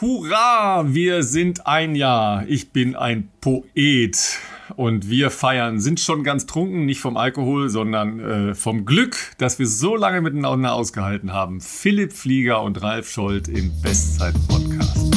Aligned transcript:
Hurra, 0.00 0.86
wir 0.94 1.22
sind 1.22 1.66
ein 1.66 1.94
Jahr. 1.94 2.44
Ich 2.48 2.70
bin 2.72 2.96
ein 2.96 3.28
Poet. 3.42 4.38
Und 4.74 5.10
wir 5.10 5.30
feiern, 5.30 5.78
sind 5.78 6.00
schon 6.00 6.24
ganz 6.24 6.46
trunken, 6.46 6.86
nicht 6.86 7.00
vom 7.00 7.18
Alkohol, 7.18 7.68
sondern 7.68 8.20
äh, 8.20 8.54
vom 8.54 8.86
Glück, 8.86 9.16
dass 9.36 9.58
wir 9.58 9.66
so 9.66 9.96
lange 9.96 10.22
miteinander 10.22 10.72
ausgehalten 10.72 11.34
haben. 11.34 11.60
Philipp 11.60 12.14
Flieger 12.14 12.62
und 12.62 12.80
Ralf 12.80 13.10
Scholz 13.10 13.48
im 13.48 13.70
Bestzeit-Podcast. 13.82 15.14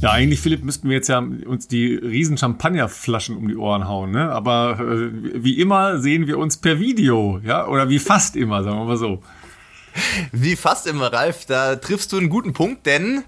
Ja, 0.00 0.12
eigentlich, 0.12 0.38
Philipp, 0.38 0.62
müssten 0.62 0.88
wir 0.88 0.98
jetzt 0.98 1.08
ja 1.08 1.18
uns 1.18 1.66
die 1.66 1.96
riesen 1.96 2.38
Champagnerflaschen 2.38 3.36
um 3.36 3.48
die 3.48 3.56
Ohren 3.56 3.88
hauen, 3.88 4.12
ne? 4.12 4.30
Aber 4.30 4.78
äh, 4.78 5.10
wie 5.34 5.58
immer 5.58 5.98
sehen 5.98 6.28
wir 6.28 6.38
uns 6.38 6.58
per 6.58 6.78
Video, 6.78 7.40
ja? 7.44 7.66
Oder 7.66 7.88
wie 7.88 7.98
fast 7.98 8.36
immer, 8.36 8.62
sagen 8.62 8.78
wir 8.78 8.84
mal 8.84 8.96
so. 8.96 9.20
Wie 10.32 10.56
fast 10.56 10.86
immer, 10.86 11.12
Ralf, 11.12 11.46
da 11.46 11.76
triffst 11.76 12.12
du 12.12 12.18
einen 12.18 12.28
guten 12.28 12.52
Punkt, 12.52 12.86
denn 12.86 13.24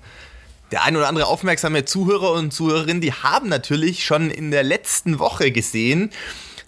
der 0.71 0.85
ein 0.85 0.97
oder 0.97 1.09
andere 1.09 1.27
aufmerksame 1.27 1.85
Zuhörer 1.85 2.33
und 2.33 2.53
Zuhörerin, 2.53 3.01
die 3.01 3.13
haben 3.13 3.49
natürlich 3.49 4.05
schon 4.05 4.31
in 4.31 4.51
der 4.51 4.63
letzten 4.63 5.19
Woche 5.19 5.51
gesehen, 5.51 6.11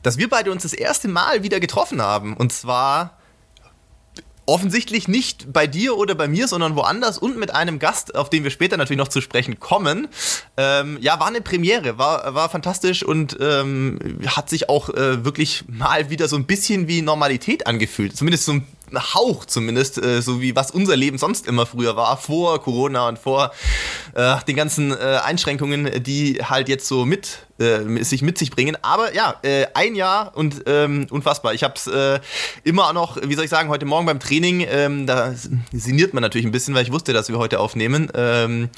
dass 0.02 0.18
wir 0.18 0.28
beide 0.28 0.50
uns 0.50 0.62
das 0.62 0.72
erste 0.72 1.08
Mal 1.08 1.42
wieder 1.42 1.60
getroffen 1.60 2.02
haben. 2.02 2.36
Und 2.36 2.52
zwar 2.52 3.18
offensichtlich 4.44 5.06
nicht 5.06 5.52
bei 5.52 5.66
dir 5.68 5.96
oder 5.96 6.14
bei 6.14 6.26
mir, 6.26 6.48
sondern 6.48 6.74
woanders 6.74 7.16
und 7.16 7.38
mit 7.38 7.54
einem 7.54 7.78
Gast, 7.78 8.16
auf 8.16 8.28
den 8.28 8.42
wir 8.42 8.50
später 8.50 8.76
natürlich 8.76 8.98
noch 8.98 9.08
zu 9.08 9.20
sprechen 9.20 9.60
kommen. 9.60 10.08
Ähm, 10.56 10.98
ja, 11.00 11.20
war 11.20 11.28
eine 11.28 11.40
Premiere, 11.40 11.96
war, 11.96 12.34
war 12.34 12.50
fantastisch 12.50 13.04
und 13.04 13.36
ähm, 13.40 14.18
hat 14.26 14.50
sich 14.50 14.68
auch 14.68 14.88
äh, 14.88 15.24
wirklich 15.24 15.64
mal 15.68 16.10
wieder 16.10 16.26
so 16.26 16.36
ein 16.36 16.46
bisschen 16.46 16.88
wie 16.88 17.02
Normalität 17.02 17.68
angefühlt. 17.68 18.16
Zumindest 18.16 18.44
so 18.44 18.54
ein 18.54 18.66
Hauch 18.98 19.44
zumindest, 19.44 20.02
äh, 20.02 20.20
so 20.22 20.40
wie 20.40 20.56
was 20.56 20.70
unser 20.70 20.96
Leben 20.96 21.18
sonst 21.18 21.46
immer 21.46 21.66
früher 21.66 21.96
war, 21.96 22.16
vor 22.16 22.62
Corona 22.62 23.08
und 23.08 23.18
vor 23.18 23.52
äh, 24.14 24.36
den 24.46 24.56
ganzen 24.56 24.92
äh, 24.92 25.20
Einschränkungen, 25.24 26.02
die 26.02 26.38
halt 26.42 26.68
jetzt 26.68 26.86
so 26.86 27.04
mit 27.04 27.46
äh, 27.58 28.02
sich 28.02 28.22
mit 28.22 28.38
sich 28.38 28.50
bringen. 28.50 28.76
Aber 28.82 29.14
ja, 29.14 29.36
äh, 29.42 29.66
ein 29.74 29.94
Jahr 29.94 30.36
und 30.36 30.62
ähm, 30.66 31.06
unfassbar. 31.10 31.54
Ich 31.54 31.62
habe 31.62 31.74
es 31.76 31.86
äh, 31.86 32.20
immer 32.64 32.92
noch, 32.92 33.18
wie 33.22 33.34
soll 33.34 33.44
ich 33.44 33.50
sagen, 33.50 33.68
heute 33.68 33.86
Morgen 33.86 34.06
beim 34.06 34.20
Training, 34.20 34.66
ähm, 34.68 35.06
da 35.06 35.34
sinniert 35.72 36.14
man 36.14 36.22
natürlich 36.22 36.46
ein 36.46 36.52
bisschen, 36.52 36.74
weil 36.74 36.84
ich 36.84 36.92
wusste, 36.92 37.12
dass 37.12 37.28
wir 37.28 37.38
heute 37.38 37.60
aufnehmen. 37.60 38.10
Ähm, 38.14 38.70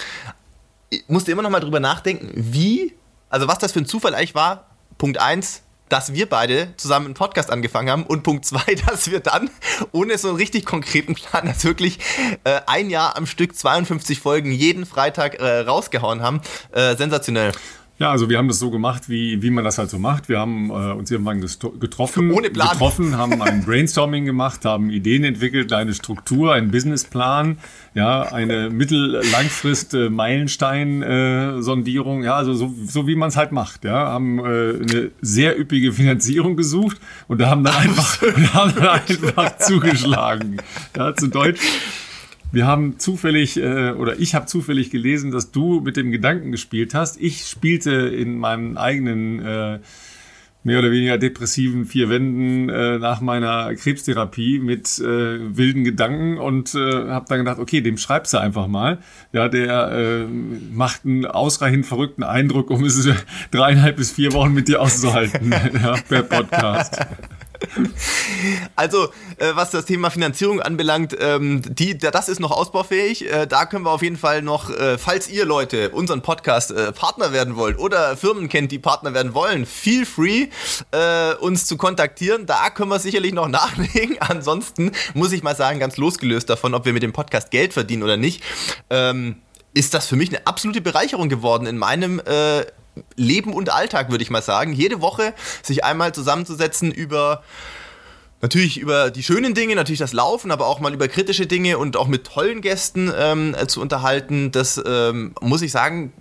musste 1.09 1.33
immer 1.33 1.43
noch 1.43 1.51
mal 1.51 1.61
drüber 1.61 1.81
nachdenken, 1.81 2.31
wie, 2.35 2.95
also 3.29 3.49
was 3.49 3.59
das 3.59 3.73
für 3.73 3.81
ein 3.81 3.87
Zufall 3.87 4.15
eigentlich 4.15 4.35
war. 4.35 4.67
Punkt 4.99 5.19
1, 5.19 5.63
dass 5.95 6.13
wir 6.13 6.29
beide 6.29 6.75
zusammen 6.77 7.07
einen 7.07 7.15
Podcast 7.15 7.53
angefangen 7.53 7.89
haben 7.89 8.03
und 8.03 8.25
Punkt 8.25 8.45
zwei, 8.45 8.75
dass 8.89 9.13
wir 9.13 9.21
dann 9.21 9.49
ohne 9.93 10.19
so 10.19 10.31
einen 10.31 10.39
richtig 10.39 10.65
konkreten 10.65 11.15
Plan 11.15 11.47
das 11.47 11.65
wirklich 11.65 12.01
äh, 12.43 12.63
ein 12.67 12.91
Jahr 12.91 13.17
am 13.17 13.27
Stück 13.27 13.55
52 13.55 14.19
Folgen 14.19 14.51
jeden 14.51 14.87
Freitag 14.87 15.39
äh, 15.39 15.61
rausgehauen 15.61 16.21
haben. 16.21 16.41
Äh, 16.73 16.97
sensationell. 16.97 17.53
Ja, 18.01 18.11
also 18.11 18.29
wir 18.29 18.39
haben 18.39 18.49
das 18.49 18.59
so 18.59 18.73
gemacht, 18.73 19.09
wie, 19.09 19.41
wie 19.41 19.51
man 19.51 19.63
das 19.63 19.79
halt 19.79 19.89
so 19.89 20.01
macht. 20.01 20.29
Wir 20.29 20.41
haben 20.41 20.69
äh, 20.71 20.73
uns 20.73 21.13
irgendwann 21.13 21.41
getroffen, 21.41 22.33
Ohne 22.33 22.51
Plan. 22.51 22.71
getroffen, 22.71 23.17
haben 23.17 23.41
ein 23.41 23.65
Brainstorming 23.67 24.25
gemacht, 24.25 24.65
haben 24.65 24.91
Ideen 24.91 25.23
entwickelt, 25.23 25.73
eine 25.73 25.95
Struktur, 25.95 26.55
einen 26.55 26.73
Businessplan, 26.73 27.59
ja, 27.95 28.23
eine 28.23 28.69
mittel-langfrist 28.69 29.95
äh, 29.95 30.11
Meilenstein-Sondierung, 30.11 32.25
ja, 32.25 32.35
also 32.35 32.55
so, 32.55 32.75
so 32.85 33.07
wie 33.07 33.15
man 33.15 33.29
es 33.29 33.37
halt 33.37 33.53
macht, 33.53 33.85
ja, 33.85 34.09
haben 34.09 34.41
äh, 34.41 34.43
eine 34.43 35.13
sehr 35.21 35.57
üppige 35.57 35.93
Finanzierung 35.93 36.57
gesucht 36.57 36.97
und 37.29 37.41
da 37.41 37.49
haben 37.49 37.63
dann 37.63 37.77
einfach, 37.77 38.21
haben 38.55 38.75
dann 38.75 38.89
einfach 38.89 39.59
zugeschlagen. 39.59 40.57
Ja, 40.97 41.15
zu 41.15 41.29
Deutsch 41.29 41.61
wir 42.55 42.67
haben 42.67 42.99
zufällig, 42.99 43.57
äh, 43.57 43.93
oder 43.93 44.19
ich 44.19 44.35
habe 44.35 44.47
zufällig 44.47 44.91
gelesen, 44.91 45.31
dass 45.31 45.51
du 45.51 45.81
mit 45.81 45.97
dem 45.97 46.11
Gedanken 46.11 46.53
gespielt 46.53 46.95
hast. 46.95 47.21
Ich 47.21 47.47
spielte 47.47 47.91
in 47.91 48.39
meinen 48.39 48.77
eigenen 48.77 49.45
äh, 49.45 49.79
mehr 50.65 50.79
oder 50.79 50.91
weniger 50.91 51.19
depressiven 51.19 51.85
vier 51.85 52.09
Wänden 52.09 52.71
äh, 52.71 52.99
nach 52.99 53.21
meiner 53.21 53.75
Krebstherapie 53.75 54.59
mit 54.59 54.99
äh, 54.99 55.57
wilden 55.57 55.85
Gedanken 55.85 56.39
und 56.39 56.75
äh, 56.75 57.09
habe 57.09 57.27
dann 57.29 57.39
gedacht, 57.39 57.59
okay, 57.59 57.83
dem 57.83 57.99
schreibst 57.99 58.33
du 58.33 58.39
einfach 58.39 58.67
mal. 58.67 58.99
Ja, 59.33 59.49
der 59.49 59.93
äh, 59.93 60.25
macht 60.73 61.05
einen 61.05 61.27
ausreichend 61.27 61.85
verrückten 61.85 62.23
Eindruck, 62.23 62.71
um 62.71 62.83
es 62.85 63.07
dreieinhalb 63.51 63.97
bis 63.97 64.13
vier 64.13 64.33
Wochen 64.33 64.55
mit 64.55 64.69
dir 64.69 64.81
auszuhalten 64.81 65.51
ja, 65.83 65.97
per 66.09 66.23
Podcast. 66.23 66.99
Also, 68.77 69.09
äh, 69.39 69.53
was 69.55 69.71
das 69.71 69.85
Thema 69.85 70.11
Finanzierung 70.11 70.61
anbelangt, 70.61 71.17
ähm, 71.19 71.63
die, 71.67 71.97
das 71.97 72.29
ist 72.29 72.41
noch 72.41 72.51
ausbaufähig. 72.51 73.31
Äh, 73.31 73.47
da 73.47 73.67
können 73.67 73.85
wir 73.85 73.91
auf 73.91 74.03
jeden 74.03 74.17
Fall 74.17 74.43
noch, 74.43 74.71
äh, 74.71 74.99
falls 74.99 75.29
ihr 75.29 75.45
Leute 75.45 75.91
unseren 75.91 76.23
Podcast 76.23 76.71
äh, 76.71 76.93
Partner 76.93 77.33
werden 77.33 77.57
wollt 77.57 77.79
oder 77.79 78.17
Firmen 78.17 78.49
kennt, 78.49 78.73
die 78.73 78.79
Partner 78.79 79.15
werden 79.15 79.35
wollen, 79.35 79.67
feel 79.67 80.07
free, 80.07 80.49
äh, 80.91 81.35
uns 81.35 81.67
zu 81.67 81.77
kontaktieren. 81.77 82.47
Da 82.47 82.71
können 82.71 82.91
wir 82.91 82.99
sicherlich 82.99 83.33
noch 83.33 83.49
nachlegen. 83.55 84.17
Ansonsten 84.21 84.93
muss 85.15 85.33
ich 85.33 85.43
mal 85.43 85.57
sagen, 85.57 85.79
ganz 85.79 85.97
losgelöst 85.97 86.51
davon, 86.51 86.75
ob 86.75 86.85
wir 86.85 86.93
mit 86.93 87.03
dem 87.03 87.13
Podcast 87.13 87.51
Geld 87.51 87.73
verdienen 87.73 88.03
oder 88.03 88.17
nicht, 88.17 88.43
ähm, 88.91 89.37
ist 89.75 89.95
das 89.95 90.07
für 90.07 90.17
mich 90.17 90.29
eine 90.29 90.47
absolute 90.47 90.81
Bereicherung 90.81 91.29
geworden 91.29 91.67
in 91.67 91.79
meinem 91.79 92.21
äh, 92.21 92.65
Leben 93.17 93.53
und 93.53 93.73
Alltag, 93.73 94.11
würde 94.11 94.23
ich 94.23 94.31
mal 94.31 94.43
sagen. 94.43 94.73
Jede 94.73 95.01
Woche 95.01 95.35
sich 95.63 95.85
einmal 95.85 96.15
zusammenzusetzen 96.15 96.93
über 96.93 97.43
natürlich 98.41 98.79
über 98.79 99.11
die 99.11 99.23
schönen 99.23 99.55
Dinge, 99.55 99.75
natürlich 99.75 100.01
das 100.01 100.13
Laufen, 100.13 100.51
aber 100.51 100.67
auch 100.67 100.79
mal 100.79 100.93
über 100.93 101.09
kritische 101.09 101.47
Dinge 101.47 101.79
und 101.79 101.97
auch 101.97 102.07
mit 102.07 102.25
tollen 102.25 102.61
Gästen 102.61 103.11
ähm, 103.17 103.57
zu 103.69 103.81
unterhalten. 103.81 104.53
Das 104.53 104.81
ähm, 104.85 105.35
muss 105.41 105.63
ich 105.63 105.73
sagen, 105.73 106.13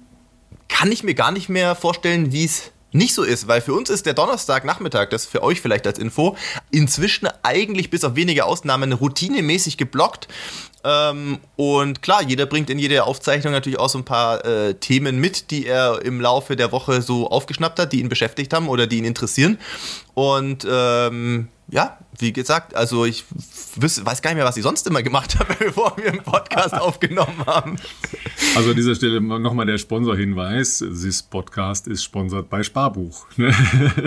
kann 0.69 0.91
ich 0.91 1.03
mir 1.03 1.15
gar 1.15 1.31
nicht 1.31 1.49
mehr 1.49 1.75
vorstellen, 1.75 2.31
wie 2.31 2.45
es 2.45 2.71
nicht 2.93 3.13
so 3.13 3.23
ist, 3.23 3.47
weil 3.47 3.59
für 3.59 3.73
uns 3.73 3.89
ist 3.89 4.05
der 4.05 4.13
Donnerstagnachmittag, 4.13 5.09
das 5.09 5.25
für 5.25 5.43
euch 5.43 5.59
vielleicht 5.59 5.85
als 5.87 5.99
Info, 5.99 6.37
inzwischen 6.71 7.27
eigentlich 7.41 7.89
bis 7.89 8.03
auf 8.03 8.15
wenige 8.15 8.45
Ausnahmen 8.45 8.93
routinemäßig 8.93 9.77
geblockt. 9.77 10.27
Ähm, 10.83 11.39
und 11.55 12.01
klar, 12.01 12.21
jeder 12.23 12.45
bringt 12.45 12.69
in 12.69 12.79
jede 12.79 13.05
Aufzeichnung 13.05 13.53
natürlich 13.53 13.79
auch 13.79 13.89
so 13.89 13.99
ein 13.99 14.05
paar 14.05 14.43
äh, 14.45 14.73
Themen 14.75 15.19
mit, 15.19 15.51
die 15.51 15.65
er 15.65 16.03
im 16.03 16.19
Laufe 16.19 16.55
der 16.55 16.71
Woche 16.71 17.01
so 17.01 17.29
aufgeschnappt 17.29 17.79
hat, 17.79 17.93
die 17.93 17.99
ihn 17.99 18.09
beschäftigt 18.09 18.53
haben 18.53 18.67
oder 18.67 18.87
die 18.87 18.97
ihn 18.97 19.05
interessieren. 19.05 19.57
Und 20.13 20.67
ähm, 20.69 21.47
ja, 21.73 21.97
wie 22.19 22.31
gesagt, 22.31 22.75
also 22.75 23.03
ich 23.03 23.25
weiß 23.75 24.21
gar 24.21 24.29
nicht 24.29 24.37
mehr, 24.37 24.45
was 24.45 24.57
ich 24.57 24.63
sonst 24.63 24.85
immer 24.85 25.01
gemacht 25.01 25.39
habe, 25.39 25.55
bevor 25.57 25.97
wir 25.97 26.11
einen 26.11 26.21
Podcast 26.21 26.75
aufgenommen 26.75 27.43
haben. 27.47 27.77
Also 28.55 28.69
an 28.69 28.75
dieser 28.75 28.93
Stelle 28.93 29.19
nochmal 29.19 29.65
der 29.65 29.79
Sponsorhinweis. 29.79 30.77
This 30.77 31.23
Podcast 31.23 31.87
ist 31.87 32.03
sponsert 32.03 32.47
bei 32.49 32.61
Sparbuch. 32.61 33.25
Ne? 33.37 33.53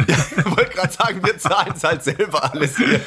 Ja, 0.06 0.56
wollte 0.56 0.70
gerade 0.74 0.92
sagen, 0.92 1.20
wir 1.24 1.36
zahlen 1.38 1.72
es 1.74 1.82
halt 1.82 2.04
selber 2.04 2.52
alles 2.52 2.76
hier. 2.76 3.00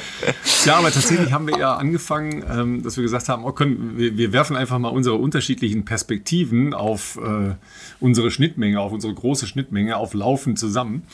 Ja, 0.66 0.76
aber 0.76 0.90
tatsächlich 0.90 1.32
haben 1.32 1.46
wir 1.46 1.58
ja 1.58 1.76
angefangen, 1.76 2.44
ähm, 2.50 2.82
dass 2.82 2.96
wir 2.96 3.02
gesagt 3.02 3.28
haben, 3.30 3.44
oh, 3.44 3.52
können, 3.52 3.96
wir, 3.96 4.32
werfen 4.32 4.56
einfach 4.56 4.78
mal 4.78 4.88
unsere 4.88 5.16
unterschiedlichen 5.16 5.86
Perspektiven 5.86 6.74
auf 6.74 7.16
äh, 7.16 7.54
unsere 8.00 8.30
Schnittmenge, 8.30 8.80
auf 8.80 8.92
unsere 8.92 9.14
große 9.14 9.46
Schnittmenge, 9.46 9.96
auf 9.96 10.12
Laufen 10.12 10.56
zusammen. 10.56 11.04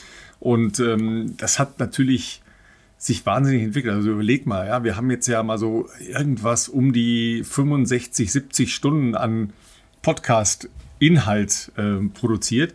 Und 0.41 0.81
ähm, 0.81 1.37
das 1.37 1.61
hat 1.61 1.79
natürlich 1.79 2.43
sich 2.99 3.27
wahnsinnig 3.27 3.63
entwickelt. 3.63 3.95
Also 3.95 4.11
überleg 4.11 4.47
mal, 4.47 4.67
ja, 4.67 4.85
wir 4.85 4.97
haben 4.97 5.11
jetzt 5.11 5.27
ja 5.27 5.43
mal 5.43 5.59
so 5.59 5.89
irgendwas 6.01 6.69
um 6.69 6.93
die 6.93 7.43
65, 7.45 8.33
70 8.33 8.75
Stunden 8.75 9.15
an 9.15 9.53
Podcast-Inhalt 10.03 11.73
äh, 11.77 11.97
produziert. 12.15 12.75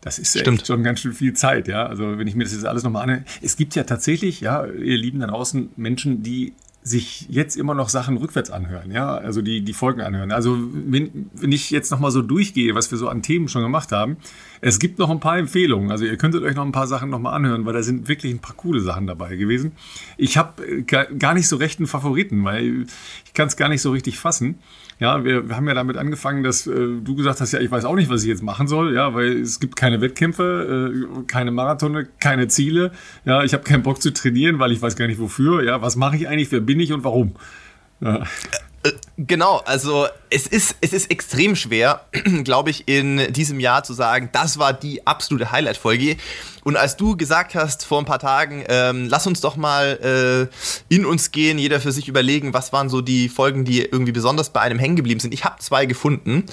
Das 0.00 0.18
ist 0.18 0.38
Stimmt. 0.38 0.58
echt 0.58 0.66
schon 0.68 0.84
ganz 0.84 1.00
schön 1.00 1.12
viel 1.12 1.32
Zeit, 1.32 1.66
ja. 1.66 1.86
Also 1.86 2.16
wenn 2.16 2.28
ich 2.28 2.36
mir 2.36 2.44
das 2.44 2.52
jetzt 2.52 2.64
alles 2.64 2.84
nochmal 2.84 3.02
anhöre. 3.02 3.24
Es 3.42 3.56
gibt 3.56 3.74
ja 3.74 3.82
tatsächlich, 3.82 4.40
ja, 4.40 4.64
ihr 4.64 4.96
Lieben 4.96 5.18
da 5.18 5.26
draußen, 5.26 5.70
Menschen, 5.76 6.22
die 6.22 6.52
sich 6.86 7.26
jetzt 7.28 7.56
immer 7.56 7.74
noch 7.74 7.88
Sachen 7.88 8.16
rückwärts 8.16 8.48
anhören, 8.50 8.92
ja, 8.92 9.16
also 9.16 9.42
die, 9.42 9.62
die 9.62 9.72
Folgen 9.72 10.00
anhören. 10.00 10.30
Also 10.30 10.56
wenn, 10.72 11.28
wenn 11.34 11.50
ich 11.50 11.70
jetzt 11.70 11.90
nochmal 11.90 12.12
so 12.12 12.22
durchgehe, 12.22 12.76
was 12.76 12.92
wir 12.92 12.98
so 12.98 13.08
an 13.08 13.22
Themen 13.22 13.48
schon 13.48 13.62
gemacht 13.62 13.90
haben, 13.90 14.18
es 14.60 14.78
gibt 14.78 15.00
noch 15.00 15.10
ein 15.10 15.18
paar 15.18 15.36
Empfehlungen. 15.36 15.90
Also 15.90 16.04
ihr 16.04 16.16
könntet 16.16 16.44
euch 16.44 16.54
noch 16.54 16.64
ein 16.64 16.70
paar 16.70 16.86
Sachen 16.86 17.10
nochmal 17.10 17.34
anhören, 17.34 17.66
weil 17.66 17.72
da 17.72 17.82
sind 17.82 18.06
wirklich 18.06 18.32
ein 18.32 18.38
paar 18.38 18.54
coole 18.54 18.80
Sachen 18.80 19.08
dabei 19.08 19.34
gewesen. 19.34 19.72
Ich 20.16 20.38
habe 20.38 20.64
äh, 20.64 20.82
gar 20.82 21.34
nicht 21.34 21.48
so 21.48 21.56
recht 21.56 21.80
einen 21.80 21.88
Favoriten, 21.88 22.44
weil 22.44 22.86
ich 23.24 23.34
kann 23.34 23.48
es 23.48 23.56
gar 23.56 23.68
nicht 23.68 23.82
so 23.82 23.90
richtig 23.90 24.18
fassen. 24.20 24.60
Ja, 24.98 25.24
wir, 25.24 25.48
wir 25.48 25.56
haben 25.56 25.68
ja 25.68 25.74
damit 25.74 25.98
angefangen, 25.98 26.42
dass 26.42 26.66
äh, 26.66 26.72
du 26.72 27.14
gesagt 27.16 27.40
hast, 27.40 27.52
ja, 27.52 27.60
ich 27.60 27.70
weiß 27.70 27.84
auch 27.84 27.96
nicht, 27.96 28.08
was 28.08 28.22
ich 28.22 28.28
jetzt 28.28 28.42
machen 28.42 28.66
soll, 28.66 28.94
ja, 28.94 29.14
weil 29.14 29.40
es 29.42 29.60
gibt 29.60 29.76
keine 29.76 30.00
Wettkämpfe, 30.00 30.94
äh, 30.94 31.22
keine 31.26 31.50
Marathone, 31.50 32.08
keine 32.18 32.48
Ziele. 32.48 32.92
Ja, 33.26 33.44
ich 33.44 33.52
habe 33.52 33.62
keinen 33.62 33.82
Bock 33.82 34.00
zu 34.00 34.12
trainieren, 34.12 34.58
weil 34.58 34.72
ich 34.72 34.80
weiß 34.80 34.96
gar 34.96 35.06
nicht 35.06 35.20
wofür. 35.20 35.62
Ja, 35.62 35.82
was 35.82 35.96
mache 35.96 36.16
ich 36.16 36.28
eigentlich, 36.28 36.50
wer 36.50 36.60
bin 36.60 36.80
ich 36.80 36.94
und 36.94 37.04
warum? 37.04 37.34
Ja. 38.00 38.22
Äh, 38.82 38.92
genau, 39.18 39.62
also 39.66 40.06
es 40.30 40.46
ist, 40.46 40.76
es 40.80 40.94
ist 40.94 41.10
extrem 41.10 41.56
schwer, 41.56 42.06
glaube 42.44 42.70
ich, 42.70 42.88
in 42.88 43.32
diesem 43.34 43.60
Jahr 43.60 43.84
zu 43.84 43.92
sagen, 43.92 44.30
das 44.32 44.58
war 44.58 44.72
die 44.72 45.06
absolute 45.06 45.52
Highlight-Folge. 45.52 46.16
Und 46.66 46.76
als 46.76 46.96
du 46.96 47.16
gesagt 47.16 47.54
hast 47.54 47.84
vor 47.84 48.00
ein 48.00 48.06
paar 48.06 48.18
Tagen, 48.18 48.64
ähm, 48.68 49.06
lass 49.08 49.28
uns 49.28 49.40
doch 49.40 49.54
mal 49.54 50.50
äh, 50.50 50.92
in 50.92 51.06
uns 51.06 51.30
gehen, 51.30 51.60
jeder 51.60 51.78
für 51.78 51.92
sich 51.92 52.08
überlegen, 52.08 52.54
was 52.54 52.72
waren 52.72 52.88
so 52.88 53.02
die 53.02 53.28
Folgen, 53.28 53.64
die 53.64 53.82
irgendwie 53.82 54.10
besonders 54.10 54.50
bei 54.50 54.62
einem 54.62 54.80
hängen 54.80 54.96
geblieben 54.96 55.20
sind. 55.20 55.32
Ich 55.32 55.44
habe 55.44 55.60
zwei 55.60 55.86
gefunden, 55.86 56.44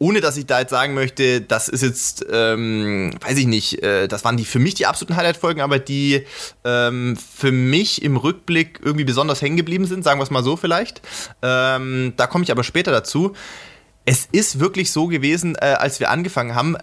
ohne 0.00 0.20
dass 0.20 0.36
ich 0.36 0.46
da 0.46 0.58
jetzt 0.58 0.70
sagen 0.70 0.94
möchte, 0.94 1.42
das 1.42 1.68
ist 1.68 1.82
jetzt, 1.82 2.26
ähm, 2.28 3.14
weiß 3.20 3.38
ich 3.38 3.46
nicht, 3.46 3.84
äh, 3.84 4.08
das 4.08 4.24
waren 4.24 4.36
die 4.36 4.44
für 4.44 4.58
mich 4.58 4.74
die 4.74 4.86
absoluten 4.86 5.14
Highlight-Folgen, 5.14 5.60
aber 5.60 5.78
die 5.78 6.26
ähm, 6.64 7.16
für 7.16 7.52
mich 7.52 8.02
im 8.02 8.16
Rückblick 8.16 8.80
irgendwie 8.82 9.04
besonders 9.04 9.42
hängen 9.42 9.56
geblieben 9.56 9.86
sind, 9.86 10.02
sagen 10.02 10.18
wir 10.18 10.24
es 10.24 10.30
mal 10.30 10.42
so 10.42 10.56
vielleicht. 10.56 11.02
Ähm, 11.40 12.14
da 12.16 12.26
komme 12.26 12.42
ich 12.42 12.50
aber 12.50 12.64
später 12.64 12.90
dazu. 12.90 13.34
Es 14.04 14.26
ist 14.32 14.58
wirklich 14.58 14.90
so 14.90 15.06
gewesen, 15.06 15.54
äh, 15.54 15.66
als 15.78 16.00
wir 16.00 16.10
angefangen 16.10 16.56
haben, 16.56 16.76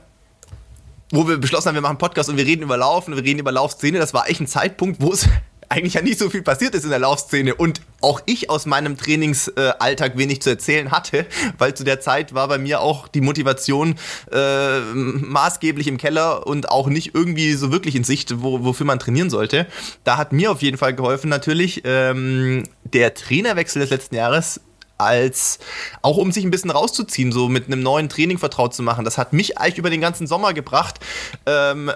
wo 1.11 1.27
wir 1.27 1.37
beschlossen 1.37 1.69
haben, 1.69 1.75
wir 1.75 1.81
machen 1.81 1.97
Podcast 1.97 2.29
und 2.29 2.37
wir 2.37 2.45
reden 2.45 2.63
über 2.63 2.77
Laufen, 2.77 3.15
wir 3.15 3.23
reden 3.23 3.39
über 3.39 3.51
Laufszene. 3.51 3.99
Das 3.99 4.13
war 4.13 4.29
echt 4.29 4.41
ein 4.41 4.47
Zeitpunkt, 4.47 5.01
wo 5.01 5.11
es 5.11 5.27
eigentlich 5.69 5.93
ja 5.93 6.01
nicht 6.01 6.17
so 6.17 6.29
viel 6.29 6.41
passiert 6.41 6.73
ist 6.73 6.83
in 6.83 6.89
der 6.89 6.99
Laufszene 6.99 7.53
und 7.53 7.81
auch 8.01 8.21
ich 8.25 8.49
aus 8.49 8.65
meinem 8.65 8.97
Trainingsalltag 8.97 10.17
wenig 10.17 10.41
zu 10.41 10.49
erzählen 10.49 10.89
hatte, 10.89 11.27
weil 11.59 11.75
zu 11.75 11.83
der 11.83 11.99
Zeit 11.99 12.33
war 12.33 12.47
bei 12.47 12.57
mir 12.57 12.81
auch 12.81 13.07
die 13.07 13.21
Motivation 13.21 13.95
äh, 14.31 14.79
maßgeblich 14.79 15.87
im 15.87 15.97
Keller 15.97 16.47
und 16.47 16.69
auch 16.69 16.87
nicht 16.87 17.13
irgendwie 17.13 17.53
so 17.53 17.71
wirklich 17.71 17.95
in 17.95 18.03
Sicht, 18.03 18.41
wo, 18.41 18.63
wofür 18.63 18.87
man 18.87 18.97
trainieren 18.97 19.29
sollte. 19.29 19.67
Da 20.03 20.17
hat 20.17 20.33
mir 20.33 20.51
auf 20.51 20.63
jeden 20.63 20.77
Fall 20.77 20.95
geholfen 20.95 21.29
natürlich 21.29 21.83
ähm, 21.85 22.63
der 22.83 23.13
Trainerwechsel 23.13 23.81
des 23.81 23.91
letzten 23.91 24.15
Jahres 24.15 24.61
als 24.99 25.59
auch 26.01 26.17
um 26.17 26.31
sich 26.31 26.43
ein 26.43 26.51
bisschen 26.51 26.69
rauszuziehen, 26.69 27.31
so 27.31 27.49
mit 27.49 27.67
einem 27.67 27.81
neuen 27.81 28.09
Training 28.09 28.37
vertraut 28.37 28.75
zu 28.75 28.83
machen. 28.83 29.05
Das 29.05 29.17
hat 29.17 29.33
mich 29.33 29.57
eigentlich 29.57 29.77
über 29.77 29.89
den 29.89 30.01
ganzen 30.01 30.27
Sommer 30.27 30.53
gebracht. 30.53 30.99
Ähm, 31.45 31.91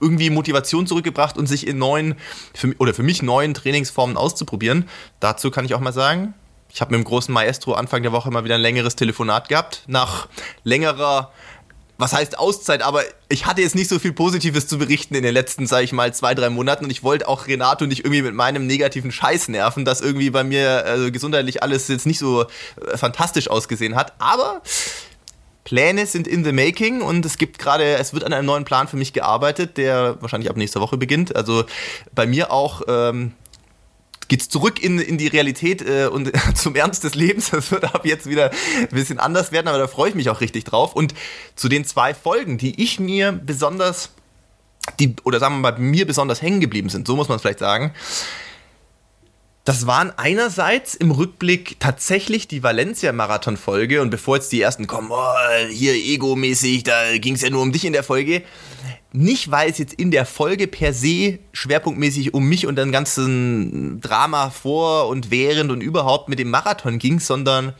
irgendwie 0.00 0.30
Motivation 0.30 0.86
zurückgebracht 0.86 1.36
und 1.36 1.46
sich 1.46 1.66
in 1.66 1.78
neuen 1.78 2.14
für, 2.54 2.74
oder 2.78 2.94
für 2.94 3.02
mich 3.02 3.22
neuen 3.22 3.54
Trainingsformen 3.54 4.16
auszuprobieren. 4.16 4.88
Dazu 5.20 5.50
kann 5.50 5.64
ich 5.64 5.74
auch 5.74 5.80
mal 5.80 5.92
sagen, 5.92 6.34
ich 6.70 6.80
habe 6.80 6.92
mit 6.92 7.00
dem 7.00 7.04
großen 7.04 7.32
Maestro 7.32 7.72
Anfang 7.72 8.02
der 8.02 8.12
Woche 8.12 8.30
mal 8.30 8.44
wieder 8.44 8.56
ein 8.56 8.60
längeres 8.60 8.94
Telefonat 8.94 9.48
gehabt. 9.48 9.82
Nach 9.86 10.28
längerer 10.64 11.32
was 11.98 12.12
heißt 12.12 12.38
Auszeit, 12.38 12.82
aber 12.82 13.02
ich 13.28 13.46
hatte 13.46 13.60
jetzt 13.60 13.74
nicht 13.74 13.88
so 13.88 13.98
viel 13.98 14.12
Positives 14.12 14.68
zu 14.68 14.78
berichten 14.78 15.16
in 15.16 15.24
den 15.24 15.34
letzten, 15.34 15.66
sage 15.66 15.84
ich 15.84 15.92
mal, 15.92 16.14
zwei, 16.14 16.32
drei 16.34 16.48
Monaten 16.48 16.84
und 16.84 16.90
ich 16.90 17.02
wollte 17.02 17.26
auch 17.26 17.48
Renato 17.48 17.86
nicht 17.86 18.04
irgendwie 18.04 18.22
mit 18.22 18.34
meinem 18.34 18.68
negativen 18.68 19.10
Scheiß 19.10 19.48
nerven, 19.48 19.84
dass 19.84 20.00
irgendwie 20.00 20.30
bei 20.30 20.44
mir 20.44 20.84
also 20.86 21.10
gesundheitlich 21.10 21.62
alles 21.62 21.88
jetzt 21.88 22.06
nicht 22.06 22.20
so 22.20 22.42
äh, 22.42 22.96
fantastisch 22.96 23.50
ausgesehen 23.50 23.96
hat. 23.96 24.12
Aber 24.18 24.62
Pläne 25.64 26.06
sind 26.06 26.28
in 26.28 26.44
the 26.44 26.52
making 26.52 27.02
und 27.02 27.26
es 27.26 27.36
gibt 27.36 27.58
gerade, 27.58 27.96
es 27.96 28.14
wird 28.14 28.22
an 28.22 28.32
einem 28.32 28.46
neuen 28.46 28.64
Plan 28.64 28.86
für 28.86 28.96
mich 28.96 29.12
gearbeitet, 29.12 29.76
der 29.76 30.16
wahrscheinlich 30.20 30.48
ab 30.48 30.56
nächster 30.56 30.80
Woche 30.80 30.96
beginnt. 30.96 31.34
Also 31.34 31.64
bei 32.14 32.26
mir 32.26 32.52
auch 32.52 32.82
ähm, 32.86 33.32
geht's 34.28 34.48
zurück 34.48 34.82
in, 34.82 34.98
in 34.98 35.18
die 35.18 35.26
Realität 35.26 35.82
äh, 35.82 36.06
und 36.06 36.30
zum 36.54 36.74
Ernst 36.74 37.04
des 37.04 37.14
Lebens. 37.14 37.50
Das 37.50 37.70
wird 37.70 37.84
ab 37.84 38.04
jetzt 38.04 38.26
wieder 38.26 38.50
ein 38.78 38.88
bisschen 38.90 39.18
anders 39.18 39.52
werden, 39.52 39.68
aber 39.68 39.78
da 39.78 39.88
freue 39.88 40.10
ich 40.10 40.14
mich 40.14 40.30
auch 40.30 40.40
richtig 40.40 40.64
drauf. 40.64 40.94
Und 40.94 41.14
zu 41.56 41.68
den 41.68 41.84
zwei 41.84 42.14
Folgen, 42.14 42.58
die 42.58 42.80
ich 42.82 43.00
mir 43.00 43.32
besonders, 43.32 44.10
die, 45.00 45.16
oder 45.24 45.40
sagen 45.40 45.56
wir 45.56 45.72
mal, 45.72 45.78
mir 45.78 46.06
besonders 46.06 46.42
hängen 46.42 46.60
geblieben 46.60 46.88
sind, 46.88 47.06
so 47.06 47.16
muss 47.16 47.28
man 47.28 47.36
es 47.36 47.42
vielleicht 47.42 47.58
sagen. 47.58 47.92
Das 49.64 49.86
waren 49.86 50.14
einerseits 50.16 50.94
im 50.94 51.10
Rückblick 51.10 51.78
tatsächlich 51.78 52.48
die 52.48 52.62
Valencia-Marathon-Folge 52.62 54.00
und 54.00 54.08
bevor 54.08 54.36
jetzt 54.36 54.50
die 54.50 54.62
ersten 54.62 54.86
kommen, 54.86 55.10
oh, 55.10 55.68
hier 55.70 55.92
egomäßig, 55.92 56.84
da 56.84 57.18
ging 57.18 57.34
es 57.34 57.42
ja 57.42 57.50
nur 57.50 57.60
um 57.60 57.70
dich 57.70 57.84
in 57.84 57.92
der 57.92 58.02
Folge, 58.02 58.44
nicht, 59.12 59.50
weil 59.50 59.70
es 59.70 59.78
jetzt 59.78 59.94
in 59.94 60.10
der 60.10 60.26
Folge 60.26 60.66
per 60.66 60.92
se 60.92 61.38
schwerpunktmäßig 61.52 62.34
um 62.34 62.46
mich 62.46 62.66
und 62.66 62.76
den 62.76 62.92
ganzen 62.92 64.00
Drama 64.00 64.50
vor 64.50 65.08
und 65.08 65.30
während 65.30 65.70
und 65.70 65.80
überhaupt 65.80 66.28
mit 66.28 66.38
dem 66.38 66.50
Marathon 66.50 66.98
ging, 66.98 67.18
sondern 67.18 67.74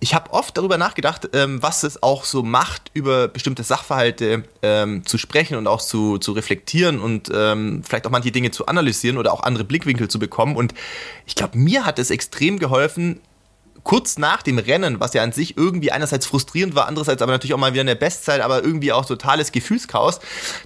ich 0.00 0.14
habe 0.14 0.32
oft 0.32 0.56
darüber 0.56 0.76
nachgedacht, 0.76 1.30
ähm, 1.32 1.62
was 1.62 1.82
es 1.82 2.02
auch 2.02 2.24
so 2.24 2.42
macht, 2.42 2.90
über 2.92 3.28
bestimmte 3.28 3.62
Sachverhalte 3.62 4.44
ähm, 4.62 5.06
zu 5.06 5.18
sprechen 5.18 5.56
und 5.56 5.66
auch 5.66 5.80
zu, 5.80 6.18
zu 6.18 6.32
reflektieren 6.32 7.00
und 7.00 7.30
ähm, 7.32 7.82
vielleicht 7.84 8.06
auch 8.06 8.10
manche 8.10 8.32
Dinge 8.32 8.50
zu 8.50 8.66
analysieren 8.66 9.16
oder 9.16 9.32
auch 9.32 9.42
andere 9.42 9.64
Blickwinkel 9.64 10.08
zu 10.08 10.18
bekommen. 10.18 10.56
Und 10.56 10.74
ich 11.26 11.34
glaube, 11.34 11.56
mir 11.56 11.86
hat 11.86 11.98
es 11.98 12.10
extrem 12.10 12.58
geholfen, 12.58 13.20
kurz 13.86 14.18
nach 14.18 14.42
dem 14.42 14.58
Rennen, 14.58 14.98
was 14.98 15.14
ja 15.14 15.22
an 15.22 15.30
sich 15.30 15.56
irgendwie 15.56 15.92
einerseits 15.92 16.26
frustrierend 16.26 16.74
war, 16.74 16.88
andererseits 16.88 17.22
aber 17.22 17.30
natürlich 17.30 17.54
auch 17.54 17.58
mal 17.58 17.72
wieder 17.72 17.82
eine 17.82 17.94
Bestzeit, 17.94 18.40
aber 18.40 18.64
irgendwie 18.64 18.92
auch 18.92 19.06
totales 19.06 19.52
Gefühlschaos, 19.52 20.18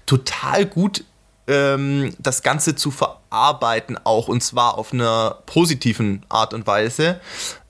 total 0.06 0.64
gut 0.64 1.04
ähm, 1.46 2.14
das 2.18 2.42
Ganze 2.42 2.76
zu 2.76 2.90
verarbeiten 2.90 3.98
auch 4.04 4.28
und 4.28 4.42
zwar 4.42 4.78
auf 4.78 4.94
einer 4.94 5.36
positiven 5.44 6.24
Art 6.30 6.54
und 6.54 6.66
Weise. 6.66 7.20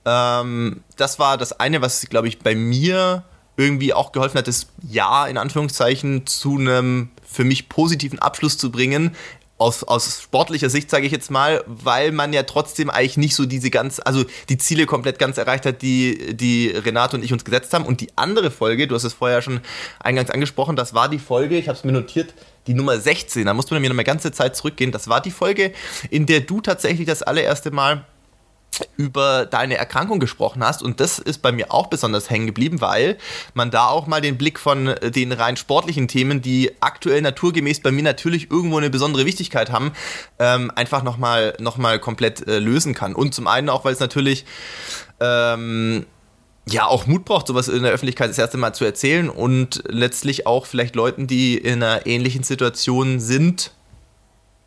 Ähm, 0.05 0.85
das 0.95 1.19
war 1.19 1.37
das 1.37 1.59
eine, 1.59 1.81
was, 1.81 2.07
glaube 2.09 2.29
ich, 2.29 2.39
bei 2.39 2.55
mir 2.55 3.25
irgendwie 3.57 3.93
auch 3.93 4.13
geholfen 4.13 4.37
hat, 4.37 4.47
das 4.47 4.67
Ja 4.87 5.27
in 5.27 5.37
Anführungszeichen 5.37 6.25
zu 6.27 6.57
einem 6.57 7.09
für 7.29 7.43
mich 7.43 7.67
positiven 7.67 8.19
Abschluss 8.19 8.57
zu 8.57 8.71
bringen, 8.71 9.17
aus, 9.61 9.83
aus 9.83 10.21
sportlicher 10.23 10.69
Sicht, 10.69 10.89
sage 10.89 11.05
ich 11.05 11.11
jetzt 11.11 11.29
mal, 11.29 11.63
weil 11.67 12.11
man 12.11 12.33
ja 12.33 12.43
trotzdem 12.43 12.89
eigentlich 12.89 13.17
nicht 13.17 13.35
so 13.35 13.45
diese 13.45 13.69
ganz, 13.69 14.01
also 14.03 14.25
die 14.49 14.57
Ziele 14.57 14.85
komplett 14.85 15.19
ganz 15.19 15.37
erreicht 15.37 15.65
hat, 15.65 15.81
die, 15.81 16.35
die 16.35 16.69
Renato 16.69 17.15
und 17.15 17.23
ich 17.23 17.31
uns 17.31 17.45
gesetzt 17.45 17.73
haben. 17.73 17.85
Und 17.85 18.01
die 18.01 18.09
andere 18.15 18.49
Folge, 18.49 18.87
du 18.87 18.95
hast 18.95 19.03
es 19.03 19.13
vorher 19.13 19.41
schon 19.41 19.61
eingangs 19.99 20.31
angesprochen, 20.31 20.75
das 20.75 20.93
war 20.93 21.09
die 21.09 21.19
Folge, 21.19 21.57
ich 21.57 21.67
habe 21.67 21.77
es 21.77 21.83
mir 21.83 21.91
notiert, 21.91 22.33
die 22.67 22.73
Nummer 22.73 22.99
16, 22.99 23.45
da 23.45 23.53
muss 23.53 23.69
man 23.71 23.81
mir 23.81 23.89
noch 23.89 23.95
eine 23.95 24.03
ganze 24.03 24.31
Zeit 24.31 24.55
zurückgehen. 24.55 24.91
Das 24.91 25.07
war 25.07 25.21
die 25.21 25.31
Folge, 25.31 25.73
in 26.09 26.25
der 26.25 26.41
du 26.41 26.61
tatsächlich 26.61 27.07
das 27.07 27.23
allererste 27.23 27.71
Mal 27.71 28.05
über 28.97 29.45
deine 29.45 29.75
Erkrankung 29.75 30.19
gesprochen 30.19 30.63
hast 30.63 30.81
und 30.81 30.99
das 30.99 31.19
ist 31.19 31.41
bei 31.41 31.51
mir 31.51 31.71
auch 31.71 31.87
besonders 31.87 32.29
hängen 32.29 32.47
geblieben, 32.47 32.81
weil 32.81 33.17
man 33.53 33.69
da 33.69 33.87
auch 33.87 34.07
mal 34.07 34.21
den 34.21 34.37
Blick 34.37 34.59
von 34.59 34.87
äh, 34.87 35.11
den 35.11 35.31
rein 35.31 35.57
sportlichen 35.57 36.07
Themen, 36.07 36.41
die 36.41 36.71
aktuell 36.79 37.21
naturgemäß 37.21 37.81
bei 37.81 37.91
mir 37.91 38.03
natürlich 38.03 38.49
irgendwo 38.49 38.77
eine 38.77 38.89
besondere 38.89 39.25
Wichtigkeit 39.25 39.71
haben, 39.71 39.91
ähm, 40.39 40.71
einfach 40.75 41.03
nochmal 41.03 41.53
noch 41.59 41.77
mal 41.77 41.99
komplett 41.99 42.47
äh, 42.47 42.59
lösen 42.59 42.93
kann. 42.93 43.13
Und 43.13 43.35
zum 43.35 43.47
einen 43.47 43.69
auch, 43.69 43.83
weil 43.83 43.93
es 43.93 43.99
natürlich 43.99 44.45
ähm, 45.19 46.05
ja 46.67 46.85
auch 46.85 47.07
Mut 47.07 47.25
braucht, 47.25 47.47
sowas 47.47 47.67
in 47.67 47.83
der 47.83 47.91
Öffentlichkeit 47.91 48.29
das 48.29 48.37
erste 48.37 48.57
Mal 48.57 48.73
zu 48.73 48.85
erzählen 48.85 49.29
und 49.29 49.83
letztlich 49.87 50.47
auch 50.47 50.65
vielleicht 50.65 50.95
Leuten, 50.95 51.27
die 51.27 51.57
in 51.57 51.83
einer 51.83 52.05
ähnlichen 52.05 52.43
Situation 52.43 53.19
sind, 53.19 53.71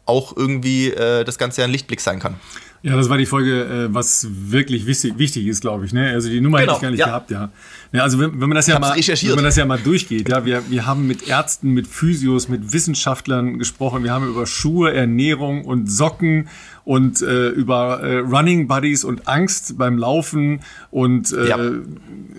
auch 0.07 0.37
irgendwie 0.37 0.91
äh, 0.91 1.25
das 1.25 1.39
Ganze 1.39 1.65
ein 1.65 1.71
Lichtblick 1.71 2.01
sein 2.01 2.19
kann. 2.19 2.39
Ja, 2.85 2.97
das 2.97 3.09
war 3.09 3.17
die 3.17 3.25
Folge, 3.25 3.65
äh, 3.65 3.95
was 3.95 4.29
wirklich 4.31 4.85
wichtig, 4.85 5.17
wichtig 5.17 5.47
ist, 5.47 5.63
glaube 5.63 5.87
ich. 5.87 5.95
Ne? 5.95 6.11
Also 6.11 6.29
die 6.29 6.43
Nummer 6.43 6.61
genau, 6.61 6.73
hätte 6.73 6.77
ich 6.77 6.83
gar 6.83 6.91
nicht 6.91 7.01
ja. 7.01 7.07
gehabt, 7.07 7.31
ja. 7.31 7.51
ja 7.93 8.03
also 8.03 8.19
wenn, 8.19 8.33
wenn 8.33 8.49
man 8.51 8.57
das 8.57 8.67
ja 8.67 8.79
mal, 8.79 8.95
wenn 8.95 9.35
man 9.35 9.45
das 9.45 9.57
ja 9.57 9.65
mal 9.65 9.79
durchgeht, 9.79 10.29
ja, 10.29 10.45
wir, 10.45 10.69
wir 10.69 10.85
haben 10.85 11.07
mit 11.07 11.27
Ärzten, 11.27 11.71
mit 11.71 11.87
Physios, 11.87 12.51
mit 12.51 12.75
Wissenschaftlern 12.75 13.59
gesprochen. 13.59 14.05
Wir 14.05 14.13
haben 14.13 14.29
über 14.29 14.47
Schuhe, 14.47 14.93
Ernährung 14.93 15.65
und 15.65 15.91
Socken 15.91 16.49
und 16.85 17.23
äh, 17.23 17.49
über 17.49 18.01
äh, 18.01 18.19
Running 18.19 18.69
Buddies 18.69 19.05
und 19.05 19.27
Angst 19.29 19.79
beim 19.79 19.97
Laufen 19.97 20.61
und 20.91 21.33
äh, 21.33 21.49
ja. 21.49 21.57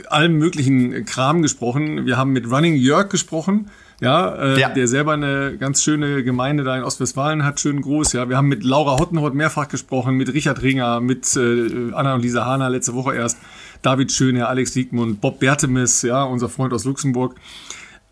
allem 0.10 0.38
möglichen 0.38 1.06
Kram 1.06 1.42
gesprochen. 1.42 2.06
Wir 2.06 2.18
haben 2.18 2.34
mit 2.34 2.52
Running 2.52 2.75
Jörg 2.75 3.10
gesprochen 3.10 3.72
ja, 4.02 4.36
äh, 4.36 4.60
ja, 4.60 4.70
der 4.70 4.88
selber 4.88 5.14
eine 5.14 5.58
ganz 5.58 5.84
schöne 5.84 6.24
Gemeinde 6.24 6.64
da 6.64 6.78
in 6.78 6.84
Ostwestfalen 6.84 7.46
hat, 7.46 7.60
schön 7.60 7.82
groß. 7.82 8.14
Ja, 8.14 8.28
wir 8.28 8.38
haben 8.38 8.48
mit 8.48 8.64
Laura 8.64 9.00
Hottenhott 9.00 9.34
mehrfach 9.34 9.68
gesprochen, 9.68 10.16
mit 10.16 10.34
Richard 10.34 10.62
Ringer, 10.62 11.00
mit 11.00 11.36
äh, 11.36 11.94
Anna 11.94 12.16
und 12.16 12.22
Lisa 12.22 12.46
Hahner 12.46 12.70
letzte 12.70 12.94
Woche 12.94 13.16
erst, 13.16 13.38
David 13.82 14.12
Schöne, 14.12 14.48
Alex 14.48 14.74
Siegmund, 14.74 15.22
Bob 15.22 15.40
Bertemis, 15.40 16.02
ja, 16.02 16.24
unser 16.24 16.50
Freund 16.50 16.74
aus 16.74 16.84
Luxemburg. 16.84 17.36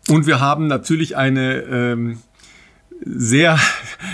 Und 0.08 0.26
wir 0.26 0.40
haben 0.40 0.66
natürlich 0.66 1.16
eine 1.16 1.62
ähm, 1.62 2.18
sehr, 3.06 3.58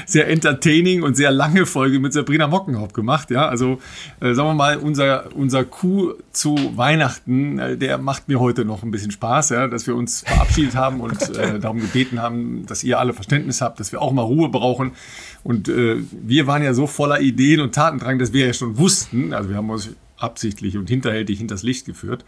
sehr 0.04 0.28
entertaining 0.28 1.02
und 1.02 1.16
sehr 1.16 1.30
lange 1.30 1.64
Folge 1.64 2.00
mit 2.00 2.12
Sabrina 2.12 2.48
Mockenhaupt 2.48 2.92
gemacht. 2.92 3.30
Ja, 3.30 3.48
also 3.48 3.80
äh, 4.20 4.34
sagen 4.34 4.48
wir 4.48 4.54
mal, 4.54 4.76
unser, 4.78 5.34
unser 5.36 5.64
Coup 5.64 6.14
zu 6.32 6.56
Weihnachten, 6.76 7.58
äh, 7.58 7.76
der 7.76 7.98
macht 7.98 8.28
mir 8.28 8.40
heute 8.40 8.64
noch 8.64 8.82
ein 8.82 8.90
bisschen 8.90 9.12
Spaß, 9.12 9.50
ja, 9.50 9.68
dass 9.68 9.86
wir 9.86 9.94
uns 9.94 10.22
verabschiedet 10.22 10.74
haben 10.74 11.00
und 11.00 11.36
äh, 11.36 11.60
darum 11.60 11.80
gebeten 11.80 12.20
haben, 12.20 12.66
dass 12.66 12.82
ihr 12.82 12.98
alle 12.98 13.12
Verständnis 13.12 13.60
habt, 13.60 13.78
dass 13.78 13.92
wir 13.92 14.02
auch 14.02 14.12
mal 14.12 14.22
Ruhe 14.22 14.48
brauchen. 14.48 14.92
Und 15.44 15.68
äh, 15.68 15.96
wir 16.10 16.46
waren 16.46 16.62
ja 16.62 16.74
so 16.74 16.86
voller 16.86 17.20
Ideen 17.20 17.60
und 17.60 17.74
Tatendrang, 17.74 18.18
dass 18.18 18.32
wir 18.32 18.46
ja 18.46 18.52
schon 18.52 18.76
wussten, 18.76 19.32
also 19.32 19.48
wir 19.48 19.56
haben 19.56 19.70
uns 19.70 19.90
absichtlich 20.16 20.76
und 20.76 20.90
hinterhältig 20.90 21.38
hinters 21.38 21.62
Licht 21.62 21.86
geführt, 21.86 22.24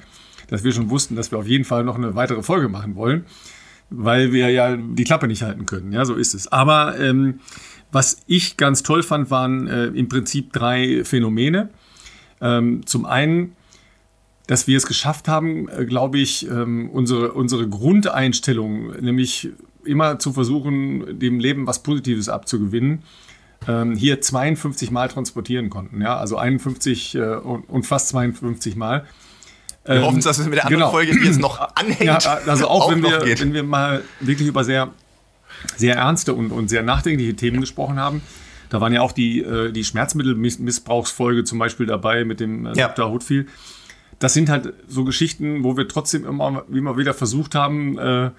dass 0.49 0.65
wir 0.65 0.73
schon 0.73 0.91
wussten, 0.91 1.17
dass 1.17 1.31
wir 1.31 1.39
auf 1.39 1.47
jeden 1.47 1.65
Fall 1.65 1.85
noch 1.85 1.97
eine 1.97 2.15
weitere 2.15 2.43
Folge 2.43 2.69
machen 2.69 2.95
wollen 2.95 3.27
weil 3.95 4.33
wir 4.33 4.51
ja 4.51 4.77
die 4.77 5.05
Klappe 5.05 5.27
nicht 5.29 5.43
halten 5.43 5.67
können. 5.67 5.93
Ja, 5.93 6.05
so 6.05 6.15
ist 6.15 6.35
es. 6.35 6.51
Aber 6.51 6.99
ähm, 6.99 7.41
was 7.91 8.23
ich 8.27 8.57
ganz 8.57 8.83
toll 8.83 9.03
fand, 9.03 9.31
waren 9.31 9.69
äh, 9.69 9.87
im 9.87 10.09
Prinzip 10.09 10.53
drei 10.53 11.05
Phänomene. 11.05 11.71
Ähm, 12.41 12.87
zum 12.87 13.05
einen 13.05 13.55
dass 14.47 14.67
wir 14.67 14.77
es 14.77 14.87
geschafft 14.87 15.29
haben, 15.29 15.69
äh, 15.69 15.85
glaube 15.85 16.19
ich, 16.19 16.49
ähm, 16.49 16.91
unsere, 16.91 17.33
unsere 17.33 17.69
Grundeinstellung, 17.69 18.91
nämlich 19.01 19.51
immer 19.85 20.19
zu 20.19 20.33
versuchen, 20.33 21.19
dem 21.19 21.41
Leben 21.41 21.67
was 21.67 21.83
Positives 21.83 22.29
abzugewinnen, 22.29 23.03
ähm, 23.69 23.97
hier 23.97 24.21
52 24.21 24.91
Mal 24.91 25.09
transportieren 25.09 25.71
konnten. 25.71 26.01
Ja, 26.03 26.17
also 26.17 26.37
51 26.37 27.15
äh, 27.15 27.37
und, 27.37 27.87
fast 27.87 28.09
52 28.09 28.77
Mal. 28.77 29.07
Wir 29.85 29.97
ähm, 29.97 30.03
hoffen, 30.05 30.21
dass 30.21 30.39
es 30.39 30.47
mit 30.47 30.55
der 30.55 30.65
anderen 30.65 30.81
genau. 30.83 30.91
Folge, 30.91 31.13
die 31.13 31.27
jetzt 31.27 31.41
noch 31.41 31.61
anhängt, 31.75 32.03
ja, 32.03 32.19
also 32.47 32.69
auch, 32.69 32.83
auch 32.83 32.91
wenn, 32.91 33.03
wir, 33.03 33.23
wenn 33.41 33.53
wir 33.53 33.63
mal 33.63 34.03
wirklich 34.21 34.49
über 34.49 34.65
sehr, 34.65 34.91
sehr 35.77 35.97
ernste 35.97 36.35
und, 36.35 36.51
und 36.51 36.69
sehr 36.69 36.83
nachdenkliche 36.83 37.35
Themen 37.35 37.61
gesprochen 37.61 37.99
haben, 37.99 38.23
da 38.71 38.81
waren 38.81 38.93
ja 38.93 39.03
auch 39.03 39.13
die, 39.13 39.41
äh, 39.41 39.73
die 39.73 39.85
Schmerzmittelmissbrauchsfolge 39.85 41.45
zum 41.45 41.59
Beispiel 41.59 41.87
dabei 41.87 42.25
mit 42.25 42.41
dem 42.41 42.67
äh, 42.67 42.73
ja. 42.75 42.89
Dr. 42.89 43.11
Hutfield. 43.11 43.49
Das 44.19 44.35
sind 44.35 44.49
halt 44.49 44.73
so 44.89 45.05
Geschichten, 45.05 45.65
wo 45.65 45.77
wir 45.77 45.89
trotzdem 45.89 46.25
immer, 46.25 46.65
immer 46.73 46.97
wieder 46.97 47.13
versucht 47.13 47.55
haben, 47.55 47.99
äh, 47.99 48.31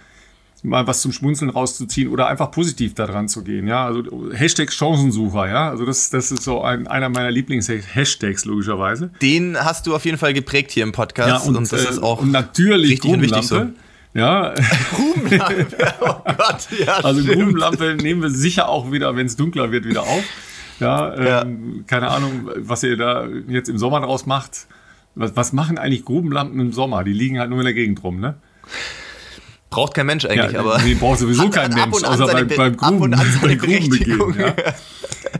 mal 0.63 0.88
was 0.88 1.01
zum 1.01 1.12
Schmunzeln 1.12 1.51
rauszuziehen 1.51 2.10
oder 2.10 2.27
einfach 2.27 2.50
positiv 2.50 2.96
daran 2.96 3.27
zu 3.27 3.43
gehen. 3.43 3.67
Ja, 3.67 3.86
also 3.86 4.32
Hashtag 4.34 4.72
Chancensucher, 4.72 5.48
ja. 5.50 5.70
Also 5.70 5.86
das, 5.86 6.10
das 6.10 6.32
ist 6.32 6.43
so 6.43 6.62
ein, 6.62 6.88
einer 6.88 7.10
meiner 7.10 7.32
Lieblings-Hashtags, 7.32 8.46
logischerweise. 8.46 9.12
Den 9.22 9.58
hast 9.58 9.86
du 9.86 9.96
auf 9.96 10.05
jeden 10.05 10.17
Fall 10.17 10.34
geprägt 10.34 10.72
hier 10.72 10.84
im 10.84 10.93
Podcast. 10.93 11.43
Ja, 11.46 11.50
und, 11.50 11.58
und 11.58 11.72
das 11.72 11.84
ist 11.84 12.01
auch 12.01 12.22
und 12.22 12.32
natürlich 12.32 13.01
Grubenlampe. 13.01 13.46
So. 13.46 13.67
Ja. 14.13 14.53
Grubenlampe, 14.96 15.67
oh 16.01 16.34
Gott, 16.38 16.67
ja. 16.86 16.93
Also 17.03 17.22
stimmt. 17.22 17.38
Grubenlampe 17.38 17.96
nehmen 17.96 18.22
wir 18.22 18.29
sicher 18.29 18.70
auch 18.70 18.91
wieder, 18.91 19.15
wenn 19.17 19.25
es 19.25 19.36
dunkler 19.36 19.72
wird, 19.72 19.86
wieder 19.86 20.03
auf. 20.03 20.24
Ja, 20.79 21.22
ja. 21.22 21.41
Ähm, 21.41 21.84
keine 21.88 22.10
Ahnung, 22.10 22.50
was 22.55 22.84
ihr 22.84 22.96
da 22.96 23.27
jetzt 23.48 23.70
im 23.70 23.77
Sommer 23.77 24.00
draus 24.00 24.25
macht. 24.25 24.67
Was, 25.15 25.36
was 25.36 25.53
machen 25.53 25.77
eigentlich 25.77 26.05
Grubenlampen 26.05 26.60
im 26.60 26.72
Sommer? 26.72 27.03
Die 27.03 27.13
liegen 27.13 27.38
halt 27.39 27.50
nur 27.50 27.60
in 27.60 27.65
der 27.65 27.74
Gegend 27.74 28.03
rum, 28.03 28.20
ne? 28.20 28.36
Braucht 29.73 29.93
kein 29.95 30.05
Mensch 30.05 30.25
eigentlich, 30.25 30.51
ja, 30.53 30.59
aber. 30.59 30.79
Nee, 30.83 30.93
braucht 30.93 31.19
sowieso 31.19 31.49
kein 31.49 31.73
Mensch, 31.73 32.03
außer 32.03 32.27
beim, 32.27 32.47
beim 32.47 32.77
Gruben, 32.77 33.11
beim 33.11 33.57
Grubenbegehen. 33.57 34.35
Ja. 34.39 34.53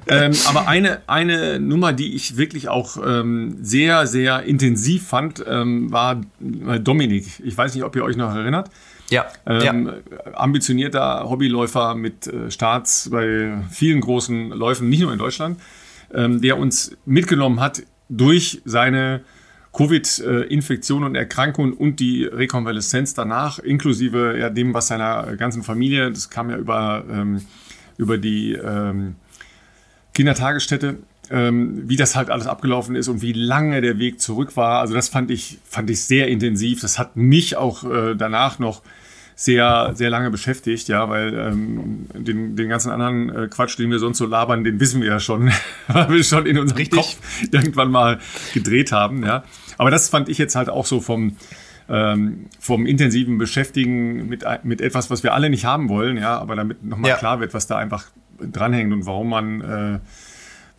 ähm, 0.08 0.32
aber 0.48 0.68
eine, 0.68 1.02
eine 1.08 1.60
Nummer, 1.60 1.94
die 1.94 2.16
ich 2.16 2.36
wirklich 2.36 2.68
auch 2.68 2.98
ähm, 3.06 3.58
sehr, 3.62 4.08
sehr 4.08 4.44
intensiv 4.44 5.08
fand, 5.08 5.44
ähm, 5.48 5.92
war 5.92 6.22
Dominik. 6.40 7.26
Ich 7.44 7.58
weiß 7.58 7.76
nicht, 7.76 7.84
ob 7.84 7.96
ihr 7.96 8.04
euch 8.04 8.18
noch 8.18 8.34
erinnert. 8.34 8.70
Ja, 9.10 9.28
ähm, 9.46 9.92
ja. 10.26 10.34
Ambitionierter 10.34 11.30
Hobbyläufer 11.30 11.94
mit 11.94 12.26
äh, 12.26 12.50
Starts 12.50 13.10
bei 13.12 13.54
vielen 13.70 14.02
großen 14.02 14.50
Läufen, 14.50 14.90
nicht 14.90 15.02
nur 15.02 15.12
in 15.12 15.20
Deutschland, 15.20 15.60
ähm, 16.14 16.42
der 16.42 16.58
uns 16.58 16.98
mitgenommen 17.06 17.60
hat 17.60 17.84
durch 18.10 18.62
seine 18.66 19.22
Covid-Infektion 19.74 21.04
und 21.04 21.16
Erkrankung 21.16 21.74
und 21.74 22.00
die 22.00 22.26
Rekonvaleszenz 22.26 23.16
danach, 23.16 23.58
inklusive 23.60 24.38
ja, 24.40 24.50
dem, 24.50 24.74
was 24.74 24.88
seiner 24.88 25.36
ganzen 25.36 25.64
Familie, 25.64 26.12
das 26.12 26.30
kam 26.30 26.52
ja 26.52 26.58
über, 26.58 27.04
ähm, 27.12 27.42
über 27.98 28.20
die 28.20 28.54
ähm, 28.54 29.16
Kindertagesstätte, 30.14 30.98
ähm, 31.32 31.90
wie 31.90 31.96
das 31.96 32.16
halt 32.16 32.30
alles 32.30 32.46
abgelaufen 32.46 32.96
ist 32.96 33.08
und 33.08 33.24
wie 33.24 33.34
lange 33.34 33.82
der 33.82 33.98
Weg 33.98 34.22
zurück 34.22 34.56
war. 34.56 34.80
Also 34.80 34.94
das 34.94 35.10
fand 35.10 35.32
ich, 35.32 35.58
fand 35.64 35.90
ich 35.90 36.02
sehr 36.02 36.28
intensiv. 36.28 36.80
Das 36.82 37.00
hat 37.00 37.16
mich 37.16 37.58
auch 37.58 37.84
äh, 37.84 38.16
danach 38.16 38.60
noch 38.60 38.84
sehr, 39.36 39.92
sehr 39.96 40.10
lange 40.10 40.30
beschäftigt, 40.32 40.88
ja, 40.88 41.10
weil 41.10 41.34
ähm, 41.34 42.08
den, 42.14 42.56
den 42.56 42.70
ganzen 42.70 42.92
anderen 42.92 43.30
äh, 43.30 43.48
Quatsch, 43.48 43.78
den 43.80 43.90
wir 43.92 44.00
sonst 44.00 44.18
so 44.18 44.26
labern, 44.26 44.64
den 44.64 44.80
wissen 44.80 45.02
wir 45.02 45.10
ja 45.10 45.20
schon, 45.20 45.52
weil 45.88 46.10
wir 46.10 46.24
schon 46.24 46.46
in 46.46 46.58
unserem 46.58 46.78
Richtig. 46.78 47.00
Kopf 47.00 47.18
irgendwann 47.52 47.92
mal 47.92 48.20
gedreht 48.54 48.92
haben, 48.92 49.24
ja. 49.24 49.44
Aber 49.78 49.92
das 49.92 50.10
fand 50.10 50.30
ich 50.30 50.38
jetzt 50.38 50.56
halt 50.56 50.70
auch 50.70 50.86
so 50.86 51.02
vom, 51.02 51.38
ähm, 51.90 52.48
vom 52.60 52.86
intensiven 52.86 53.38
Beschäftigen 53.38 54.28
mit, 54.28 54.46
mit 54.64 54.82
etwas, 54.82 55.10
was 55.10 55.24
wir 55.24 55.34
alle 55.34 55.50
nicht 55.50 55.66
haben 55.66 55.90
wollen, 55.90 56.18
ja, 56.18 56.38
aber 56.38 56.56
damit 56.56 56.84
nochmal 56.84 57.12
ja. 57.12 57.18
klar 57.18 57.40
wird, 57.40 57.54
was 57.54 57.68
da 57.68 57.78
einfach 57.78 58.06
dranhängt 58.40 58.94
und 58.94 59.06
warum 59.06 59.30
man 59.30 59.62
äh, 59.62 60.00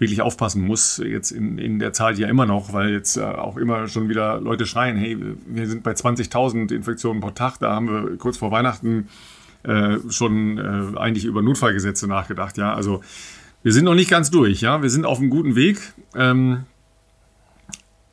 wirklich 0.05 0.23
aufpassen 0.23 0.65
muss, 0.65 1.03
jetzt 1.05 1.31
in, 1.31 1.59
in 1.59 1.79
der 1.79 1.93
Zahl 1.93 2.19
ja 2.19 2.29
immer 2.29 2.47
noch, 2.47 2.73
weil 2.73 2.91
jetzt 2.91 3.17
äh, 3.17 3.23
auch 3.23 3.57
immer 3.57 3.89
schon 3.89 4.09
wieder 4.09 4.41
Leute 4.41 4.67
schreien, 4.67 4.97
hey, 4.97 5.19
wir 5.47 5.67
sind 5.67 5.83
bei 5.83 5.93
20.000 5.93 6.73
Infektionen 6.73 7.21
pro 7.21 7.31
Tag, 7.31 7.59
da 7.59 7.73
haben 7.73 7.89
wir 7.89 8.17
kurz 8.17 8.37
vor 8.37 8.51
Weihnachten 8.51 9.09
äh, 9.63 9.97
schon 10.11 10.59
äh, 10.59 10.99
eigentlich 10.99 11.25
über 11.25 11.43
Notfallgesetze 11.43 12.07
nachgedacht, 12.07 12.59
ja, 12.59 12.75
also 12.75 13.03
wir 13.63 13.73
sind 13.73 13.87
noch 13.87 13.95
nicht 13.95 14.11
ganz 14.11 14.31
durch, 14.31 14.61
ja, 14.61 14.83
wir 14.83 14.91
sind 14.91 15.07
auf 15.07 15.19
einem 15.19 15.31
guten 15.31 15.57
Weg. 15.57 15.79
Ähm, 16.15 16.65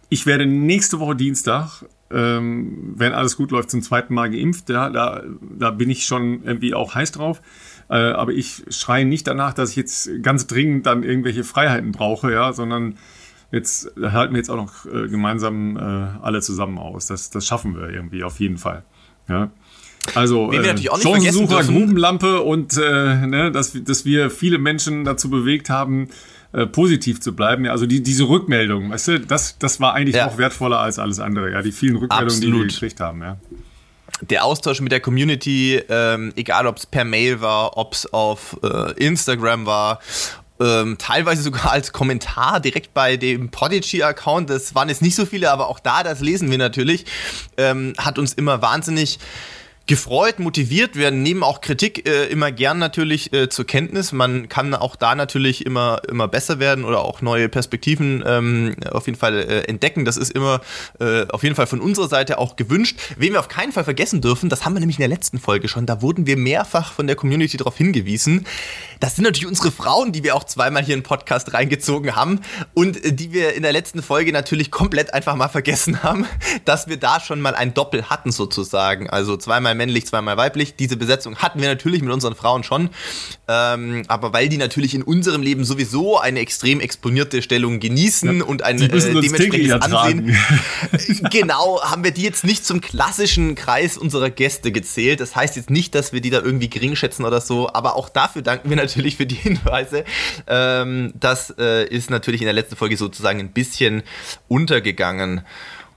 ich 0.07 0.25
werde 0.25 0.45
nächste 0.45 0.99
Woche 0.99 1.15
Dienstag, 1.15 1.83
ähm, 2.09 2.93
wenn 2.95 3.13
alles 3.13 3.37
gut 3.37 3.51
läuft, 3.51 3.69
zum 3.69 3.81
zweiten 3.81 4.13
Mal 4.13 4.29
geimpft. 4.29 4.69
Ja, 4.69 4.89
da, 4.89 5.23
da 5.41 5.71
bin 5.71 5.89
ich 5.89 6.05
schon 6.05 6.43
irgendwie 6.43 6.73
auch 6.73 6.95
heiß 6.95 7.11
drauf. 7.11 7.41
Äh, 7.91 8.13
aber 8.13 8.31
ich 8.31 8.63
schreie 8.69 9.05
nicht 9.05 9.27
danach, 9.27 9.53
dass 9.53 9.71
ich 9.71 9.75
jetzt 9.75 10.09
ganz 10.23 10.47
dringend 10.47 10.85
dann 10.85 11.03
irgendwelche 11.03 11.43
Freiheiten 11.43 11.91
brauche, 11.91 12.31
ja, 12.31 12.53
sondern 12.53 12.97
jetzt 13.51 13.91
halten 14.01 14.33
wir 14.33 14.37
jetzt 14.37 14.49
auch 14.49 14.55
noch 14.55 14.85
äh, 14.85 15.09
gemeinsam 15.09 15.75
äh, 15.75 15.79
alle 16.21 16.41
zusammen 16.41 16.77
aus. 16.77 17.07
Das, 17.07 17.31
das 17.31 17.45
schaffen 17.45 17.75
wir 17.75 17.89
irgendwie 17.89 18.23
auf 18.23 18.39
jeden 18.39 18.57
Fall. 18.57 18.83
Ja. 19.27 19.51
Also 20.15 20.53
äh, 20.53 20.77
Chancensucher, 21.01 21.65
Grubenlampe 21.65 22.41
und 22.41 22.77
äh, 22.77 23.27
ne, 23.27 23.51
dass, 23.51 23.73
dass 23.83 24.05
wir 24.05 24.31
viele 24.31 24.57
Menschen 24.57 25.03
dazu 25.03 25.29
bewegt 25.29 25.69
haben, 25.69 26.07
äh, 26.53 26.65
positiv 26.65 27.19
zu 27.19 27.35
bleiben. 27.35 27.65
Ja, 27.65 27.71
also 27.71 27.85
die, 27.85 28.01
diese 28.01 28.23
Rückmeldung, 28.23 28.91
weißt 28.91 29.07
du, 29.09 29.19
das, 29.19 29.59
das 29.59 29.81
war 29.81 29.93
eigentlich 29.93 30.15
ja. 30.15 30.27
noch 30.27 30.37
wertvoller 30.37 30.79
als 30.79 30.97
alles 30.97 31.19
andere. 31.19 31.51
Ja, 31.51 31.61
die 31.61 31.73
vielen 31.73 31.97
Rückmeldungen, 31.97 32.27
Absolut. 32.31 32.55
die 32.55 32.59
wir 32.59 32.67
gekriegt 32.67 32.99
haben. 33.01 33.21
Ja. 33.21 33.37
Der 34.21 34.45
Austausch 34.45 34.81
mit 34.81 34.91
der 34.91 34.99
Community, 34.99 35.81
ähm, 35.89 36.31
egal 36.35 36.67
ob 36.67 36.77
es 36.77 36.85
per 36.85 37.03
Mail 37.03 37.41
war, 37.41 37.77
ob 37.77 37.93
es 37.93 38.11
auf 38.13 38.57
äh, 38.63 38.91
Instagram 38.93 39.65
war 39.65 39.99
ähm, 40.61 40.97
teilweise 40.97 41.41
sogar 41.41 41.71
als 41.71 41.91
Kommentar 41.91 42.59
direkt 42.59 42.93
bei 42.93 43.17
dem 43.17 43.49
Podigy-Account. 43.49 44.49
Das 44.49 44.75
waren 44.75 44.89
jetzt 44.89 45.01
nicht 45.01 45.15
so 45.15 45.25
viele, 45.25 45.51
aber 45.51 45.67
auch 45.67 45.79
da, 45.79 46.03
das 46.03 46.19
lesen 46.21 46.51
wir 46.51 46.57
natürlich, 46.57 47.05
ähm, 47.57 47.93
hat 47.97 48.19
uns 48.19 48.33
immer 48.33 48.61
wahnsinnig 48.61 49.19
gefreut, 49.91 50.39
motiviert. 50.39 50.95
Wir 50.95 51.11
nehmen 51.11 51.43
auch 51.43 51.59
Kritik 51.59 52.07
äh, 52.07 52.27
immer 52.27 52.49
gern 52.53 52.79
natürlich 52.79 53.33
äh, 53.33 53.49
zur 53.49 53.65
Kenntnis. 53.65 54.13
Man 54.13 54.47
kann 54.47 54.73
auch 54.73 54.95
da 54.95 55.15
natürlich 55.15 55.65
immer, 55.65 56.01
immer 56.07 56.29
besser 56.29 56.59
werden 56.59 56.85
oder 56.85 57.01
auch 57.01 57.21
neue 57.21 57.49
Perspektiven 57.49 58.23
ähm, 58.25 58.77
auf 58.89 59.07
jeden 59.07 59.19
Fall 59.19 59.33
äh, 59.33 59.63
entdecken. 59.63 60.05
Das 60.05 60.15
ist 60.15 60.31
immer 60.31 60.61
äh, 61.01 61.27
auf 61.27 61.43
jeden 61.43 61.55
Fall 61.55 61.67
von 61.67 61.81
unserer 61.81 62.07
Seite 62.07 62.37
auch 62.37 62.55
gewünscht. 62.55 63.01
Wen 63.17 63.33
wir 63.33 63.41
auf 63.41 63.49
keinen 63.49 63.73
Fall 63.73 63.83
vergessen 63.83 64.21
dürfen, 64.21 64.47
das 64.47 64.63
haben 64.63 64.75
wir 64.75 64.79
nämlich 64.79 64.95
in 64.95 65.01
der 65.01 65.09
letzten 65.09 65.39
Folge 65.39 65.67
schon, 65.67 65.85
da 65.85 66.01
wurden 66.01 66.25
wir 66.25 66.37
mehrfach 66.37 66.93
von 66.93 67.05
der 67.05 67.17
Community 67.17 67.57
darauf 67.57 67.75
hingewiesen. 67.75 68.45
Das 69.01 69.17
sind 69.17 69.25
natürlich 69.25 69.47
unsere 69.47 69.71
Frauen, 69.71 70.13
die 70.13 70.23
wir 70.23 70.37
auch 70.37 70.45
zweimal 70.45 70.85
hier 70.85 70.95
den 70.95 71.03
Podcast 71.03 71.53
reingezogen 71.53 72.15
haben 72.15 72.39
und 72.73 73.03
äh, 73.03 73.11
die 73.11 73.33
wir 73.33 73.55
in 73.55 73.63
der 73.63 73.73
letzten 73.73 74.01
Folge 74.01 74.31
natürlich 74.31 74.71
komplett 74.71 75.13
einfach 75.13 75.35
mal 75.35 75.49
vergessen 75.49 76.01
haben, 76.01 76.25
dass 76.63 76.87
wir 76.87 76.95
da 76.95 77.19
schon 77.19 77.41
mal 77.41 77.55
ein 77.55 77.73
Doppel 77.73 78.09
hatten 78.09 78.31
sozusagen. 78.31 79.09
Also 79.09 79.35
zweimal 79.35 79.80
männlich, 79.81 80.05
zweimal 80.05 80.37
weiblich. 80.37 80.75
Diese 80.75 80.95
Besetzung 80.95 81.37
hatten 81.37 81.59
wir 81.59 81.67
natürlich 81.67 82.03
mit 82.03 82.13
unseren 82.13 82.35
Frauen 82.35 82.63
schon. 82.63 82.91
Ähm, 83.47 84.03
aber 84.07 84.31
weil 84.31 84.47
die 84.47 84.57
natürlich 84.57 84.93
in 84.93 85.01
unserem 85.01 85.41
Leben 85.41 85.65
sowieso 85.65 86.19
eine 86.19 86.39
extrem 86.39 86.79
exponierte 86.79 87.41
Stellung 87.41 87.79
genießen 87.79 88.37
ja, 88.37 88.43
und 88.45 88.61
ein 88.61 88.79
äh, 88.79 88.87
dementsprechendes 88.87 89.81
Ansehen. 89.81 90.37
genau, 91.31 91.81
haben 91.81 92.03
wir 92.03 92.11
die 92.11 92.21
jetzt 92.21 92.43
nicht 92.43 92.63
zum 92.63 92.79
klassischen 92.79 93.55
Kreis 93.55 93.97
unserer 93.97 94.29
Gäste 94.29 94.71
gezählt. 94.71 95.19
Das 95.19 95.35
heißt 95.35 95.55
jetzt 95.55 95.71
nicht, 95.71 95.95
dass 95.95 96.13
wir 96.13 96.21
die 96.21 96.29
da 96.29 96.41
irgendwie 96.41 96.69
gering 96.69 96.95
schätzen 96.95 97.25
oder 97.25 97.41
so, 97.41 97.73
aber 97.73 97.95
auch 97.95 98.09
dafür 98.09 98.43
danken 98.43 98.69
wir 98.69 98.77
natürlich 98.81 99.17
für 99.17 99.25
die 99.25 99.35
Hinweise. 99.35 100.05
Ähm, 100.45 101.13
das 101.19 101.55
äh, 101.57 101.87
ist 101.87 102.11
natürlich 102.11 102.41
in 102.41 102.45
der 102.45 102.53
letzten 102.53 102.75
Folge 102.75 102.97
sozusagen 102.97 103.39
ein 103.39 103.51
bisschen 103.51 104.03
untergegangen. 104.47 105.41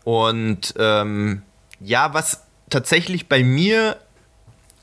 Und 0.05 0.75
ähm, 0.79 1.43
ja, 1.81 2.14
was 2.14 2.43
tatsächlich 2.75 3.28
bei 3.28 3.45
mir 3.45 3.99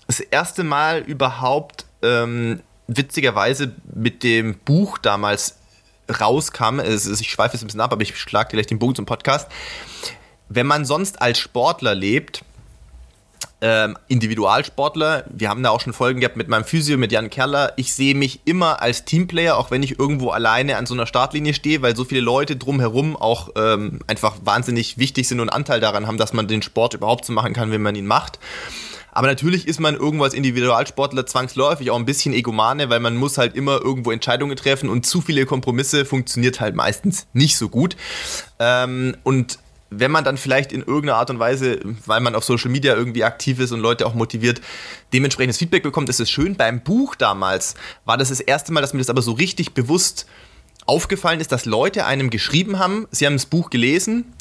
das 0.08 0.22
erste 0.22 0.64
Mal 0.64 1.00
überhaupt 1.00 1.86
ähm, 2.02 2.62
witzigerweise 2.88 3.74
mit 3.94 4.24
dem 4.24 4.58
Buch 4.60 4.98
damals 4.98 5.58
rauskam. 6.10 6.80
Also 6.80 7.12
ich 7.14 7.30
schweife 7.30 7.54
jetzt 7.54 7.64
ein 7.64 7.68
bisschen 7.68 7.82
ab, 7.82 7.92
aber 7.92 8.02
ich 8.02 8.18
schlage 8.18 8.52
gleich 8.52 8.68
den 8.68 8.80
Bogen 8.80 8.96
zum 8.96 9.06
Podcast. 9.06 9.50
Wenn 10.48 10.68
man 10.68 10.86
sonst 10.86 11.22
als 11.22 11.40
Sportler 11.40 11.94
lebt, 11.94 12.44
ähm, 13.62 13.98
Individualsportler. 14.08 15.26
Wir 15.30 15.50
haben 15.50 15.64
da 15.64 15.70
auch 15.70 15.80
schon 15.80 15.94
Folgen 15.94 16.20
gehabt 16.20 16.36
mit 16.36 16.48
meinem 16.48 16.66
Physio, 16.66 16.98
mit 16.98 17.12
Jan 17.12 17.30
Kerler. 17.30 17.74
Ich 17.78 17.94
sehe 17.94 18.16
mich 18.16 18.42
immer 18.46 18.82
als 18.82 19.06
Teamplayer, 19.06 19.58
auch 19.58 19.72
wenn 19.72 19.84
ich 19.84 20.00
irgendwo 20.00 20.32
alleine 20.32 20.78
an 20.78 20.86
so 20.86 20.94
einer 20.94 21.06
Startlinie 21.06 21.54
stehe, 21.54 21.82
weil 21.82 21.96
so 21.96 22.04
viele 22.04 22.22
Leute 22.22 22.56
drumherum 22.56 23.16
auch 23.16 23.50
ähm, 23.56 24.00
einfach 24.08 24.38
wahnsinnig 24.44 24.98
wichtig 24.98 25.28
sind 25.28 25.40
und 25.40 25.50
Anteil 25.50 25.80
daran 25.80 26.08
haben, 26.08 26.18
dass 26.18 26.34
man 26.34 26.48
den 26.48 26.62
Sport 26.62 26.96
überhaupt 26.96 27.26
so 27.26 27.34
machen 27.34 27.54
kann, 27.54 27.72
wenn 27.72 27.82
man 27.82 27.96
ihn 27.96 28.08
macht. 28.08 28.40
Aber 29.12 29.28
natürlich 29.28 29.68
ist 29.68 29.80
man 29.80 29.96
irgendwo 29.96 30.24
als 30.24 30.34
Individualsportler 30.34 31.26
zwangsläufig 31.26 31.92
auch 31.92 31.98
ein 31.98 32.06
bisschen 32.06 32.34
egomane, 32.34 32.90
weil 32.90 33.02
man 33.02 33.18
muss 33.18 33.38
halt 33.38 33.56
immer 33.56 33.82
irgendwo 33.82 34.12
Entscheidungen 34.12 34.56
treffen 34.56 34.90
und 34.90 35.06
zu 35.06 35.22
viele 35.22 35.46
Kompromisse 35.46 36.06
funktioniert 36.06 36.62
halt 36.62 36.76
meistens 36.76 37.28
nicht 37.34 37.58
so 37.58 37.68
gut. 37.68 37.98
Ähm, 38.60 39.18
und 39.24 39.60
wenn 39.92 40.10
man 40.10 40.24
dann 40.24 40.38
vielleicht 40.38 40.72
in 40.72 40.80
irgendeiner 40.80 41.18
Art 41.18 41.30
und 41.30 41.40
Weise, 41.40 41.80
weil 42.06 42.22
man 42.22 42.34
auf 42.34 42.46
Social 42.46 42.72
Media 42.72 42.96
irgendwie 42.96 43.26
aktiv 43.26 43.60
ist 43.60 43.74
und 43.74 43.82
Leute 43.82 44.08
auch 44.08 44.14
motiviert, 44.14 44.62
dementsprechendes 45.14 45.58
Feedback 45.58 45.84
bekommt, 45.84 46.10
ist 46.10 46.22
es 46.22 46.32
schön. 46.32 46.56
Beim 46.56 46.82
Buch 46.82 47.14
damals 47.16 47.76
war 48.06 48.18
das 48.18 48.30
das 48.30 48.40
erste 48.40 48.72
Mal, 48.72 48.80
dass 48.82 48.94
mir 48.94 49.00
das 49.00 49.10
aber 49.10 49.22
so 49.22 49.34
richtig 49.34 49.74
bewusst 49.74 50.26
aufgefallen 50.86 51.42
ist, 51.42 51.52
dass 51.52 51.66
Leute 51.66 52.06
einem 52.06 52.30
geschrieben 52.30 52.80
haben, 52.80 53.08
sie 53.12 53.26
haben 53.26 53.36
das 53.36 53.46
Buch 53.46 53.70
gelesen 53.70 54.34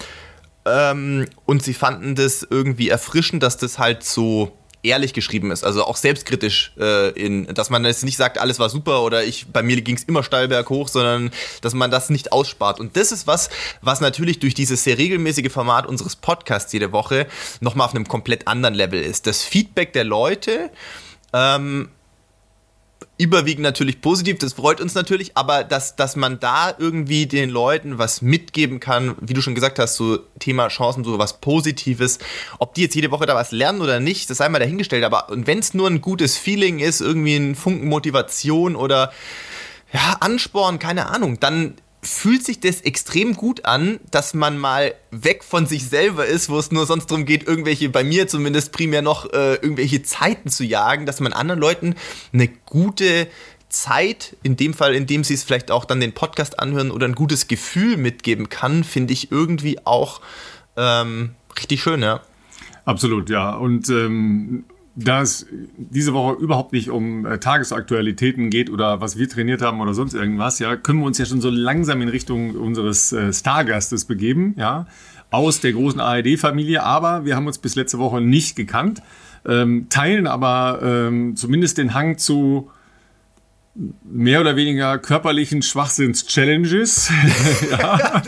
ähm, 0.64 1.26
und 1.44 1.62
sie 1.64 1.74
fanden 1.74 2.14
das 2.14 2.46
irgendwie 2.48 2.88
erfrischend, 2.88 3.42
dass 3.42 3.56
das 3.56 3.78
halt 3.78 4.04
so 4.04 4.52
ehrlich 4.82 5.12
geschrieben 5.12 5.50
ist, 5.50 5.64
also 5.64 5.84
auch 5.84 5.96
selbstkritisch, 5.96 6.72
äh, 6.78 7.10
in, 7.10 7.46
dass 7.54 7.70
man 7.70 7.84
jetzt 7.84 8.04
nicht 8.04 8.16
sagt, 8.16 8.38
alles 8.38 8.58
war 8.58 8.70
super 8.70 9.02
oder 9.02 9.24
ich 9.24 9.46
bei 9.48 9.62
mir 9.62 9.80
ging 9.82 9.96
es 9.96 10.04
immer 10.04 10.22
steil 10.22 10.48
berghoch, 10.48 10.88
sondern 10.88 11.30
dass 11.60 11.74
man 11.74 11.90
das 11.90 12.10
nicht 12.10 12.32
ausspart. 12.32 12.80
Und 12.80 12.96
das 12.96 13.12
ist 13.12 13.26
was, 13.26 13.50
was 13.82 14.00
natürlich 14.00 14.38
durch 14.38 14.54
dieses 14.54 14.84
sehr 14.84 14.98
regelmäßige 14.98 15.52
Format 15.52 15.86
unseres 15.86 16.16
Podcasts 16.16 16.72
jede 16.72 16.92
Woche 16.92 17.26
nochmal 17.60 17.86
auf 17.86 17.94
einem 17.94 18.08
komplett 18.08 18.48
anderen 18.48 18.74
Level 18.74 19.02
ist. 19.02 19.26
Das 19.26 19.42
Feedback 19.42 19.92
der 19.92 20.04
Leute 20.04 20.70
ähm, 21.32 21.90
überwiegend 23.20 23.62
natürlich 23.62 24.00
positiv, 24.00 24.38
das 24.38 24.54
freut 24.54 24.80
uns 24.80 24.94
natürlich, 24.94 25.36
aber 25.36 25.62
dass, 25.62 25.94
dass 25.94 26.16
man 26.16 26.40
da 26.40 26.74
irgendwie 26.78 27.26
den 27.26 27.50
Leuten 27.50 27.98
was 27.98 28.22
mitgeben 28.22 28.80
kann, 28.80 29.14
wie 29.20 29.34
du 29.34 29.42
schon 29.42 29.54
gesagt 29.54 29.78
hast, 29.78 29.96
so 29.96 30.20
Thema 30.38 30.68
Chancen, 30.68 31.04
so 31.04 31.18
was 31.18 31.38
Positives, 31.38 32.18
ob 32.58 32.72
die 32.72 32.80
jetzt 32.80 32.94
jede 32.94 33.10
Woche 33.10 33.26
da 33.26 33.34
was 33.34 33.52
lernen 33.52 33.82
oder 33.82 34.00
nicht, 34.00 34.30
das 34.30 34.38
sei 34.38 34.48
mal 34.48 34.58
dahingestellt, 34.58 35.04
aber 35.04 35.26
wenn 35.28 35.58
es 35.58 35.74
nur 35.74 35.86
ein 35.86 36.00
gutes 36.00 36.38
Feeling 36.38 36.78
ist, 36.78 37.02
irgendwie 37.02 37.36
ein 37.36 37.54
Funken 37.56 37.88
Motivation 37.88 38.74
oder 38.74 39.12
ja, 39.92 40.16
Ansporn, 40.20 40.78
keine 40.78 41.10
Ahnung, 41.10 41.38
dann 41.40 41.74
fühlt 42.02 42.44
sich 42.44 42.60
das 42.60 42.80
extrem 42.80 43.34
gut 43.34 43.66
an, 43.66 44.00
dass 44.10 44.32
man 44.32 44.56
mal 44.56 44.94
weg 45.10 45.44
von 45.44 45.66
sich 45.66 45.86
selber 45.86 46.26
ist, 46.26 46.48
wo 46.48 46.58
es 46.58 46.70
nur 46.70 46.86
sonst 46.86 47.10
darum 47.10 47.26
geht, 47.26 47.46
irgendwelche, 47.46 47.90
bei 47.90 48.04
mir 48.04 48.26
zumindest 48.26 48.72
primär 48.72 49.02
noch, 49.02 49.30
äh, 49.32 49.54
irgendwelche 49.54 50.02
Zeiten 50.02 50.48
zu 50.48 50.64
jagen, 50.64 51.04
dass 51.04 51.20
man 51.20 51.32
anderen 51.32 51.60
Leuten 51.60 51.94
eine 52.32 52.48
gute 52.48 53.28
Zeit, 53.68 54.36
in 54.42 54.56
dem 54.56 54.74
Fall, 54.74 54.94
in 54.94 55.06
dem 55.06 55.24
sie 55.24 55.34
es 55.34 55.44
vielleicht 55.44 55.70
auch 55.70 55.84
dann 55.84 56.00
den 56.00 56.12
Podcast 56.12 56.58
anhören 56.58 56.90
oder 56.90 57.06
ein 57.06 57.14
gutes 57.14 57.48
Gefühl 57.48 57.96
mitgeben 57.96 58.48
kann, 58.48 58.82
finde 58.82 59.12
ich 59.12 59.30
irgendwie 59.30 59.78
auch 59.86 60.20
ähm, 60.76 61.34
richtig 61.56 61.82
schön, 61.82 62.02
ja. 62.02 62.20
Absolut, 62.84 63.30
ja. 63.30 63.54
Und 63.54 63.88
ähm, 63.90 64.64
da 64.96 65.22
es 65.22 65.46
diese 65.76 66.12
Woche 66.12 66.40
überhaupt 66.42 66.72
nicht 66.72 66.90
um 66.90 67.24
äh, 67.24 67.38
Tagesaktualitäten 67.38 68.50
geht 68.50 68.70
oder 68.70 69.00
was 69.00 69.16
wir 69.16 69.28
trainiert 69.28 69.62
haben 69.62 69.80
oder 69.80 69.94
sonst 69.94 70.14
irgendwas, 70.14 70.58
ja, 70.58 70.76
können 70.76 71.00
wir 71.00 71.06
uns 71.06 71.18
ja 71.18 71.26
schon 71.26 71.40
so 71.40 71.50
langsam 71.50 72.02
in 72.02 72.08
Richtung 72.08 72.56
unseres 72.56 73.12
äh, 73.12 73.32
Stargastes 73.32 74.04
begeben, 74.04 74.54
ja, 74.58 74.86
aus 75.30 75.60
der 75.60 75.72
großen 75.72 76.00
ARD-Familie. 76.00 76.82
Aber 76.82 77.24
wir 77.24 77.36
haben 77.36 77.46
uns 77.46 77.58
bis 77.58 77.76
letzte 77.76 77.98
Woche 77.98 78.20
nicht 78.20 78.56
gekannt, 78.56 79.00
ähm, 79.46 79.86
teilen 79.88 80.26
aber 80.26 80.80
ähm, 80.82 81.36
zumindest 81.36 81.78
den 81.78 81.94
Hang 81.94 82.18
zu 82.18 82.70
mehr 83.74 84.40
oder 84.40 84.56
weniger 84.56 84.98
körperlichen 84.98 85.62
Schwachsinns-Challenges. 85.62 87.10
ja, 87.70 88.22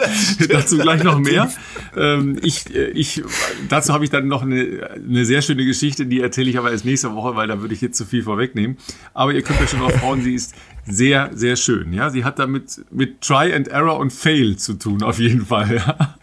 dazu 0.48 0.78
gleich 0.78 1.02
noch 1.02 1.18
mehr. 1.18 1.50
Ähm, 1.96 2.38
ich, 2.42 2.72
ich, 2.74 3.22
dazu 3.68 3.92
habe 3.92 4.04
ich 4.04 4.10
dann 4.10 4.28
noch 4.28 4.42
eine, 4.42 4.90
eine 4.94 5.24
sehr 5.24 5.42
schöne 5.42 5.64
Geschichte, 5.64 6.06
die 6.06 6.20
erzähle 6.20 6.48
ich 6.48 6.58
aber 6.58 6.70
erst 6.70 6.84
nächste 6.84 7.12
Woche, 7.14 7.34
weil 7.34 7.48
da 7.48 7.60
würde 7.60 7.74
ich 7.74 7.80
jetzt 7.80 7.98
zu 7.98 8.04
viel 8.04 8.22
vorwegnehmen. 8.22 8.76
Aber 9.14 9.34
ihr 9.34 9.42
könnt 9.42 9.60
euch 9.60 9.70
schon 9.70 9.80
drauf 9.80 9.94
freuen, 9.94 10.22
sie 10.22 10.34
ist 10.34 10.54
sehr, 10.86 11.30
sehr 11.34 11.56
schön. 11.56 11.92
Ja, 11.92 12.10
sie 12.10 12.24
hat 12.24 12.38
damit 12.38 12.80
mit 12.90 13.20
Try 13.20 13.52
and 13.52 13.68
Error 13.68 13.98
und 13.98 14.12
Fail 14.12 14.56
zu 14.56 14.74
tun, 14.74 15.02
auf 15.02 15.18
jeden 15.18 15.46
Fall. 15.46 15.76
Ja? 15.76 16.16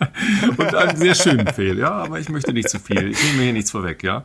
Und 0.58 0.76
einen 0.76 0.98
sehr 0.98 1.16
schönen 1.16 1.48
Fail. 1.48 1.78
Ja, 1.78 1.92
aber 1.92 2.20
ich 2.20 2.30
möchte 2.30 2.54
nicht 2.54 2.70
zu 2.70 2.80
viel. 2.80 3.12
Ich 3.12 3.24
nehme 3.24 3.38
mir 3.38 3.44
hier 3.44 3.54
nichts 3.54 3.72
vorweg. 3.72 4.04
Ja. 4.04 4.24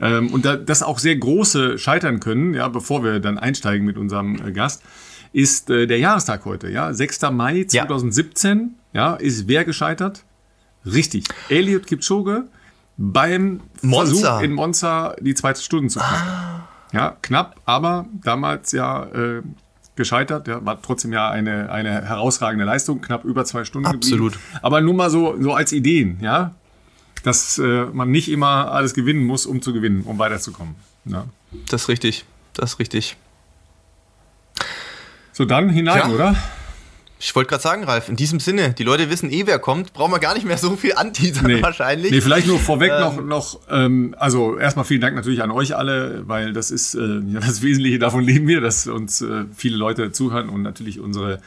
Ähm, 0.00 0.32
und 0.32 0.44
da, 0.44 0.56
das 0.56 0.82
auch 0.82 0.98
sehr 0.98 1.16
große 1.16 1.78
scheitern 1.78 2.20
können, 2.20 2.54
ja, 2.54 2.68
bevor 2.68 3.02
wir 3.02 3.20
dann 3.20 3.38
einsteigen 3.38 3.86
mit 3.86 3.96
unserem 3.96 4.36
äh, 4.46 4.52
Gast, 4.52 4.82
ist 5.32 5.70
äh, 5.70 5.86
der 5.86 5.98
Jahrestag 5.98 6.44
heute, 6.44 6.68
ja, 6.70 6.92
6. 6.92 7.22
Mai 7.32 7.64
2017, 7.64 8.76
ja, 8.92 9.12
ja 9.12 9.16
ist 9.16 9.48
wer 9.48 9.64
gescheitert? 9.64 10.24
Richtig, 10.86 11.24
Elliot 11.48 11.86
Kipchoge 11.86 12.44
beim 12.96 13.60
Monza. 13.82 14.14
Versuch 14.14 14.42
in 14.42 14.52
Monza 14.52 15.16
die 15.20 15.34
zweite 15.34 15.60
Stunde 15.60 15.88
zu 15.88 15.98
knacken. 15.98 16.28
Ah. 16.28 16.68
Ja, 16.92 17.16
knapp, 17.20 17.60
aber 17.66 18.06
damals 18.24 18.72
ja 18.72 19.04
äh, 19.04 19.42
gescheitert. 19.94 20.48
Ja, 20.48 20.64
war 20.64 20.80
trotzdem 20.80 21.12
ja 21.12 21.28
eine, 21.28 21.70
eine 21.70 21.90
herausragende 22.06 22.64
Leistung, 22.64 23.02
knapp 23.02 23.24
über 23.24 23.44
zwei 23.44 23.64
Stunden 23.64 23.88
Absolut. 23.88 24.32
Geblieben. 24.32 24.58
Aber 24.62 24.80
nur 24.80 24.94
mal 24.94 25.10
so, 25.10 25.36
so 25.40 25.52
als 25.52 25.72
Ideen, 25.72 26.18
ja 26.20 26.54
dass 27.28 27.58
äh, 27.58 27.84
man 27.92 28.10
nicht 28.10 28.30
immer 28.30 28.72
alles 28.72 28.94
gewinnen 28.94 29.24
muss, 29.24 29.44
um 29.44 29.60
zu 29.60 29.74
gewinnen, 29.74 30.02
um 30.04 30.18
weiterzukommen. 30.18 30.76
Ja. 31.04 31.26
Das 31.68 31.82
ist 31.82 31.88
richtig. 31.88 32.24
Das 32.54 32.72
ist 32.72 32.78
richtig. 32.78 33.16
So, 35.32 35.44
dann 35.44 35.68
hinein, 35.68 35.98
ja. 35.98 36.08
oder? 36.08 36.36
Ich 37.20 37.34
wollte 37.36 37.50
gerade 37.50 37.62
sagen, 37.62 37.84
Ralf, 37.84 38.08
in 38.08 38.16
diesem 38.16 38.40
Sinne, 38.40 38.72
die 38.72 38.82
Leute 38.82 39.10
wissen 39.10 39.30
eh, 39.30 39.46
wer 39.46 39.58
kommt, 39.58 39.92
brauchen 39.92 40.12
wir 40.12 40.20
gar 40.20 40.34
nicht 40.34 40.46
mehr 40.46 40.56
so 40.56 40.74
viel 40.76 40.94
anteasern 40.94 41.46
nee. 41.46 41.60
wahrscheinlich. 41.60 42.12
Nee, 42.12 42.20
vielleicht 42.22 42.46
nur 42.46 42.58
vorweg 42.58 42.92
ähm. 42.92 43.00
noch, 43.00 43.22
noch 43.22 43.60
ähm, 43.70 44.14
also 44.18 44.56
erstmal 44.56 44.86
vielen 44.86 45.02
Dank 45.02 45.14
natürlich 45.14 45.42
an 45.42 45.50
euch 45.50 45.76
alle, 45.76 46.26
weil 46.26 46.54
das 46.54 46.70
ist 46.70 46.94
äh, 46.94 47.20
ja, 47.28 47.40
das 47.40 47.60
Wesentliche, 47.60 47.98
davon 47.98 48.24
leben 48.24 48.48
wir, 48.48 48.62
dass 48.62 48.86
uns 48.86 49.20
äh, 49.20 49.44
viele 49.54 49.76
Leute 49.76 50.12
zuhören 50.12 50.48
und 50.48 50.62
natürlich 50.62 50.98
unsere 50.98 51.40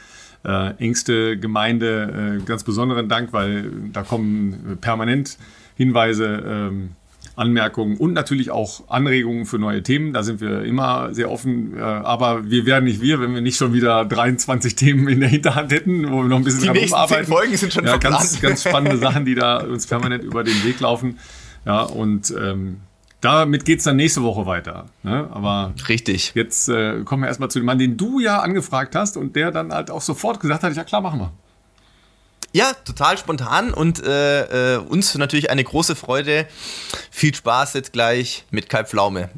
äh, 0.44 0.74
engste 0.76 1.38
Gemeinde 1.38 2.38
äh, 2.40 2.44
ganz 2.44 2.62
besonderen 2.64 3.08
Dank, 3.08 3.32
weil 3.32 3.70
da 3.92 4.02
kommen 4.02 4.78
permanent 4.80 5.38
Hinweise, 5.76 6.42
ähm, 6.46 6.90
Anmerkungen 7.34 7.96
und 7.96 8.12
natürlich 8.12 8.50
auch 8.50 8.88
Anregungen 8.88 9.46
für 9.46 9.58
neue 9.58 9.82
Themen. 9.82 10.12
Da 10.12 10.22
sind 10.22 10.40
wir 10.40 10.62
immer 10.64 11.14
sehr 11.14 11.30
offen. 11.30 11.78
Äh, 11.78 11.80
aber 11.80 12.50
wir 12.50 12.66
wären 12.66 12.84
nicht 12.84 13.00
wir, 13.00 13.20
wenn 13.20 13.34
wir 13.34 13.40
nicht 13.40 13.56
schon 13.56 13.72
wieder 13.72 14.04
23 14.04 14.74
Themen 14.76 15.08
in 15.08 15.20
der 15.20 15.28
Hinterhand 15.28 15.72
hätten, 15.72 16.10
wo 16.10 16.22
wir 16.22 16.28
noch 16.28 16.36
ein 16.36 16.44
bisschen 16.44 16.72
die 16.72 16.86
dran 16.86 16.92
arbeiten. 16.92 17.26
Folgen 17.26 17.56
sind 17.56 17.72
schon 17.72 17.86
ja, 17.86 17.96
ganz, 17.96 18.40
ganz 18.40 18.62
spannende 18.62 18.98
Sachen, 18.98 19.24
die 19.24 19.34
da 19.34 19.58
uns 19.58 19.86
permanent 19.86 20.24
über 20.24 20.44
den 20.44 20.62
Weg 20.64 20.80
laufen. 20.80 21.18
Ja, 21.64 21.82
und 21.82 22.34
ähm, 22.38 22.80
damit 23.22 23.68
es 23.68 23.84
dann 23.84 23.96
nächste 23.96 24.22
Woche 24.22 24.46
weiter. 24.46 24.86
Ne? 25.02 25.28
Aber 25.30 25.72
Richtig. 25.88 26.32
Jetzt 26.34 26.68
äh, 26.68 27.02
kommen 27.04 27.22
wir 27.22 27.28
erstmal 27.28 27.50
zu 27.50 27.60
dem 27.60 27.66
Mann, 27.66 27.78
den 27.78 27.96
du 27.96 28.18
ja 28.18 28.40
angefragt 28.40 28.94
hast 28.96 29.16
und 29.16 29.36
der 29.36 29.52
dann 29.52 29.72
halt 29.72 29.90
auch 29.90 30.02
sofort 30.02 30.40
gesagt 30.40 30.64
hat, 30.64 30.74
ja 30.74 30.84
klar, 30.84 31.00
machen 31.00 31.20
wir. 31.20 31.32
Ja, 32.54 32.74
total 32.84 33.16
spontan 33.16 33.72
und 33.72 34.04
äh, 34.04 34.74
äh, 34.74 34.78
uns 34.78 35.14
natürlich 35.14 35.48
eine 35.48 35.64
große 35.64 35.96
Freude. 35.96 36.46
Viel 37.10 37.34
Spaß 37.34 37.72
jetzt 37.74 37.94
gleich 37.94 38.44
mit 38.50 38.68
Kai 38.68 38.84
Pflaume. 38.84 39.30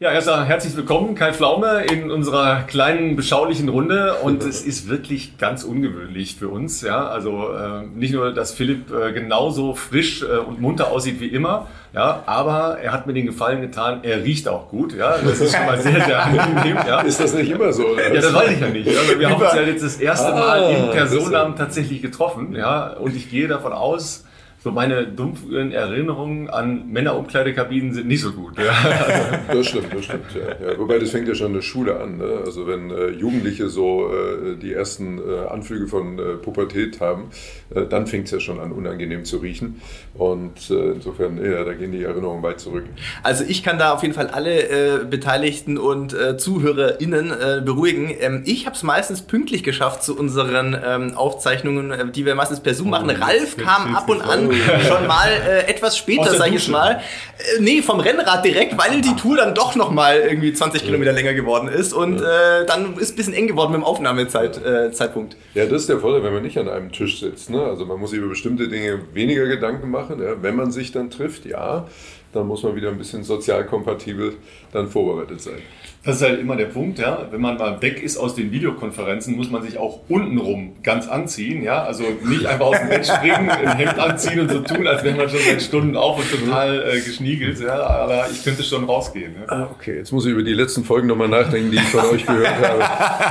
Ja, 0.00 0.12
erstmal 0.12 0.44
herzlich 0.44 0.76
willkommen, 0.76 1.16
Kai 1.16 1.32
Pflaume, 1.32 1.84
in 1.90 2.12
unserer 2.12 2.62
kleinen, 2.62 3.16
beschaulichen 3.16 3.68
Runde. 3.68 4.14
Und 4.22 4.44
es 4.44 4.62
ist 4.62 4.88
wirklich 4.88 5.38
ganz 5.38 5.64
ungewöhnlich 5.64 6.36
für 6.36 6.46
uns. 6.46 6.82
Ja, 6.82 7.08
also 7.08 7.50
äh, 7.52 7.82
nicht 7.96 8.14
nur, 8.14 8.32
dass 8.32 8.54
Philipp 8.54 8.92
äh, 8.92 9.12
genauso 9.12 9.74
frisch 9.74 10.22
äh, 10.22 10.36
und 10.36 10.60
munter 10.60 10.92
aussieht 10.92 11.18
wie 11.18 11.26
immer, 11.26 11.66
ja, 11.92 12.22
aber 12.26 12.78
er 12.80 12.92
hat 12.92 13.08
mir 13.08 13.12
den 13.12 13.26
Gefallen 13.26 13.60
getan, 13.60 13.98
er 14.04 14.22
riecht 14.22 14.46
auch 14.46 14.68
gut. 14.68 14.94
Ja, 14.94 15.18
das 15.18 15.40
ist 15.40 15.56
schon 15.56 15.66
mal 15.66 15.80
sehr, 15.80 16.04
sehr 16.04 16.24
angenehm. 16.24 16.76
Ja. 16.86 17.00
Ist 17.08 17.18
das 17.18 17.34
nicht 17.34 17.50
immer 17.50 17.72
so? 17.72 17.84
Oder? 17.88 18.14
Ja, 18.14 18.20
das 18.20 18.32
weiß 18.32 18.50
ich 18.52 18.60
ja 18.60 18.68
nicht. 18.68 18.96
Also 18.96 19.18
wir 19.18 19.30
haben 19.30 19.42
uns 19.42 19.52
ja 19.52 19.62
jetzt 19.62 19.82
das 19.82 19.96
erste 19.96 20.30
Mal 20.30 20.62
ah, 20.62 20.70
im 20.70 20.90
Personennamen 20.92 21.56
tatsächlich 21.56 22.02
getroffen. 22.02 22.54
Ja, 22.54 22.92
und 22.92 23.16
ich 23.16 23.32
gehe 23.32 23.48
davon 23.48 23.72
aus, 23.72 24.27
so 24.68 24.72
meine 24.74 25.06
dumpfen 25.06 25.72
Erinnerungen 25.72 26.50
an 26.50 26.90
Männerumkleidekabinen 26.92 27.94
sind 27.94 28.06
nicht 28.06 28.20
so 28.20 28.32
gut. 28.32 28.58
Ja. 28.58 29.40
das 29.52 29.66
stimmt, 29.66 29.94
das 29.94 30.04
stimmt. 30.04 30.26
Ja. 30.34 30.68
Ja. 30.68 30.78
Wobei 30.78 30.98
das 30.98 31.10
fängt 31.10 31.26
ja 31.26 31.34
schon 31.34 31.48
in 31.48 31.54
der 31.54 31.62
Schule 31.62 31.98
an. 31.98 32.18
Ne? 32.18 32.42
Also 32.44 32.66
wenn 32.66 32.90
äh, 32.90 33.08
Jugendliche 33.08 33.70
so 33.70 34.10
äh, 34.12 34.56
die 34.56 34.74
ersten 34.74 35.18
äh, 35.18 35.46
Anflüge 35.48 35.86
von 35.86 36.18
äh, 36.18 36.22
Pubertät 36.34 37.00
haben, 37.00 37.30
äh, 37.74 37.86
dann 37.86 38.06
fängt 38.06 38.26
es 38.26 38.32
ja 38.32 38.40
schon 38.40 38.60
an, 38.60 38.72
unangenehm 38.72 39.24
zu 39.24 39.38
riechen. 39.38 39.80
Und 40.12 40.70
äh, 40.70 40.92
insofern, 40.92 41.42
ja, 41.42 41.64
da 41.64 41.72
gehen 41.72 41.92
die 41.92 42.02
Erinnerungen 42.02 42.42
weit 42.42 42.60
zurück. 42.60 42.84
Also 43.22 43.44
ich 43.48 43.62
kann 43.62 43.78
da 43.78 43.94
auf 43.94 44.02
jeden 44.02 44.14
Fall 44.14 44.26
alle 44.26 45.06
Beteiligten 45.08 45.78
und 45.78 46.14
ZuhörerInnen 46.38 47.64
beruhigen. 47.64 48.10
Ähm, 48.20 48.42
ich 48.44 48.66
habe 48.66 48.76
es 48.76 48.82
meistens 48.82 49.22
pünktlich 49.22 49.62
geschafft 49.62 50.02
zu 50.02 50.18
unseren 50.18 50.76
ähm, 50.84 51.14
Aufzeichnungen, 51.14 52.12
die 52.12 52.26
wir 52.26 52.34
meistens 52.34 52.60
per 52.60 52.74
Zoom 52.74 52.90
machen. 52.90 53.10
Oh, 53.10 53.24
Ralf 53.24 53.56
kam 53.56 53.94
ab 53.94 54.08
und 54.08 54.20
an 54.20 54.50
schon 54.88 55.06
mal 55.06 55.28
äh, 55.28 55.70
etwas 55.70 55.96
später, 55.96 56.34
sag 56.34 56.52
ich 56.52 56.68
mal. 56.68 57.00
Äh, 57.38 57.60
nee, 57.60 57.82
vom 57.82 58.00
Rennrad 58.00 58.44
direkt, 58.44 58.76
weil 58.78 59.00
die 59.00 59.14
Tour 59.16 59.36
dann 59.36 59.54
doch 59.54 59.76
noch 59.76 59.90
mal 59.90 60.18
irgendwie 60.18 60.52
20 60.52 60.82
Kilometer 60.84 61.12
länger 61.12 61.34
geworden 61.34 61.68
ist 61.68 61.92
und 61.92 62.20
äh, 62.20 62.66
dann 62.66 62.96
ist 62.96 63.12
ein 63.12 63.16
bisschen 63.16 63.34
eng 63.34 63.46
geworden 63.46 63.72
mit 63.72 63.80
dem 63.80 63.84
Aufnahmezeitpunkt. 63.84 65.36
Äh, 65.54 65.58
ja, 65.58 65.66
das 65.66 65.82
ist 65.82 65.88
der 65.88 65.98
Vorteil, 65.98 66.22
wenn 66.22 66.34
man 66.34 66.42
nicht 66.42 66.58
an 66.58 66.68
einem 66.68 66.92
Tisch 66.92 67.20
sitzt. 67.20 67.50
Ne? 67.50 67.62
Also 67.62 67.86
man 67.86 67.98
muss 67.98 68.10
sich 68.10 68.18
über 68.18 68.28
bestimmte 68.28 68.68
Dinge 68.68 69.00
weniger 69.12 69.46
Gedanken 69.46 69.90
machen, 69.90 70.22
ja? 70.22 70.42
wenn 70.42 70.56
man 70.56 70.70
sich 70.70 70.92
dann 70.92 71.10
trifft, 71.10 71.46
ja. 71.46 71.86
Dann 72.32 72.46
muss 72.46 72.62
man 72.62 72.76
wieder 72.76 72.90
ein 72.90 72.98
bisschen 72.98 73.24
sozial 73.24 73.64
kompatibel 73.64 74.34
dann 74.72 74.88
vorbereitet 74.88 75.40
sein. 75.40 75.58
Das 76.04 76.16
ist 76.16 76.22
halt 76.22 76.40
immer 76.40 76.56
der 76.56 76.66
Punkt, 76.66 76.98
ja. 76.98 77.26
Wenn 77.30 77.40
man 77.40 77.56
mal 77.56 77.82
weg 77.82 78.02
ist 78.02 78.16
aus 78.18 78.34
den 78.34 78.52
Videokonferenzen, 78.52 79.36
muss 79.36 79.50
man 79.50 79.62
sich 79.62 79.78
auch 79.78 80.00
untenrum 80.08 80.76
ganz 80.82 81.08
anziehen, 81.08 81.62
ja. 81.62 81.82
Also 81.82 82.04
nicht 82.24 82.46
einfach 82.46 82.66
aus 82.66 82.78
dem 82.78 82.88
Bett 82.88 83.06
springen, 83.06 83.50
ein 83.50 83.76
Hemd 83.76 83.98
anziehen 83.98 84.40
und 84.40 84.50
so 84.50 84.60
tun, 84.60 84.86
als 84.86 85.02
wäre 85.02 85.16
man 85.16 85.28
schon 85.28 85.40
seit 85.40 85.60
Stunden 85.60 85.96
auf 85.96 86.18
und 86.18 86.30
total 86.30 86.82
äh, 86.88 87.00
geschniegelt, 87.00 87.60
ja. 87.60 87.80
Aber 87.80 88.26
ich 88.30 88.44
könnte 88.44 88.62
schon 88.62 88.84
rausgehen. 88.84 89.34
Ja? 89.40 89.52
Ah, 89.52 89.68
okay, 89.72 89.96
jetzt 89.96 90.12
muss 90.12 90.24
ich 90.24 90.32
über 90.32 90.42
die 90.42 90.54
letzten 90.54 90.84
Folgen 90.84 91.08
nochmal 91.08 91.28
nachdenken, 91.28 91.70
die 91.72 91.78
ich 91.78 91.82
von 91.88 92.04
euch 92.06 92.24
gehört 92.26 92.58
habe. 92.62 92.84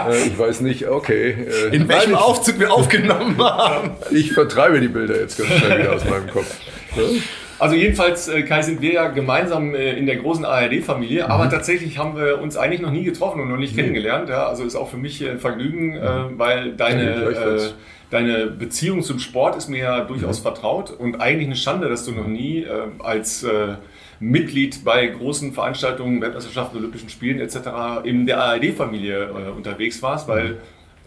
Äh, 0.08 0.28
ich 0.28 0.38
weiß 0.38 0.62
nicht, 0.62 0.88
okay. 0.88 1.32
Äh, 1.32 1.76
In 1.76 1.88
welchem 1.88 2.16
Aufzug 2.16 2.60
wir 2.60 2.72
aufgenommen 2.72 3.38
haben. 3.40 3.92
Ich 4.12 4.32
vertreibe 4.32 4.80
die 4.80 4.88
Bilder 4.88 5.20
jetzt 5.20 5.38
ganz 5.38 5.52
schnell 5.52 5.80
wieder 5.80 5.96
aus 5.96 6.06
meinem 6.06 6.30
Kopf. 6.30 6.56
Ja? 6.96 7.04
Also 7.60 7.76
jedenfalls, 7.76 8.28
äh, 8.28 8.44
Kai, 8.44 8.62
sind 8.62 8.82
wir 8.82 8.94
ja 8.94 9.08
gemeinsam 9.08 9.74
äh, 9.74 9.94
in 9.94 10.06
der 10.06 10.18
großen 10.18 10.46
ARD-Familie, 10.46 11.26
mhm. 11.26 11.32
aber 11.32 11.50
tatsächlich 11.50 11.98
haben 11.98 12.16
wir 12.16 12.40
uns 12.40 12.56
eigentlich 12.58 12.82
noch 12.82 12.92
nie 12.92 13.04
getroffen 13.04 13.42
und 13.42 13.50
noch 13.50 13.58
nicht 13.58 13.76
mhm. 13.76 13.82
kennengelernt. 13.82 14.30
Ja? 14.30 14.48
Also 14.48 14.64
ist 14.64 14.76
auch 14.76 14.90
für 14.90 14.98
mich 14.98 15.28
ein 15.28 15.40
Vergnügen, 15.40 15.94
mhm. 15.94 16.38
weil 16.38 16.74
deine, 16.74 17.10
äh, 17.12 17.70
deine 18.10 18.48
Beziehung 18.48 19.02
zum 19.02 19.20
Sport 19.20 19.56
ist 19.56 19.70
mir 19.70 19.80
ja 19.80 20.02
durchaus 20.02 20.40
mhm. 20.40 20.44
vertraut 20.44 20.92
und 20.92 21.20
eigentlich 21.20 21.48
eine 21.48 21.56
Schande, 21.56 21.90
dass 21.90 22.06
du 22.06 22.12
noch 22.12 22.28
nie 22.28 22.64
äh, 22.64 22.70
als 23.00 23.44
äh, 23.44 23.76
Mitglied 24.20 24.84
bei 24.84 25.08
großen 25.08 25.54
Veranstaltungen, 25.54 26.22
Weltmeisterschaften, 26.22 26.78
Olympischen 26.78 27.10
Spielen 27.10 27.40
etc. 27.40 28.04
in 28.04 28.26
der 28.26 28.40
ARD-Familie 28.40 29.26
äh, 29.26 29.52
unterwegs 29.56 30.02
warst, 30.02 30.28
weil 30.28 30.50
mhm. 30.50 30.58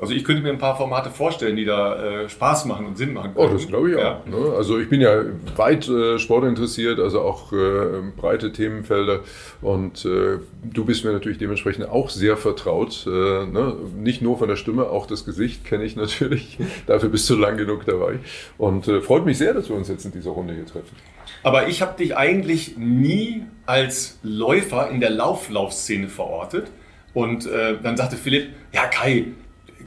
Also 0.00 0.14
ich 0.14 0.24
könnte 0.24 0.42
mir 0.42 0.48
ein 0.48 0.58
paar 0.58 0.76
Formate 0.76 1.10
vorstellen, 1.10 1.56
die 1.56 1.66
da 1.66 2.22
äh, 2.22 2.28
Spaß 2.28 2.64
machen 2.64 2.86
und 2.86 2.96
Sinn 2.96 3.12
machen 3.12 3.34
können. 3.34 3.50
Oh, 3.50 3.52
das 3.52 3.66
glaube 3.66 3.90
ich 3.90 3.96
auch. 3.96 4.00
Ja. 4.00 4.22
Ne? 4.24 4.54
Also 4.56 4.78
ich 4.78 4.88
bin 4.88 5.02
ja 5.02 5.24
weit 5.56 5.88
äh, 5.88 6.18
sportinteressiert, 6.18 6.98
also 6.98 7.20
auch 7.20 7.52
äh, 7.52 8.00
breite 8.16 8.50
Themenfelder 8.50 9.20
und 9.60 10.06
äh, 10.06 10.38
du 10.64 10.84
bist 10.86 11.04
mir 11.04 11.12
natürlich 11.12 11.36
dementsprechend 11.36 11.86
auch 11.90 12.08
sehr 12.08 12.38
vertraut. 12.38 13.06
Äh, 13.06 13.10
ne? 13.10 13.76
Nicht 13.94 14.22
nur 14.22 14.38
von 14.38 14.48
der 14.48 14.56
Stimme, 14.56 14.88
auch 14.88 15.06
das 15.06 15.26
Gesicht 15.26 15.66
kenne 15.66 15.84
ich 15.84 15.96
natürlich. 15.96 16.58
Dafür 16.86 17.10
bist 17.10 17.28
du 17.28 17.36
lang 17.36 17.58
genug 17.58 17.84
dabei 17.84 18.20
und 18.56 18.88
äh, 18.88 19.02
freut 19.02 19.26
mich 19.26 19.36
sehr, 19.36 19.52
dass 19.52 19.68
wir 19.68 19.76
uns 19.76 19.88
jetzt 19.88 20.06
in 20.06 20.12
dieser 20.12 20.30
Runde 20.30 20.54
hier 20.54 20.66
treffen. 20.66 20.96
Aber 21.42 21.68
ich 21.68 21.82
habe 21.82 21.98
dich 21.98 22.16
eigentlich 22.16 22.78
nie 22.78 23.44
als 23.66 24.18
Läufer 24.22 24.88
in 24.88 25.00
der 25.00 25.10
Lauflaufszene 25.10 26.08
verortet. 26.08 26.70
Und 27.12 27.48
dann 27.82 27.96
sagte 27.96 28.16
Philipp, 28.16 28.50
ja 28.72 28.86
Kai, 28.86 29.32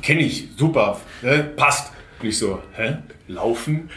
kenne 0.02 0.22
ich, 0.22 0.50
super, 0.58 1.00
ne? 1.22 1.44
passt. 1.56 1.94
Nicht 2.22 2.38
so, 2.38 2.62
hä? 2.74 3.00
Laufen? 3.28 3.90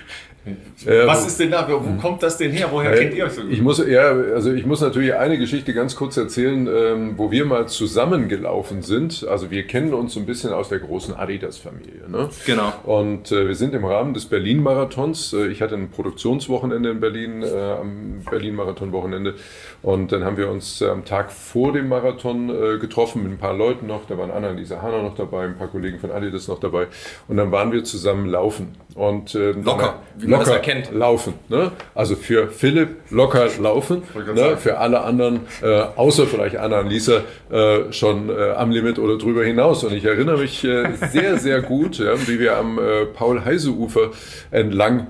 Ja, 0.84 1.06
Was 1.06 1.26
ist 1.26 1.40
denn 1.40 1.50
da? 1.50 1.66
Wo 1.68 2.00
kommt 2.00 2.22
das 2.22 2.36
denn 2.38 2.52
her? 2.52 2.68
Woher 2.70 2.94
kennt 2.94 3.14
ihr 3.14 3.24
euch 3.24 3.32
so 3.32 3.42
gut? 3.42 3.50
Ich 3.50 3.60
muss, 3.60 3.84
ja, 3.86 4.10
also 4.10 4.52
ich 4.52 4.64
muss 4.64 4.80
natürlich 4.80 5.14
eine 5.14 5.38
Geschichte 5.38 5.74
ganz 5.74 5.96
kurz 5.96 6.16
erzählen, 6.16 6.68
ähm, 6.72 7.14
wo 7.16 7.30
wir 7.30 7.44
mal 7.44 7.66
zusammengelaufen 7.66 8.82
sind. 8.82 9.26
Also 9.28 9.50
wir 9.50 9.66
kennen 9.66 9.92
uns 9.92 10.14
so 10.14 10.20
ein 10.20 10.26
bisschen 10.26 10.52
aus 10.52 10.68
der 10.68 10.78
großen 10.78 11.14
Adidas-Familie. 11.14 12.08
Ne? 12.08 12.28
Genau. 12.44 12.72
Und 12.84 13.32
äh, 13.32 13.48
wir 13.48 13.54
sind 13.56 13.74
im 13.74 13.84
Rahmen 13.84 14.14
des 14.14 14.26
Berlin-Marathons. 14.26 15.32
Äh, 15.32 15.48
ich 15.48 15.62
hatte 15.62 15.74
ein 15.74 15.90
Produktionswochenende 15.90 16.90
in 16.90 17.00
Berlin, 17.00 17.42
äh, 17.42 17.48
am 17.80 18.22
Berlin-Marathon-Wochenende. 18.30 19.34
Und 19.82 20.12
dann 20.12 20.24
haben 20.24 20.36
wir 20.36 20.48
uns 20.50 20.80
äh, 20.80 20.88
am 20.88 21.04
Tag 21.04 21.32
vor 21.32 21.72
dem 21.72 21.88
Marathon 21.88 22.50
äh, 22.50 22.78
getroffen 22.78 23.24
mit 23.24 23.32
ein 23.32 23.38
paar 23.38 23.54
Leuten 23.54 23.86
noch. 23.86 24.06
Da 24.06 24.16
waren 24.16 24.30
Anna-Lisa 24.30 24.80
Hanna 24.80 25.02
noch 25.02 25.16
dabei, 25.16 25.44
ein 25.44 25.56
paar 25.56 25.68
Kollegen 25.68 25.98
von 25.98 26.12
Adidas 26.12 26.46
noch 26.46 26.60
dabei. 26.60 26.86
Und 27.26 27.36
dann 27.36 27.50
waren 27.50 27.72
wir 27.72 27.82
zusammen 27.82 28.26
laufen. 28.26 28.76
Und, 28.94 29.34
äh, 29.34 29.50
locker, 29.50 30.00
wie 30.16 30.26
man 30.38 30.46
locker 30.46 30.58
das 30.58 30.66
erkennt. 30.68 30.92
Laufen. 30.92 31.34
Ne? 31.48 31.72
Also 31.94 32.16
für 32.16 32.48
Philipp 32.48 32.96
locker 33.10 33.48
laufen. 33.60 34.02
Ne? 34.34 34.56
Für 34.56 34.78
alle 34.78 35.02
anderen, 35.02 35.40
äh, 35.62 35.82
außer 35.96 36.26
vielleicht 36.26 36.56
Anna-Lisa, 36.56 37.22
äh, 37.50 37.92
schon 37.92 38.28
äh, 38.28 38.52
am 38.52 38.70
Limit 38.70 38.98
oder 38.98 39.18
drüber 39.18 39.44
hinaus. 39.44 39.84
Und 39.84 39.92
ich 39.92 40.04
erinnere 40.04 40.38
mich 40.38 40.60
sehr, 40.60 41.38
sehr 41.38 41.62
gut, 41.62 41.98
ja, 41.98 42.14
wie 42.26 42.38
wir 42.38 42.56
am 42.56 42.78
Paul-Heise-Ufer 43.14 44.10
entlang 44.50 45.08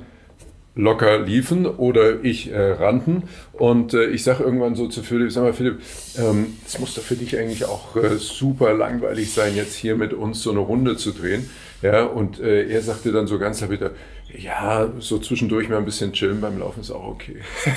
locker 0.76 1.20
liefen 1.20 1.66
oder 1.66 2.22
ich 2.22 2.52
äh, 2.52 2.72
rannten. 2.72 3.24
Und 3.54 3.94
äh, 3.94 4.06
ich 4.06 4.22
sage 4.22 4.44
irgendwann 4.44 4.76
so 4.76 4.86
zu 4.86 5.02
Philipp, 5.02 5.32
sag 5.32 5.42
mal 5.42 5.54
Philipp, 5.54 5.80
ähm, 6.18 6.58
es 6.64 6.74
ähm, 6.74 6.80
muss 6.82 6.94
doch 6.94 7.02
für 7.02 7.16
dich 7.16 7.36
eigentlich 7.36 7.64
auch 7.64 7.96
äh, 7.96 8.16
super 8.18 8.74
langweilig 8.74 9.32
sein, 9.32 9.56
jetzt 9.56 9.74
hier 9.74 9.96
mit 9.96 10.12
uns 10.12 10.42
so 10.42 10.50
eine 10.50 10.60
Runde 10.60 10.96
zu 10.96 11.12
drehen. 11.12 11.48
Ja, 11.82 12.04
und 12.04 12.40
äh, 12.40 12.68
er 12.68 12.82
sagte 12.82 13.12
dann 13.12 13.26
so 13.26 13.38
ganz 13.38 13.60
bitte, 13.62 13.92
ja, 14.34 14.88
so 14.98 15.18
zwischendurch 15.18 15.68
mal 15.68 15.78
ein 15.78 15.84
bisschen 15.84 16.12
chillen 16.12 16.40
beim 16.40 16.58
Laufen 16.58 16.80
ist 16.80 16.90
auch 16.90 17.06
okay. 17.06 17.40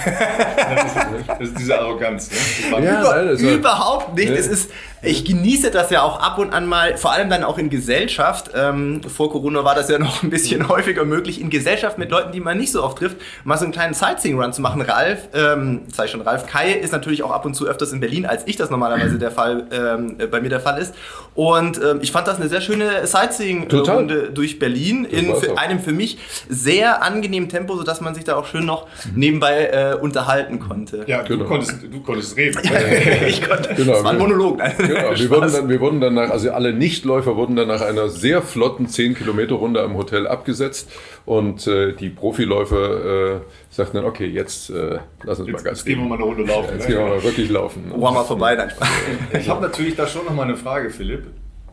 das, 1.28 1.40
ist, 1.40 1.60
diese 1.60 1.80
Arroganz. 1.80 2.32
Ne? 2.72 2.86
Ja, 2.86 3.02
Über, 3.02 3.36
nein, 3.36 3.56
überhaupt 3.56 4.16
nicht. 4.16 4.30
Ne? 4.30 4.36
Es 4.36 4.48
ist, 4.48 4.72
ich 5.04 5.24
genieße 5.26 5.70
das 5.70 5.92
ja 5.92 6.02
auch 6.02 6.20
ab 6.20 6.40
und 6.40 6.52
an 6.52 6.66
mal, 6.66 6.98
vor 6.98 7.12
allem 7.12 7.30
dann 7.30 7.44
auch 7.44 7.60
in 7.60 7.70
Gesellschaft. 7.70 8.50
Ähm, 8.56 9.02
vor 9.04 9.32
Corona 9.32 9.64
war 9.64 9.76
das 9.76 9.90
ja 9.90 10.00
noch 10.00 10.24
ein 10.24 10.32
bisschen 10.32 10.64
mhm. 10.64 10.70
häufiger 10.70 11.06
möglich, 11.06 11.40
in 11.40 11.52
Gesellschaft 11.52 12.00
mit 12.00 12.10
Leuten, 12.10 12.32
die 12.32 12.40
man 12.40 12.58
nicht 12.58 12.72
so 12.72 12.84
oft 12.84 12.98
trifft, 12.98 13.18
mal 13.44 13.58
so 13.58 13.66
einen 13.66 13.72
kleinen 13.72 13.94
Sightseeing-Run 13.94 14.52
zu 14.52 14.62
machen. 14.62 14.82
Ralf, 14.82 15.30
ähm, 15.34 15.82
sag 15.94 16.06
ich 16.06 16.12
schon, 16.12 16.22
Ralf 16.22 16.48
Kai 16.48 16.72
ist 16.72 16.92
natürlich 16.92 17.22
auch 17.22 17.32
ab 17.32 17.46
und 17.46 17.54
zu 17.54 17.68
öfters 17.68 17.94
in 17.94 18.00
Berlin, 18.00 18.26
als 18.26 18.48
ich 18.48 18.56
das 18.56 18.72
normalerweise 18.72 19.20
der 19.20 19.32
Fall, 19.32 19.68
ähm, 19.72 20.18
bei 20.32 20.42
mir 20.42 20.50
der 20.50 20.60
Fall 20.60 20.82
ist. 20.82 20.96
Und 21.36 21.80
ähm, 21.82 22.00
ich 22.02 22.12
fand 22.12 22.28
das 22.28 22.38
eine 22.38 22.50
sehr 22.50 22.62
schöne 22.62 23.06
Sightseeing-Runde 23.06 24.32
durch 24.34 24.58
Berlin 24.58 25.06
in 25.06 25.36
für 25.36 25.58
einem 25.58 25.80
für 25.80 25.94
mich 25.94 26.18
sehr 26.48 27.04
angenehmen 27.04 27.50
Tempo, 27.50 27.76
sodass 27.76 28.02
man 28.02 28.16
sich 28.16 28.24
da 28.24 28.36
auch 28.36 28.46
schön 28.46 28.66
noch 28.66 28.88
nebenbei 29.16 29.66
äh, 29.66 29.96
unterhalten 30.00 30.60
konnte. 30.60 31.04
Ja, 31.08 31.24
genau. 31.24 31.44
du, 31.44 31.50
konntest, 31.50 31.84
du 31.84 32.02
konntest 32.02 32.38
reden. 32.38 32.60
ich 33.28 33.48
konnte. 33.48 33.74
Genau, 33.76 33.94
das 33.94 34.04
war 34.04 34.12
ein 34.12 34.18
Monolog. 34.18 34.60
Genau, 34.78 35.12
wir, 35.16 35.30
wurden 35.30 35.52
dann, 35.52 35.70
wir 35.70 35.80
wurden 35.80 36.02
dann 36.02 36.14
nach, 36.14 36.30
also 36.30 36.52
alle 36.52 36.74
Nichtläufer 36.74 37.36
wurden 37.36 37.56
dann 37.56 37.68
nach 37.68 37.82
einer 37.82 38.10
sehr 38.10 38.42
flotten 38.42 38.88
10-Kilometer-Runde 38.88 39.82
am 39.82 39.98
Hotel 39.98 40.28
abgesetzt 40.28 40.90
und 41.26 41.68
äh, 41.68 41.94
die 41.94 42.10
Profiläufer 42.10 43.36
äh, 43.36 43.40
sagten 43.70 43.98
dann, 43.98 44.06
okay, 44.06 44.26
jetzt 44.26 44.70
äh, 44.70 45.00
lass 45.24 45.40
uns 45.40 45.50
jetzt, 45.50 45.64
mal 45.64 45.64
Gas 45.64 45.64
geben. 45.64 45.68
Jetzt 45.68 45.86
gehen 45.86 46.00
wir 46.00 46.08
mal 46.08 46.16
eine 46.16 46.24
Runde 46.24 46.44
laufen. 46.44 46.70
jetzt 46.74 46.90
ne? 46.90 46.96
gehen 46.96 47.06
wir 47.06 47.16
mal 47.16 47.24
wirklich 47.24 47.50
laufen. 47.50 47.90
Ne? 47.90 47.98
mal 47.98 48.24
vorbei, 48.24 48.56
dann 48.56 48.72
Ich 49.40 49.50
habe 49.50 49.62
natürlich 49.62 49.96
da 49.96 50.08
schon 50.08 50.26
noch 50.26 50.34
mal 50.34 50.44
eine 50.44 50.56
Frage, 50.56 50.90
Philipp. 50.90 51.26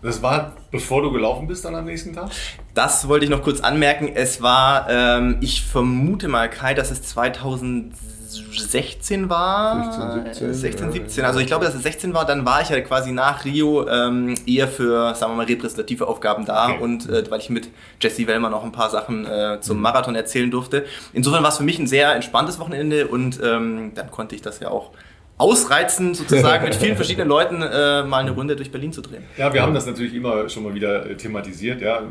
Das 0.03 0.23
war, 0.23 0.53
bevor 0.71 1.03
du 1.03 1.13
gelaufen 1.13 1.47
bist 1.47 1.65
dann 1.65 1.75
am 1.75 1.85
nächsten 1.85 2.13
Tag? 2.13 2.31
Das 2.75 3.09
wollte 3.09 3.25
ich 3.25 3.31
noch 3.31 3.43
kurz 3.43 3.61
anmerken. 3.61 4.11
Es 4.15 4.43
war, 4.43 4.89
ähm, 4.89 5.39
ich 5.41 5.65
vermute 5.65 6.29
mal, 6.29 6.51
Kai, 6.51 6.75
dass 6.75 6.91
es 6.91 7.03
2016 7.03 9.29
war. 9.29 9.85
16, 9.85 10.25
17. 10.25 10.55
16, 10.55 10.93
17. 10.93 11.25
Also 11.25 11.41
ich 11.41 11.47
glaube, 11.47 11.65
dass 11.65 11.75
es 11.75 11.83
16 11.83 12.15
war. 12.15 12.25
Dann 12.25 12.45
war 12.45 12.63
ich 12.63 12.69
ja 12.69 12.81
quasi 12.81 13.13
nach 13.13 13.45
Rio 13.45 13.89
ähm, 13.89 14.35
eher 14.47 14.69
für, 14.69 15.15
sagen 15.15 15.33
wir 15.33 15.37
mal, 15.37 15.47
repräsentative 15.47 16.07
Aufgaben 16.07 16.45
da. 16.45 16.69
Okay. 16.69 16.83
Und 16.83 17.09
äh, 17.09 17.29
weil 17.31 17.41
ich 17.41 17.51
mit 17.51 17.69
Jesse 18.01 18.27
Wellmer 18.27 18.51
noch 18.51 18.65
ein 18.65 18.73
paar 18.73 18.91
Sachen 18.91 19.27
äh, 19.27 19.59
zum. 19.61 19.81
Marathon 19.81 20.17
erzählen 20.17 20.51
durfte. 20.51 20.85
Insofern 21.13 21.43
war 21.43 21.51
es 21.51 21.59
für 21.59 21.65
mich 21.65 21.79
ein 21.79 21.87
sehr 21.87 22.15
entspanntes 22.15 22.59
Wochenende 22.59 23.07
und 23.07 23.41
ähm, 23.43 23.93
dann 23.95 24.11
konnte 24.11 24.35
ich 24.35 24.43
das 24.43 24.59
ja 24.59 24.71
auch 24.71 24.91
ausreizen, 25.39 26.15
sozusagen 26.15 26.65
mit 26.65 26.75
vielen 26.75 26.97
verschiedenen 26.97 27.29
Leuten 27.29 27.63
äh, 27.63 28.05
mal 28.05 28.19
eine 28.19 28.31
Runde 28.31 28.57
durch 28.57 28.71
Berlin 28.71 28.93
zu 28.93 29.03
drehen. 29.03 29.25
Ja, 29.37 29.53
wir 29.53 29.63
haben 29.63 29.75
das 29.75 29.87
natürlich 29.87 30.15
immer 30.15 30.49
schon 30.49 30.63
mal 30.63 30.75
wieder 30.75 31.11
äh, 31.11 31.17
thematisiert. 31.17 31.83
Ja. 31.83 32.03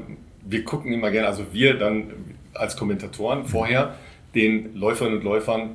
Wir 0.44 0.64
gucken 0.64 0.94
immer 0.94 1.10
gerne, 1.10 1.28
also 1.28 1.46
wir 1.52 1.78
dann 1.78 2.12
als 2.54 2.78
Kommentatoren 2.78 3.46
vorher 3.46 3.96
den 4.36 4.76
Läuferinnen 4.76 5.20
und 5.20 5.24
Läufern 5.24 5.72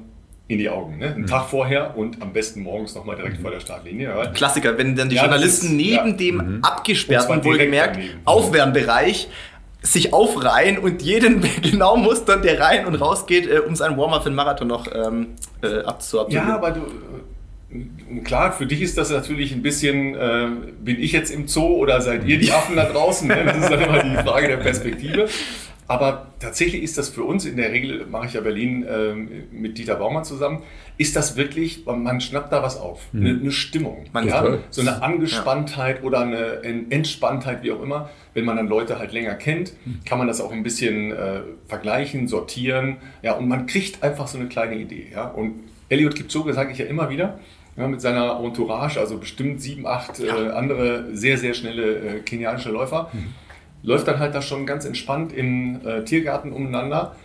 in 0.51 0.59
die 0.59 0.69
Augen. 0.69 0.99
Ne? 0.99 1.07
Einen 1.07 1.23
mhm. 1.23 1.27
Tag 1.27 1.49
vorher 1.49 1.97
und 1.97 2.21
am 2.21 2.33
besten 2.33 2.63
morgens 2.63 2.95
nochmal 2.95 3.17
direkt 3.17 3.39
mhm. 3.39 3.43
vor 3.43 3.51
der 3.51 3.61
Startlinie. 3.61 4.09
Ja. 4.09 4.27
Klassiker, 4.27 4.77
wenn 4.79 4.97
dann 4.97 5.09
die 5.09 5.17
ja, 5.17 5.23
Journalisten 5.23 5.67
ist, 5.67 5.73
neben 5.73 6.09
ja. 6.09 6.13
dem 6.13 6.37
mhm. 6.37 6.59
abgesperrten, 6.63 7.45
wohlgemerkt, 7.45 7.99
Aufwärmbereich 8.25 9.29
sich 9.83 10.13
aufreihen 10.13 10.79
und 10.79 11.03
jeden 11.03 11.41
genau 11.63 11.97
mustern, 11.97 12.43
der 12.43 12.61
rein 12.61 12.85
und 12.85 12.97
raus 12.97 13.27
geht, 13.27 13.49
äh, 13.49 13.61
um 13.61 13.75
seinen 13.77 13.97
Warm-up 13.97 14.23
für 14.23 14.31
den 14.31 14.37
Marathon 14.37 14.69
noch 14.69 14.87
ähm, 14.93 15.29
äh, 15.63 15.83
abzuabzunehmen. 15.83 16.49
Ja, 16.49 16.55
aber 16.57 16.71
du, 16.73 16.81
Klar, 18.25 18.53
für 18.53 18.67
dich 18.67 18.83
ist 18.83 18.99
das 18.99 19.11
natürlich 19.11 19.53
ein 19.53 19.63
bisschen, 19.63 20.15
äh, 20.15 20.49
bin 20.81 21.01
ich 21.01 21.13
jetzt 21.13 21.31
im 21.31 21.47
Zoo 21.47 21.77
oder 21.77 22.01
seid 22.01 22.27
ihr 22.27 22.39
die 22.39 22.51
Affen 22.53 22.75
da 22.77 22.85
draußen? 22.85 23.29
Ne? 23.29 23.45
Das 23.45 23.59
ist 23.59 23.71
dann 23.71 23.81
immer 23.81 24.03
die 24.03 24.17
Frage 24.17 24.49
der 24.49 24.57
Perspektive. 24.57 25.29
Aber 25.91 26.29
tatsächlich 26.39 26.85
ist 26.85 26.99
das 26.99 27.09
für 27.09 27.25
uns, 27.25 27.45
in 27.45 27.57
der 27.57 27.73
Regel 27.73 28.07
mache 28.07 28.27
ich 28.27 28.35
ja 28.35 28.41
Berlin 28.41 28.85
äh, 28.85 29.13
mit 29.13 29.77
Dieter 29.77 29.97
Baumann 29.97 30.25
zusammen, 30.25 30.63
ist 30.99 31.17
das 31.17 31.37
wirklich, 31.37 31.85
man 31.85 32.21
schnappt 32.21 32.53
da 32.53 32.63
was 32.63 32.77
auf, 32.77 33.13
mhm. 33.13 33.27
eine, 33.27 33.41
eine, 33.41 33.51
Stimmung. 33.51 34.05
Ja? 34.15 34.59
So 34.71 34.83
eine 34.83 35.03
Angespanntheit 35.03 35.99
ja. 35.99 36.05
oder 36.05 36.21
eine 36.21 36.63
Entspanntheit, 36.63 37.65
wie 37.65 37.73
auch 37.73 37.83
immer. 37.83 38.09
Wenn 38.35 38.45
man 38.45 38.57
dann 38.57 38.69
Leute 38.69 39.01
halt 39.01 39.11
länger 39.13 39.35
kennt, 39.35 39.73
mhm. 39.85 39.99
kann 40.05 40.19
man 40.19 40.29
das 40.29 40.41
auch 40.41 40.53
ein 40.53 40.63
bisschen 40.63 41.11
äh, 41.11 41.41
vergleichen, 41.67 42.29
sortieren. 42.29 42.99
Ja, 43.23 43.33
und 43.33 43.49
man 43.49 43.67
kriegt 43.67 44.05
einfach 44.05 44.29
so 44.29 44.39
eine 44.39 44.47
kleine 44.47 44.77
Idee. 44.77 45.09
Ja? 45.13 45.25
Und 45.25 45.55
Elliot 45.89 46.15
Kipchoge 46.15 46.53
sage 46.53 46.71
ich 46.71 46.79
ja 46.79 46.87
immer 46.87 47.11
wieder, 47.11 47.41
ja, 47.77 47.87
mit 47.87 48.01
seiner 48.01 48.41
Entourage, 48.43 48.99
also 48.99 49.19
bestimmt 49.19 49.61
sieben, 49.61 49.87
acht 49.87 50.19
ja. 50.19 50.37
äh, 50.37 50.51
andere 50.51 51.15
sehr, 51.15 51.39
sehr 51.39 51.55
schnelle 51.55 51.97
äh, 51.97 52.21
kenianische 52.21 52.71
Läufer, 52.71 53.11
mhm. 53.13 53.29
läuft 53.83 54.09
dann 54.09 54.19
halt 54.19 54.35
da 54.35 54.43
schon 54.43 54.67
ganz 54.67 54.85
entspannt 54.85 55.33
im 55.33 55.81
äh, 55.87 56.05
Tiergarten 56.05 56.53
umeinander. 56.53 57.17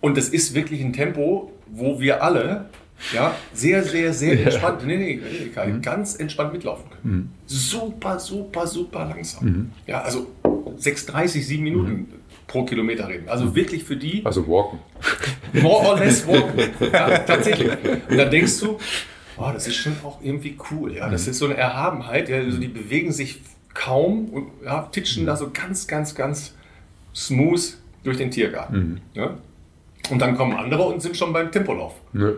Und 0.00 0.16
es 0.16 0.28
ist 0.28 0.54
wirklich 0.54 0.80
ein 0.82 0.92
Tempo, 0.92 1.52
wo 1.68 2.00
wir 2.00 2.22
alle 2.22 2.66
ja, 3.12 3.34
sehr, 3.52 3.82
sehr, 3.82 4.12
sehr 4.12 4.40
entspannt, 4.44 4.86
nee, 4.86 4.96
nee, 4.96 5.20
nee 5.20 5.72
mhm. 5.72 5.82
ganz 5.82 6.16
entspannt 6.16 6.52
mitlaufen 6.52 6.84
können. 6.90 7.14
Mhm. 7.14 7.28
Super, 7.46 8.18
super, 8.18 8.66
super 8.66 9.06
langsam. 9.06 9.44
Mhm. 9.44 9.70
Ja, 9.86 10.02
also 10.02 10.26
6,30, 10.44 11.42
7 11.42 11.62
Minuten 11.62 11.90
mhm. 11.92 12.06
pro 12.46 12.64
Kilometer 12.64 13.08
reden. 13.08 13.28
Also 13.28 13.54
wirklich 13.54 13.84
für 13.84 13.96
die. 13.96 14.24
Also 14.24 14.46
walken. 14.46 14.78
More 15.54 15.88
or 15.88 15.98
less 15.98 16.26
walken. 16.26 16.60
ja, 16.92 17.18
tatsächlich. 17.18 17.70
Und 18.08 18.16
dann 18.16 18.30
denkst 18.30 18.60
du, 18.60 18.78
oh, 19.40 19.50
das 19.52 19.66
ist 19.66 19.76
schon 19.76 19.96
auch 20.04 20.18
irgendwie 20.22 20.56
cool. 20.70 20.94
Ja, 20.94 21.08
das 21.08 21.24
mhm. 21.24 21.30
ist 21.30 21.38
so 21.38 21.44
eine 21.46 21.56
Erhabenheit. 21.56 22.28
Ja, 22.28 22.36
also 22.38 22.58
die 22.58 22.68
bewegen 22.68 23.12
sich 23.12 23.40
kaum 23.74 24.26
und 24.30 24.46
ja, 24.64 24.88
titschen 24.92 25.26
da 25.26 25.36
so 25.36 25.50
ganz, 25.52 25.86
ganz, 25.86 26.14
ganz 26.14 26.54
smooth 27.14 27.76
durch 28.04 28.16
den 28.16 28.30
Tiergarten. 28.30 28.78
Mhm. 28.78 29.00
Ja? 29.14 29.34
Und 30.10 30.18
dann 30.20 30.36
kommen 30.36 30.56
andere 30.56 30.82
und 30.82 31.00
sind 31.00 31.16
schon 31.16 31.32
beim 31.32 31.50
Tempolauf. 31.50 31.94
Ja. 32.12 32.30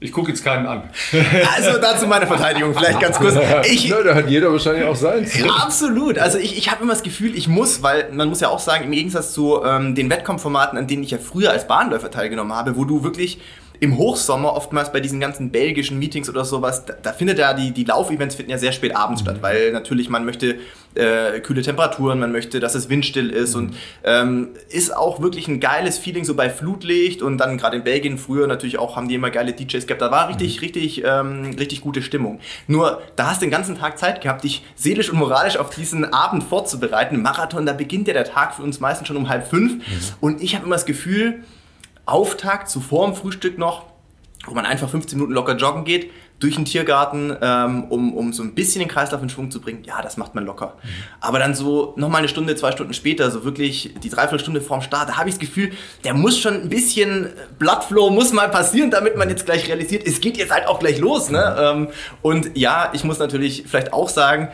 Ich 0.00 0.12
gucke 0.12 0.30
jetzt 0.30 0.44
keinen 0.44 0.66
an. 0.66 0.84
Also 1.56 1.80
dazu 1.80 2.06
meine 2.06 2.26
Verteidigung, 2.26 2.72
vielleicht 2.72 3.00
ganz 3.00 3.18
kurz. 3.18 3.34
Ich, 3.64 3.88
Na, 3.88 4.02
da 4.02 4.14
hat 4.14 4.30
jeder 4.30 4.52
wahrscheinlich 4.52 4.84
auch 4.84 4.94
sein. 4.94 5.28
Ja, 5.36 5.46
absolut. 5.64 6.18
Also 6.18 6.38
ich, 6.38 6.56
ich 6.56 6.70
habe 6.70 6.84
immer 6.84 6.92
das 6.92 7.02
Gefühl, 7.02 7.36
ich 7.36 7.48
muss, 7.48 7.82
weil 7.82 8.12
man 8.12 8.28
muss 8.28 8.40
ja 8.40 8.48
auch 8.48 8.60
sagen, 8.60 8.84
im 8.84 8.92
Gegensatz 8.92 9.32
zu 9.32 9.60
ähm, 9.64 9.96
den 9.96 10.08
Wettkampfformaten, 10.08 10.78
an 10.78 10.86
denen 10.86 11.02
ich 11.02 11.10
ja 11.10 11.18
früher 11.18 11.50
als 11.50 11.66
Bahnläufer 11.66 12.12
teilgenommen 12.12 12.52
habe, 12.52 12.76
wo 12.76 12.84
du 12.84 13.02
wirklich 13.02 13.40
im 13.80 13.96
Hochsommer 13.96 14.54
oftmals 14.54 14.92
bei 14.92 15.00
diesen 15.00 15.20
ganzen 15.20 15.50
belgischen 15.50 15.98
Meetings 15.98 16.28
oder 16.28 16.44
sowas, 16.44 16.84
da, 16.84 16.94
da 17.00 17.12
findet 17.12 17.38
ja 17.38 17.54
die, 17.54 17.70
die 17.70 17.84
Laufevents 17.84 18.34
finden 18.34 18.50
ja 18.50 18.58
sehr 18.58 18.72
spät 18.72 18.96
abends 18.96 19.22
mhm. 19.22 19.26
statt, 19.26 19.38
weil 19.40 19.72
natürlich 19.72 20.08
man 20.08 20.24
möchte 20.24 20.56
äh, 20.94 21.40
kühle 21.40 21.62
Temperaturen, 21.62 22.18
man 22.18 22.32
möchte, 22.32 22.58
dass 22.58 22.74
es 22.74 22.88
windstill 22.88 23.30
ist 23.30 23.54
mhm. 23.54 23.62
und 23.62 23.76
ähm, 24.04 24.48
ist 24.68 24.96
auch 24.96 25.20
wirklich 25.20 25.46
ein 25.46 25.60
geiles 25.60 25.98
Feeling 25.98 26.24
so 26.24 26.34
bei 26.34 26.50
Flutlicht 26.50 27.22
und 27.22 27.38
dann 27.38 27.56
gerade 27.56 27.76
in 27.76 27.84
Belgien 27.84 28.18
früher 28.18 28.46
natürlich 28.48 28.78
auch 28.78 28.96
haben 28.96 29.08
die 29.08 29.14
immer 29.14 29.30
geile 29.30 29.52
DJs 29.52 29.86
gehabt, 29.86 30.02
da 30.02 30.10
war 30.10 30.28
richtig, 30.28 30.56
mhm. 30.56 30.60
richtig, 30.60 31.02
ähm, 31.04 31.54
richtig 31.58 31.80
gute 31.80 32.02
Stimmung. 32.02 32.40
Nur 32.66 33.00
da 33.14 33.30
hast 33.30 33.42
du 33.42 33.46
den 33.46 33.52
ganzen 33.52 33.78
Tag 33.78 33.98
Zeit 33.98 34.20
gehabt, 34.20 34.42
dich 34.42 34.64
seelisch 34.74 35.10
und 35.10 35.18
moralisch 35.18 35.56
auf 35.56 35.70
diesen 35.70 36.12
Abend 36.12 36.42
vorzubereiten. 36.42 37.22
Marathon, 37.22 37.64
da 37.64 37.72
beginnt 37.72 38.08
ja 38.08 38.14
der 38.14 38.24
Tag 38.24 38.54
für 38.54 38.62
uns 38.62 38.80
meistens 38.80 39.06
schon 39.06 39.16
um 39.16 39.28
halb 39.28 39.46
fünf 39.46 39.74
mhm. 39.74 39.82
und 40.20 40.42
ich 40.42 40.56
habe 40.56 40.66
immer 40.66 40.74
das 40.74 40.86
Gefühl, 40.86 41.44
Auftakt, 42.08 42.68
zuvor 42.68 43.06
im 43.06 43.14
Frühstück 43.14 43.58
noch, 43.58 43.84
wo 44.46 44.54
man 44.54 44.64
einfach 44.66 44.88
15 44.88 45.18
Minuten 45.18 45.34
locker 45.34 45.56
joggen 45.56 45.84
geht, 45.84 46.10
durch 46.40 46.54
den 46.54 46.64
Tiergarten, 46.64 47.36
ähm, 47.42 47.84
um, 47.88 48.14
um 48.14 48.32
so 48.32 48.44
ein 48.44 48.54
bisschen 48.54 48.78
den 48.78 48.88
Kreislauf 48.88 49.22
in 49.22 49.28
Schwung 49.28 49.50
zu 49.50 49.60
bringen, 49.60 49.82
ja, 49.84 50.00
das 50.02 50.16
macht 50.16 50.36
man 50.36 50.44
locker. 50.44 50.76
Mhm. 50.82 50.88
Aber 51.20 51.38
dann 51.40 51.54
so 51.54 51.94
nochmal 51.96 52.20
eine 52.20 52.28
Stunde, 52.28 52.54
zwei 52.54 52.70
Stunden 52.70 52.94
später, 52.94 53.30
so 53.30 53.44
wirklich 53.44 53.94
die 54.02 54.08
Dreiviertelstunde 54.08 54.60
vorm 54.60 54.80
Start, 54.80 55.08
da 55.08 55.16
habe 55.16 55.28
ich 55.28 55.34
das 55.34 55.40
Gefühl, 55.40 55.72
der 56.04 56.14
muss 56.14 56.38
schon 56.38 56.54
ein 56.54 56.68
bisschen 56.68 57.28
Bloodflow 57.58 58.10
muss 58.10 58.32
mal 58.32 58.48
passieren, 58.48 58.90
damit 58.90 59.16
man 59.16 59.28
jetzt 59.28 59.46
gleich 59.46 59.68
realisiert, 59.68 60.06
es 60.06 60.20
geht 60.20 60.36
jetzt 60.36 60.52
halt 60.52 60.66
auch 60.68 60.78
gleich 60.78 60.98
los. 60.98 61.28
Ne? 61.28 61.56
Ähm, 61.58 61.88
und 62.22 62.56
ja, 62.56 62.90
ich 62.92 63.02
muss 63.02 63.18
natürlich 63.18 63.64
vielleicht 63.66 63.92
auch 63.92 64.08
sagen, 64.08 64.48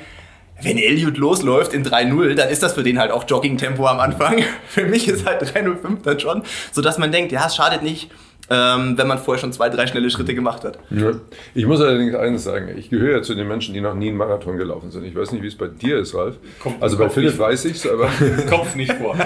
wenn 0.65 0.79
Elliot 0.79 1.17
losläuft 1.17 1.73
in 1.73 1.85
3-0, 1.85 2.35
dann 2.35 2.49
ist 2.49 2.63
das 2.63 2.73
für 2.73 2.83
den 2.83 2.99
halt 2.99 3.11
auch 3.11 3.25
Jogging-Tempo 3.29 3.87
am 3.87 4.01
Anfang. 4.01 4.43
Für 4.69 4.85
mich 4.85 5.09
ist 5.09 5.27
halt 5.27 5.43
3-0-5 5.43 6.03
dann 6.03 6.21
schon, 6.21 6.43
sodass 6.73 6.99
man 6.99 7.13
denkt, 7.13 7.33
ja, 7.33 7.47
es 7.47 7.57
schadet 7.57 7.83
nicht, 7.83 8.11
ähm, 8.51 8.99
wenn 8.99 9.07
man 9.07 9.19
vorher 9.19 9.41
schon 9.41 9.53
zwei, 9.53 9.71
drei 9.71 9.87
schnelle 9.87 10.11
Schritte 10.11 10.35
gemacht 10.35 10.65
hat. 10.65 10.79
Ja. 10.91 11.13
Ich 11.55 11.67
muss 11.67 11.81
allerdings 11.81 12.15
eines 12.15 12.45
sagen, 12.45 12.69
ich 12.77 12.91
gehöre 12.91 13.17
ja 13.17 13.23
zu 13.23 13.35
den 13.35 13.49
Menschen, 13.49 13.73
die 13.73 13.81
noch 13.81 13.95
nie 13.95 14.09
einen 14.09 14.19
Marathon 14.19 14.59
gelaufen 14.59 14.91
sind. 14.91 15.05
Ich 15.05 15.15
weiß 15.15 15.33
nicht, 15.33 15.43
wie 15.43 15.47
es 15.47 15.57
bei 15.57 15.69
dir 15.69 15.99
ist, 15.99 16.15
Ralf. 16.15 16.37
Kommt 16.61 16.83
also 16.83 16.99
bei 16.99 17.09
Philipp 17.09 17.39
weiß 17.39 17.65
ich 17.65 17.77
es, 17.77 17.91
aber... 17.91 18.11
Kopf 18.49 18.75
nicht 18.75 18.93
vor. 18.93 19.17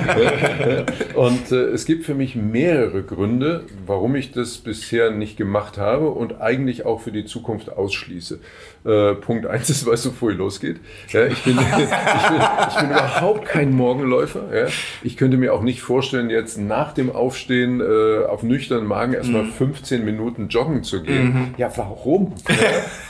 und 1.14 1.51
äh, 1.51 1.64
es 1.70 1.85
gibt 1.85 2.05
für 2.05 2.14
mich 2.14 2.37
mehrere 2.37 3.03
Gründe, 3.03 3.64
warum 3.87 4.14
ich 4.14 4.31
das 4.31 4.59
bisher 4.59 5.11
nicht 5.11 5.37
gemacht 5.37 5.79
habe 5.79 6.09
und 6.11 6.40
eigentlich 6.40 6.87
auch 6.87 7.01
für 7.01 7.12
die 7.12 7.24
Zukunft 7.24 7.70
ausschließe. 7.70 8.38
Äh, 8.84 9.14
Punkt 9.14 9.46
1 9.46 9.70
ist, 9.70 9.86
weißt 9.86 10.06
du, 10.06 10.10
bevor 10.10 10.30
es 10.30 10.36
losgeht. 10.36 10.76
Ja, 11.08 11.26
ich, 11.26 11.42
bin, 11.42 11.58
ich, 11.58 11.76
bin, 11.76 11.88
ich, 11.88 12.76
bin, 12.76 12.90
überhaupt 12.90 13.44
kein 13.46 13.72
Morgenläufer. 13.72 14.44
Ja. 14.54 14.66
Ich 15.02 15.16
könnte 15.16 15.36
mir 15.36 15.52
auch 15.52 15.62
nicht 15.62 15.82
vorstellen, 15.82 16.30
jetzt 16.30 16.58
nach 16.58 16.92
dem 16.92 17.10
Aufstehen 17.10 17.80
äh, 17.80 18.24
auf 18.24 18.42
nüchternen 18.42 18.86
Magen 18.86 19.14
erstmal 19.14 19.42
mhm. 19.42 19.52
15 19.52 20.04
Minuten 20.04 20.48
joggen 20.48 20.82
zu 20.82 21.02
gehen. 21.02 21.24
Mhm. 21.26 21.54
Ja, 21.56 21.70
warum? 21.76 22.34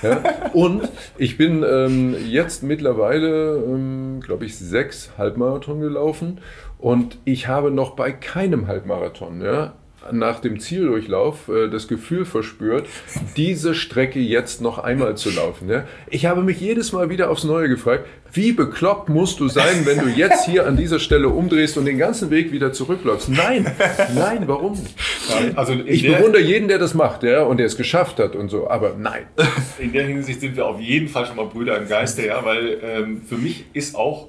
Ja. 0.02 0.20
Und 0.52 0.88
ich 1.16 1.36
bin 1.36 1.64
ähm, 1.68 2.16
jetzt 2.26 2.62
mittlerweile, 2.62 3.62
ähm, 3.66 4.20
glaube 4.20 4.46
ich, 4.46 4.56
sechs 4.56 5.10
Halbmarathon 5.18 5.80
gelaufen 5.80 6.40
und 6.78 7.18
ich 7.24 7.48
habe 7.48 7.70
noch 7.70 7.96
bei 7.96 8.12
keinem 8.12 8.68
Halbmarathon 8.68 9.42
ja, 9.42 9.74
nach 10.12 10.40
dem 10.40 10.60
Zieldurchlauf 10.60 11.48
äh, 11.48 11.68
das 11.68 11.88
Gefühl 11.88 12.24
verspürt, 12.24 12.86
diese 13.36 13.74
Strecke 13.74 14.20
jetzt 14.20 14.60
noch 14.60 14.78
einmal 14.78 15.16
zu 15.16 15.30
laufen. 15.30 15.68
Ja? 15.68 15.84
Ich 16.08 16.26
habe 16.26 16.42
mich 16.42 16.60
jedes 16.60 16.92
Mal 16.92 17.10
wieder 17.10 17.30
aufs 17.30 17.44
Neue 17.44 17.68
gefragt, 17.68 18.06
wie 18.32 18.52
bekloppt 18.52 19.08
musst 19.08 19.40
du 19.40 19.48
sein, 19.48 19.86
wenn 19.86 20.00
du 20.00 20.08
jetzt 20.08 20.44
hier 20.44 20.66
an 20.66 20.76
dieser 20.76 21.00
Stelle 21.00 21.28
umdrehst 21.28 21.78
und 21.78 21.86
den 21.86 21.98
ganzen 21.98 22.30
Weg 22.30 22.52
wieder 22.52 22.72
zurückläufst? 22.72 23.30
Nein, 23.30 23.70
nein, 24.14 24.44
warum 24.46 24.72
nicht? 24.72 24.94
also 25.56 25.72
ich 25.72 26.02
bewundere 26.02 26.42
jeden, 26.42 26.68
der 26.68 26.78
das 26.78 26.94
macht 26.94 27.22
ja, 27.22 27.42
und 27.42 27.56
der 27.56 27.66
es 27.66 27.76
geschafft 27.76 28.18
hat 28.18 28.36
und 28.36 28.50
so, 28.50 28.68
aber 28.68 28.94
nein. 28.98 29.26
In 29.78 29.92
der 29.92 30.06
Hinsicht 30.06 30.40
sind 30.40 30.56
wir 30.56 30.66
auf 30.66 30.80
jeden 30.80 31.08
Fall 31.08 31.26
schon 31.26 31.36
mal 31.36 31.46
Brüder 31.46 31.78
im 31.78 31.88
Geiste, 31.88 32.26
ja, 32.26 32.44
weil 32.44 32.78
ähm, 32.82 33.22
für 33.22 33.36
mich 33.36 33.64
ist 33.72 33.94
auch, 33.94 34.28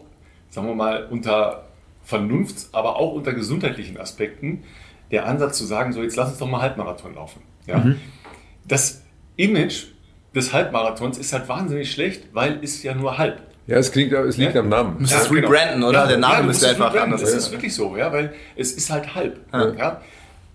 sagen 0.49 0.67
wir 0.67 0.75
mal, 0.75 1.07
unter 1.09 1.65
Vernunfts-, 2.09 2.69
aber 2.71 2.95
auch 2.95 3.13
unter 3.13 3.33
gesundheitlichen 3.33 3.97
Aspekten 3.97 4.63
der 5.11 5.25
Ansatz 5.25 5.57
zu 5.57 5.65
sagen, 5.65 5.93
so 5.93 6.01
jetzt 6.01 6.15
lass 6.15 6.29
uns 6.29 6.37
doch 6.37 6.49
mal 6.49 6.61
Halbmarathon 6.61 7.15
laufen. 7.15 7.41
Ja? 7.65 7.77
Mhm. 7.77 7.99
Das 8.67 9.01
Image 9.35 9.85
des 10.35 10.53
Halbmarathons 10.53 11.17
ist 11.17 11.33
halt 11.33 11.47
wahnsinnig 11.49 11.91
schlecht, 11.91 12.27
weil 12.33 12.59
es 12.63 12.83
ja 12.83 12.93
nur 12.93 13.17
halb. 13.17 13.41
Ja, 13.67 13.77
es 13.77 13.91
klingt, 13.91 14.11
es 14.13 14.37
liegt 14.37 14.55
ja? 14.55 14.61
am 14.61 14.69
Namen. 14.69 14.97
Müsste 14.99 15.15
ja, 15.15 15.21
es 15.21 15.29
genau. 15.29 15.47
rebranden, 15.47 15.83
oder? 15.83 15.99
Ja, 15.99 16.07
der 16.07 16.17
Name 16.17 16.33
ja, 16.35 16.41
müsste 16.43 16.69
einfach 16.69 16.95
anders 16.95 17.21
sein. 17.21 17.29
Das 17.33 17.45
ist 17.45 17.51
wirklich 17.51 17.73
so, 17.73 17.95
ja, 17.97 18.11
weil 18.11 18.33
es 18.55 18.71
ist 18.73 18.89
halt 18.89 19.13
halb. 19.13 19.39
Ja. 19.53 20.01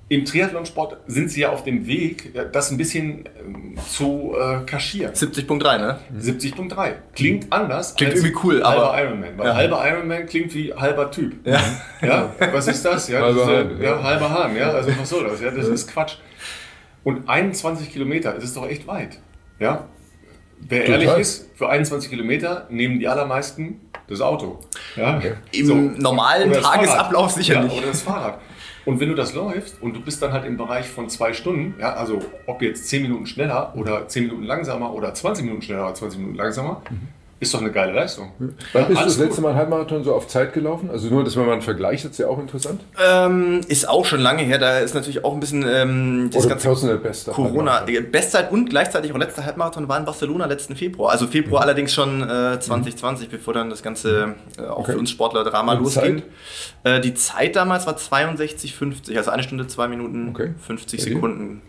Im 0.09 0.25
Triathlonsport 0.27 0.99
sind 1.07 1.31
sie 1.31 1.41
ja 1.41 1.51
auf 1.51 1.65
dem 1.65 1.87
Weg, 1.87 2.35
das 2.53 2.71
ein 2.71 2.77
bisschen 2.77 3.25
ähm, 3.39 3.79
zu 3.89 4.35
äh, 4.39 4.65
kaschieren. 4.67 5.15
70.3, 5.15 5.79
ne? 5.79 5.99
70.3. 6.21 6.93
Klingt 7.15 7.51
anders. 7.51 7.97
Klingt 7.97 8.15
irgendwie 8.15 8.35
cool, 8.45 8.63
halber 8.63 8.93
aber. 8.93 9.03
Ironman. 9.03 9.39
Weil 9.39 9.47
ja. 9.47 9.55
halber 9.55 9.89
Ironman 9.89 10.27
klingt 10.27 10.55
wie 10.55 10.75
halber 10.75 11.11
Typ. 11.11 11.35
Ja. 11.47 11.61
ja? 12.03 12.35
Was 12.53 12.69
ist 12.69 12.85
das? 12.85 13.09
Ja, 13.09 13.23
halber 13.23 13.47
Hahn. 13.47 13.81
Ja, 13.81 14.03
halber 14.03 14.31
Hahn. 14.31 14.57
Ja, 14.57 14.71
also 14.73 14.91
was 14.99 15.09
soll 15.09 15.25
das? 15.25 15.41
Ja, 15.41 15.51
das 15.51 15.69
ist 15.69 15.91
Quatsch. 15.91 16.17
Und 17.03 17.29
21 17.29 17.91
Kilometer, 17.91 18.33
das 18.33 18.45
ist 18.45 18.57
doch 18.57 18.69
echt 18.69 18.87
weit. 18.87 19.19
Ja? 19.59 19.89
Wer 20.61 20.85
Total. 20.85 21.03
ehrlich 21.03 21.19
ist, 21.19 21.51
für 21.55 21.69
21 21.69 22.11
Kilometer 22.11 22.67
nehmen 22.71 22.99
die 22.99 23.09
allermeisten 23.09 23.81
das 24.07 24.21
Auto. 24.21 24.61
Ja? 24.97 25.21
Im 25.53 25.67
so. 25.67 25.75
normalen 25.75 26.53
Tagesablauf 26.53 27.33
sicher 27.33 27.63
nicht. 27.63 27.77
Oder 27.77 27.89
das 27.89 28.03
Fahrrad. 28.03 28.39
Und 28.85 29.01
wenn 29.01 29.09
du 29.09 29.15
das 29.15 29.35
läufst 29.35 29.81
und 29.81 29.95
du 29.95 30.01
bist 30.01 30.23
dann 30.23 30.33
halt 30.33 30.45
im 30.45 30.57
Bereich 30.57 30.89
von 30.89 31.09
zwei 31.09 31.33
Stunden, 31.33 31.75
ja, 31.81 31.95
also 31.95 32.21
ob 32.47 32.61
jetzt 32.63 32.89
10 32.89 33.03
Minuten 33.03 33.27
schneller 33.27 33.75
oder 33.77 34.09
10 34.09 34.25
Minuten 34.25 34.43
langsamer 34.43 34.93
oder 34.93 35.15
20 35.15 35.45
Minuten 35.45 35.63
schneller 35.63 35.85
oder 35.85 35.95
20 35.95 36.19
Minuten 36.19 36.37
langsamer, 36.37 36.83
mhm. 36.91 37.09
Ist 37.41 37.53
doch 37.53 37.61
eine 37.61 37.73
geile 37.73 37.93
Leistung. 37.93 38.33
Wann 38.39 38.55
ja, 38.75 38.89
bist 38.89 39.01
du 39.01 39.05
das 39.05 39.19
letzte 39.19 39.41
Mal 39.43 39.55
Halbmarathon 39.55 40.05
so 40.05 40.15
auf 40.15 40.29
Zeit 40.29 40.53
gelaufen? 40.53 40.91
Also 40.91 41.09
nur, 41.09 41.25
dass 41.25 41.37
man 41.37 41.47
mal 41.47 41.53
einen 41.53 41.63
Vergleich 41.63 42.05
hat, 42.05 42.13
ist 42.13 42.19
ja 42.19 42.29
auch 42.29 42.39
interessant. 42.39 42.81
Ähm, 43.05 43.61
ist 43.69 43.89
auch 43.89 44.05
schon 44.05 44.21
lange 44.21 44.43
her, 44.43 44.59
da 44.59 44.79
ist 44.79 44.95
natürlich 44.95 45.25
auch 45.25 45.35
ein 45.35 45.41
bisschen 45.41 45.65
ähm, 45.69 46.31
das 46.33 46.47
Oder 46.47 46.57
ganze 46.57 46.97
Beste 46.99 47.33
Corona. 47.33 47.85
Bestzeit 48.11 48.51
und 48.53 48.71
gleichzeitig 48.71 49.13
auch 49.13 49.19
letzter 49.19 49.45
Halbmarathon 49.45 49.89
war 49.89 49.99
in 49.99 50.05
Barcelona 50.05 50.47
letzten 50.47 50.77
Februar. 50.77 51.13
Also 51.13 51.27
Februar 51.27 51.63
mhm. 51.63 51.65
allerdings 51.65 51.93
schon 51.93 52.23
äh, 52.23 52.59
2020, 52.61 53.27
mhm. 53.27 53.31
bevor 53.31 53.55
dann 53.55 53.71
das 53.71 53.83
ganze 53.83 54.35
äh, 54.59 54.63
auch 54.63 54.79
okay. 54.79 54.93
für 54.93 54.99
uns 54.99 55.11
Sportler 55.11 55.45
Drama 55.45 55.75
und 55.75 55.83
losging. 55.83 56.23
Äh, 56.85 57.01
die 57.01 57.15
Zeit 57.15 57.57
damals 57.57 57.87
war 57.87 57.97
62,50, 57.97 59.17
also 59.17 59.31
eine 59.31 59.43
Stunde, 59.43 59.67
zwei 59.67 59.89
Minuten, 59.89 60.31
okay. 60.31 60.55
50 60.67 61.01
okay. 61.01 61.13
Sekunden. 61.13 61.63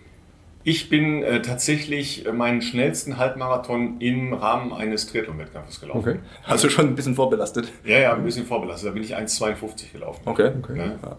Ich 0.67 0.89
bin 0.89 1.21
äh, 1.21 1.43
tatsächlich 1.43 2.25
äh, 2.25 2.31
meinen 2.31 2.63
schnellsten 2.63 3.17
Halbmarathon 3.17 4.01
im 4.01 4.33
Rahmen 4.33 4.73
eines 4.73 5.05
Triathlon-Wettkampfes 5.05 5.79
gelaufen. 5.79 5.99
Okay. 5.99 6.19
Also 6.43 6.69
schon 6.69 6.87
ein 6.87 6.95
bisschen 6.95 7.13
vorbelastet? 7.13 7.71
Ja, 7.83 7.99
ja, 7.99 8.13
ein 8.15 8.23
bisschen 8.23 8.47
vorbelastet. 8.47 8.89
Da 8.89 8.93
bin 8.93 9.03
ich 9.03 9.15
1,52 9.15 9.91
gelaufen. 9.93 10.21
Okay. 10.25 10.51
okay. 10.57 10.73
Ne? 10.73 10.99
Ja. 11.03 11.17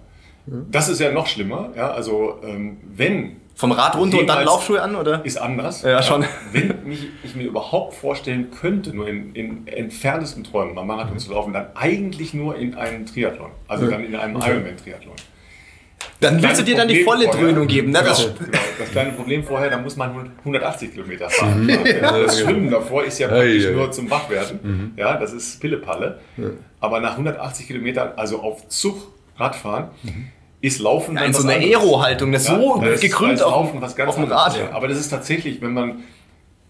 Das 0.73 0.89
ist 0.89 1.01
ja 1.01 1.13
noch 1.13 1.29
schlimmer. 1.29 1.71
Ja, 1.77 1.93
also 1.93 2.41
ähm, 2.43 2.79
wenn 2.93 3.37
vom 3.55 3.71
Rad 3.71 3.97
runter 3.97 4.19
und 4.19 4.27
dann 4.27 4.45
Laufschuhe 4.45 4.83
an, 4.83 4.97
oder? 4.97 5.25
Ist 5.25 5.39
anders. 5.39 5.83
Ja, 5.83 6.03
schon. 6.03 6.25
Wenn 6.53 6.85
mich, 6.85 7.07
ich 7.23 7.37
mir 7.37 7.45
überhaupt 7.45 7.95
vorstellen 7.95 8.51
könnte, 8.51 8.95
nur 8.95 9.07
in, 9.07 9.33
in 9.35 9.69
entferntesten 9.69 10.43
Träumen 10.43 10.75
mal 10.75 10.85
Marathon 10.85 11.21
zu 11.21 11.33
laufen, 11.33 11.53
dann 11.53 11.69
eigentlich 11.77 12.35
nur 12.35 12.57
in 12.57 12.75
einem 12.75 13.07
Triathlon. 13.07 13.53
Also 13.69 13.89
dann 13.89 14.05
in 14.05 14.17
einem. 14.17 14.37
Ironman-Triathlon. 14.37 15.15
Dann 16.21 16.43
willst 16.43 16.61
du 16.61 16.65
dir 16.65 16.77
dann 16.77 16.89
die 16.89 17.03
volle 17.03 17.25
vorher, 17.25 17.41
Dröhnung 17.43 17.67
geben, 17.67 17.91
ne? 17.91 17.99
Genau, 17.99 18.11
das, 18.11 18.35
genau. 18.39 18.59
das 18.79 18.91
kleine 18.91 19.13
Problem 19.13 19.45
vorher, 19.45 19.71
da 19.71 19.79
muss 19.79 19.97
man 19.97 20.31
180 20.39 20.93
Kilometer 20.93 21.29
fahren. 21.31 21.65
Mhm. 21.65 21.71
ja. 21.71 22.19
Das 22.19 22.41
Schwimmen 22.41 22.71
davor 22.71 23.05
ist 23.05 23.19
ja 23.19 23.29
praktisch 23.29 23.65
hey, 23.65 23.75
nur 23.75 23.91
zum 23.93 24.11
Wachwerden. 24.11 24.61
Mhm. 24.63 24.93
Ja, 24.97 25.17
das 25.17 25.33
ist 25.33 25.61
Pillepalle. 25.61 26.21
Ja. 26.37 26.49
Aber 26.81 27.01
nach 27.01 27.13
180 27.13 27.67
Kilometern, 27.67 28.13
also 28.17 28.41
auf 28.41 28.69
Zug 28.69 29.13
Radfahren, 29.37 29.89
mhm 30.03 30.29
ist 30.61 30.81
Laufen 30.81 31.17
ja, 31.17 31.25
in 31.25 31.33
so 31.33 31.47
eine 31.47 31.65
Aero-Haltung, 31.65 32.33
das 32.33 32.49
ja, 32.49 32.59
so 32.59 32.81
das 32.81 33.01
gekrümmt 33.01 33.43
auf, 33.43 33.53
Laufen, 33.53 33.81
was 33.81 33.95
ganz 33.95 34.09
auf 34.11 34.17
dem 34.17 34.25
Rad. 34.25 34.59
Ja. 34.59 34.73
Aber 34.73 34.89
das 34.89 34.99
ist 34.99 35.11
tatsächlich, 35.11 35.61
wenn 35.61 35.73
man 35.73 36.03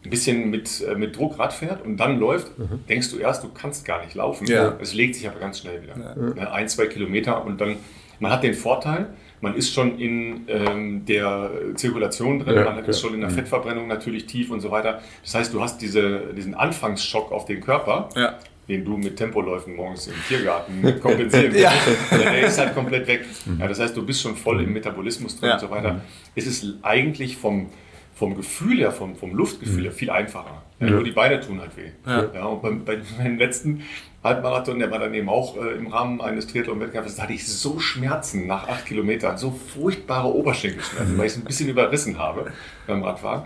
ein 0.05 0.11
bisschen 0.11 0.51
mit, 0.51 0.83
äh, 0.83 0.94
mit 0.94 1.16
Druck 1.16 1.38
Rad 1.38 1.53
fährt 1.53 1.85
und 1.85 1.96
dann 1.96 2.18
läuft, 2.18 2.59
mhm. 2.59 2.85
denkst 2.88 3.11
du 3.11 3.18
erst, 3.18 3.42
du 3.42 3.49
kannst 3.49 3.85
gar 3.85 4.03
nicht 4.03 4.14
laufen. 4.14 4.46
Ja. 4.46 4.77
Es 4.81 4.94
legt 4.94 5.14
sich 5.14 5.29
aber 5.29 5.40
ganz 5.40 5.61
schnell 5.61 5.83
wieder. 5.83 5.94
Ja. 6.37 6.53
Ein, 6.53 6.68
zwei 6.68 6.87
Kilometer 6.87 7.44
und 7.44 7.61
dann, 7.61 7.77
man 8.20 8.33
hat 8.33 8.42
den 8.42 8.55
Vorteil, 8.55 9.09
man 9.40 9.55
ist 9.55 9.72
schon 9.72 9.99
in 9.99 10.44
ähm, 10.49 11.05
der 11.05 11.51
Zirkulation 11.75 12.40
drin, 12.40 12.57
ja, 12.57 12.64
man 12.64 12.85
ist 12.85 13.01
schon 13.01 13.14
in 13.14 13.20
der 13.20 13.31
mhm. 13.31 13.35
Fettverbrennung 13.35 13.87
natürlich 13.87 14.27
tief 14.27 14.51
und 14.51 14.61
so 14.61 14.70
weiter. 14.70 15.01
Das 15.22 15.35
heißt, 15.35 15.55
du 15.55 15.61
hast 15.61 15.81
diese, 15.81 16.33
diesen 16.35 16.55
Anfangsschock 16.55 17.33
auf 17.33 17.44
den 17.44 17.61
Körper, 17.61 18.09
ja. 18.14 18.38
den 18.68 18.85
du 18.85 18.96
mit 18.96 19.16
Tempoläufen 19.16 19.77
morgens 19.77 20.07
im 20.07 20.14
Tiergarten 20.29 21.01
kompensieren 21.01 21.53
kannst. 21.53 22.11
ja. 22.11 22.18
Der 22.18 22.46
ist 22.46 22.59
halt 22.59 22.75
komplett 22.75 23.07
weg. 23.07 23.27
Mhm. 23.44 23.61
Ja, 23.61 23.68
das 23.68 23.81
heißt, 23.81 23.96
du 23.96 24.05
bist 24.05 24.22
schon 24.22 24.37
voll 24.37 24.62
im 24.62 24.72
Metabolismus 24.72 25.38
drin 25.38 25.53
und 25.53 25.61
so 25.61 25.70
weiter. 25.70 25.94
Mhm. 25.94 26.01
Es 26.35 26.46
ist 26.46 26.64
eigentlich 26.83 27.37
vom, 27.37 27.70
vom 28.14 28.35
Gefühl 28.37 28.79
her, 28.79 28.92
vom, 28.92 29.16
vom 29.16 29.35
Luftgefühl 29.35 29.85
her 29.85 29.92
viel 29.92 30.11
einfacher. 30.11 30.62
Ja, 30.78 30.90
Nur 30.90 31.04
die 31.04 31.12
Beine 31.12 31.40
tun 31.40 31.60
halt 31.60 31.74
weh. 31.76 31.90
Ja. 32.06 32.44
und 32.44 32.60
beim, 32.60 32.84
bei 32.84 32.98
meinem 33.18 33.38
letzten 33.38 33.82
Halbmarathon, 34.22 34.78
der 34.78 34.90
war 34.90 34.98
dann 34.98 35.14
eben 35.14 35.28
auch 35.28 35.56
äh, 35.56 35.70
im 35.70 35.86
Rahmen 35.86 36.20
eines 36.20 36.46
Triathlon-Wettkampfes, 36.48 37.16
da 37.16 37.22
hatte 37.22 37.32
ich 37.32 37.46
so 37.46 37.78
Schmerzen 37.78 38.46
nach 38.46 38.68
acht 38.68 38.84
Kilometern, 38.84 39.38
so 39.38 39.50
furchtbare 39.50 40.28
Oberschenkelschmerzen, 40.28 41.14
mhm. 41.14 41.18
weil 41.18 41.26
ich 41.26 41.32
es 41.32 41.38
ein 41.38 41.44
bisschen 41.44 41.68
überrissen 41.70 42.18
habe 42.18 42.52
beim 42.86 43.02
Radfahren. 43.02 43.44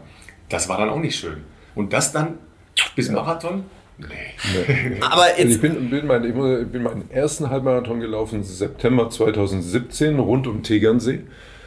Das 0.49 0.69
war 0.69 0.79
dann 0.79 0.91
auch 0.91 0.99
nicht 0.99 1.17
schön. 1.17 1.45
Und 1.77 1.93
das 1.93 2.13
dann 2.13 2.39
bis 2.97 3.11
Marathon? 3.11 3.65
Nee. 3.99 4.07
nee. 4.67 4.97
Aber 5.01 5.39
jetzt 5.39 5.55
ich 5.55 5.61
bin, 5.61 5.91
bin, 5.91 6.07
mein, 6.07 6.25
ich 6.25 6.35
bin 6.35 6.83
meinen 6.83 7.11
ersten 7.11 7.49
Halbmarathon 7.49 8.01
gelaufen, 8.01 8.43
September 8.43 9.09
2017, 9.09 10.19
rund 10.19 10.47
um 10.47 10.63
Tegernsee. 10.63 11.21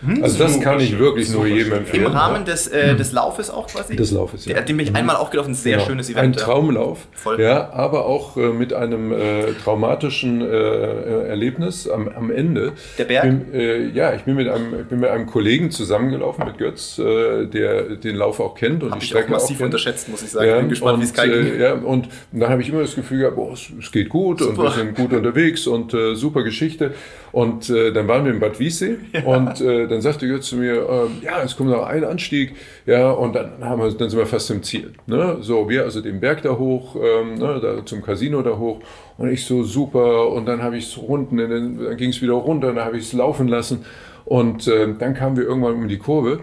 Hm? 0.06 0.24
Also 0.24 0.38
das 0.38 0.60
kann 0.60 0.80
ich 0.80 0.98
wirklich 0.98 1.30
nur 1.32 1.46
jedem 1.46 1.74
empfehlen. 1.74 2.06
Im 2.06 2.12
Rahmen 2.12 2.46
des, 2.46 2.68
äh, 2.68 2.96
des 2.96 3.12
Laufes 3.12 3.50
auch 3.50 3.68
quasi? 3.68 3.96
Des 3.96 4.12
Laufes, 4.12 4.46
ja. 4.46 4.60
Den 4.62 4.78
bin 4.78 4.86
ich 4.86 4.92
mhm. 4.92 4.98
einmal 4.98 5.16
aufgelaufen, 5.16 5.54
sehr 5.54 5.78
genau. 5.78 5.88
schönes 5.88 6.10
Event. 6.10 6.24
Ein 6.24 6.34
Traumlauf, 6.34 7.08
Voll. 7.14 7.40
ja, 7.40 7.72
aber 7.72 8.06
auch 8.06 8.36
äh, 8.36 8.50
mit 8.50 8.74
einem 8.74 9.12
äh, 9.12 9.54
traumatischen 9.64 10.42
äh, 10.42 10.46
äh, 10.46 11.28
Erlebnis 11.28 11.88
am, 11.88 12.10
am 12.10 12.32
Ende. 12.32 12.74
Der 12.98 13.06
Berg? 13.06 13.24
Bin, 13.24 13.54
äh, 13.54 13.88
ja, 13.90 14.14
ich 14.14 14.24
bin, 14.24 14.36
mit 14.36 14.50
einem, 14.50 14.82
ich 14.82 14.88
bin 14.88 15.00
mit 15.00 15.10
einem 15.10 15.26
Kollegen 15.26 15.72
zusammengelaufen, 15.72 16.46
mit 16.46 16.58
Götz, 16.58 16.96
der 16.96 17.96
den 17.96 18.16
Lauf 18.16 18.40
auch 18.40 18.56
kennt 18.56 18.84
und 18.84 18.92
hab 18.92 19.00
die 19.00 19.06
Strecke 19.06 19.28
auch 19.28 19.32
massiv 19.32 19.60
auch 19.62 19.66
unterschätzt, 19.66 20.10
muss 20.10 20.22
ich 20.22 20.32
sagen. 20.32 20.48
Ja, 20.48 20.60
bin 20.60 20.70
gespannt, 20.70 21.00
wie 21.00 21.06
es 21.06 21.14
geht. 21.14 21.60
Ja, 21.60 21.74
und 21.74 22.10
dann 22.32 22.50
habe 22.50 22.62
ich 22.62 22.70
immer 22.70 22.82
das 22.82 22.96
Gefühl 22.96 23.20
gehabt, 23.20 23.36
boah, 23.36 23.54
es, 23.54 23.68
es 23.80 23.92
geht 23.92 24.10
gut 24.10 24.40
super. 24.40 24.52
und 24.52 24.64
wir 24.64 24.72
sind 24.72 24.96
gut 24.96 25.14
unterwegs 25.14 25.68
und 25.68 25.96
super 26.14 26.44
Geschichte. 26.44 26.94
Und 27.34 27.68
dann 27.70 28.08
waren 28.08 28.26
wir 28.26 28.32
in 28.32 28.40
Bad 28.40 28.60
Wiessee 28.60 28.98
ja. 29.12 29.24
und 29.24 29.60
dann 29.60 30.02
sagte 30.02 30.28
Götz 30.28 30.50
zu 30.50 30.56
mir, 30.56 30.88
ähm, 30.88 31.18
ja, 31.24 31.42
es 31.44 31.58
kommt 31.58 31.72
noch 31.72 31.84
ein 31.84 32.04
Anstieg, 32.04 32.54
ja, 32.86 33.10
und 33.10 33.34
dann, 33.34 33.54
haben 33.60 33.82
wir, 33.82 33.92
dann 33.92 34.08
sind 34.08 34.20
wir 34.20 34.28
fast 34.28 34.52
im 34.52 34.62
Ziel. 34.62 34.94
Ne? 35.08 35.38
So, 35.42 35.68
wir 35.68 35.82
also 35.82 36.00
den 36.00 36.20
Berg 36.20 36.44
da 36.44 36.52
hoch, 36.60 36.96
ähm, 36.96 37.34
ne, 37.40 37.60
da 37.60 37.84
zum 37.86 38.04
Casino 38.04 38.44
da 38.44 38.56
hoch, 38.60 38.82
und 39.18 39.32
ich 39.32 39.46
so 39.46 39.64
super, 39.64 40.30
und 40.30 40.46
dann 40.46 40.62
habe 40.62 40.78
ich 40.78 40.86
es 40.86 40.98
unten, 40.98 41.38
dann, 41.38 41.80
dann 41.84 41.98
ging 41.98 42.12
es 42.12 42.22
wieder 42.22 42.34
runter, 42.34 42.72
dann 42.72 42.86
habe 42.86 42.98
ich 42.98 43.06
es 43.06 43.14
laufen 43.14 43.48
lassen, 43.48 43.84
und 44.26 44.68
äh, 44.68 44.94
dann 44.98 45.16
kamen 45.16 45.36
wir 45.36 45.44
irgendwann 45.44 45.74
um 45.74 45.88
die 45.88 45.98
Kurve, 45.98 46.42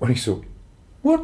und 0.00 0.10
ich 0.10 0.22
so, 0.22 0.42
what? 1.04 1.20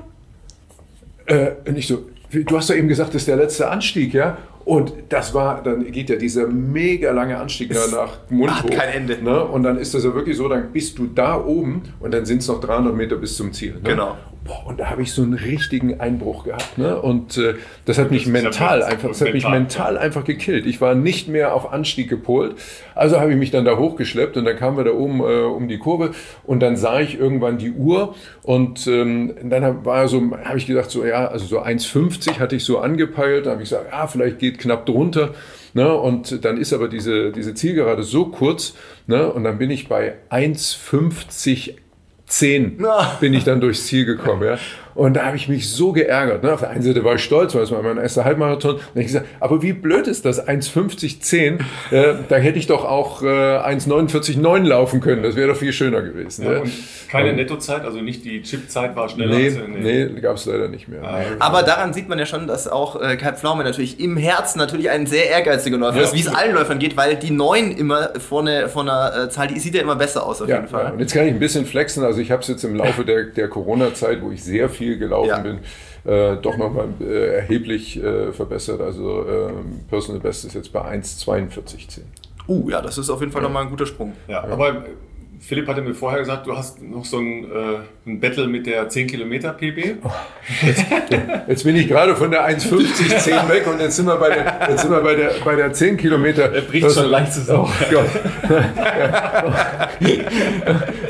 Äh, 1.26 1.52
und 1.66 1.76
ich 1.76 1.88
so, 1.88 2.04
du 2.30 2.56
hast 2.56 2.70
doch 2.70 2.76
eben 2.76 2.88
gesagt, 2.88 3.10
das 3.10 3.22
ist 3.22 3.28
der 3.28 3.36
letzte 3.36 3.68
Anstieg, 3.68 4.14
ja? 4.14 4.38
Und 4.64 4.92
das 5.08 5.34
war, 5.34 5.62
dann 5.62 5.90
geht 5.90 6.08
ja 6.10 6.16
dieser 6.16 6.46
mega 6.46 7.10
lange 7.10 7.38
Anstieg 7.38 7.70
es 7.70 7.92
nach 7.92 8.18
Mundhoch. 8.30 8.64
Hat 8.64 8.70
kein 8.70 8.88
Ende. 8.90 9.22
Ne? 9.22 9.44
Und 9.44 9.62
dann 9.64 9.78
ist 9.78 9.94
das 9.94 10.04
ja 10.04 10.14
wirklich 10.14 10.36
so, 10.36 10.48
dann 10.48 10.72
bist 10.72 10.98
du 10.98 11.06
da 11.06 11.42
oben 11.42 11.82
und 12.00 12.12
dann 12.12 12.24
sind 12.24 12.42
es 12.42 12.48
noch 12.48 12.60
300 12.60 12.94
Meter 12.94 13.16
bis 13.16 13.36
zum 13.36 13.52
Ziel. 13.52 13.74
Ne? 13.74 13.80
Genau. 13.82 14.16
Boah, 14.44 14.66
und 14.66 14.80
da 14.80 14.90
habe 14.90 15.02
ich 15.02 15.12
so 15.12 15.22
einen 15.22 15.34
richtigen 15.34 16.00
Einbruch 16.00 16.44
gehabt. 16.44 16.76
Ne? 16.76 17.00
Und 17.00 17.38
äh, 17.38 17.54
das 17.84 17.98
hat 17.98 18.10
mich 18.10 18.26
mental 18.26 18.82
einfach, 18.82 19.08
das 19.08 19.20
hat 19.20 19.32
mich 19.32 19.48
mental 19.48 19.96
einfach 19.96 20.24
gekillt. 20.24 20.66
Ich 20.66 20.80
war 20.80 20.96
nicht 20.96 21.28
mehr 21.28 21.54
auf 21.54 21.72
Anstieg 21.72 22.08
gepolt. 22.08 22.56
Also 22.96 23.20
habe 23.20 23.30
ich 23.30 23.38
mich 23.38 23.52
dann 23.52 23.64
da 23.64 23.78
hochgeschleppt 23.78 24.36
und 24.36 24.44
dann 24.44 24.56
kamen 24.56 24.76
wir 24.76 24.82
da 24.82 24.92
oben 24.92 25.20
äh, 25.20 25.44
um 25.44 25.68
die 25.68 25.78
Kurve 25.78 26.10
und 26.44 26.60
dann 26.60 26.76
sah 26.76 26.98
ich 26.98 27.16
irgendwann 27.16 27.58
die 27.58 27.70
Uhr 27.70 28.16
und 28.42 28.88
ähm, 28.88 29.32
dann 29.44 29.84
war 29.84 30.08
so, 30.08 30.20
habe 30.44 30.58
ich 30.58 30.66
gedacht, 30.66 30.90
so 30.90 31.04
ja, 31.04 31.28
also 31.28 31.46
so 31.46 31.62
1,50 31.62 32.40
hatte 32.40 32.56
ich 32.56 32.64
so 32.64 32.80
angepeilt. 32.80 33.46
Da 33.46 33.52
habe 33.52 33.62
ich 33.62 33.68
gesagt, 33.68 33.92
ja, 33.92 34.08
vielleicht 34.08 34.40
geht 34.40 34.51
knapp 34.58 34.86
drunter. 34.86 35.34
Ne? 35.74 35.92
Und 35.92 36.44
dann 36.44 36.58
ist 36.58 36.72
aber 36.72 36.88
diese, 36.88 37.32
diese 37.32 37.54
Zielgerade 37.54 38.02
so 38.02 38.26
kurz 38.26 38.74
ne? 39.06 39.32
und 39.32 39.44
dann 39.44 39.58
bin 39.58 39.70
ich 39.70 39.88
bei 39.88 40.14
1,50 40.30 41.74
10 42.26 42.82
bin 43.20 43.34
ich 43.34 43.44
dann 43.44 43.60
durchs 43.60 43.86
Ziel 43.86 44.06
gekommen. 44.06 44.42
Ja. 44.44 44.58
Und 44.94 45.14
da 45.14 45.26
habe 45.26 45.36
ich 45.36 45.48
mich 45.48 45.70
so 45.70 45.92
geärgert. 45.92 46.42
Ne? 46.42 46.52
Auf 46.52 46.60
der 46.60 46.70
einen 46.70 46.82
Seite 46.82 47.04
war 47.04 47.14
ich 47.14 47.24
stolz, 47.24 47.54
weil 47.54 47.62
es 47.62 47.70
war 47.70 47.82
mein 47.82 47.98
erster 47.98 48.24
Halbmarathon. 48.24 48.76
Und 48.76 49.00
ich 49.00 49.06
gesagt, 49.06 49.26
aber 49.40 49.62
wie 49.62 49.72
blöd 49.72 50.06
ist 50.06 50.24
das? 50.24 50.46
1,50,10. 50.46 51.60
Äh, 51.90 52.14
da 52.28 52.36
hätte 52.36 52.58
ich 52.58 52.66
doch 52.66 52.84
auch 52.84 53.22
äh, 53.22 53.26
1,49,9 53.26 54.64
laufen 54.64 55.00
können. 55.00 55.22
Das 55.22 55.36
wäre 55.36 55.48
doch 55.48 55.56
viel 55.56 55.72
schöner 55.72 56.02
gewesen. 56.02 56.44
Ja, 56.44 56.52
ja. 56.52 56.60
Und 56.60 56.72
keine 57.08 57.30
und, 57.30 57.36
Nettozeit, 57.36 57.84
also 57.84 58.00
nicht 58.00 58.24
die 58.24 58.42
Chipzeit 58.42 58.96
war 58.96 59.08
schneller. 59.08 59.36
Nee, 59.36 59.50
nee. 59.68 60.08
nee 60.12 60.20
gab 60.20 60.36
es 60.36 60.46
leider 60.46 60.68
nicht 60.68 60.88
mehr. 60.88 61.02
Ah, 61.02 61.20
aber 61.38 61.62
daran 61.62 61.92
sieht 61.92 62.08
man 62.08 62.18
ja 62.18 62.26
schon, 62.26 62.46
dass 62.46 62.68
auch 62.68 63.00
äh, 63.00 63.16
Kai 63.16 63.32
Pflaume 63.32 63.64
natürlich 63.64 64.00
im 64.00 64.16
Herzen 64.16 64.58
natürlich 64.58 64.90
ein 64.90 65.06
sehr 65.06 65.30
ehrgeiziger 65.30 65.78
Läufer 65.78 65.98
ja, 65.98 66.04
ist, 66.04 66.14
wie 66.14 66.20
es 66.20 66.28
allen 66.28 66.54
Läufern 66.54 66.78
geht, 66.78 66.96
weil 66.96 67.16
die 67.16 67.30
9 67.30 67.72
immer 67.72 68.10
vorne 68.18 68.68
von 68.68 68.86
der 68.86 69.24
äh, 69.24 69.30
Zahl, 69.30 69.48
die 69.48 69.58
sieht 69.58 69.74
ja 69.74 69.82
immer 69.82 69.96
besser 69.96 70.24
aus 70.24 70.42
auf 70.42 70.48
jeden 70.48 70.68
Fall. 70.68 70.92
Und 70.92 71.00
jetzt 71.00 71.14
kann 71.14 71.26
ich 71.26 71.32
ein 71.32 71.38
bisschen 71.38 71.66
flexen. 71.66 72.04
Also 72.04 72.20
ich 72.20 72.30
habe 72.30 72.42
es 72.42 72.48
jetzt 72.48 72.64
im 72.64 72.74
Laufe 72.74 73.04
der, 73.04 73.24
der 73.24 73.48
Corona-Zeit, 73.48 74.22
wo 74.22 74.30
ich 74.30 74.42
sehr 74.42 74.68
viel 74.68 74.81
viel 74.82 74.98
gelaufen 74.98 75.28
ja. 75.28 75.38
bin, 75.38 75.58
äh, 76.04 76.36
doch 76.42 76.56
nochmal 76.56 76.88
äh, 77.00 77.36
erheblich 77.36 78.02
äh, 78.02 78.32
verbessert. 78.32 78.80
Also 78.80 79.24
ähm, 79.28 79.80
Personal 79.88 80.20
Best 80.20 80.44
ist 80.44 80.54
jetzt 80.54 80.72
bei 80.72 80.80
1,42,10. 80.80 82.00
Uh, 82.48 82.70
ja, 82.70 82.80
das 82.80 82.98
ist 82.98 83.08
auf 83.08 83.20
jeden 83.20 83.30
Fall 83.30 83.42
ja. 83.42 83.48
nochmal 83.48 83.64
ein 83.64 83.70
guter 83.70 83.86
Sprung. 83.86 84.12
Ja, 84.26 84.44
ja. 84.44 84.52
aber 84.52 84.84
Philipp 85.44 85.66
hatte 85.66 85.82
mir 85.82 85.92
vorher 85.92 86.20
gesagt, 86.20 86.46
du 86.46 86.56
hast 86.56 86.80
noch 86.80 87.04
so 87.04 87.18
ein, 87.18 87.44
äh, 87.44 87.78
ein 88.06 88.20
Battle 88.20 88.46
mit 88.46 88.64
der 88.64 88.88
10 88.88 89.08
Kilometer 89.08 89.52
PB. 89.52 89.96
Oh, 90.04 90.10
jetzt, 90.64 90.84
jetzt, 91.48 91.64
bin 91.64 91.74
ich 91.74 91.88
gerade 91.88 92.14
von 92.14 92.30
der 92.30 92.48
1,50 92.48 93.18
10 93.18 93.48
weg 93.48 93.66
und 93.66 93.80
jetzt 93.80 93.96
sind 93.96 94.06
wir 94.06 94.16
bei 94.18 94.28
der, 94.28 94.68
jetzt 94.70 94.82
sind 94.82 94.92
wir 94.92 95.00
bei 95.00 95.16
der, 95.16 95.32
bei 95.44 95.56
der 95.56 95.72
10 95.72 95.96
Kilometer. 95.96 96.52
Er 96.52 96.60
bricht 96.60 96.86
das, 96.86 96.94
schon 96.94 97.10
leicht 97.10 97.32
zusammen. 97.32 97.68
Oh 97.68 97.84
Gott. 97.90 98.06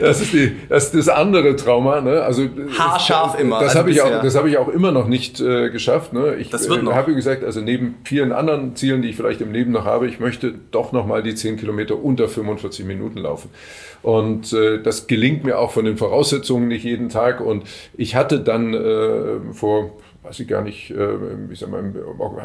Das 0.01 0.21
ist, 0.21 0.33
die, 0.33 0.57
das, 0.69 0.85
ist 0.87 0.95
das 0.95 1.09
andere 1.09 1.55
Trauma. 1.55 2.01
Ne? 2.01 2.23
Also, 2.23 2.49
Haarscharf 2.79 3.39
immer. 3.39 3.61
Das 3.61 3.69
also 3.69 3.81
habe 3.81 3.91
ich, 3.91 4.01
auch, 4.01 4.11
hab 4.11 4.47
ich 4.47 4.57
auch 4.57 4.69
immer 4.69 4.93
noch 4.93 5.07
nicht 5.09 5.41
äh, 5.41 5.71
geschafft. 5.71 6.13
Ne? 6.13 6.37
Ich 6.37 6.51
das 6.51 6.69
wird 6.69 6.83
noch. 6.83 6.93
Äh, 6.93 6.97
habe 6.97 7.15
gesagt, 7.15 7.45
also 7.45 7.61
neben 7.61 7.97
vielen 8.05 8.33
anderen 8.33 8.77
Zielen, 8.77 9.03
die 9.03 9.11
ich 9.11 9.17
vielleicht 9.17 9.41
im 9.43 9.53
Leben 9.53 9.73
noch 9.73 9.85
habe, 9.85 10.09
ich 10.09 10.21
möchte 10.21 10.55
doch 10.71 10.93
noch 10.93 11.07
mal 11.07 11.23
die 11.23 11.35
10 11.35 11.59
Kilometer 11.59 12.03
unter 12.03 12.29
45 12.29 12.85
Minuten 12.85 13.19
laufen. 13.19 13.51
Und 14.03 14.22
äh, 14.53 14.83
das 14.83 15.07
gelingt 15.07 15.45
mir 15.45 15.59
auch 15.59 15.71
von 15.73 15.85
den 15.85 15.97
Voraussetzungen 15.97 16.69
nicht 16.69 16.85
jeden 16.85 17.09
Tag. 17.09 17.41
Und 17.41 17.65
ich 17.97 18.15
hatte 18.15 18.41
dann 18.41 18.75
äh, 18.75 19.53
vor 19.53 19.93
weiß 20.23 20.39
ich 20.41 20.49
gar 20.49 20.63
nicht, 20.63 20.91
äh, 20.91 21.17
ich 21.51 21.59
sag 21.59 21.71
mal, 21.71 21.81
im 21.81 21.95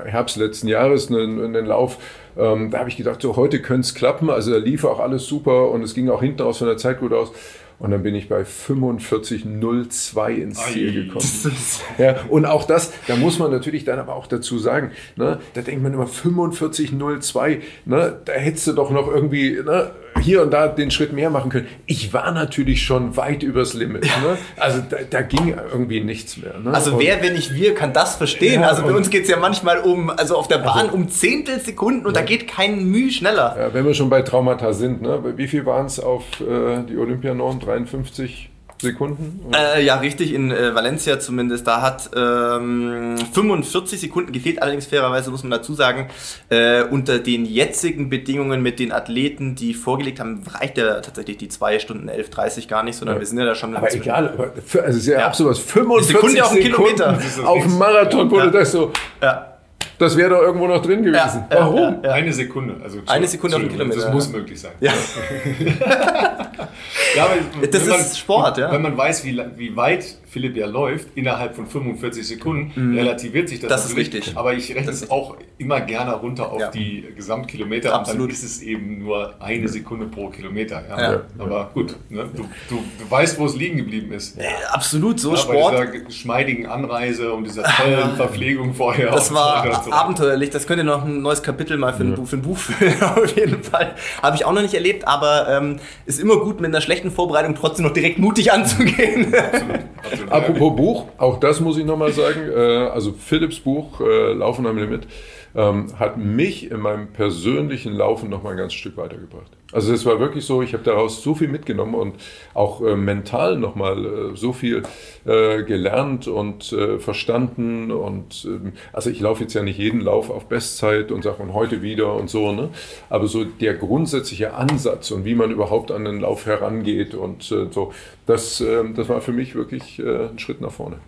Herbst 0.06 0.38
letzten 0.38 0.68
Jahres 0.68 1.10
einen, 1.10 1.44
einen 1.44 1.66
Lauf. 1.66 1.98
Ähm, 2.36 2.72
da 2.72 2.80
habe 2.80 2.90
ich 2.90 2.98
gedacht, 2.98 3.22
so 3.22 3.36
heute 3.36 3.62
könnte 3.62 3.82
es 3.82 3.94
klappen. 3.94 4.30
Also 4.30 4.52
da 4.52 4.58
lief 4.58 4.84
auch 4.84 5.00
alles 5.00 5.26
super 5.26 5.70
und 5.70 5.84
es 5.84 5.94
ging 5.94 6.10
auch 6.10 6.22
hinten 6.22 6.42
aus 6.42 6.58
von 6.58 6.68
der 6.68 6.78
Zeit 6.78 7.00
gut 7.00 7.14
aus. 7.14 7.32
Und 7.80 7.92
dann 7.92 8.02
bin 8.02 8.16
ich 8.16 8.28
bei 8.28 8.42
45,02 8.42 10.30
ins 10.32 10.66
Ziel 10.66 11.06
gekommen. 11.06 11.26
Ja, 12.00 12.16
und 12.30 12.46
auch 12.46 12.64
das, 12.64 12.92
da 13.08 13.16
muss 13.16 13.38
man 13.38 13.52
natürlich 13.52 13.84
dann 13.86 14.00
aber 14.00 14.16
auch 14.16 14.26
dazu 14.26 14.58
sagen, 14.58 14.92
ne, 15.16 15.40
da 15.54 15.62
denkt 15.62 15.84
man 15.84 15.94
immer 15.94 16.08
45,02, 16.08 17.60
ne, 17.86 18.20
da 18.26 18.34
hättest 18.34 18.68
du 18.68 18.74
doch 18.74 18.90
noch 18.90 19.08
irgendwie 19.08 19.60
ne, 19.64 19.92
hier 20.20 20.42
und 20.42 20.52
da 20.52 20.68
den 20.68 20.92
Schritt 20.92 21.14
mehr 21.14 21.30
machen 21.30 21.50
können. 21.50 21.68
Ich 21.86 22.14
war 22.14 22.32
natürlich 22.32 22.84
schon 22.84 23.18
weit 23.18 23.44
übers 23.44 23.74
Limit. 23.74 24.04
Ne? 24.04 24.38
Also 24.58 24.82
da, 24.90 24.98
da, 25.10 25.22
ging 25.22 25.56
irgendwie 25.72 26.02
nichts 26.02 26.38
mehr. 26.38 26.58
Ne? 26.60 26.74
Also 26.74 27.00
wer, 27.00 27.22
wenn 27.22 27.34
nicht 27.34 27.54
wir, 27.54 27.76
kann 27.76 27.94
das 27.94 28.16
verstehen. 28.16 28.62
Ja, 28.62 28.68
also 28.68 28.84
bei 28.84 28.92
uns 28.94 29.10
geht 29.10 29.24
es 29.24 29.30
ja 29.30 29.38
manchmal 29.38 29.80
um, 29.80 30.10
also 30.10 30.38
auf 30.38 30.48
der 30.48 30.60
Bahn 30.60 30.88
also, 30.88 30.96
um 30.96 31.10
Zehntelsekunden 31.10 32.06
und 32.06 32.16
ja. 32.16 32.22
da 32.22 32.26
geht 32.26 32.48
kein 32.48 32.86
Mühe 32.86 33.12
schneller. 33.12 33.56
Ja, 33.58 33.74
wenn 33.74 33.86
wir 33.86 33.94
schon 33.94 34.10
bei 34.10 34.22
Traumata 34.22 34.74
sind, 34.74 35.02
ne? 35.02 35.22
wie 35.36 35.48
viel 35.48 35.66
waren 35.66 35.86
es 35.86 36.00
auf 36.00 36.24
äh, 36.42 36.84
die 36.88 36.98
Olympianorm? 36.98 37.60
53 37.60 38.50
Sekunden? 38.82 39.52
Äh, 39.54 39.84
ja, 39.84 39.96
richtig, 39.98 40.34
in 40.34 40.52
äh, 40.52 40.74
Valencia 40.76 41.20
zumindest. 41.20 41.66
Da 41.66 41.82
hat 41.82 42.10
ähm, 42.16 43.16
45 43.34 44.00
Sekunden 44.00 44.32
gefehlt, 44.32 44.62
allerdings 44.62 44.86
fairerweise 44.86 45.32
muss 45.32 45.44
man 45.44 45.52
dazu 45.52 45.74
sagen, 45.74 46.10
äh, 46.50 46.84
unter 46.84 47.20
den 47.20 47.46
jetzigen 47.46 48.10
Bedingungen 48.10 48.62
mit 48.62 48.80
den 48.80 48.92
Athleten, 48.92 49.56
die 49.56 49.74
vorgelegt 49.74 50.20
haben, 50.20 50.44
reicht 50.48 50.78
ja 50.78 51.02
tatsächlich 51.02 51.38
die 51.38 51.50
2 51.50 51.80
Stunden 51.80 52.10
11.30 52.10 52.68
gar 52.68 52.84
nicht, 52.84 52.96
sondern 52.98 53.16
ja. 53.16 53.20
wir 53.22 53.28
sind 53.28 53.40
ja 53.40 53.46
da 53.46 53.56
schon... 53.56 53.76
Aber 53.76 53.94
egal, 53.94 54.30
aber 54.30 54.52
für, 54.66 54.84
also 54.84 55.00
sehr 55.00 55.20
ja. 55.20 55.28
absolut, 55.28 55.58
45 55.58 56.16
Sekunde 56.16 56.44
auf 56.44 56.52
Sekunden 56.52 56.76
Kilometer. 56.76 57.20
auf 57.46 57.64
dem 57.64 57.78
Marathon 57.78 58.30
wurde 58.30 58.46
ja. 58.46 58.52
das 58.52 58.72
so... 58.72 58.92
Ja. 59.22 59.57
Das 60.00 60.16
wäre 60.16 60.30
doch 60.30 60.42
irgendwo 60.42 60.68
noch 60.68 60.82
drin 60.82 61.04
gewesen. 61.04 61.46
Ja, 61.50 61.50
Warum? 61.50 62.04
Ja, 62.04 62.12
eine 62.12 62.32
Sekunde. 62.32 62.76
Also 62.84 63.00
eine 63.08 63.28
Sekunde 63.28 63.58
auf 63.58 63.64
den 63.64 63.72
Kilometer. 63.72 64.02
Das 64.02 64.14
muss 64.14 64.32
möglich 64.32 64.60
sein. 64.60 64.74
Ja. 64.80 64.92
ja 67.16 67.30
das 67.72 67.82
ist 67.82 67.90
man, 67.90 68.04
Sport, 68.04 68.60
ja. 68.60 68.72
Wenn 68.72 68.84
man 68.84 68.98
weiß, 68.98 69.26
wie, 69.26 69.42
wie 69.56 69.76
weit 69.76 70.06
Philipp 70.28 70.58
ja 70.58 70.68
läuft, 70.68 71.08
innerhalb 71.16 71.56
von 71.56 71.68
45 71.68 72.28
Sekunden, 72.28 72.72
mhm. 72.76 72.98
relativiert 72.98 73.50
sich 73.50 73.60
das. 73.60 73.70
Das 73.70 73.86
ist 73.86 73.98
richtig. 73.98 74.34
Aber 74.36 74.54
ich 74.54 74.74
rechne 74.76 74.92
es 74.92 75.10
auch 75.10 75.38
immer 75.58 75.82
gerne 75.82 76.14
runter 76.16 76.52
auf 76.52 76.60
ja. 76.60 76.70
die 76.70 77.06
Gesamtkilometer. 77.16 77.94
Absolut. 77.94 78.22
Und 78.22 78.28
dann 78.28 78.34
ist 78.36 78.44
es 78.44 78.62
eben 78.62 79.00
nur 79.00 79.42
eine 79.42 79.68
Sekunde 79.68 80.06
pro 80.06 80.30
Kilometer. 80.30 80.84
Ja. 80.88 81.12
ja. 81.14 81.22
Aber 81.40 81.72
gut, 81.74 81.96
ne? 82.10 82.30
du, 82.36 82.44
du, 82.70 82.84
du 83.00 83.12
weißt, 83.12 83.40
wo 83.40 83.46
es 83.46 83.56
liegen 83.56 83.78
geblieben 83.78 84.12
ist. 84.12 84.38
absolut, 84.72 85.20
so 85.20 85.36
Sport. 85.36 85.76
Bei 85.76 85.86
dieser 85.86 86.06
geschmeidigen 86.06 86.68
Anreise 86.68 87.34
und 87.34 87.46
dieser 87.46 87.64
tollen 87.78 88.16
Verpflegung 88.16 88.74
vorher. 88.74 89.12
Das 89.18 89.34
war 89.34 89.92
abenteuerlich. 89.92 90.52
Das 90.52 90.68
könnte 90.68 90.84
noch 90.84 91.04
ein 91.04 91.22
neues 91.22 91.42
Kapitel 91.42 91.78
mal 91.78 91.94
für 91.94 92.04
ein, 92.04 92.28
für 92.28 92.36
ein 92.36 92.42
Buch 92.42 92.58
füllen, 92.58 93.02
auf 93.02 93.36
jeden 93.36 93.64
Fall. 93.64 93.96
Habe 94.22 94.36
ich 94.36 94.46
auch 94.46 94.54
noch 94.54 94.62
nicht 94.62 94.74
erlebt, 94.74 95.08
aber 95.08 95.48
ähm, 95.50 95.80
ist 96.06 96.20
immer 96.20 96.38
gut, 96.38 96.62
mit 96.62 96.70
einer 96.70 96.82
schlechten 96.82 97.12
Vorbereitung 97.12 97.56
trotzdem 97.56 97.86
noch 97.86 97.94
direkt 97.94 98.20
mutig 98.20 98.52
anzugehen. 98.52 99.34
Absolut. 99.34 100.17
Apropos 100.30 100.76
Buch, 100.76 101.06
auch 101.18 101.40
das 101.40 101.60
muss 101.60 101.78
ich 101.78 101.86
nochmal 101.86 102.12
sagen. 102.12 102.50
Äh, 102.50 102.60
also 102.60 103.14
Philips 103.14 103.60
Buch, 103.60 104.02
äh, 104.02 104.34
Laufen 104.34 104.66
am 104.66 104.78
Limit, 104.78 105.08
ähm, 105.56 105.88
hat 106.00 106.18
mich 106.18 106.72
in 106.72 106.80
meinem 106.80 107.08
persönlichen 107.08 107.94
Laufen 107.94 108.30
nochmal 108.30 108.54
ein 108.54 108.58
ganz 108.58 108.74
Stück 108.74 108.98
weitergebracht. 108.98 109.52
Also 109.74 109.94
es 109.94 110.06
war 110.06 110.20
wirklich 110.20 110.46
so, 110.46 110.62
ich 110.62 110.74
habe 110.74 110.84
daraus 110.84 111.22
so 111.22 111.36
viel 111.36 111.50
mitgenommen 111.50 111.96
und 111.96 112.16
auch 112.54 112.82
äh, 112.82 112.96
mental 112.96 113.58
nochmal 113.58 114.06
äh, 114.06 114.36
so 114.36 114.54
viel 114.54 114.84
äh, 115.26 115.64
gelernt 115.64 116.28
und 116.28 116.72
äh, 116.72 117.00
verstanden. 117.00 117.92
Und 117.92 118.46
ähm, 118.46 118.74
also 118.94 119.10
ich 119.10 119.20
laufe 119.20 119.44
jetzt 119.44 119.54
ja 119.56 119.64
nicht 119.64 119.78
jeden 119.78 120.00
Lauf 120.00 120.30
auf 120.30 120.46
Bestzeit 120.46 121.12
und 121.12 121.24
sage 121.24 121.44
und 121.44 121.54
heute 121.54 121.82
wieder 121.82 122.14
und 122.14 122.30
so, 122.30 122.54
ne? 122.54 122.70
Aber 123.10 123.28
so 123.28 123.44
der 123.44 123.74
grundsätzliche 123.74 124.54
Ansatz 124.54 125.12
und 125.12 125.26
wie 125.26 125.36
man 125.36 125.52
überhaupt 125.52 125.92
an 125.92 126.06
den 126.06 126.22
Lauf 126.22 126.46
herangeht 126.46 127.14
und 127.14 127.52
äh, 127.52 127.68
so, 127.70 127.92
das, 128.26 128.62
ähm, 128.62 128.94
das 128.96 129.10
war 129.10 129.20
für 129.20 129.34
mich 129.34 129.54
wirklich 129.54 130.00
äh, 130.00 130.30
ein 130.30 130.40
Schritt 130.40 130.62
nach 130.62 130.72
vorne. 130.72 131.00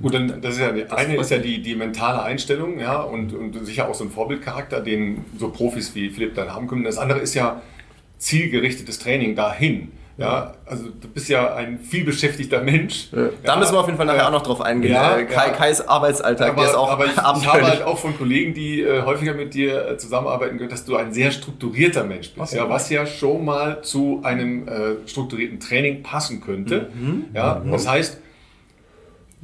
Gut, 0.00 0.14
dann 0.14 0.40
das 0.40 0.54
ist 0.54 0.60
ja 0.60 0.72
die 0.72 0.90
eine 0.90 1.16
ist 1.16 1.30
ja 1.30 1.38
die, 1.38 1.62
die 1.62 1.74
mentale 1.74 2.22
Einstellung, 2.22 2.78
ja, 2.78 3.00
und, 3.00 3.32
und 3.32 3.64
sicher 3.64 3.88
auch 3.88 3.94
so 3.94 4.04
ein 4.04 4.10
Vorbildcharakter, 4.10 4.80
den 4.80 5.24
so 5.38 5.50
Profis 5.50 5.94
wie 5.94 6.10
Philipp 6.10 6.34
dann 6.34 6.52
haben 6.52 6.66
können. 6.66 6.84
Das 6.84 6.98
andere 6.98 7.20
ist 7.20 7.34
ja 7.34 7.62
zielgerichtetes 8.18 8.98
Training 8.98 9.34
dahin. 9.34 9.92
Ja, 10.16 10.54
also 10.64 10.90
du 10.90 11.08
bist 11.08 11.28
ja 11.28 11.54
ein 11.54 11.80
vielbeschäftigter 11.80 12.62
Mensch. 12.62 13.08
Ja. 13.10 13.30
Da 13.42 13.56
müssen 13.56 13.72
wir 13.72 13.80
auf 13.80 13.86
jeden 13.86 13.96
Fall 13.96 14.06
nachher 14.06 14.18
ja. 14.18 14.28
auch 14.28 14.32
noch 14.32 14.44
drauf 14.44 14.60
eingehen. 14.60 14.92
Ja, 14.92 15.16
äh, 15.16 15.24
Kai, 15.24 15.50
Kais 15.50 15.80
Arbeitsalltag, 15.88 16.50
aber, 16.50 16.62
der 16.62 16.70
ist 16.70 16.76
auch 16.76 16.90
Aber 16.92 17.06
ich, 17.06 17.12
ich 17.12 17.18
habe 17.18 17.66
halt 17.66 17.82
auch 17.82 17.98
von 17.98 18.16
Kollegen, 18.16 18.54
die 18.54 18.80
äh, 18.80 19.02
häufiger 19.02 19.34
mit 19.34 19.54
dir 19.54 19.90
äh, 19.90 19.96
zusammenarbeiten 19.96 20.56
können, 20.58 20.70
dass 20.70 20.84
du 20.84 20.94
ein 20.94 21.12
sehr 21.12 21.32
strukturierter 21.32 22.04
Mensch 22.04 22.30
bist. 22.30 22.52
Okay. 22.52 22.56
Ja, 22.56 22.68
was 22.68 22.90
ja 22.90 23.06
schon 23.06 23.44
mal 23.44 23.82
zu 23.82 24.20
einem 24.22 24.68
äh, 24.68 25.08
strukturierten 25.08 25.58
Training 25.58 26.04
passen 26.04 26.40
könnte. 26.40 26.90
Mhm. 26.94 27.24
Ja, 27.34 27.60
mhm. 27.64 27.72
das 27.72 27.88
heißt, 27.88 28.20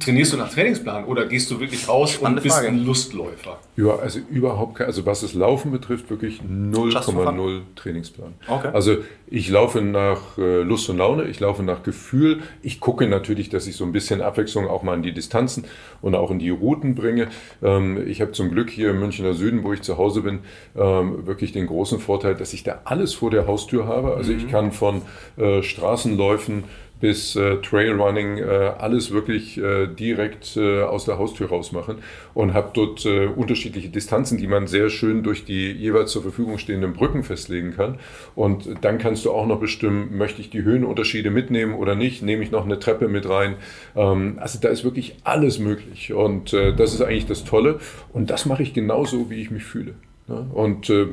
Trainierst 0.03 0.33
du 0.33 0.37
nach 0.37 0.51
Trainingsplan 0.51 1.05
oder 1.05 1.25
gehst 1.27 1.51
du 1.51 1.59
wirklich 1.59 1.87
raus 1.87 2.11
Spannende 2.11 2.39
und 2.39 2.43
bist 2.43 2.55
Frage. 2.55 2.69
ein 2.69 2.83
Lustläufer? 2.83 3.59
Ja, 3.77 3.95
also 3.97 4.19
überhaupt 4.29 4.75
kein, 4.75 4.87
also 4.87 5.05
was 5.05 5.21
das 5.21 5.33
Laufen 5.33 5.71
betrifft, 5.71 6.09
wirklich 6.09 6.41
0,0 6.41 7.61
Trainingsplan. 7.75 8.33
Okay. 8.47 8.69
Also 8.73 8.97
ich 9.27 9.49
laufe 9.49 9.81
nach 9.81 10.37
äh, 10.37 10.61
Lust 10.61 10.89
und 10.89 10.97
Laune, 10.97 11.25
ich 11.25 11.39
laufe 11.39 11.63
nach 11.63 11.83
Gefühl. 11.83 12.41
Ich 12.61 12.79
gucke 12.79 13.07
natürlich, 13.07 13.49
dass 13.49 13.67
ich 13.67 13.75
so 13.75 13.85
ein 13.85 13.91
bisschen 13.91 14.21
Abwechslung 14.21 14.67
auch 14.67 14.83
mal 14.83 14.95
in 14.95 15.03
die 15.03 15.13
Distanzen 15.13 15.65
und 16.01 16.15
auch 16.15 16.31
in 16.31 16.39
die 16.39 16.49
Routen 16.49 16.95
bringe. 16.95 17.27
Ähm, 17.61 18.05
ich 18.07 18.21
habe 18.21 18.31
zum 18.31 18.51
Glück 18.51 18.69
hier 18.69 18.89
im 18.89 18.99
Münchner 18.99 19.33
Süden, 19.33 19.63
wo 19.63 19.71
ich 19.71 19.83
zu 19.83 19.97
Hause 19.97 20.21
bin, 20.21 20.39
ähm, 20.75 21.27
wirklich 21.27 21.51
den 21.51 21.67
großen 21.67 21.99
Vorteil, 21.99 22.35
dass 22.35 22.53
ich 22.53 22.63
da 22.63 22.81
alles 22.85 23.13
vor 23.13 23.29
der 23.29 23.47
Haustür 23.47 23.87
habe. 23.87 24.15
Also 24.15 24.31
mhm. 24.33 24.39
ich 24.39 24.47
kann 24.49 24.71
von 24.71 25.03
äh, 25.37 25.61
Straßenläufen 25.61 26.63
bis 27.01 27.35
äh, 27.35 27.57
Trailrunning 27.57 28.37
äh, 28.37 28.71
alles 28.77 29.11
wirklich 29.11 29.57
äh, 29.57 29.87
direkt 29.87 30.55
äh, 30.55 30.83
aus 30.83 31.05
der 31.05 31.17
Haustür 31.17 31.49
raus 31.49 31.71
machen 31.71 31.97
und 32.33 32.53
habe 32.53 32.71
dort 32.73 33.05
äh, 33.05 33.25
unterschiedliche 33.25 33.89
Distanzen, 33.89 34.37
die 34.37 34.47
man 34.47 34.67
sehr 34.67 34.89
schön 34.89 35.23
durch 35.23 35.43
die 35.43 35.71
jeweils 35.71 36.11
zur 36.11 36.21
Verfügung 36.21 36.57
stehenden 36.59 36.93
Brücken 36.93 37.23
festlegen 37.23 37.71
kann. 37.75 37.97
Und 38.35 38.69
dann 38.81 38.99
kannst 38.99 39.25
du 39.25 39.31
auch 39.31 39.47
noch 39.47 39.59
bestimmen, 39.59 40.17
möchte 40.17 40.41
ich 40.41 40.49
die 40.49 40.63
Höhenunterschiede 40.63 41.31
mitnehmen 41.31 41.73
oder 41.73 41.95
nicht, 41.95 42.21
nehme 42.21 42.43
ich 42.43 42.51
noch 42.51 42.65
eine 42.65 42.79
Treppe 42.79 43.07
mit 43.07 43.27
rein. 43.27 43.55
Ähm, 43.95 44.37
also 44.39 44.59
da 44.59 44.69
ist 44.69 44.83
wirklich 44.83 45.17
alles 45.23 45.59
möglich 45.59 46.13
und 46.13 46.53
äh, 46.53 46.73
das 46.73 46.93
ist 46.93 47.01
eigentlich 47.01 47.25
das 47.25 47.43
Tolle 47.43 47.79
und 48.13 48.29
das 48.29 48.45
mache 48.45 48.63
ich 48.63 48.73
genauso, 48.73 49.29
wie 49.29 49.41
ich 49.41 49.51
mich 49.51 49.63
fühle. 49.63 49.95
Und 50.27 50.89
äh, 50.89 51.07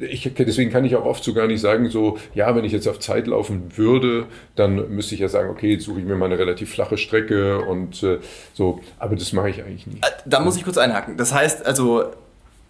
ich, 0.00 0.32
deswegen 0.36 0.70
kann 0.70 0.84
ich 0.84 0.96
auch 0.96 1.04
oft 1.04 1.22
so 1.22 1.32
gar 1.32 1.46
nicht 1.46 1.60
sagen, 1.60 1.90
so, 1.90 2.18
ja, 2.34 2.54
wenn 2.56 2.64
ich 2.64 2.72
jetzt 2.72 2.88
auf 2.88 2.98
Zeit 2.98 3.26
laufen 3.26 3.76
würde, 3.76 4.26
dann 4.54 4.94
müsste 4.94 5.14
ich 5.14 5.20
ja 5.20 5.28
sagen, 5.28 5.50
okay, 5.50 5.72
jetzt 5.72 5.84
suche 5.84 6.00
ich 6.00 6.06
mir 6.06 6.16
mal 6.16 6.26
eine 6.26 6.38
relativ 6.38 6.72
flache 6.72 6.98
Strecke 6.98 7.60
und 7.60 8.02
äh, 8.02 8.18
so, 8.54 8.80
aber 8.98 9.16
das 9.16 9.32
mache 9.32 9.50
ich 9.50 9.62
eigentlich 9.62 9.86
nie. 9.86 9.98
Äh, 9.98 10.10
da 10.24 10.40
muss 10.40 10.56
ich 10.56 10.64
kurz 10.64 10.78
einhaken. 10.78 11.16
Das 11.16 11.32
heißt, 11.32 11.64
also, 11.64 12.10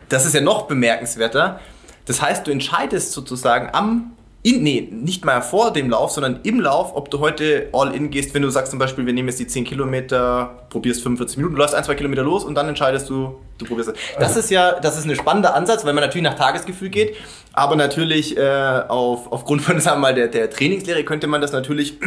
das 0.08 0.26
ist 0.26 0.34
ja 0.34 0.40
noch 0.40 0.66
bemerkenswerter. 0.66 1.60
Das 2.04 2.22
heißt, 2.22 2.46
du 2.46 2.50
entscheidest 2.50 3.12
sozusagen 3.12 3.70
am 3.72 4.15
in, 4.46 4.62
nee, 4.62 4.88
nicht 4.92 5.24
mal 5.24 5.42
vor 5.42 5.72
dem 5.72 5.90
Lauf, 5.90 6.12
sondern 6.12 6.38
im 6.44 6.60
Lauf, 6.60 6.94
ob 6.94 7.10
du 7.10 7.18
heute 7.18 7.68
all 7.72 7.92
in 7.92 8.10
gehst, 8.10 8.32
wenn 8.32 8.42
du 8.42 8.50
sagst 8.50 8.70
zum 8.70 8.78
Beispiel, 8.78 9.04
wir 9.04 9.12
nehmen 9.12 9.26
jetzt 9.26 9.40
die 9.40 9.48
10 9.48 9.64
Kilometer, 9.64 10.66
probierst 10.70 11.02
45 11.02 11.38
Minuten, 11.38 11.56
du 11.56 11.60
läufst 11.60 11.74
ein, 11.74 11.82
zwei 11.82 11.96
Kilometer 11.96 12.22
los 12.22 12.44
und 12.44 12.54
dann 12.54 12.68
entscheidest 12.68 13.10
du, 13.10 13.40
du 13.58 13.64
probierst 13.64 13.90
das. 13.90 13.96
Das 14.14 14.28
also 14.28 14.38
ist 14.38 14.50
ja, 14.50 14.78
das 14.78 14.96
ist 14.98 15.04
ein 15.04 15.16
spannender 15.16 15.56
Ansatz, 15.56 15.84
weil 15.84 15.94
man 15.94 16.04
natürlich 16.04 16.22
nach 16.22 16.36
Tagesgefühl 16.36 16.90
geht, 16.90 17.16
aber 17.54 17.74
natürlich 17.74 18.36
äh, 18.36 18.82
auf, 18.86 19.32
aufgrund 19.32 19.62
von, 19.62 19.80
sagen 19.80 19.96
wir 19.96 20.02
mal, 20.02 20.14
der, 20.14 20.28
der 20.28 20.48
Trainingslehre 20.48 21.02
könnte 21.02 21.26
man 21.26 21.40
das 21.40 21.50
natürlich 21.50 21.98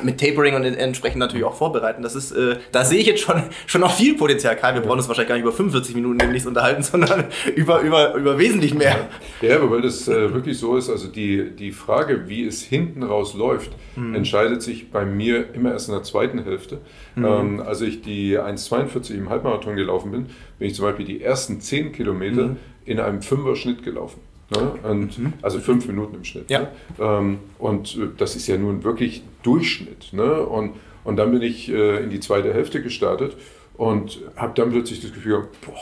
mit 0.00 0.18
Tapering 0.18 0.54
und 0.54 0.64
entsprechend 0.64 1.18
natürlich 1.18 1.44
auch 1.44 1.54
vorbereiten. 1.54 2.02
Das 2.02 2.14
ist, 2.14 2.32
äh, 2.32 2.56
da 2.72 2.82
sehe 2.82 2.98
ich 2.98 3.06
jetzt 3.06 3.20
schon, 3.20 3.42
schon 3.66 3.82
noch 3.82 3.94
viel 3.94 4.16
Potenzial. 4.16 4.56
Kai, 4.56 4.72
wir 4.72 4.80
brauchen 4.80 4.98
uns 4.98 5.08
wahrscheinlich 5.08 5.28
gar 5.28 5.34
nicht 5.34 5.42
über 5.42 5.52
45 5.52 5.94
Minuten 5.94 6.18
demnächst 6.18 6.46
unterhalten, 6.46 6.82
sondern 6.82 7.24
über, 7.56 7.80
über, 7.80 8.14
über 8.14 8.38
wesentlich 8.38 8.74
mehr. 8.74 9.08
Ja, 9.42 9.56
aber 9.56 9.70
weil 9.70 9.82
das 9.82 10.08
äh, 10.08 10.32
wirklich 10.32 10.58
so 10.58 10.76
ist, 10.76 10.88
also 10.88 11.08
die, 11.08 11.50
die 11.50 11.72
Frage, 11.72 12.26
wie 12.26 12.46
es 12.46 12.62
hinten 12.62 13.02
raus 13.02 13.34
läuft, 13.34 13.72
mhm. 13.96 14.14
entscheidet 14.14 14.62
sich 14.62 14.90
bei 14.90 15.04
mir 15.04 15.52
immer 15.54 15.72
erst 15.72 15.88
in 15.88 15.94
der 15.94 16.04
zweiten 16.04 16.42
Hälfte. 16.42 16.78
Mhm. 17.14 17.24
Ähm, 17.24 17.60
als 17.60 17.82
ich 17.82 18.00
die 18.00 18.38
1,42 18.38 19.14
im 19.14 19.28
Halbmarathon 19.28 19.76
gelaufen 19.76 20.10
bin, 20.10 20.26
bin 20.58 20.68
ich 20.68 20.74
zum 20.74 20.86
Beispiel 20.86 21.04
die 21.04 21.22
ersten 21.22 21.60
10 21.60 21.92
Kilometer 21.92 22.46
mhm. 22.48 22.56
in 22.86 22.98
einem 22.98 23.20
Fünfer-Schnitt 23.20 23.82
gelaufen. 23.82 24.20
Ne? 24.56 24.72
Und, 24.82 25.18
mhm. 25.18 25.32
Also 25.42 25.60
fünf 25.60 25.86
Minuten 25.86 26.16
im 26.16 26.24
Schnitt. 26.24 26.50
Ja. 26.50 26.60
Ne? 26.60 26.68
Ähm, 26.98 27.38
und 27.58 27.96
äh, 27.96 28.08
das 28.16 28.36
ist 28.36 28.46
ja 28.46 28.56
nun 28.56 28.84
wirklich 28.84 29.22
Durchschnitt. 29.42 30.12
Ne? 30.12 30.46
Und, 30.46 30.72
und 31.04 31.16
dann 31.16 31.30
bin 31.32 31.42
ich 31.42 31.70
äh, 31.70 32.02
in 32.02 32.10
die 32.10 32.20
zweite 32.20 32.52
Hälfte 32.52 32.82
gestartet 32.82 33.36
und 33.74 34.20
habe 34.36 34.52
dann 34.54 34.70
plötzlich 34.70 35.00
das 35.00 35.12
Gefühl, 35.12 35.48
boah, 35.64 35.74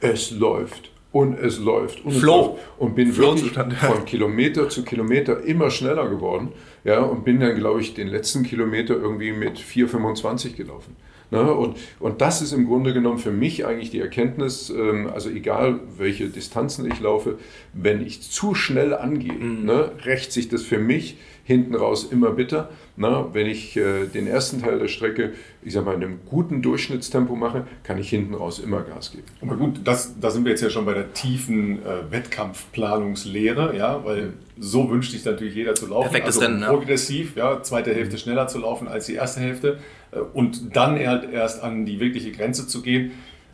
es 0.00 0.30
läuft. 0.30 0.90
Und 1.12 1.38
es 1.38 1.58
läuft. 1.58 2.04
Und 2.04 2.12
Flow. 2.12 2.18
Es 2.18 2.22
läuft. 2.22 2.60
Und 2.78 2.94
bin 2.94 3.12
Flow 3.12 3.36
wirklich 3.36 3.78
von 3.78 4.04
Kilometer 4.06 4.68
zu 4.70 4.82
Kilometer 4.82 5.42
immer 5.42 5.70
schneller 5.70 6.08
geworden. 6.08 6.52
Ja, 6.84 7.00
und 7.00 7.24
bin 7.24 7.38
dann, 7.38 7.54
glaube 7.54 7.82
ich, 7.82 7.94
den 7.94 8.08
letzten 8.08 8.44
Kilometer 8.44 8.94
irgendwie 8.94 9.32
mit 9.32 9.58
4,25 9.58 10.54
gelaufen. 10.56 10.96
Ne? 11.32 11.54
Und, 11.54 11.78
und 11.98 12.20
das 12.20 12.42
ist 12.42 12.52
im 12.52 12.66
Grunde 12.66 12.92
genommen 12.92 13.18
für 13.18 13.30
mich 13.30 13.64
eigentlich 13.64 13.90
die 13.90 14.00
Erkenntnis, 14.00 14.68
ähm, 14.68 15.08
also 15.12 15.30
egal 15.30 15.80
welche 15.96 16.28
Distanzen 16.28 16.86
ich 16.90 17.00
laufe, 17.00 17.38
wenn 17.72 18.04
ich 18.04 18.20
zu 18.20 18.54
schnell 18.54 18.92
angehe, 18.92 19.32
mhm. 19.32 19.64
ne, 19.64 19.92
rächt 20.04 20.30
sich 20.30 20.48
das 20.50 20.62
für 20.62 20.78
mich 20.78 21.16
hinten 21.44 21.74
raus 21.74 22.06
immer 22.10 22.32
bitter. 22.32 22.68
Na, 22.94 23.32
wenn 23.32 23.46
ich 23.46 23.76
äh, 23.76 24.06
den 24.06 24.26
ersten 24.26 24.60
Teil 24.60 24.78
der 24.78 24.88
Strecke, 24.88 25.32
ich 25.62 25.72
sag 25.72 25.86
mal, 25.86 25.94
in 25.94 26.02
einem 26.02 26.20
guten 26.26 26.60
Durchschnittstempo 26.60 27.34
mache, 27.34 27.66
kann 27.84 27.96
ich 27.96 28.10
hinten 28.10 28.34
raus 28.34 28.58
immer 28.58 28.82
Gas 28.82 29.12
geben. 29.12 29.24
Aber 29.40 29.56
gut, 29.56 29.80
das, 29.84 30.20
da 30.20 30.30
sind 30.30 30.44
wir 30.44 30.50
jetzt 30.50 30.60
ja 30.60 30.68
schon 30.68 30.84
bei 30.84 30.92
der 30.92 31.14
tiefen 31.14 31.78
äh, 31.78 32.10
Wettkampfplanungslehre, 32.10 33.74
ja, 33.76 34.04
weil 34.04 34.34
so 34.58 34.90
wünscht 34.90 35.12
sich 35.12 35.24
natürlich 35.24 35.54
jeder 35.54 35.74
zu 35.74 35.86
laufen. 35.86 36.10
Perfektes 36.10 36.36
also 36.36 36.46
Rennen, 36.46 36.64
progressiv, 36.64 37.34
ja. 37.34 37.54
ja, 37.54 37.62
zweite 37.62 37.94
Hälfte 37.94 38.18
schneller 38.18 38.46
zu 38.48 38.58
laufen 38.58 38.88
als 38.88 39.06
die 39.06 39.14
erste 39.14 39.40
Hälfte 39.40 39.78
äh, 40.10 40.18
und 40.18 40.76
dann 40.76 40.98
erst 40.98 41.62
an 41.62 41.86
die 41.86 41.98
wirkliche 41.98 42.30
Grenze 42.30 42.66
zu 42.66 42.82
gehen. 42.82 43.12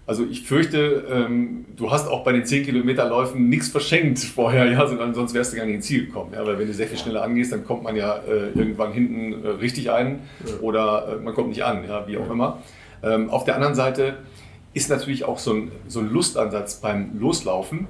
Also 0.09 0.25
ich 0.25 0.45
fürchte, 0.45 1.05
ähm, 1.11 1.67
du 1.77 1.91
hast 1.91 2.09
auch 2.09 2.25
bei 2.25 2.33
den 2.33 2.47
10 2.47 2.65
Kilometerläufen 2.65 3.51
nichts 3.51 3.69
verschenkt 3.69 4.19
vorher, 4.21 4.65
ja, 4.73 4.87
sondern 4.87 5.13
sonst 5.13 5.35
wärst 5.35 5.53
du 5.53 5.59
gar 5.59 5.67
nicht 5.67 5.75
ins 5.75 5.87
Ziel 5.87 6.07
gekommen. 6.07 6.33
Ja, 6.33 6.47
weil 6.47 6.59
wenn 6.59 6.67
du 6.67 6.73
sehr 6.73 6.87
viel 6.87 6.97
schneller 6.97 7.23
angehst, 7.23 7.53
dann 7.53 7.63
kommt 7.67 7.83
man 7.83 7.95
ja 7.95 8.17
äh, 8.27 8.59
irgendwann 8.59 8.91
hinten 8.95 9.45
äh, 9.45 9.49
richtig 9.49 9.91
ein 9.91 10.21
oder 10.63 11.09
äh, 11.13 11.23
man 11.23 11.35
kommt 11.35 11.51
nicht 11.51 11.63
an, 11.63 11.85
ja, 11.87 12.09
wie 12.09 12.17
auch 12.17 12.31
immer. 12.31 12.63
Ähm, 13.03 13.29
auf 13.29 13.45
der 13.45 13.57
anderen 13.57 13.75
Seite 13.75 14.15
ist 14.73 14.89
natürlich 14.89 15.27
auch 15.27 15.39
so 15.39 15.53
ein, 15.53 15.73
so 15.89 16.01
ein 16.01 16.11
Lustansatz 16.11 16.77
beim 16.77 17.21
Loslaufen 17.21 17.87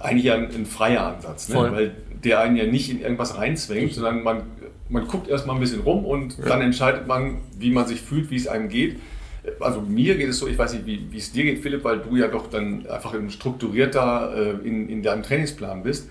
eigentlich 0.00 0.32
ein, 0.32 0.44
ein 0.44 0.64
freier 0.64 1.08
Ansatz, 1.08 1.50
ne? 1.50 1.56
weil 1.72 1.94
der 2.24 2.40
einen 2.40 2.56
ja 2.56 2.64
nicht 2.64 2.90
in 2.90 3.02
irgendwas 3.02 3.36
reinzwängt, 3.36 3.92
sondern 3.92 4.22
man, 4.22 4.44
man 4.88 5.06
guckt 5.06 5.28
erstmal 5.28 5.56
ein 5.56 5.60
bisschen 5.60 5.82
rum 5.82 6.06
und 6.06 6.38
ja. 6.38 6.46
dann 6.46 6.62
entscheidet 6.62 7.06
man, 7.06 7.42
wie 7.58 7.70
man 7.70 7.86
sich 7.86 8.00
fühlt, 8.00 8.30
wie 8.30 8.36
es 8.36 8.48
einem 8.48 8.70
geht 8.70 8.98
also 9.60 9.80
mir 9.80 10.16
geht 10.16 10.28
es 10.28 10.38
so, 10.38 10.46
ich 10.46 10.58
weiß 10.58 10.74
nicht, 10.74 10.86
wie, 10.86 11.06
wie 11.10 11.18
es 11.18 11.32
dir 11.32 11.44
geht, 11.44 11.62
Philipp, 11.62 11.84
weil 11.84 11.98
du 11.98 12.16
ja 12.16 12.28
doch 12.28 12.48
dann 12.48 12.86
einfach 12.86 13.14
ein 13.14 13.30
strukturierter 13.30 14.58
äh, 14.62 14.68
in, 14.68 14.88
in 14.88 15.02
deinem 15.02 15.22
Trainingsplan 15.22 15.82
bist. 15.82 16.10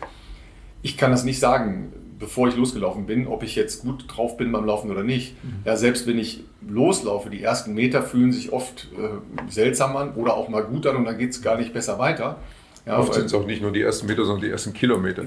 Ich 0.82 0.98
kann 0.98 1.12
das 1.12 1.24
nicht 1.24 1.40
sagen, 1.40 1.94
bevor 2.20 2.50
ich 2.50 2.56
losgelaufen 2.56 3.06
bin, 3.06 3.28
ob 3.28 3.44
ich 3.44 3.56
jetzt 3.56 3.82
gut 3.82 4.06
drauf 4.08 4.38
bin 4.38 4.52
beim 4.52 4.66
Laufen 4.66 4.92
oder 4.92 5.04
nicht. 5.04 5.42
Mhm. 5.44 5.64
Ja, 5.66 5.78
selbst 5.78 6.06
wenn 6.06 6.20
ich 6.20 6.44
loslaufe, 6.68 7.30
die 7.30 7.42
ersten 7.42 7.74
Meter 7.74 8.04
fühlen 8.04 8.32
sich 8.32 8.52
oft 8.52 8.90
äh, 8.98 9.50
seltsam 9.52 9.96
an 9.96 10.14
oder 10.16 10.36
auch 10.36 10.50
mal 10.50 10.64
gut 10.64 10.86
an 10.86 10.98
und 10.98 11.06
dann 11.06 11.18
geht 11.18 11.32
es 11.32 11.42
gar 11.42 11.58
nicht 11.58 11.74
besser 11.74 11.98
weiter. 11.98 12.40
Ja, 12.86 12.98
oft 12.98 13.14
sind 13.14 13.26
es 13.26 13.34
auch 13.34 13.46
nicht 13.46 13.62
nur 13.62 13.72
die 13.72 13.82
ersten 13.82 14.08
Meter, 14.08 14.26
sondern 14.26 14.42
die 14.46 14.50
ersten 14.50 14.74
Kilometer. 14.74 15.24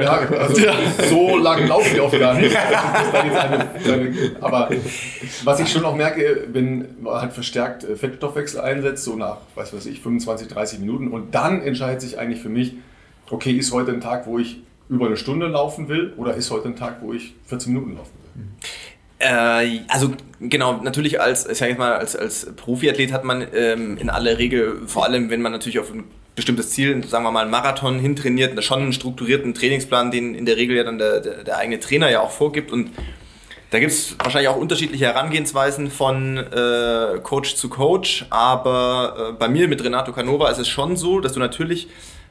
Ja, 0.00 0.20
also 0.20 0.62
so 1.08 1.36
lang 1.36 1.66
laufen 1.66 1.90
die 1.94 2.00
oft 2.00 2.18
gar 2.18 2.34
nicht. 2.34 2.56
aber 4.40 4.70
was 5.44 5.60
ich 5.60 5.70
schon 5.70 5.84
auch 5.84 5.96
merke, 5.96 6.46
wenn 6.52 7.02
man 7.02 7.20
halt 7.20 7.32
verstärkt 7.32 7.84
äh, 7.84 7.96
Fettstoffwechsel 7.96 8.60
einsetzt, 8.60 9.04
so 9.04 9.16
nach, 9.16 9.38
weiß 9.54 9.74
was 9.74 9.86
ich, 9.86 10.00
25, 10.00 10.48
30 10.48 10.78
Minuten 10.78 11.08
und 11.08 11.34
dann 11.34 11.62
entscheidet 11.62 12.00
sich 12.00 12.18
eigentlich 12.18 12.40
für 12.40 12.48
mich, 12.48 12.74
okay, 13.30 13.52
ist 13.52 13.72
heute 13.72 13.92
ein 13.92 14.00
Tag, 14.00 14.26
wo 14.26 14.38
ich 14.38 14.62
über 14.88 15.06
eine 15.06 15.16
Stunde 15.16 15.46
laufen 15.46 15.88
will 15.88 16.12
oder 16.16 16.34
ist 16.34 16.50
heute 16.50 16.68
ein 16.68 16.76
Tag, 16.76 16.98
wo 17.00 17.12
ich 17.12 17.34
14 17.46 17.72
Minuten 17.72 17.96
laufen 17.96 18.12
will? 18.34 18.44
Äh, 19.18 19.80
also 19.88 20.12
genau, 20.40 20.80
natürlich 20.82 21.20
als, 21.20 21.46
ich 21.48 21.58
sag 21.58 21.78
mal, 21.78 21.94
als, 21.94 22.16
als 22.16 22.46
Profiathlet 22.56 23.12
hat 23.12 23.24
man 23.24 23.46
ähm, 23.54 23.96
in 23.98 24.10
aller 24.10 24.38
Regel, 24.38 24.82
vor 24.86 25.04
allem 25.04 25.30
wenn 25.30 25.42
man 25.42 25.52
natürlich 25.52 25.78
auf 25.78 25.92
ein 25.92 26.04
bestimmtes 26.34 26.70
Ziel, 26.70 27.04
sagen 27.06 27.24
wir 27.24 27.30
mal 27.30 27.42
einen 27.42 27.50
Marathon 27.50 27.98
hintrainiert, 27.98 28.62
schon 28.64 28.80
einen 28.80 28.92
strukturierten 28.92 29.54
Trainingsplan, 29.54 30.10
den 30.10 30.34
in 30.34 30.46
der 30.46 30.56
Regel 30.56 30.76
ja 30.76 30.84
dann 30.84 30.98
der, 30.98 31.20
der, 31.20 31.44
der 31.44 31.58
eigene 31.58 31.80
Trainer 31.80 32.10
ja 32.10 32.20
auch 32.20 32.30
vorgibt 32.30 32.72
und 32.72 32.90
da 33.70 33.80
gibt 33.80 33.90
es 33.90 34.16
wahrscheinlich 34.22 34.48
auch 34.48 34.56
unterschiedliche 34.56 35.06
Herangehensweisen 35.06 35.90
von 35.90 36.36
äh, 36.36 37.18
Coach 37.22 37.56
zu 37.56 37.68
Coach, 37.68 38.26
aber 38.30 39.30
äh, 39.30 39.32
bei 39.32 39.48
mir 39.48 39.66
mit 39.66 39.82
Renato 39.82 40.12
Canova 40.12 40.48
ist 40.48 40.58
es 40.58 40.68
schon 40.68 40.96
so, 40.96 41.18
dass 41.18 41.32
du 41.32 41.40
natürlich, 41.40 41.88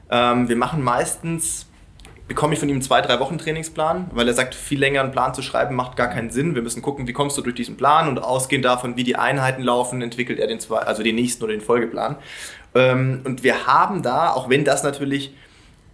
ähm, 0.09 0.47
wir 0.47 0.55
machen 0.55 0.81
meistens 0.81 1.67
bekomme 2.27 2.53
ich 2.53 2.59
von 2.59 2.69
ihm 2.69 2.81
zwei, 2.81 3.01
drei 3.01 3.19
Wochen 3.19 3.37
Trainingsplan, 3.37 4.09
weil 4.13 4.27
er 4.27 4.33
sagt, 4.33 4.55
viel 4.55 4.79
länger 4.79 5.01
einen 5.01 5.11
Plan 5.11 5.33
zu 5.33 5.41
schreiben 5.41 5.75
macht 5.75 5.97
gar 5.97 6.07
keinen 6.07 6.29
Sinn. 6.29 6.55
Wir 6.55 6.61
müssen 6.61 6.81
gucken, 6.81 7.07
wie 7.07 7.13
kommst 7.13 7.37
du 7.37 7.41
durch 7.41 7.55
diesen 7.55 7.77
Plan 7.77 8.07
und 8.07 8.19
ausgehend 8.19 8.65
davon, 8.65 8.95
wie 8.95 9.03
die 9.03 9.17
Einheiten 9.17 9.61
laufen, 9.61 10.01
entwickelt 10.01 10.39
er 10.39 10.47
den 10.47 10.59
zwei, 10.59 10.79
also 10.79 11.03
den 11.03 11.15
nächsten 11.15 11.43
oder 11.43 11.53
den 11.53 11.61
Folgeplan. 11.61 12.15
Ähm, 12.75 13.21
und 13.23 13.43
wir 13.43 13.67
haben 13.67 14.01
da, 14.01 14.31
auch 14.31 14.49
wenn 14.49 14.65
das 14.65 14.83
natürlich 14.83 15.33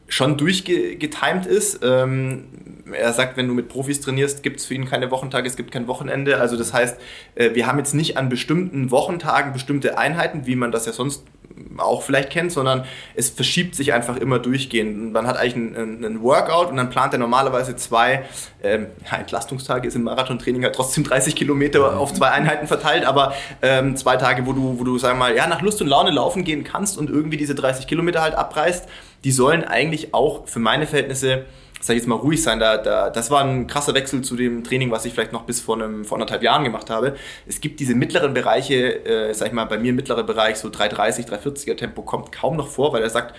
schon 0.09 0.37
durchgetimt 0.37 1.45
ist. 1.45 1.81
Ähm, 1.83 2.45
er 2.91 3.13
sagt, 3.13 3.37
wenn 3.37 3.47
du 3.47 3.53
mit 3.53 3.69
Profis 3.69 4.01
trainierst, 4.01 4.41
gibt 4.41 4.59
es 4.59 4.65
für 4.65 4.73
ihn 4.73 4.85
keine 4.85 5.11
Wochentage, 5.11 5.47
es 5.47 5.55
gibt 5.55 5.71
kein 5.71 5.87
Wochenende. 5.87 6.39
Also 6.39 6.57
das 6.57 6.73
heißt, 6.73 6.99
äh, 7.35 7.53
wir 7.53 7.67
haben 7.67 7.77
jetzt 7.77 7.93
nicht 7.93 8.17
an 8.17 8.29
bestimmten 8.29 8.91
Wochentagen 8.91 9.53
bestimmte 9.53 9.97
Einheiten, 9.97 10.45
wie 10.45 10.55
man 10.55 10.71
das 10.71 10.85
ja 10.85 10.91
sonst 10.91 11.23
auch 11.77 12.03
vielleicht 12.03 12.29
kennt, 12.29 12.51
sondern 12.51 12.85
es 13.15 13.29
verschiebt 13.29 13.75
sich 13.75 13.93
einfach 13.93 14.17
immer 14.17 14.39
durchgehend. 14.39 15.13
Man 15.13 15.27
hat 15.27 15.37
eigentlich 15.37 15.55
einen, 15.55 16.03
einen 16.03 16.21
Workout 16.21 16.69
und 16.69 16.77
dann 16.77 16.89
plant 16.89 17.13
er 17.13 17.19
normalerweise 17.19 17.75
zwei 17.75 18.25
ähm, 18.63 18.87
ja, 19.09 19.17
Entlastungstage, 19.17 19.87
ist 19.87 19.95
im 19.95 20.03
Marathontraining 20.03 20.63
halt 20.63 20.75
trotzdem 20.75 21.03
30 21.03 21.35
Kilometer 21.35 21.97
auf 21.97 22.13
zwei 22.13 22.31
Einheiten 22.31 22.67
verteilt, 22.67 23.05
aber 23.05 23.33
ähm, 23.61 23.95
zwei 23.95 24.17
Tage, 24.17 24.45
wo 24.45 24.53
du, 24.53 24.79
wo 24.79 24.83
du, 24.83 24.97
sagen 24.97 25.17
wir 25.17 25.25
mal, 25.29 25.35
ja, 25.35 25.47
nach 25.47 25.61
Lust 25.61 25.81
und 25.81 25.87
Laune 25.87 26.11
laufen 26.11 26.43
gehen 26.43 26.63
kannst 26.63 26.97
und 26.97 27.09
irgendwie 27.09 27.37
diese 27.37 27.55
30 27.55 27.87
Kilometer 27.87 28.21
halt 28.21 28.35
abreißt, 28.35 28.87
die 29.23 29.31
sollen 29.31 29.63
eigentlich 29.63 30.13
auch 30.13 30.47
für 30.47 30.59
meine 30.59 30.87
Verhältnisse 30.87 31.45
sag 31.79 31.95
ich 31.95 32.01
jetzt 32.01 32.07
mal, 32.07 32.15
ruhig 32.15 32.41
sein. 32.41 32.59
Da, 32.59 32.77
da, 32.77 33.09
das 33.09 33.31
war 33.31 33.43
ein 33.43 33.67
krasser 33.67 33.93
Wechsel 33.93 34.21
zu 34.21 34.35
dem 34.35 34.63
Training, 34.63 34.91
was 34.91 35.05
ich 35.05 35.13
vielleicht 35.13 35.31
noch 35.31 35.43
bis 35.43 35.61
vor, 35.61 35.75
einem, 35.75 36.05
vor 36.05 36.17
anderthalb 36.17 36.43
Jahren 36.43 36.63
gemacht 36.63 36.89
habe. 36.89 37.15
Es 37.47 37.61
gibt 37.61 37.79
diese 37.79 37.95
mittleren 37.95 38.33
Bereiche, 38.33 39.05
äh, 39.05 39.33
sag 39.33 39.47
ich 39.47 39.53
mal, 39.53 39.65
bei 39.65 39.77
mir 39.77 39.93
mittlerer 39.93 40.23
Bereich, 40.23 40.57
so 40.57 40.69
330, 40.69 41.25
340er 41.25 41.77
Tempo 41.77 42.01
kommt 42.01 42.31
kaum 42.31 42.57
noch 42.57 42.67
vor, 42.67 42.93
weil 42.93 43.01
er 43.01 43.09
sagt, 43.09 43.35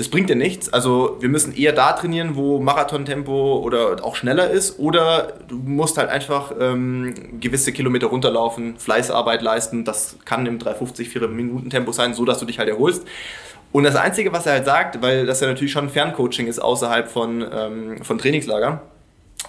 das 0.00 0.08
bringt 0.08 0.30
dir 0.30 0.36
nichts. 0.36 0.72
Also 0.72 1.18
wir 1.20 1.28
müssen 1.28 1.54
eher 1.54 1.72
da 1.74 1.92
trainieren, 1.92 2.34
wo 2.34 2.58
Marathontempo 2.58 3.58
oder 3.58 4.02
auch 4.02 4.16
schneller 4.16 4.48
ist. 4.48 4.78
Oder 4.78 5.34
du 5.46 5.56
musst 5.56 5.98
halt 5.98 6.08
einfach 6.08 6.52
ähm, 6.58 7.38
gewisse 7.38 7.70
Kilometer 7.72 8.06
runterlaufen, 8.06 8.78
Fleißarbeit 8.78 9.42
leisten. 9.42 9.84
Das 9.84 10.16
kann 10.24 10.46
im 10.46 10.58
350, 10.58 11.10
4 11.10 11.28
Minuten 11.28 11.68
Tempo 11.68 11.92
sein, 11.92 12.14
so 12.14 12.24
dass 12.24 12.38
du 12.38 12.46
dich 12.46 12.58
halt 12.58 12.70
erholst. 12.70 13.06
Und 13.72 13.84
das 13.84 13.96
Einzige, 13.96 14.32
was 14.32 14.46
er 14.46 14.52
halt 14.54 14.64
sagt, 14.64 15.00
weil 15.00 15.26
das 15.26 15.40
ja 15.40 15.46
natürlich 15.46 15.72
schon 15.72 15.88
Ferncoaching 15.90 16.46
ist 16.46 16.58
außerhalb 16.58 17.08
von, 17.08 17.44
ähm, 17.52 18.02
von 18.02 18.18
Trainingslager, 18.18 18.82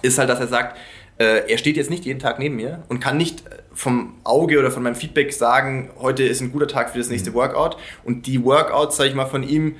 ist 0.02 0.18
halt, 0.18 0.28
dass 0.28 0.40
er 0.40 0.46
sagt, 0.46 0.78
äh, 1.18 1.50
er 1.50 1.58
steht 1.58 1.76
jetzt 1.76 1.90
nicht 1.90 2.04
jeden 2.04 2.20
Tag 2.20 2.38
neben 2.38 2.56
mir 2.56 2.82
und 2.88 3.00
kann 3.00 3.16
nicht 3.16 3.42
vom 3.74 4.14
Auge 4.24 4.58
oder 4.58 4.70
von 4.70 4.82
meinem 4.82 4.94
Feedback 4.94 5.32
sagen, 5.32 5.90
heute 5.98 6.22
ist 6.22 6.40
ein 6.40 6.52
guter 6.52 6.68
Tag 6.68 6.90
für 6.90 6.98
das 6.98 7.08
nächste 7.08 7.30
mhm. 7.30 7.34
Workout. 7.34 7.76
Und 8.04 8.26
die 8.26 8.42
Workouts, 8.44 8.96
sag 8.96 9.06
ich 9.06 9.14
mal, 9.14 9.26
von 9.26 9.42
ihm 9.42 9.76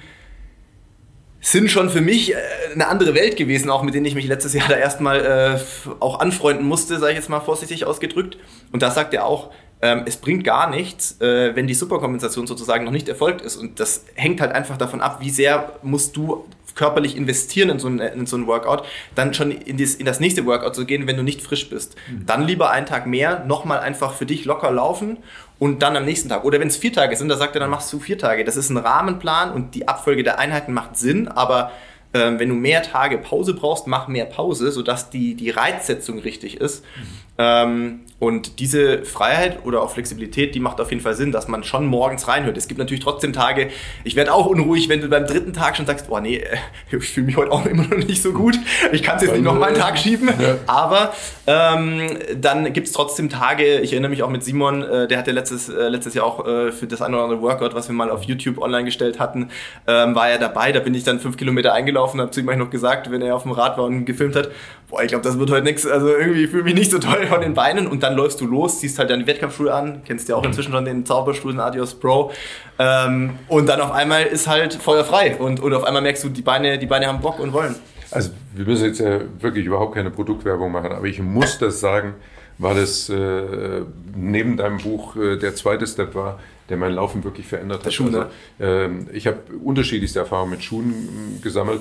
sind 1.41 1.71
schon 1.71 1.91
für 1.91 2.01
mich 2.01 2.33
äh, 2.33 2.37
eine 2.73 2.89
andere 2.89 3.15
Welt 3.15 3.37
gewesen, 3.37 3.71
auch 3.71 3.83
mit 3.83 3.95
denen 3.95 4.07
ich 4.07 4.15
mich 4.15 4.27
letztes 4.27 4.55
Jahr 4.55 4.69
da 4.69 4.77
erstmal 4.77 5.25
äh, 5.25 5.95
auch 6.01 6.21
anfreunden 6.21 6.67
musste, 6.67 6.99
sage 6.99 7.13
ich 7.13 7.19
jetzt 7.19 7.29
mal 7.29 7.41
vorsichtig 7.41 7.85
ausgedrückt. 7.85 8.39
Und 8.71 8.83
da 8.83 8.91
sagt 8.91 9.13
er 9.15 9.27
auch, 9.27 9.53
ähm, 9.83 10.05
es 10.07 10.17
bringt 10.17 10.45
gar 10.45 10.71
nichts, 10.71 11.21
äh, 11.21 11.55
wenn 11.57 11.67
die 11.67 11.75
Superkompensation 11.75 12.47
sozusagen 12.47 12.85
noch 12.85 12.93
nicht 12.93 13.09
erfolgt 13.09 13.43
ist. 13.43 13.57
Und 13.57 13.81
das 13.81 14.05
hängt 14.15 14.41
halt 14.41 14.53
einfach 14.53 14.79
davon 14.79 15.01
ab, 15.01 15.19
wie 15.21 15.31
sehr 15.31 15.73
musst 15.83 16.17
du 16.17 16.45
körperlich 16.75 17.17
investieren 17.17 17.69
in 17.69 17.79
so 17.79 17.89
ein, 17.89 17.99
in 17.99 18.27
so 18.27 18.37
ein 18.37 18.47
Workout, 18.47 18.85
dann 19.15 19.35
schon 19.35 19.51
in, 19.51 19.77
dies, 19.77 19.97
in 19.97 20.07
das 20.07 20.21
nächste 20.21 20.47
Workout 20.47 20.75
zu 20.75 20.87
gehen, 20.87 21.07
wenn 21.07 21.17
du 21.17 21.23
nicht 21.23 21.43
frisch 21.43 21.69
bist. 21.69 21.97
Mhm. 22.11 22.27
Dann 22.27 22.47
lieber 22.47 22.71
einen 22.71 22.87
Tag 22.87 23.07
mehr, 23.07 23.45
nochmal 23.45 23.81
einfach 23.81 24.15
für 24.15 24.25
dich 24.25 24.45
locker 24.45 24.71
laufen 24.71 25.19
und 25.59 25.83
dann 25.83 25.97
am 25.97 26.05
nächsten 26.05 26.29
Tag. 26.29 26.45
Oder 26.45 26.61
wenn 26.61 26.69
es 26.69 26.77
vier 26.77 26.93
Tage 26.93 27.17
sind, 27.17 27.29
da 27.29 27.37
sagt 27.37 27.57
er, 27.57 27.61
dann 27.61 27.71
machst 27.71 27.93
du 27.93 27.99
vier 27.99 28.19
Tage. 28.19 28.45
Das 28.45 28.57
ist 28.57 28.71
ein 28.71 28.79
Rahmenplan 28.79 29.53
und 29.53 29.75
die 29.75 29.89
Abfolge 29.89 30.23
der 30.23 30.39
Einheiten 30.39 30.73
macht 30.73 30.97
Sinn, 30.97 31.29
aber 31.29 31.73
ähm, 32.15 32.39
wenn 32.39 32.49
du 32.49 32.55
mehr 32.55 32.83
Tage 32.83 33.19
Pause 33.19 33.55
brauchst, 33.55 33.87
mach 33.87 34.09
mehr 34.09 34.27
Pause, 34.27 34.71
sodass 34.71 35.11
die, 35.11 35.35
die 35.35 35.51
Reizsetzung 35.51 36.21
richtig 36.21 36.61
ist. 36.61 36.85
Mhm. 36.85 37.09
Ähm, 37.39 38.01
und 38.23 38.61
diese 38.61 39.05
Freiheit 39.05 39.65
oder 39.65 39.83
auch 39.83 39.91
Flexibilität, 39.91 40.55
die 40.55 40.61
macht 40.61 40.81
auf 40.81 40.91
jeden 40.91 41.03
Fall 41.03 41.15
Sinn, 41.15 41.33
dass 41.33 41.49
man 41.49 41.65
schon 41.65 41.87
morgens 41.87 42.29
reinhört. 42.29 42.57
Es 42.57 42.69
gibt 42.69 42.79
natürlich 42.79 43.03
trotzdem 43.03 43.33
Tage, 43.33 43.71
ich 44.05 44.15
werde 44.15 44.33
auch 44.33 44.47
unruhig, 44.47 44.89
wenn 44.89 45.01
du 45.01 45.09
beim 45.09 45.27
dritten 45.27 45.53
Tag 45.53 45.77
schon 45.77 45.87
sagst, 45.87 46.07
boah 46.07 46.21
nee, 46.21 46.37
äh, 46.37 46.57
ich 46.97 47.09
fühle 47.09 47.27
mich 47.27 47.37
heute 47.37 47.51
auch 47.51 47.67
immer 47.67 47.83
noch 47.83 47.97
nicht 47.97 48.23
so 48.23 48.33
gut, 48.33 48.57
ich 48.93 49.03
kann 49.03 49.17
es 49.17 49.23
jetzt 49.23 49.33
nicht 49.33 49.43
noch 49.43 49.59
mal 49.59 49.71
einen 49.71 49.77
Tag 49.77 49.99
schieben. 49.99 50.29
Ja. 50.29 50.55
Aber 50.69 51.13
ähm, 51.49 52.17
dann 52.41 52.73
gibt 52.73 52.87
es 52.87 52.93
trotzdem 52.93 53.29
Tage, 53.29 53.81
ich 53.81 53.93
erinnere 53.93 54.11
mich 54.11 54.23
auch 54.23 54.31
mit 54.31 54.45
Simon, 54.45 54.85
äh, 54.85 55.09
der 55.09 55.19
hatte 55.19 55.33
letztes, 55.33 55.69
äh, 55.69 55.89
letztes 55.89 56.15
Jahr 56.15 56.25
auch 56.25 56.47
äh, 56.47 56.71
für 56.71 56.87
das 56.87 57.03
ein 57.03 57.13
oder 57.13 57.25
andere 57.25 57.43
Workout, 57.43 57.75
was 57.75 57.89
wir 57.89 57.97
mal 57.97 58.09
auf 58.09 58.23
YouTube 58.23 58.59
online 58.59 58.85
gestellt 58.85 59.19
hatten, 59.19 59.51
ähm, 59.89 60.15
war 60.15 60.29
er 60.29 60.39
dabei. 60.39 60.71
Da 60.71 60.79
bin 60.79 60.95
ich 60.95 61.03
dann 61.03 61.19
fünf 61.19 61.37
Kilometer 61.37 61.73
eingelaufen, 61.73 62.21
habe 62.21 62.31
zu 62.31 62.39
ihm 62.39 62.47
noch 62.47 62.71
gesagt, 62.71 63.11
wenn 63.11 63.21
er 63.21 63.35
auf 63.35 63.43
dem 63.43 63.51
Rad 63.51 63.79
war 63.79 63.87
und 63.87 64.05
gefilmt 64.05 64.37
hat, 64.37 64.51
boah, 64.93 65.03
ich 65.03 65.09
glaube, 65.09 65.25
das 65.25 65.39
wird 65.39 65.51
heute 65.51 65.65
nichts. 65.65 65.87
Also 65.87 66.09
irgendwie 66.09 66.47
fühle 66.47 66.61
ich 66.61 66.65
mich 66.67 66.75
nicht 66.75 66.91
so 66.91 66.99
toll 66.99 67.27
von 67.27 67.41
den 67.41 67.55
Beinen 67.55 67.87
und 67.87 68.03
dann 68.03 68.12
läufst 68.15 68.41
du 68.41 68.47
los, 68.47 68.81
ziehst 68.81 68.99
halt 68.99 69.11
deine 69.11 69.27
Wettkampfschuhe 69.27 69.73
an, 69.73 70.03
kennst 70.05 70.29
ja 70.29 70.37
auch 70.37 70.45
inzwischen 70.45 70.73
schon 70.73 70.85
den 70.85 71.05
Zauberstuhl, 71.07 71.53
den 71.53 71.61
Adios 71.61 71.95
Pro 71.95 72.33
ähm, 72.79 73.39
und 73.49 73.69
dann 73.69 73.81
auf 73.81 73.93
einmal 73.93 74.25
ist 74.25 74.47
halt 74.47 74.75
Feuer 74.75 75.05
frei 75.05 75.37
und, 75.37 75.61
und 75.61 75.75
auf 75.75 75.85
einmal 75.85 76.03
merkst 76.03 76.25
du, 76.25 76.29
die 76.29 76.43
Beine, 76.43 76.79
die 76.79 76.87
Beine 76.87 77.07
haben 77.07 77.21
Bock 77.21 77.39
und 77.39 77.53
wollen. 77.53 77.75
Also 78.11 78.31
wir 78.55 78.67
müssen 78.67 78.85
jetzt 78.85 79.01
ja 79.01 79.21
wirklich 79.41 79.65
überhaupt 79.65 79.95
keine 79.95 80.11
Produktwerbung 80.11 80.71
machen, 80.71 80.93
aber 80.93 81.07
ich 81.07 81.21
muss 81.21 81.59
das 81.59 81.81
sagen, 81.81 82.15
weil 82.59 82.79
es 82.79 83.09
äh, 83.09 83.83
neben 84.15 84.57
deinem 84.57 84.79
Buch 84.79 85.17
äh, 85.17 85.37
der 85.37 85.55
zweite 85.55 85.87
Step 85.87 86.15
war, 86.15 86.39
der 86.69 86.77
mein 86.77 86.93
Laufen 86.93 87.25
wirklich 87.25 87.47
verändert 87.47 87.85
hat. 87.85 87.93
Schuhe, 87.93 88.31
also, 88.59 88.65
äh, 88.65 88.89
ich 89.13 89.27
habe 89.27 89.39
unterschiedlichste 89.65 90.21
Erfahrungen 90.21 90.53
mit 90.53 90.63
Schuhen 90.63 91.41
gesammelt 91.43 91.81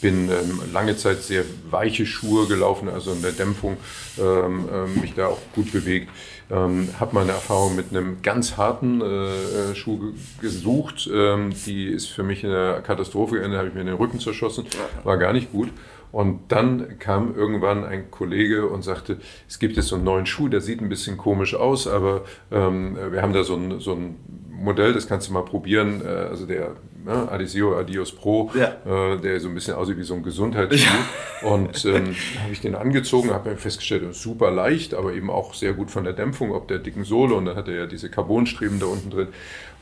bin 0.00 0.28
ähm, 0.30 0.60
lange 0.72 0.96
Zeit 0.96 1.22
sehr 1.22 1.44
weiche 1.70 2.06
Schuhe 2.06 2.46
gelaufen, 2.46 2.88
also 2.88 3.12
in 3.12 3.22
der 3.22 3.32
Dämpfung 3.32 3.76
ähm, 4.18 4.68
ähm, 4.72 5.00
mich 5.00 5.14
da 5.14 5.28
auch 5.28 5.40
gut 5.54 5.72
bewegt. 5.72 6.08
Ähm, 6.50 6.88
habe 6.98 7.14
meine 7.14 7.32
Erfahrung 7.32 7.76
mit 7.76 7.90
einem 7.90 8.22
ganz 8.22 8.56
harten 8.56 9.00
äh, 9.00 9.74
Schuh 9.74 10.12
gesucht. 10.40 11.08
Ähm, 11.12 11.52
die 11.66 11.86
ist 11.86 12.06
für 12.06 12.22
mich 12.22 12.44
eine 12.44 12.82
Katastrophe 12.84 13.36
geendet, 13.36 13.58
habe 13.58 13.68
ich 13.68 13.74
mir 13.74 13.84
den 13.84 13.94
Rücken 13.94 14.18
zerschossen, 14.18 14.64
war 15.04 15.16
gar 15.16 15.32
nicht 15.32 15.52
gut. 15.52 15.68
Und 16.12 16.40
dann 16.48 16.98
kam 16.98 17.36
irgendwann 17.36 17.84
ein 17.84 18.10
Kollege 18.10 18.66
und 18.66 18.82
sagte, 18.82 19.18
es 19.48 19.60
gibt 19.60 19.76
jetzt 19.76 19.86
so 19.86 19.94
einen 19.94 20.04
neuen 20.04 20.26
Schuh, 20.26 20.48
der 20.48 20.60
sieht 20.60 20.80
ein 20.80 20.88
bisschen 20.88 21.16
komisch 21.16 21.54
aus, 21.54 21.86
aber 21.86 22.24
ähm, 22.50 22.96
wir 23.12 23.22
haben 23.22 23.32
da 23.32 23.44
so 23.44 23.54
ein, 23.54 23.78
so 23.78 23.92
ein 23.92 24.16
Modell, 24.50 24.92
das 24.92 25.06
kannst 25.06 25.28
du 25.28 25.32
mal 25.32 25.44
probieren. 25.44 26.02
Äh, 26.04 26.08
also 26.08 26.46
der 26.46 26.74
ne, 27.04 27.30
Adesio 27.30 27.78
Adios 27.78 28.12
Pro, 28.12 28.50
ja. 28.54 29.14
äh, 29.14 29.20
der 29.20 29.40
so 29.40 29.48
ein 29.48 29.54
bisschen 29.54 29.74
aussieht 29.74 29.98
wie 29.98 30.02
so 30.02 30.14
ein 30.14 30.22
Gesundheitsschuh. 30.22 30.88
Ja. 31.42 31.48
Und 31.48 31.84
ähm, 31.84 32.14
habe 32.42 32.52
ich 32.52 32.60
den 32.60 32.74
angezogen, 32.74 33.30
habe 33.30 33.56
festgestellt, 33.56 34.14
super 34.14 34.50
leicht, 34.50 34.94
aber 34.94 35.12
eben 35.14 35.30
auch 35.30 35.54
sehr 35.54 35.72
gut 35.72 35.90
von 35.90 36.04
der 36.04 36.12
Dämpfung, 36.12 36.52
ob 36.52 36.68
der 36.68 36.78
dicken 36.78 37.04
Sohle. 37.04 37.34
Und 37.34 37.46
dann 37.46 37.56
hat 37.56 37.68
er 37.68 37.74
ja 37.74 37.86
diese 37.86 38.10
Carbonstreben 38.10 38.80
da 38.80 38.86
unten 38.86 39.10
drin. 39.10 39.28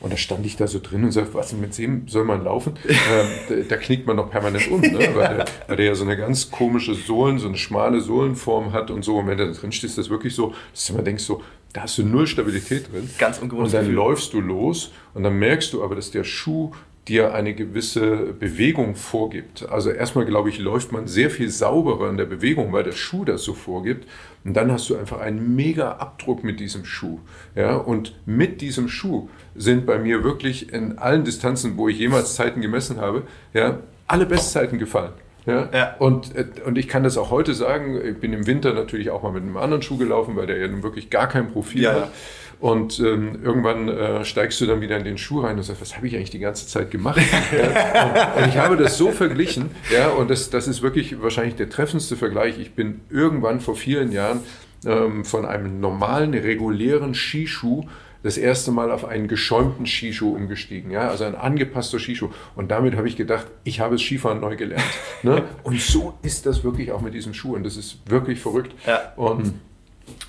Und 0.01 0.13
da 0.13 0.17
stand 0.17 0.45
ich 0.45 0.55
da 0.55 0.67
so 0.67 0.79
drin 0.81 1.03
und 1.03 1.11
sagte, 1.11 1.33
was 1.33 1.51
mit 1.53 1.77
dem 1.77 2.07
soll 2.07 2.23
man 2.23 2.43
laufen? 2.43 2.73
ähm, 2.87 3.27
da, 3.49 3.55
da, 3.67 3.77
knickt 3.77 4.07
man 4.07 4.15
noch 4.15 4.29
permanent 4.29 4.71
um, 4.71 4.79
ne? 4.79 4.93
weil, 5.13 5.37
der, 5.37 5.45
weil, 5.67 5.77
der, 5.77 5.85
ja 5.85 5.95
so 5.95 6.05
eine 6.05 6.15
ganz 6.15 6.49
komische 6.49 6.93
Sohlen, 6.93 7.37
so 7.37 7.47
eine 7.47 7.57
schmale 7.57 7.99
Sohlenform 7.99 8.71
hat 8.71 8.91
und 8.91 9.03
so. 9.03 9.17
Und 9.17 9.27
wenn 9.27 9.37
du 9.37 9.47
da 9.47 9.53
drin 9.53 9.71
stehst, 9.71 9.97
ist 9.97 9.97
das 9.97 10.09
wirklich 10.09 10.35
so, 10.35 10.53
dass 10.71 10.87
du 10.87 10.93
immer 10.93 11.03
denkst 11.03 11.23
so, 11.23 11.43
da 11.73 11.83
hast 11.83 11.97
du 11.97 12.03
null 12.03 12.25
Stabilität 12.25 12.91
drin. 12.91 13.09
Ganz 13.17 13.39
ungewohnt. 13.39 13.65
Und 13.65 13.73
dann 13.73 13.81
Gefühl. 13.81 13.95
läufst 13.95 14.33
du 14.33 14.41
los 14.41 14.91
und 15.13 15.23
dann 15.23 15.37
merkst 15.37 15.73
du 15.73 15.83
aber, 15.83 15.95
dass 15.95 16.11
der 16.11 16.23
Schuh 16.23 16.71
dir 17.07 17.33
eine 17.33 17.55
gewisse 17.55 18.33
Bewegung 18.33 18.95
vorgibt. 18.95 19.67
Also 19.69 19.89
erstmal, 19.89 20.25
glaube 20.25 20.49
ich, 20.49 20.59
läuft 20.59 20.91
man 20.91 21.07
sehr 21.07 21.29
viel 21.29 21.49
sauberer 21.49 22.09
in 22.09 22.17
der 22.17 22.25
Bewegung, 22.25 22.71
weil 22.71 22.83
der 22.83 22.91
Schuh 22.91 23.25
das 23.25 23.43
so 23.43 23.53
vorgibt. 23.53 24.07
Und 24.43 24.55
dann 24.55 24.71
hast 24.71 24.89
du 24.89 24.95
einfach 24.95 25.19
einen 25.19 25.55
mega 25.55 25.93
Abdruck 25.93 26.43
mit 26.43 26.59
diesem 26.59 26.85
Schuh. 26.85 27.19
Ja, 27.55 27.75
und 27.75 28.15
mit 28.25 28.61
diesem 28.61 28.89
Schuh 28.89 29.29
sind 29.55 29.85
bei 29.85 29.97
mir 29.97 30.23
wirklich 30.23 30.71
in 30.71 30.97
allen 30.97 31.23
Distanzen, 31.23 31.77
wo 31.77 31.89
ich 31.89 31.97
jemals 31.97 32.35
Zeiten 32.35 32.61
gemessen 32.61 33.01
habe, 33.01 33.23
ja, 33.53 33.79
alle 34.07 34.25
Bestzeiten 34.25 34.79
gefallen. 34.79 35.13
Ja? 35.45 35.69
ja? 35.73 35.95
Und, 35.97 36.35
äh, 36.35 36.45
und 36.65 36.77
ich 36.77 36.87
kann 36.87 37.03
das 37.03 37.17
auch 37.17 37.31
heute 37.31 37.53
sagen, 37.53 37.99
ich 38.03 38.17
bin 38.17 38.33
im 38.33 38.45
Winter 38.47 38.73
natürlich 38.73 39.09
auch 39.09 39.23
mal 39.23 39.31
mit 39.31 39.43
einem 39.43 39.57
anderen 39.57 39.81
Schuh 39.81 39.97
gelaufen, 39.97 40.35
weil 40.35 40.47
der 40.47 40.57
ja 40.57 40.67
nun 40.67 40.83
wirklich 40.83 41.09
gar 41.09 41.27
kein 41.27 41.51
Profil 41.51 41.83
ja, 41.83 41.93
hat. 41.93 42.11
Und 42.59 42.99
ähm, 42.99 43.39
irgendwann 43.41 43.87
äh, 43.87 44.25
steigst 44.25 44.59
du 44.59 44.65
dann 44.65 44.81
wieder 44.81 44.97
in 44.97 45.05
den 45.05 45.17
Schuh 45.17 45.41
rein 45.41 45.55
und 45.55 45.63
sagst, 45.63 45.81
was 45.81 45.95
habe 45.95 46.07
ich 46.07 46.15
eigentlich 46.15 46.29
die 46.29 46.39
ganze 46.39 46.67
Zeit 46.67 46.91
gemacht? 46.91 47.21
ja, 47.57 48.33
und, 48.35 48.43
und, 48.43 48.49
ich 48.49 48.57
habe 48.57 48.75
das 48.75 48.97
so 48.97 49.11
verglichen, 49.11 49.71
ja, 49.93 50.09
und 50.09 50.29
das, 50.29 50.49
das 50.49 50.67
ist 50.67 50.81
wirklich 50.81 51.21
wahrscheinlich 51.21 51.55
der 51.55 51.69
treffendste 51.69 52.17
Vergleich. 52.17 52.59
Ich 52.59 52.73
bin 52.73 52.99
irgendwann 53.09 53.61
vor 53.61 53.75
vielen 53.75 54.11
Jahren 54.11 54.41
ähm, 54.85 55.23
von 55.23 55.45
einem 55.45 55.79
normalen, 55.79 56.33
regulären 56.33 57.13
Skischuh 57.13 57.85
das 58.23 58.37
erste 58.37 58.71
Mal 58.71 58.91
auf 58.91 59.05
einen 59.05 59.29
geschäumten 59.29 59.85
Skischuh 59.85 60.35
umgestiegen, 60.35 60.91
ja, 60.91 61.07
also 61.07 61.23
ein 61.23 61.35
angepasster 61.35 61.99
Skischuh. 61.99 62.29
Und 62.55 62.69
damit 62.69 62.97
habe 62.97 63.07
ich 63.07 63.15
gedacht, 63.15 63.47
ich 63.63 63.79
habe 63.79 63.95
das 63.95 64.01
Skifahren 64.01 64.41
neu 64.41 64.57
gelernt. 64.57 64.83
ne? 65.23 65.43
Und 65.63 65.79
so 65.79 66.13
ist 66.21 66.45
das 66.45 66.63
wirklich 66.63 66.91
auch 66.91 66.99
mit 66.99 67.13
diesem 67.13 67.33
Schuh. 67.33 67.55
Und 67.55 67.63
das 67.63 67.77
ist 67.77 67.99
wirklich 68.09 68.41
verrückt. 68.41 68.73
Ja. 68.85 69.13
Und 69.15 69.53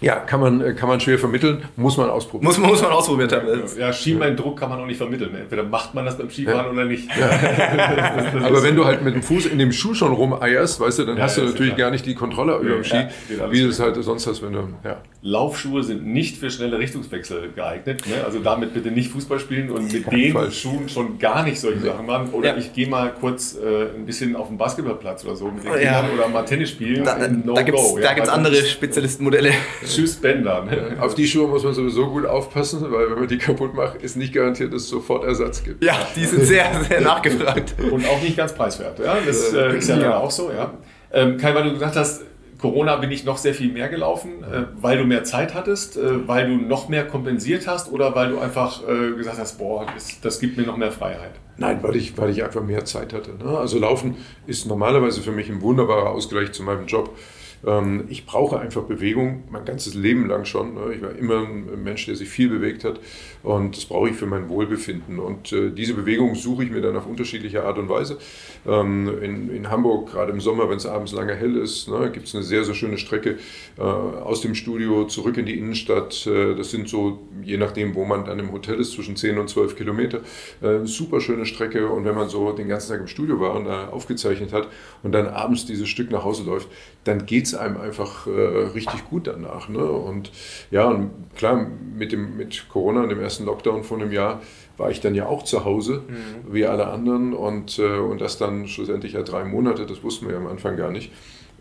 ja, 0.01 0.17
kann 0.17 0.41
man, 0.41 0.61
äh, 0.61 0.75
kann 0.75 0.89
man 0.89 1.01
schwer 1.01 1.19
vermitteln, 1.19 1.63
muss 1.77 1.97
man 1.97 2.09
ausprobieren. 2.09 2.47
Muss, 2.47 2.59
muss 2.59 2.83
man 2.83 2.93
ausprobiert 2.93 3.33
haben. 3.33 3.47
Ja, 3.79 3.93
Schienbeindruck 3.93 4.59
kann 4.59 4.71
man 4.71 4.81
auch 4.81 4.87
nicht 4.87 4.97
vermitteln. 4.97 5.35
Entweder 5.35 5.63
macht 5.63 5.95
man 5.95 6.05
das 6.07 6.17
beim 6.17 6.31
Skifahren 6.31 6.67
ja. 6.67 6.73
oder 6.73 6.85
nicht. 6.85 7.09
Ja. 7.17 7.31
Aber 8.47 8.63
wenn 8.63 8.77
du 8.77 8.85
halt 8.85 9.03
mit 9.03 9.15
dem 9.15 9.23
Fuß 9.23 9.47
in 9.47 9.59
dem 9.59 9.73
Schuh 9.73 9.95
schon 9.95 10.13
rumeierst, 10.13 10.81
weißt 10.81 11.01
du, 11.01 11.05
dann 11.05 11.17
ja, 11.17 11.25
hast 11.25 11.37
du 11.37 11.43
natürlich 11.43 11.77
gar 11.77 11.91
nicht 11.91 12.07
die 12.07 12.15
Kontrolle 12.15 12.57
über 12.59 12.77
dem 12.77 12.85
Ski, 12.85 13.07
wie 13.51 13.61
du 13.61 13.69
es 13.69 13.81
halt 13.81 14.03
sonst 14.03 14.27
hast, 14.27 14.43
wenn 14.43 14.53
du. 14.53 14.69
Ja. 14.85 15.03
Laufschuhe 15.23 15.83
sind 15.83 16.07
nicht 16.07 16.39
für 16.39 16.51
schnelle 16.51 16.79
Richtungswechsel 16.79 17.53
geeignet. 17.55 18.07
Ne? 18.07 18.25
Also 18.25 18.39
damit 18.39 18.73
bitte 18.73 18.91
nicht 18.91 19.11
Fußball 19.11 19.39
spielen 19.39 19.71
und 19.71 19.93
mit 19.93 20.11
den 20.11 20.33
Fall. 20.33 20.51
Schuhen 20.51 20.89
schon 20.89 21.19
gar 21.19 21.45
nicht 21.45 21.61
solche 21.61 21.81
Sachen 21.81 22.07
machen. 22.07 22.31
Oder 22.33 22.57
ich 22.57 22.73
gehe 22.73 22.89
mal 22.89 23.13
kurz 23.13 23.55
äh, 23.55 23.95
ein 23.95 24.07
bisschen 24.07 24.35
auf 24.35 24.49
den 24.49 24.57
Basketballplatz 24.57 25.25
oder 25.27 25.37
so 25.37 25.51
mit 25.51 25.65
den 25.65 25.73
Kindern 25.75 26.07
oder 26.15 26.29
mal 26.29 26.45
Tennis 26.45 26.71
spielen. 26.71 27.05
Da, 27.05 27.29
no 27.29 27.53
da 27.53 27.63
gibt 27.63 27.79
es 27.79 28.29
andere 28.31 28.57
Spezialistenmodelle. 28.57 29.53
Tschüss 29.87 30.17
Bänder. 30.17 30.65
Ne? 30.65 30.97
Auf 31.01 31.15
die 31.15 31.27
Schuhe 31.27 31.49
muss 31.49 31.65
man 31.65 31.75
sowieso 31.75 32.07
gut 32.07 32.25
aufpassen, 32.25 32.81
weil 32.91 33.11
wenn 33.11 33.19
man 33.19 33.29
die 33.29 33.39
kaputt 33.39 33.75
macht, 33.75 34.03
ist 34.03 34.17
nicht 34.17 34.33
garantiert, 34.33 34.73
dass 34.73 34.83
es 34.83 34.89
sofort 34.89 35.25
Ersatz 35.25 35.63
gibt. 35.63 35.85
Ja, 35.85 35.99
die 36.17 36.25
sind 36.25 36.45
sehr, 36.45 36.83
sehr 36.89 37.03
nachgefragt. 37.03 37.75
Und 37.91 38.09
auch 38.09 38.23
nicht 38.23 38.39
ganz 38.39 38.55
preiswert. 38.55 38.99
Ja? 38.99 39.19
Das 39.27 39.53
äh, 39.53 39.77
ist 39.77 39.89
ja, 39.89 40.01
ja 40.01 40.17
auch 40.17 40.31
so. 40.31 40.51
Ja. 40.51 40.73
Ähm, 41.13 41.37
Kai, 41.37 41.55
weil 41.55 41.65
du 41.65 41.73
gesagt 41.73 41.97
hast, 41.97 42.23
Corona 42.61 42.97
bin 42.97 43.11
ich 43.11 43.25
noch 43.25 43.39
sehr 43.39 43.55
viel 43.55 43.73
mehr 43.73 43.89
gelaufen, 43.89 44.43
äh, 44.45 44.65
weil 44.81 44.99
du 44.99 45.05
mehr 45.05 45.25
Zeit 45.25 45.55
hattest, 45.55 45.97
äh, 45.97 46.27
weil 46.29 46.49
du 46.49 46.57
noch 46.57 46.89
mehr 46.89 47.07
kompensiert 47.07 47.67
hast 47.67 47.91
oder 47.91 48.15
weil 48.15 48.31
du 48.31 48.39
einfach 48.39 48.83
äh, 48.89 49.13
gesagt 49.17 49.39
hast, 49.39 49.59
boah, 49.59 49.87
das, 49.95 50.21
das, 50.21 50.41
gibt 50.41 50.57
mir 50.57 50.65
noch 50.65 50.77
mehr 50.77 50.93
Freiheit? 50.93 51.33
Nein, 51.57 51.79
weil 51.83 51.97
ich, 51.97 52.17
weil 52.17 52.31
ich 52.31 52.43
einfach 52.45 52.63
mehr 52.63 52.85
Zeit 52.85 53.13
hatte. 53.13 53.33
Ne? 53.35 53.59
Also 53.59 53.79
Laufen 53.79 54.17
ist 54.47 54.67
normalerweise 54.67 55.21
für 55.21 55.33
mich 55.33 55.49
ein 55.49 55.61
wunderbarer 55.61 56.11
Ausgleich 56.11 56.53
zu 56.53 56.63
meinem 56.63 56.87
Job. 56.87 57.17
Ähm, 57.67 58.05
ich 58.09 58.27
brauche 58.27 58.59
einfach 58.59 58.83
Bewegung, 58.83 59.45
mein 59.51 59.65
ganzes 59.65 59.95
Leben 59.95 60.29
lang 60.29 60.45
schon. 60.45 60.75
Ne? 60.75 60.95
Ich 60.95 61.03
war 61.03 61.15
immer 61.15 61.47
ein 61.47 61.83
Mensch, 61.83 62.07
der 62.07 62.17
sich 62.17 62.29
viel 62.29 62.49
bewegt 62.49 62.85
hat 62.85 63.01
und 63.43 63.77
das 63.77 63.85
brauche 63.85 64.09
ich 64.11 64.17
für 64.17 64.27
mein 64.27 64.49
Wohlbefinden. 64.49 65.19
Und 65.19 65.53
äh, 65.53 65.71
diese 65.71 65.95
Bewegung 65.95 66.35
suche 66.35 66.65
ich 66.65 66.71
mir 66.71 66.81
dann 66.81 66.97
auf 66.97 67.07
unterschiedliche 67.07 67.65
Art 67.65 67.79
und 67.79 67.89
Weise. 67.89 68.19
Ähm, 68.67 69.11
in, 69.23 69.55
in 69.55 69.71
Hamburg, 69.71 70.13
gerade 70.13 70.33
im 70.33 70.41
Sommer, 70.41 70.69
wenn 70.69 70.77
es 70.77 70.87
abends 70.87 71.13
lange 71.13 71.35
hell 71.35 71.57
ist, 71.57 71.89
ne, 71.89 72.11
gibt 72.11 72.27
es 72.27 72.35
eine 72.35 72.45
sehr, 72.45 72.65
sehr 72.65 72.75
schöne 72.75 72.99
Strecke 72.99 73.39
äh, 73.79 73.83
aus 73.83 74.41
dem 74.41 74.55
Studio 74.55 75.07
zurück 75.07 75.37
in 75.37 75.47
die 75.47 75.59
Innenstadt. 75.59 76.27
Äh, 76.27 76.55
das 76.55 76.71
sind 76.71 76.89
so, 76.89 77.21
je 77.43 77.57
nachdem, 77.57 77.95
wo 77.95 78.05
man 78.05 78.25
dann 78.25 78.39
im 78.39 78.53
Hotel 78.53 78.79
ist, 78.79 78.93
zwischen 78.93 79.17
10 79.17 79.39
und 79.39 79.49
12 79.49 79.77
Kilometer. 79.77 80.21
super 80.85 81.21
schöne 81.21 81.47
Strecke 81.47 81.89
und 81.89 82.05
wenn 82.05 82.15
man 82.15 82.29
so 82.29 82.53
den 82.53 82.69
ganzen 82.69 82.91
Tag 82.91 83.01
im 83.01 83.07
Studio 83.07 83.41
war 83.41 83.55
und 83.55 83.65
da 83.65 83.89
aufgezeichnet 83.89 84.53
hat 84.53 84.69
und 85.03 85.13
dann 85.13 85.27
abends 85.27 85.67
dieses 85.67 85.89
Stück 85.89 86.11
nach 86.11 86.25
Hause 86.25 86.45
läuft, 86.45 86.69
dann 87.05 87.27
geht 87.27 87.47
es 87.47 87.50
einem 87.55 87.81
einfach 87.81 88.27
äh, 88.27 88.31
richtig 88.31 89.09
gut 89.09 89.27
danach. 89.27 89.69
Ne? 89.69 89.85
Und 89.85 90.31
ja, 90.71 90.89
und 90.89 91.11
klar, 91.37 91.67
mit, 91.97 92.13
dem, 92.13 92.37
mit 92.37 92.69
Corona 92.69 93.03
und 93.03 93.09
dem 93.09 93.21
ersten 93.21 93.45
Lockdown 93.45 93.85
vor 93.85 93.99
einem 93.99 94.13
Jahr 94.13 94.41
war 94.77 94.91
ich 94.91 95.01
dann 95.01 95.15
ja 95.15 95.27
auch 95.27 95.45
zu 95.45 95.65
Hause, 95.65 96.03
mhm. 96.09 96.53
wie 96.55 96.67
alle 96.67 96.87
anderen. 96.87 97.35
Und, 97.35 97.79
äh, 97.79 97.99
und 97.99 98.21
das 98.21 98.39
dann 98.39 98.67
schlussendlich 98.67 99.13
ja 99.13 99.23
drei 99.23 99.45
Monate, 99.45 99.87
das 99.87 100.03
wussten 100.03 100.27
wir 100.27 100.35
ja 100.35 100.41
am 100.41 100.47
Anfang 100.47 100.77
gar 100.77 100.91
nicht. 100.91 101.13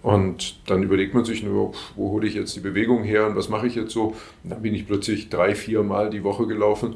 Und 0.02 0.70
dann 0.70 0.82
überlegt 0.84 1.14
man 1.14 1.26
sich 1.26 1.44
nur, 1.44 1.74
wo 1.96 2.12
hole 2.12 2.26
ich 2.26 2.34
jetzt 2.34 2.56
die 2.56 2.62
Bewegung 2.62 3.04
her 3.04 3.28
und 3.28 3.36
was 3.36 3.50
mache 3.50 3.68
ich 3.68 3.76
jetzt 3.76 3.92
so? 3.92 4.16
Und 4.44 4.50
dann 4.50 4.62
bin 4.62 4.74
ich 4.74 4.88
plötzlich 4.88 5.30
drei, 5.30 5.56
vier 5.56 5.84
Mal 5.84 6.10
die 6.10 6.24
Woche 6.24 6.48
gelaufen. 6.48 6.96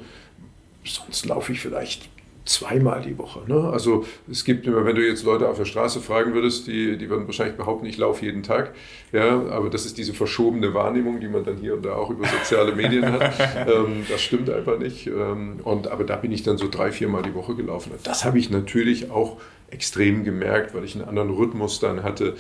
Sonst 0.86 1.26
laufe 1.26 1.52
ich 1.52 1.60
vielleicht 1.60 2.10
zweimal 2.46 3.02
die 3.02 3.18
Woche. 3.18 3.41
Ne? 3.48 3.70
Also 3.72 4.06
es 4.30 4.44
gibt 4.44 4.68
immer, 4.68 4.86
wenn 4.86 4.96
du 4.96 5.08
jetzt 5.08 5.24
Leute 5.24 5.48
auf 5.48 5.58
der 5.58 5.66
Straße 5.66 6.02
fragen 6.02 6.34
würdest, 6.34 6.68
die, 6.68 6.98
die 6.98 7.10
würden 7.10 7.26
wahrscheinlich 7.26 7.56
behaupten, 7.56 7.86
ich 7.86 7.98
laufe 7.98 8.26
jeden 8.26 8.44
Tag. 8.44 8.74
Ja, 9.12 9.48
aber 9.48 9.70
das 9.70 9.86
ist 9.86 9.98
diese 9.98 10.14
verschobene 10.14 10.74
Wahrnehmung, 10.74 11.20
die 11.20 11.28
man 11.28 11.44
dann 11.44 11.58
hier 11.58 11.76
und 11.76 11.86
da 11.86 11.96
auch 11.96 12.10
über 12.10 12.28
soziale 12.28 12.76
Medien 12.76 13.12
hat. 13.12 13.34
ähm, 13.68 14.06
das 14.10 14.22
stimmt 14.22 14.50
einfach 14.50 14.78
nicht. 14.78 15.08
Ähm, 15.08 15.60
und, 15.64 15.88
aber 15.88 16.04
da 16.04 16.18
bin 16.18 16.32
ich 16.32 16.44
dann 16.44 16.58
so 16.58 16.68
drei, 16.70 16.91
viermal 16.91 17.24
die 17.24 17.34
Woche 17.34 17.56
gelaufen. 17.56 17.91
Das 18.04 18.26
habe 18.26 18.39
ich 18.39 18.50
natürlich 18.50 19.10
auch 19.10 19.38
extrem 19.70 20.24
gemerkt, 20.24 20.76
weil 20.76 20.84
ich 20.84 20.96
einen 20.96 21.06
anderen 21.06 21.32
Rhythmus 21.32 21.80
dann 21.80 22.04
hatte 22.04 22.36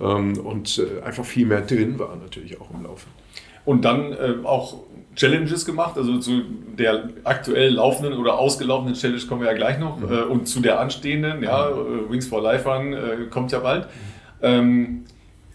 ähm, 0.00 0.38
und 0.38 0.78
äh, 0.78 1.02
einfach 1.02 1.24
viel 1.24 1.46
mehr 1.46 1.62
drin 1.62 1.98
war 1.98 2.14
natürlich 2.16 2.60
auch 2.60 2.70
im 2.70 2.84
Laufen. 2.84 3.10
Und 3.64 3.84
dann 3.84 4.12
äh, 4.12 4.34
auch 4.44 4.84
Challenges 5.16 5.64
gemacht, 5.64 5.96
also 5.96 6.18
zu 6.18 6.42
der 6.78 7.08
aktuell 7.24 7.74
laufenden 7.74 8.18
oder 8.18 8.38
ausgelaufenen 8.38 8.94
Challenge 8.94 9.22
kommen 9.26 9.40
wir 9.40 9.48
ja 9.48 9.56
gleich 9.56 9.78
noch 9.78 9.98
mhm. 9.98 10.12
äh, 10.12 10.22
und 10.22 10.46
zu 10.46 10.60
der 10.60 10.78
anstehenden, 10.78 11.42
ja, 11.42 11.70
äh, 11.70 12.10
Wings 12.10 12.28
for 12.28 12.42
Life 12.42 12.68
Run 12.68 12.92
äh, 12.92 12.98
kommt 13.30 13.50
ja 13.50 13.60
bald. 13.60 13.86
Mhm. 13.86 13.88
Ähm, 14.42 15.04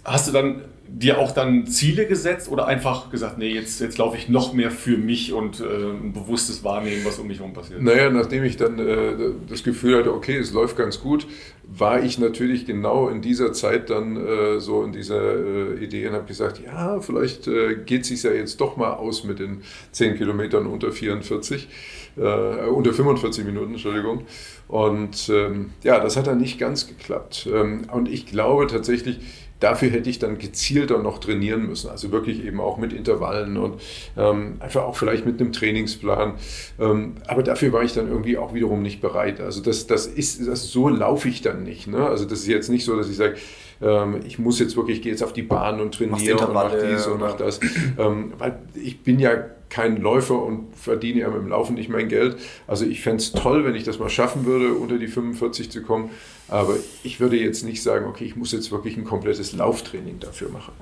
hast 0.04 0.28
du 0.28 0.32
dann 0.32 0.62
dir 0.94 1.20
auch 1.20 1.32
dann 1.32 1.68
Ziele 1.68 2.06
gesetzt 2.06 2.52
oder 2.52 2.68
einfach 2.68 3.10
gesagt, 3.10 3.38
nee, 3.38 3.50
jetzt, 3.50 3.80
jetzt 3.80 3.98
laufe 3.98 4.18
ich 4.18 4.28
noch 4.28 4.54
mehr 4.54 4.72
für 4.72 4.98
mich 4.98 5.32
und 5.32 5.62
äh, 5.62 5.64
ein 5.64 6.12
bewusstes 6.12 6.64
Wahrnehmen, 6.64 7.06
was 7.06 7.18
um 7.18 7.28
mich 7.28 7.40
herum 7.40 7.54
passiert? 7.54 7.82
Naja, 7.82 8.10
nachdem 8.10 8.44
ich 8.44 8.58
dann 8.58 8.78
äh, 8.78 9.14
das 9.48 9.64
Gefühl 9.64 9.98
hatte, 9.98 10.14
okay, 10.14 10.38
es 10.38 10.52
läuft 10.52 10.76
ganz 10.76 11.00
gut, 11.00 11.28
war 11.64 12.04
ich 12.04 12.20
natürlich 12.20 12.66
genau 12.66 13.08
in 13.08 13.22
dieser 13.22 13.54
Zeit 13.54 13.90
dann 13.90 14.18
äh, 14.18 14.60
so 14.60 14.84
in 14.84 14.92
dieser 14.92 15.36
äh, 15.36 15.84
Idee 15.84 16.08
und 16.08 16.14
habe 16.14 16.26
gesagt, 16.26 16.62
ja, 16.64 17.00
vielleicht 17.00 17.48
äh, 17.48 17.76
geht 17.86 18.02
es 18.02 18.10
sich 18.10 18.24
ja 18.24 18.32
jetzt 18.32 18.60
doch 18.60 18.76
mal 18.76 18.94
aus 18.94 19.24
mit 19.24 19.40
den 19.40 19.62
10 19.94 20.18
Kilometern 20.18 20.68
unter 20.68 20.92
44, 20.92 21.70
äh, 22.18 22.22
unter 22.68 22.94
45 22.94 23.46
Minuten, 23.46 23.72
Entschuldigung. 23.72 24.26
Und 24.68 25.30
ähm, 25.30 25.72
ja, 25.84 26.00
das 26.02 26.18
hat 26.18 26.28
dann 26.28 26.40
nicht 26.40 26.60
ganz 26.60 26.88
geklappt. 26.88 27.48
Ähm, 27.52 27.84
und 27.92 28.10
ich 28.10 28.26
glaube 28.26 28.68
tatsächlich, 28.68 29.20
Dafür 29.62 29.90
hätte 29.90 30.10
ich 30.10 30.20
dann 30.20 30.38
gezielter 30.38 30.98
noch 30.98 31.20
trainieren 31.20 31.66
müssen, 31.66 31.90
also 31.90 32.12
wirklich 32.12 32.44
eben 32.44 32.60
auch 32.60 32.78
mit 32.78 32.92
Intervallen 32.92 33.58
und 33.58 33.82
ähm, 34.18 34.58
einfach 34.60 34.84
auch 34.84 34.98
vielleicht 34.98 35.26
mit 35.26 35.40
einem 35.40 35.54
Trainingsplan. 35.54 36.34
Ähm, 36.80 37.14
aber 37.28 37.44
dafür 37.44 37.72
war 37.72 37.84
ich 37.84 37.94
dann 37.94 38.10
irgendwie 38.10 38.38
auch 38.38 38.54
wiederum 38.54 38.82
nicht 38.82 39.02
bereit. 39.02 39.40
Also 39.40 39.62
das, 39.62 39.88
das 39.88 40.08
ist, 40.08 40.46
das, 40.46 40.68
so 40.70 40.90
laufe 40.90 41.30
ich 41.30 41.42
dann 41.42 41.64
nicht. 41.64 41.88
Ne? 41.88 42.06
Also 42.06 42.26
das 42.26 42.40
ist 42.40 42.48
jetzt 42.48 42.70
nicht 42.70 42.84
so, 42.84 42.98
dass 42.98 43.10
ich 43.10 43.16
sage, 43.16 43.36
ähm, 43.82 44.20
ich 44.26 44.40
muss 44.40 44.60
jetzt 44.60 44.76
wirklich, 44.76 45.02
gehe 45.02 45.12
jetzt 45.12 45.24
auf 45.24 45.34
die 45.34 45.44
Bahn 45.44 45.80
und 45.80 45.96
trainiere 45.96 46.46
und 46.46 46.54
mache 46.54 46.88
dies 46.92 47.08
und 47.08 47.20
mache 47.20 47.38
das. 47.38 47.60
Ähm, 47.98 48.34
weil 48.38 48.60
ich 48.76 49.02
bin 49.04 49.20
ja 49.20 49.46
kein 49.72 49.98
Läufer 49.98 50.44
und 50.44 50.76
verdiene 50.76 51.22
ja 51.22 51.30
mit 51.30 51.42
dem 51.42 51.48
Laufen 51.48 51.76
nicht 51.76 51.90
mein 51.90 52.10
Geld. 52.10 52.38
Also 52.68 52.86
ich 52.86 53.02
fände 53.02 53.18
es 53.18 53.32
toll, 53.32 53.66
wenn 53.66 53.74
ich 53.74 53.84
das 53.84 53.98
mal 53.98 54.10
schaffen 54.10 54.46
würde, 54.46 54.74
unter 54.74 55.00
die 55.00 55.08
45 55.08 55.72
zu 55.72 55.82
kommen. 55.82 56.12
Aber 56.50 56.76
ich 57.04 57.20
würde 57.20 57.38
jetzt 57.38 57.64
nicht 57.64 57.82
sagen, 57.82 58.06
okay, 58.06 58.26
ich 58.26 58.36
muss 58.36 58.52
jetzt 58.52 58.72
wirklich 58.72 58.98
ein 58.98 59.06
komplettes 59.06 59.54
Lauftraining 59.54 60.20
dafür 60.20 60.50
machen. 60.50 60.74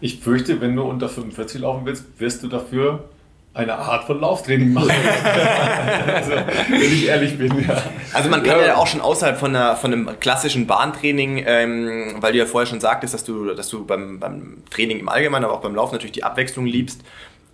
Ich 0.00 0.20
fürchte, 0.20 0.60
wenn 0.60 0.74
du 0.74 0.82
unter 0.82 1.08
45 1.08 1.60
laufen 1.60 1.84
willst, 1.84 2.04
wirst 2.18 2.42
du 2.42 2.48
dafür 2.48 3.08
eine 3.54 3.74
Art 3.74 4.04
von 4.04 4.20
Lauftraining 4.20 4.72
machen. 4.72 4.90
also, 6.06 6.30
wenn 6.30 6.80
ich 6.80 7.08
ehrlich 7.08 7.36
bin, 7.36 7.52
ja. 7.68 7.82
Also 8.12 8.30
man 8.30 8.42
kann 8.42 8.60
ja, 8.60 8.66
ja 8.66 8.76
auch 8.76 8.86
schon 8.86 9.00
außerhalb 9.00 9.38
von, 9.38 9.54
einer, 9.54 9.76
von 9.76 9.92
einem 9.92 10.20
klassischen 10.20 10.66
Bahntraining, 10.66 11.42
ähm, 11.46 12.14
weil 12.20 12.32
du 12.32 12.38
ja 12.38 12.46
vorher 12.46 12.66
schon 12.66 12.80
sagtest, 12.80 13.12
dass 13.12 13.24
du, 13.24 13.52
dass 13.52 13.68
du 13.68 13.84
beim, 13.84 14.20
beim 14.20 14.62
Training 14.70 15.00
im 15.00 15.08
Allgemeinen, 15.08 15.44
aber 15.44 15.54
auch 15.54 15.60
beim 15.60 15.74
Laufen 15.74 15.94
natürlich 15.94 16.12
die 16.12 16.24
Abwechslung 16.24 16.64
liebst, 16.64 17.02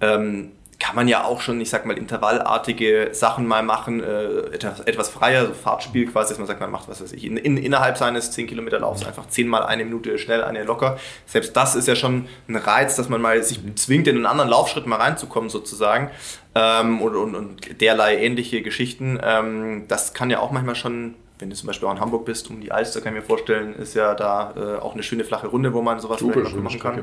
ähm, 0.00 0.52
kann 0.78 0.94
man 0.94 1.08
ja 1.08 1.24
auch 1.24 1.40
schon, 1.40 1.60
ich 1.60 1.70
sag 1.70 1.86
mal, 1.86 1.98
intervallartige 1.98 3.08
Sachen 3.12 3.46
mal 3.46 3.62
machen, 3.62 4.02
äh, 4.02 4.54
etwas, 4.54 4.80
etwas 4.80 5.08
freier, 5.08 5.46
so 5.46 5.52
Fahrtspiel 5.52 6.06
quasi, 6.06 6.30
dass 6.30 6.38
man 6.38 6.46
sagt, 6.46 6.60
man 6.60 6.70
macht, 6.70 6.88
was 6.88 7.02
weiß 7.02 7.12
ich, 7.12 7.24
in, 7.24 7.36
in, 7.36 7.56
innerhalb 7.56 7.98
seines 7.98 8.30
10 8.30 8.46
Kilometer 8.46 8.78
Laufs 8.78 9.04
einfach 9.04 9.26
10 9.26 9.48
mal 9.48 9.64
eine 9.64 9.84
Minute 9.84 10.18
schnell, 10.18 10.44
eine 10.44 10.62
locker. 10.62 10.98
Selbst 11.26 11.56
das 11.56 11.74
ist 11.74 11.88
ja 11.88 11.96
schon 11.96 12.28
ein 12.48 12.56
Reiz, 12.56 12.94
dass 12.94 13.08
man 13.08 13.20
mal 13.20 13.42
sich 13.42 13.60
zwingt, 13.74 14.06
in 14.06 14.16
einen 14.16 14.26
anderen 14.26 14.50
Laufschritt 14.50 14.86
mal 14.86 14.96
reinzukommen 14.96 15.50
sozusagen 15.50 16.10
ähm, 16.54 17.02
und, 17.02 17.16
und, 17.16 17.34
und 17.34 17.80
derlei 17.80 18.16
ähnliche 18.16 18.62
Geschichten. 18.62 19.18
Ähm, 19.22 19.86
das 19.88 20.14
kann 20.14 20.30
ja 20.30 20.38
auch 20.38 20.52
manchmal 20.52 20.76
schon 20.76 21.16
wenn 21.38 21.50
du 21.50 21.56
zum 21.56 21.68
Beispiel 21.68 21.88
auch 21.88 21.92
in 21.92 22.00
Hamburg 22.00 22.24
bist, 22.24 22.50
um 22.50 22.60
die 22.60 22.72
Alster, 22.72 23.00
kann 23.00 23.14
ich 23.14 23.20
mir 23.20 23.26
vorstellen, 23.26 23.74
ist 23.76 23.94
ja 23.94 24.14
da 24.14 24.54
äh, 24.56 24.80
auch 24.80 24.94
eine 24.94 25.02
schöne 25.02 25.24
flache 25.24 25.46
Runde, 25.46 25.72
wo 25.72 25.82
man 25.82 26.00
sowas 26.00 26.20
Super, 26.20 26.40
machen 26.40 26.80
kann. 26.80 26.96
Mhm. 26.96 27.02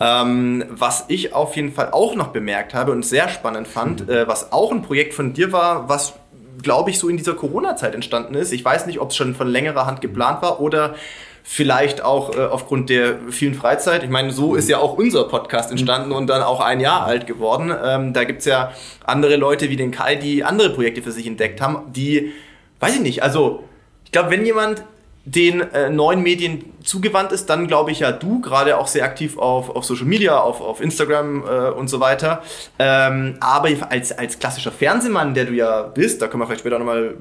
Ähm, 0.00 0.64
was 0.70 1.06
ich 1.08 1.34
auf 1.34 1.56
jeden 1.56 1.72
Fall 1.72 1.90
auch 1.90 2.14
noch 2.14 2.28
bemerkt 2.28 2.74
habe 2.74 2.92
und 2.92 3.04
sehr 3.04 3.28
spannend 3.28 3.66
fand, 3.66 4.06
mhm. 4.06 4.12
äh, 4.12 4.28
was 4.28 4.52
auch 4.52 4.72
ein 4.72 4.82
Projekt 4.82 5.14
von 5.14 5.32
dir 5.32 5.52
war, 5.52 5.88
was 5.88 6.14
glaube 6.62 6.90
ich 6.90 6.98
so 6.98 7.08
in 7.08 7.16
dieser 7.16 7.34
Corona-Zeit 7.34 7.94
entstanden 7.94 8.34
ist. 8.34 8.52
Ich 8.52 8.64
weiß 8.64 8.86
nicht, 8.86 9.00
ob 9.00 9.10
es 9.10 9.16
schon 9.16 9.34
von 9.34 9.48
längerer 9.48 9.86
Hand 9.86 10.00
geplant 10.00 10.42
war 10.42 10.60
oder 10.60 10.94
vielleicht 11.42 12.02
auch 12.02 12.36
äh, 12.36 12.40
aufgrund 12.40 12.90
der 12.90 13.18
vielen 13.30 13.54
Freizeit. 13.54 14.02
Ich 14.02 14.10
meine, 14.10 14.32
so 14.32 14.56
ist 14.56 14.68
ja 14.68 14.78
auch 14.78 14.98
unser 14.98 15.24
Podcast 15.24 15.70
entstanden 15.70 16.10
und 16.10 16.26
dann 16.26 16.42
auch 16.42 16.60
ein 16.60 16.80
Jahr 16.80 17.04
alt 17.04 17.26
geworden. 17.26 17.72
Ähm, 17.84 18.12
da 18.12 18.24
gibt 18.24 18.40
es 18.40 18.46
ja 18.46 18.72
andere 19.04 19.36
Leute 19.36 19.70
wie 19.70 19.76
den 19.76 19.92
Kai, 19.92 20.16
die 20.16 20.42
andere 20.42 20.70
Projekte 20.70 21.02
für 21.02 21.12
sich 21.12 21.26
entdeckt 21.26 21.60
haben, 21.60 21.92
die 21.92 22.32
weiß 22.80 22.96
ich 22.96 23.00
nicht, 23.00 23.22
also 23.22 23.64
ich 24.04 24.12
glaube, 24.12 24.30
wenn 24.30 24.44
jemand 24.44 24.82
den 25.26 25.60
äh, 25.60 25.90
neuen 25.90 26.22
Medien 26.22 26.72
zugewandt 26.84 27.32
ist, 27.32 27.50
dann 27.50 27.66
glaube 27.66 27.90
ich 27.90 27.98
ja 27.98 28.12
du, 28.12 28.40
gerade 28.40 28.78
auch 28.78 28.86
sehr 28.86 29.04
aktiv 29.04 29.36
auf, 29.38 29.74
auf 29.74 29.84
Social 29.84 30.06
Media, 30.06 30.38
auf, 30.38 30.60
auf 30.60 30.80
Instagram 30.80 31.42
äh, 31.42 31.70
und 31.70 31.88
so 31.88 31.98
weiter. 31.98 32.42
Ähm, 32.78 33.34
aber 33.40 33.70
als, 33.90 34.16
als 34.16 34.38
klassischer 34.38 34.70
Fernsehmann, 34.70 35.34
der 35.34 35.46
du 35.46 35.52
ja 35.52 35.82
bist, 35.82 36.22
da 36.22 36.28
können 36.28 36.42
wir 36.42 36.46
vielleicht 36.46 36.60
später 36.60 36.78
nochmal 36.78 37.16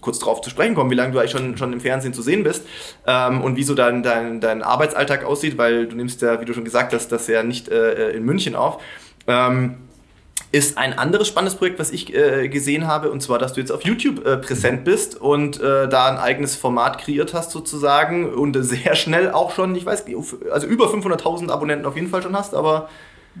kurz 0.00 0.20
drauf 0.20 0.40
zu 0.40 0.50
sprechen 0.50 0.76
kommen, 0.76 0.90
wie 0.92 0.94
lange 0.94 1.12
du 1.12 1.18
eigentlich 1.18 1.32
schon, 1.32 1.56
schon 1.56 1.72
im 1.72 1.80
Fernsehen 1.80 2.14
zu 2.14 2.22
sehen 2.22 2.44
bist 2.44 2.64
ähm, 3.08 3.42
und 3.42 3.56
wie 3.56 3.64
so 3.64 3.74
dein, 3.74 4.04
dein, 4.04 4.40
dein 4.40 4.62
Arbeitsalltag 4.62 5.24
aussieht, 5.24 5.58
weil 5.58 5.88
du 5.88 5.96
nimmst 5.96 6.22
ja, 6.22 6.40
wie 6.40 6.44
du 6.44 6.54
schon 6.54 6.64
gesagt 6.64 6.92
hast, 6.92 7.08
das 7.08 7.26
ja 7.26 7.42
nicht 7.42 7.68
äh, 7.68 8.10
in 8.10 8.24
München 8.24 8.54
auf. 8.54 8.80
Ähm, 9.26 9.78
ist 10.50 10.78
ein 10.78 10.98
anderes 10.98 11.28
spannendes 11.28 11.56
Projekt, 11.56 11.78
was 11.78 11.90
ich 11.90 12.14
äh, 12.14 12.48
gesehen 12.48 12.86
habe, 12.86 13.10
und 13.10 13.22
zwar, 13.22 13.38
dass 13.38 13.52
du 13.52 13.60
jetzt 13.60 13.70
auf 13.70 13.82
YouTube 13.84 14.24
äh, 14.24 14.38
präsent 14.38 14.84
bist 14.84 15.20
und 15.20 15.60
äh, 15.60 15.88
da 15.88 16.08
ein 16.08 16.16
eigenes 16.16 16.56
Format 16.56 16.98
kreiert 16.98 17.34
hast 17.34 17.50
sozusagen 17.50 18.32
und 18.32 18.56
sehr 18.62 18.94
schnell 18.94 19.30
auch 19.30 19.52
schon, 19.52 19.74
ich 19.74 19.84
weiß, 19.84 20.06
also 20.50 20.66
über 20.66 20.86
500.000 20.86 21.50
Abonnenten 21.50 21.86
auf 21.86 21.96
jeden 21.96 22.08
Fall 22.08 22.22
schon 22.22 22.36
hast, 22.36 22.54
aber 22.54 22.88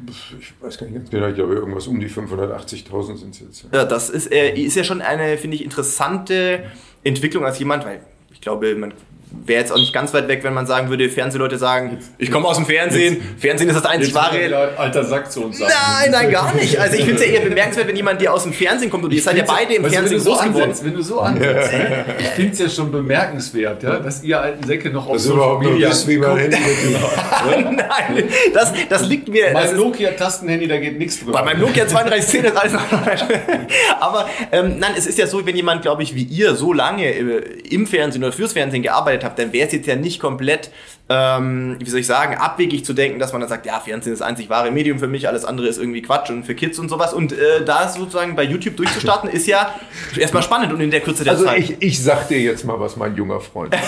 ich 0.06 0.52
weiß 0.60 0.78
gar 0.78 0.86
nicht 0.86 0.96
ganz 0.96 1.10
genau, 1.10 1.28
ich 1.28 1.34
glaube 1.34 1.54
irgendwas 1.54 1.86
um 1.86 1.98
die 1.98 2.08
580.000 2.08 3.16
sind 3.16 3.34
es 3.34 3.40
jetzt. 3.40 3.66
Ja, 3.72 3.84
das 3.84 4.10
ist, 4.10 4.30
äh, 4.30 4.54
ist 4.54 4.76
ja 4.76 4.84
schon 4.84 5.00
eine, 5.00 5.38
finde 5.38 5.56
ich, 5.56 5.64
interessante 5.64 6.64
Entwicklung 7.04 7.44
als 7.44 7.58
jemand, 7.58 7.84
weil 7.84 8.00
ich 8.30 8.40
glaube, 8.40 8.74
man 8.74 8.92
wäre 9.30 9.60
jetzt 9.60 9.72
auch 9.72 9.78
nicht 9.78 9.92
ganz 9.92 10.14
weit 10.14 10.28
weg, 10.28 10.44
wenn 10.44 10.54
man 10.54 10.66
sagen 10.66 10.90
würde, 10.90 11.08
Fernsehleute 11.08 11.58
sagen, 11.58 11.98
ich 12.18 12.30
komme 12.30 12.46
aus 12.46 12.56
dem 12.56 12.66
Fernsehen, 12.66 13.20
Fernsehen 13.38 13.68
ist 13.68 13.76
das 13.76 13.84
einzig 13.84 14.14
wahre. 14.14 14.38
Alter 14.76 15.04
Sack 15.04 15.30
zu 15.32 15.44
uns 15.44 15.58
sagen. 15.58 15.72
Nein, 15.72 16.10
nein, 16.10 16.30
gar 16.30 16.54
nicht. 16.54 16.78
Also 16.78 16.96
ich 16.96 17.04
finde 17.04 17.22
es 17.22 17.26
ja 17.26 17.34
eher 17.34 17.40
bemerkenswert, 17.40 17.88
wenn 17.88 17.96
jemand, 17.96 18.20
der 18.20 18.32
aus 18.32 18.44
dem 18.44 18.52
Fernsehen 18.52 18.90
kommt 18.90 19.04
und 19.04 19.12
ihr 19.12 19.22
seid 19.22 19.36
ja 19.36 19.44
beide 19.46 19.74
im 19.74 19.84
Fernsehen 19.84 20.22
groß 20.22 20.38
so 20.38 20.48
geworden. 20.48 20.74
Wenn 20.82 20.94
du 20.94 21.02
so 21.02 21.20
ansetzt, 21.20 21.72
ich 22.18 22.26
finde 22.28 22.52
es 22.52 22.58
ja 22.58 22.68
schon 22.68 22.92
bemerkenswert, 22.92 23.82
ja, 23.82 23.98
dass 23.98 24.22
ihr 24.22 24.40
alten 24.40 24.66
Säcke 24.66 24.90
noch 24.90 25.08
auf 25.08 25.18
Social 25.18 25.58
Media 25.58 25.90
wisst, 25.90 26.08
wie 26.08 26.18
man 26.18 26.36
Handy 26.36 26.56
Nein, 27.76 28.24
das, 28.52 28.72
das 28.88 29.06
liegt 29.06 29.28
mir... 29.28 29.50
Mein 29.52 29.76
Nokia-Tastenhandy, 29.76 30.68
da 30.68 30.76
geht 30.78 30.98
nichts 30.98 31.20
drüber. 31.20 31.32
Bei 31.32 31.42
meinem 31.42 31.60
Nokia 31.60 31.84
3210 31.84 32.44
ist 32.44 32.56
alles 32.56 32.72
Aber 34.00 34.28
ähm, 34.52 34.78
nein, 34.78 34.92
es 34.96 35.06
ist 35.06 35.18
ja 35.18 35.26
so, 35.26 35.44
wenn 35.44 35.56
jemand, 35.56 35.82
glaube 35.82 36.02
ich, 36.02 36.14
wie 36.14 36.22
ihr 36.22 36.54
so 36.54 36.72
lange 36.72 37.06
äh, 37.06 37.42
im 37.70 37.86
Fernsehen 37.86 38.22
oder 38.22 38.32
fürs 38.32 38.52
Fernsehen 38.52 38.82
gearbeitet 38.82 39.17
gearbeitet 39.18 39.24
habe, 39.24 39.42
dann 39.42 39.52
wäre 39.52 39.66
es 39.66 39.72
jetzt 39.72 39.86
ja 39.86 39.96
nicht 39.96 40.20
komplett, 40.20 40.70
ähm, 41.08 41.76
wie 41.78 41.88
soll 41.88 42.00
ich 42.00 42.06
sagen, 42.06 42.36
abwegig 42.36 42.84
zu 42.84 42.92
denken, 42.92 43.18
dass 43.18 43.32
man 43.32 43.40
dann 43.40 43.48
sagt, 43.48 43.64
ja, 43.66 43.80
Fernsehen 43.80 44.12
ist 44.12 44.20
das 44.20 44.28
einzig 44.28 44.48
wahre 44.50 44.70
Medium 44.70 44.98
für 44.98 45.08
mich, 45.08 45.26
alles 45.28 45.44
andere 45.44 45.66
ist 45.68 45.78
irgendwie 45.78 46.02
Quatsch 46.02 46.28
und 46.30 46.44
für 46.44 46.54
Kids 46.54 46.78
und 46.78 46.88
sowas. 46.88 47.12
Und 47.12 47.32
äh, 47.32 47.64
da 47.64 47.88
sozusagen 47.88 48.36
bei 48.36 48.44
YouTube 48.44 48.76
durchzustarten, 48.76 49.28
ist 49.34 49.46
ja 49.46 49.74
erstmal 50.16 50.42
spannend 50.42 50.72
und 50.72 50.80
in 50.80 50.90
der 50.90 51.00
Kürze 51.00 51.24
der 51.24 51.32
also 51.34 51.44
Zeit. 51.44 51.60
Also 51.60 51.74
ich, 51.80 51.82
ich 51.82 52.02
sag 52.02 52.28
dir 52.28 52.40
jetzt 52.40 52.64
mal 52.64 52.78
was, 52.80 52.96
mein 52.96 53.16
junger 53.16 53.40
Freund. 53.40 53.74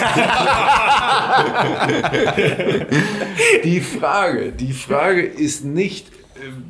die 3.64 3.80
Frage, 3.80 4.52
die 4.52 4.72
Frage 4.72 5.22
ist 5.22 5.64
nicht, 5.64 6.06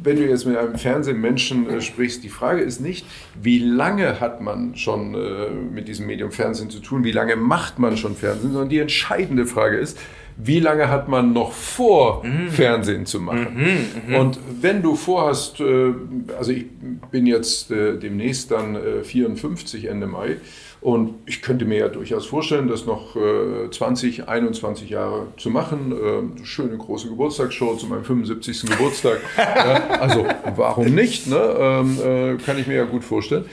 wenn 0.03 0.17
du 0.17 0.27
jetzt 0.27 0.47
mit 0.47 0.57
einem 0.57 0.77
Fernsehmenschen 0.77 1.69
äh, 1.69 1.81
sprichst, 1.81 2.23
die 2.25 2.29
Frage 2.29 2.63
ist 2.63 2.81
nicht, 2.81 3.07
wie 3.41 3.59
lange 3.59 4.21
hat 4.21 4.41
man 4.41 4.77
schon 4.77 5.15
äh, 5.15 5.51
mit 5.51 5.89
diesem 5.89 6.07
Medium 6.07 6.31
Fernsehen 6.31 6.71
zu 6.71 6.81
tun, 6.81 7.05
wie 7.05 7.13
lange 7.13 7.37
macht 7.37 7.79
man 7.79 7.97
schon 7.97 8.17
Fernsehen, 8.17 8.53
sondern 8.53 8.69
die 8.69 8.79
entscheidende 8.79 9.47
Frage 9.47 9.77
ist, 9.79 9.99
wie 10.43 10.61
lange 10.61 10.89
hat 10.89 11.09
man 11.09 11.33
noch 11.33 11.53
vor, 11.53 12.25
mhm. 12.25 12.49
Fernsehen 12.49 13.05
zu 13.05 13.21
machen? 13.21 13.57
Mhm, 13.57 14.13
mh. 14.13 14.19
Und 14.19 14.39
wenn 14.61 14.83
du 14.83 14.97
vorhast, 14.97 15.61
äh, 15.61 15.93
also 16.39 16.53
ich 16.53 16.67
bin 17.11 17.27
jetzt 17.27 17.71
äh, 17.71 17.99
demnächst 17.99 18.51
dann 18.51 18.79
54 19.03 19.85
äh, 19.85 19.89
Ende 19.89 20.07
Mai, 20.07 20.37
und 20.81 21.15
ich 21.27 21.43
könnte 21.43 21.67
mir 21.67 21.79
ja 21.79 21.89
durchaus 21.89 22.25
vorstellen, 22.25 22.67
das 22.69 22.87
noch 22.87 23.15
äh, 23.15 23.71
20, 23.71 24.29
21 24.29 24.89
Jahre 24.89 25.27
zu 25.37 25.51
machen. 25.51 25.93
Äh, 25.93 26.45
schöne 26.45 26.79
große 26.79 27.09
Geburtstagsshow 27.09 27.77
zu 27.77 27.87
meinem 27.87 28.05
75. 28.05 28.63
Geburtstag. 28.63 29.21
ja, 29.37 29.89
also 30.01 30.27
warum 30.57 30.95
nicht? 30.95 31.27
Ne? 31.27 31.37
Ähm, 31.37 31.99
äh, 32.03 32.37
kann 32.43 32.59
ich 32.59 32.67
mir 32.67 32.77
ja 32.77 32.85
gut 32.85 33.05
vorstellen. 33.05 33.45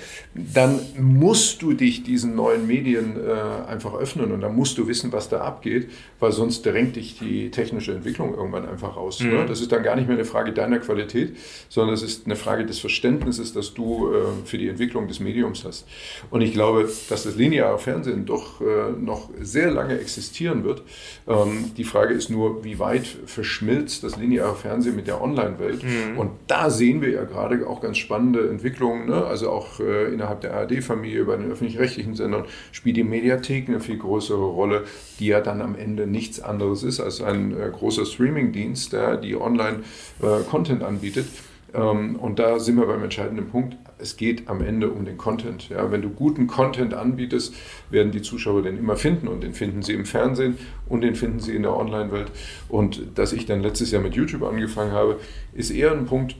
Dann 0.53 0.79
musst 0.99 1.61
du 1.61 1.73
dich 1.73 2.03
diesen 2.03 2.35
neuen 2.35 2.67
Medien 2.67 3.15
äh, 3.17 3.69
einfach 3.69 3.93
öffnen 3.95 4.31
und 4.31 4.41
dann 4.41 4.55
musst 4.55 4.77
du 4.77 4.87
wissen, 4.87 5.11
was 5.11 5.29
da 5.29 5.41
abgeht, 5.41 5.89
weil 6.19 6.31
sonst 6.31 6.65
drängt 6.65 6.95
dich 6.95 7.17
die 7.19 7.49
technische 7.51 7.93
Entwicklung 7.93 8.35
irgendwann 8.35 8.67
einfach 8.67 8.95
raus. 8.95 9.19
Ne? 9.19 9.27
Mhm. 9.27 9.33
Ne? 9.33 9.45
Das 9.47 9.61
ist 9.61 9.71
dann 9.71 9.83
gar 9.83 9.95
nicht 9.95 10.07
mehr 10.07 10.17
eine 10.17 10.25
Frage 10.25 10.53
deiner 10.53 10.79
Qualität, 10.79 11.35
sondern 11.69 11.93
es 11.93 12.03
ist 12.03 12.25
eine 12.25 12.35
Frage 12.35 12.65
des 12.65 12.79
Verständnisses, 12.79 13.53
das 13.53 13.73
du 13.73 14.11
äh, 14.11 14.45
für 14.45 14.57
die 14.57 14.67
Entwicklung 14.67 15.07
des 15.07 15.19
Mediums 15.19 15.65
hast. 15.65 15.87
Und 16.29 16.41
ich 16.41 16.53
glaube, 16.53 16.89
dass 17.09 17.23
das 17.23 17.35
lineare 17.35 17.79
Fernsehen 17.79 18.25
doch 18.25 18.61
äh, 18.61 18.91
noch 18.99 19.29
sehr 19.41 19.71
lange 19.71 19.99
existieren 19.99 20.63
wird. 20.63 20.83
Ähm, 21.27 21.71
die 21.75 21.83
Frage 21.83 22.13
ist 22.13 22.29
nur, 22.29 22.63
wie 22.63 22.79
weit 22.79 23.07
verschmilzt 23.25 24.03
das 24.03 24.17
lineare 24.17 24.55
Fernsehen 24.55 24.95
mit 24.95 25.07
der 25.07 25.21
Online-Welt? 25.21 25.83
Mhm. 25.83 26.17
Und 26.17 26.31
da 26.47 26.69
sehen 26.69 27.01
wir 27.01 27.09
ja 27.09 27.23
gerade 27.23 27.67
auch 27.67 27.81
ganz 27.81 27.97
spannende 27.97 28.49
Entwicklungen. 28.49 29.07
Ne? 29.07 29.25
Also 29.25 29.49
auch 29.49 29.79
äh, 29.79 30.13
innerhalb 30.27 30.41
der 30.41 30.53
ARD-Familie, 30.53 31.25
bei 31.25 31.37
den 31.37 31.51
öffentlich-rechtlichen 31.51 32.15
Sendern 32.15 32.45
spielt 32.71 32.97
die 32.97 33.03
Mediathek 33.03 33.69
eine 33.69 33.79
viel 33.79 33.97
größere 33.97 34.45
Rolle, 34.45 34.83
die 35.19 35.27
ja 35.27 35.41
dann 35.41 35.61
am 35.61 35.75
Ende 35.75 36.07
nichts 36.07 36.39
anderes 36.39 36.83
ist 36.83 36.99
als 36.99 37.21
ein 37.21 37.51
äh, 37.51 37.69
großer 37.71 38.05
Streaming-Dienst, 38.05 38.93
der 38.93 39.17
die 39.17 39.35
Online-Content 39.35 40.81
äh, 40.81 40.85
anbietet. 40.85 41.27
Ähm, 41.73 42.15
und 42.17 42.39
da 42.39 42.59
sind 42.59 42.77
wir 42.77 42.85
beim 42.85 43.03
entscheidenden 43.03 43.47
Punkt 43.49 43.77
es 43.99 44.17
geht 44.17 44.47
am 44.47 44.61
Ende 44.61 44.89
um 44.89 45.05
den 45.05 45.17
Content. 45.17 45.69
Ja, 45.69 45.91
wenn 45.91 46.01
du 46.01 46.09
guten 46.09 46.47
Content 46.47 46.93
anbietest, 46.93 47.55
werden 47.89 48.11
die 48.11 48.21
Zuschauer 48.21 48.61
den 48.61 48.77
immer 48.77 48.95
finden 48.95 49.27
und 49.27 49.41
den 49.41 49.53
finden 49.53 49.81
sie 49.81 49.93
im 49.93 50.05
Fernsehen 50.05 50.57
und 50.87 51.01
den 51.01 51.15
finden 51.15 51.39
sie 51.39 51.55
in 51.55 51.63
der 51.63 51.75
Online-Welt. 51.75 52.31
Und 52.69 53.17
dass 53.17 53.33
ich 53.33 53.45
dann 53.45 53.61
letztes 53.61 53.91
Jahr 53.91 54.01
mit 54.01 54.15
YouTube 54.15 54.43
angefangen 54.43 54.91
habe, 54.91 55.19
ist 55.53 55.71
eher 55.71 55.91
ein 55.91 56.05
Punkt, 56.05 56.35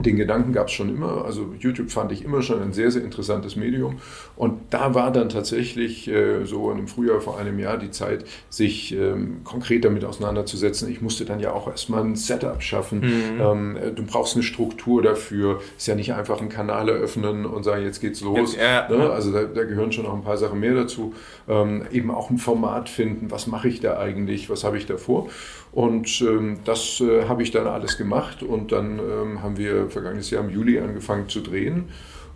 den 0.00 0.16
Gedanken 0.16 0.52
gab 0.52 0.68
es 0.68 0.72
schon 0.72 0.88
immer. 0.88 1.24
Also 1.24 1.54
YouTube 1.58 1.90
fand 1.90 2.12
ich 2.12 2.24
immer 2.24 2.42
schon 2.42 2.62
ein 2.62 2.72
sehr, 2.72 2.90
sehr 2.90 3.02
interessantes 3.04 3.56
Medium. 3.56 3.98
Und 4.36 4.60
da 4.70 4.94
war 4.94 5.12
dann 5.12 5.28
tatsächlich 5.28 6.08
äh, 6.08 6.44
so 6.44 6.70
im 6.70 6.88
Frühjahr 6.88 7.20
vor 7.20 7.38
einem 7.38 7.58
Jahr 7.58 7.76
die 7.76 7.90
Zeit, 7.90 8.24
sich 8.48 8.94
ähm, 8.94 9.42
konkret 9.44 9.84
damit 9.84 10.04
auseinanderzusetzen. 10.04 10.90
Ich 10.90 11.02
musste 11.02 11.24
dann 11.24 11.40
ja 11.40 11.52
auch 11.52 11.68
erstmal 11.68 12.02
ein 12.02 12.16
Setup 12.16 12.62
schaffen. 12.62 13.00
Mhm. 13.00 13.40
Ähm, 13.40 13.76
äh, 13.76 13.90
du 13.92 14.04
brauchst 14.04 14.34
eine 14.34 14.42
Struktur 14.42 15.02
dafür. 15.02 15.60
Ist 15.76 15.86
ja 15.86 15.94
nicht 15.94 16.14
einfach 16.14 16.40
einen 16.40 16.48
Kanal 16.48 16.88
eröffnen 16.88 17.44
und 17.44 17.62
sagen, 17.62 17.84
jetzt 17.84 18.00
geht's 18.00 18.22
los. 18.22 18.56
Ja, 18.56 18.88
ja. 18.88 18.88
Ne? 18.88 19.10
Also 19.10 19.30
da, 19.30 19.44
da, 19.44 19.64
gehören 19.64 19.92
schon 19.92 20.04
noch 20.04 20.14
ein 20.14 20.22
paar 20.22 20.38
Sachen 20.38 20.58
mehr 20.58 20.74
dazu. 20.74 21.14
Ähm, 21.48 21.84
eben 21.90 22.10
auch 22.10 22.30
ein 22.30 22.38
Format 22.38 22.88
finden. 22.88 23.30
Was 23.30 23.46
mache 23.46 23.68
ich 23.68 23.80
da 23.80 23.98
eigentlich? 23.98 24.50
Was 24.50 24.64
habe 24.64 24.78
ich 24.78 24.86
da 24.86 24.96
vor? 24.96 25.28
Und 25.72 26.20
ähm, 26.20 26.58
das 26.64 27.00
äh, 27.00 27.26
habe 27.28 27.42
ich 27.42 27.50
dann 27.50 27.66
alles 27.66 27.96
gemacht 27.96 28.42
und 28.42 28.72
dann 28.72 28.98
ähm, 28.98 29.42
haben 29.42 29.56
wir 29.56 29.88
vergangenes 29.90 30.30
Jahr 30.30 30.44
im 30.44 30.50
Juli 30.50 30.78
angefangen 30.78 31.28
zu 31.28 31.40
drehen. 31.40 31.88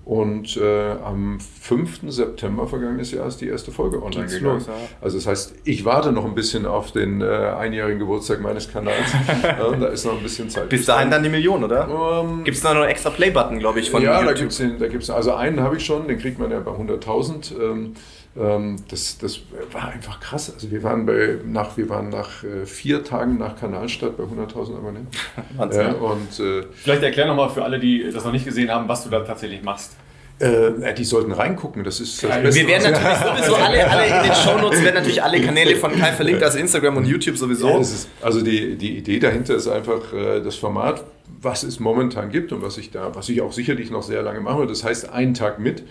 Und 0.07 0.57
äh, 0.57 0.93
am 1.05 1.41
5. 1.41 2.03
September 2.13 2.69
vergangenes 2.69 3.11
Jahr 3.11 3.27
ist 3.27 3.41
die 3.41 3.49
erste 3.49 3.73
Folge 3.73 4.01
online 4.01 4.27
gegangen. 4.27 4.59
Los, 4.59 4.67
ja. 4.69 4.73
Also 5.01 5.19
das 5.19 5.27
heißt, 5.27 5.55
ich 5.65 5.85
warte 5.85 6.13
noch 6.13 6.25
ein 6.25 6.37
bisschen 6.37 6.65
auf 6.65 6.93
den 6.93 7.23
äh, 7.23 7.25
einjährigen 7.25 7.99
Geburtstag 7.99 8.41
meines 8.41 8.71
Kanals. 8.71 9.13
ja, 9.43 9.73
da 9.73 9.87
ist 9.89 10.05
noch 10.07 10.17
ein 10.17 10.23
bisschen 10.23 10.49
Zeit. 10.49 10.69
Bis 10.69 10.87
dahin 10.87 11.11
dann 11.11 11.25
die 11.25 11.29
Million, 11.29 11.65
oder? 11.65 12.23
Ähm, 12.23 12.45
gibt 12.45 12.57
es 12.57 12.63
da 12.63 12.73
noch 12.73 12.83
einen 12.83 12.91
extra 12.91 13.11
Play-Button, 13.11 13.59
glaube 13.59 13.81
ich, 13.81 13.91
von 13.91 14.01
ja, 14.01 14.21
YouTube? 14.21 14.53
Ja, 14.53 14.69
da 14.79 14.87
gibt 14.87 15.03
es, 15.03 15.11
also 15.11 15.35
einen 15.35 15.59
habe 15.59 15.77
ich 15.77 15.85
schon, 15.85 16.07
den 16.07 16.19
kriegt 16.19 16.39
man 16.39 16.53
ja 16.53 16.61
bei 16.61 16.71
100.000. 16.71 17.53
Ähm, 17.61 17.77
Ähm, 17.77 17.95
das, 18.37 19.17
das 19.19 19.41
war 19.73 19.89
einfach 19.89 20.21
krass. 20.21 20.53
Also 20.53 20.71
wir 20.71 20.83
waren 20.83 21.07
bei, 21.07 21.39
nach, 21.47 21.77
wir 21.77 21.89
waren 21.89 22.11
nach 22.11 22.45
äh, 22.45 22.67
vier 22.67 23.03
Tagen 23.03 23.39
nach 23.39 23.59
Kanalstadt 23.59 24.17
bei 24.19 24.25
100.000 24.25 24.77
Abonnenten. 24.77 25.09
Wahnsinn. 25.57 25.87
Äh, 25.87 25.95
und, 25.95 26.41
äh, 26.41 26.67
Vielleicht 26.75 27.03
erklär 27.03 27.27
nochmal 27.27 27.49
für 27.49 27.65
alle, 27.65 27.79
die 27.79 28.11
das 28.13 28.25
noch 28.25 28.33
nicht 28.33 28.45
gesehen 28.45 28.71
haben, 28.71 28.89
was 28.89 29.05
du 29.05 29.11
da 29.11 29.21
tatsächlich 29.21 29.63
machst. 29.63 29.97
Äh, 30.39 30.93
die 30.93 31.05
sollten 31.05 31.33
reingucken, 31.33 31.83
das 31.83 31.99
ist 31.99 32.23
das 32.23 32.43
Beste. 32.43 32.61
Wir 32.61 32.69
werden 32.69 32.93
natürlich 32.93 33.19
sowieso 33.19 33.55
alle, 33.55 33.91
alle 33.91 34.07
in 34.07 34.29
den 34.29 34.35
Shownotes 34.35 34.83
werden 34.83 34.97
natürlich 34.97 35.23
alle 35.23 35.41
Kanäle 35.41 35.77
von 35.77 35.93
Kai 35.93 36.13
verlinkt, 36.13 36.43
also 36.43 36.59
Instagram 36.59 36.99
und 36.99 37.07
YouTube 37.07 37.39
sowieso. 37.39 37.71
Ja, 37.71 37.79
ist, 37.79 38.11
also 38.21 38.43
die, 38.43 38.77
die 38.77 38.99
Idee 38.99 39.19
dahinter 39.19 39.55
ist 39.55 39.67
einfach 39.67 40.13
äh, 40.13 40.43
das 40.43 40.57
Format, 40.57 41.05
was 41.41 41.63
es 41.63 41.81
momentan 41.81 42.31
gibt 42.31 42.53
und 42.53 42.61
was 42.61 42.77
ich 42.77 42.91
da, 42.91 43.15
was 43.15 43.31
ich 43.31 43.41
auch 43.41 43.55
sicherlich 43.55 43.91
noch 43.91 44.03
sehr 44.03 44.21
lange 44.21 44.41
mache. 44.41 44.67
Das 44.67 44.85
heißt, 44.85 45.09
einen 45.09 45.33
Tag 45.33 45.59
mit. 45.59 45.85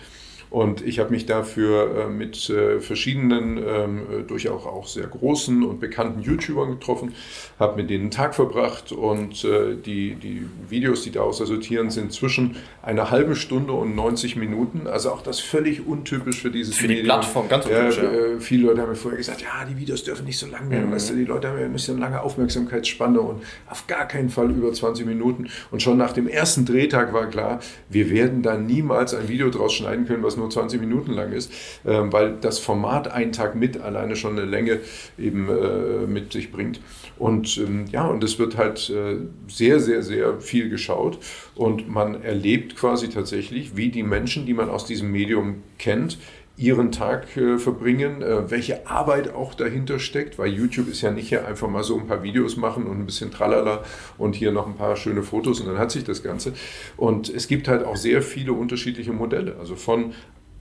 Und 0.56 0.80
ich 0.80 1.00
habe 1.00 1.10
mich 1.10 1.26
dafür 1.26 2.06
äh, 2.06 2.08
mit 2.08 2.48
äh, 2.48 2.80
verschiedenen, 2.80 3.58
ähm, 3.58 4.06
durchaus 4.26 4.64
auch 4.64 4.86
sehr 4.86 5.06
großen 5.06 5.62
und 5.62 5.80
bekannten 5.80 6.22
YouTubern 6.22 6.70
getroffen, 6.70 7.12
habe 7.58 7.76
mit 7.76 7.90
denen 7.90 8.04
einen 8.04 8.10
Tag 8.10 8.34
verbracht 8.34 8.90
und 8.90 9.44
äh, 9.44 9.76
die, 9.76 10.14
die 10.14 10.46
Videos, 10.70 11.02
die 11.02 11.10
daraus 11.10 11.42
resultieren, 11.42 11.90
sind 11.90 12.10
zwischen 12.14 12.56
einer 12.82 13.10
halben 13.10 13.36
Stunde 13.36 13.74
und 13.74 13.94
90 13.94 14.36
Minuten. 14.36 14.86
Also 14.86 15.10
auch 15.10 15.20
das 15.20 15.40
völlig 15.40 15.86
untypisch 15.86 16.40
für 16.40 16.50
dieses 16.50 16.74
Für 16.76 16.88
die 16.88 16.94
Medium. 16.94 17.18
Plattform, 17.18 17.50
ganz 17.50 17.66
untypisch. 17.66 17.98
Ja, 17.98 18.04
ja. 18.04 18.38
Viele 18.38 18.68
Leute 18.68 18.80
haben 18.80 18.88
mir 18.88 18.96
vorher 18.96 19.18
gesagt, 19.18 19.42
ja, 19.42 19.66
die 19.70 19.76
Videos 19.76 20.04
dürfen 20.04 20.24
nicht 20.24 20.38
so 20.38 20.46
lang 20.46 20.70
werden. 20.70 20.88
Mhm. 20.88 20.94
Weißt 20.94 21.10
du, 21.10 21.16
die 21.16 21.26
Leute 21.26 21.48
haben 21.48 21.58
ja 21.58 21.66
ein 21.66 21.72
bisschen 21.74 21.98
lange 21.98 22.22
Aufmerksamkeitsspanne 22.22 23.20
und 23.20 23.42
auf 23.68 23.86
gar 23.88 24.08
keinen 24.08 24.30
Fall 24.30 24.50
über 24.50 24.72
20 24.72 25.04
Minuten. 25.04 25.48
Und 25.70 25.82
schon 25.82 25.98
nach 25.98 26.12
dem 26.12 26.26
ersten 26.26 26.64
Drehtag 26.64 27.12
war 27.12 27.26
klar, 27.26 27.60
wir 27.90 28.08
werden 28.08 28.40
da 28.40 28.56
niemals 28.56 29.12
ein 29.12 29.28
Video 29.28 29.50
draus 29.50 29.74
schneiden 29.74 30.06
können, 30.06 30.22
was 30.22 30.38
nur 30.38 30.45
20 30.50 30.80
Minuten 30.80 31.12
lang 31.12 31.32
ist, 31.32 31.52
ähm, 31.84 32.12
weil 32.12 32.36
das 32.40 32.58
Format 32.58 33.08
einen 33.08 33.32
Tag 33.32 33.54
mit 33.54 33.80
alleine 33.80 34.16
schon 34.16 34.38
eine 34.38 34.46
Länge 34.46 34.80
eben 35.18 35.48
äh, 35.48 36.06
mit 36.06 36.32
sich 36.32 36.50
bringt. 36.52 36.80
Und 37.18 37.56
ähm, 37.58 37.86
ja, 37.90 38.06
und 38.06 38.22
es 38.24 38.38
wird 38.38 38.56
halt 38.56 38.90
äh, 38.90 39.16
sehr, 39.48 39.80
sehr, 39.80 40.02
sehr 40.02 40.40
viel 40.40 40.68
geschaut 40.68 41.18
und 41.54 41.88
man 41.88 42.22
erlebt 42.22 42.76
quasi 42.76 43.08
tatsächlich, 43.08 43.76
wie 43.76 43.90
die 43.90 44.02
Menschen, 44.02 44.46
die 44.46 44.54
man 44.54 44.68
aus 44.68 44.84
diesem 44.84 45.10
Medium 45.10 45.62
kennt, 45.78 46.18
ihren 46.58 46.90
Tag 46.90 47.36
äh, 47.36 47.58
verbringen, 47.58 48.22
äh, 48.22 48.50
welche 48.50 48.86
Arbeit 48.86 49.34
auch 49.34 49.54
dahinter 49.54 49.98
steckt, 49.98 50.38
weil 50.38 50.48
YouTube 50.48 50.88
ist 50.88 51.02
ja 51.02 51.10
nicht 51.10 51.30
ja 51.30 51.44
einfach 51.44 51.68
mal 51.68 51.84
so 51.84 51.98
ein 51.98 52.06
paar 52.06 52.22
Videos 52.22 52.56
machen 52.56 52.86
und 52.86 52.98
ein 52.98 53.06
bisschen 53.06 53.30
tralala 53.30 53.84
und 54.16 54.34
hier 54.34 54.52
noch 54.52 54.66
ein 54.66 54.74
paar 54.74 54.96
schöne 54.96 55.22
Fotos 55.22 55.60
und 55.60 55.66
dann 55.66 55.78
hat 55.78 55.90
sich 55.90 56.04
das 56.04 56.22
Ganze. 56.22 56.54
Und 56.96 57.28
es 57.28 57.48
gibt 57.48 57.68
halt 57.68 57.84
auch 57.84 57.96
sehr 57.96 58.22
viele 58.22 58.52
unterschiedliche 58.52 59.12
Modelle, 59.12 59.56
also 59.58 59.76
von 59.76 60.14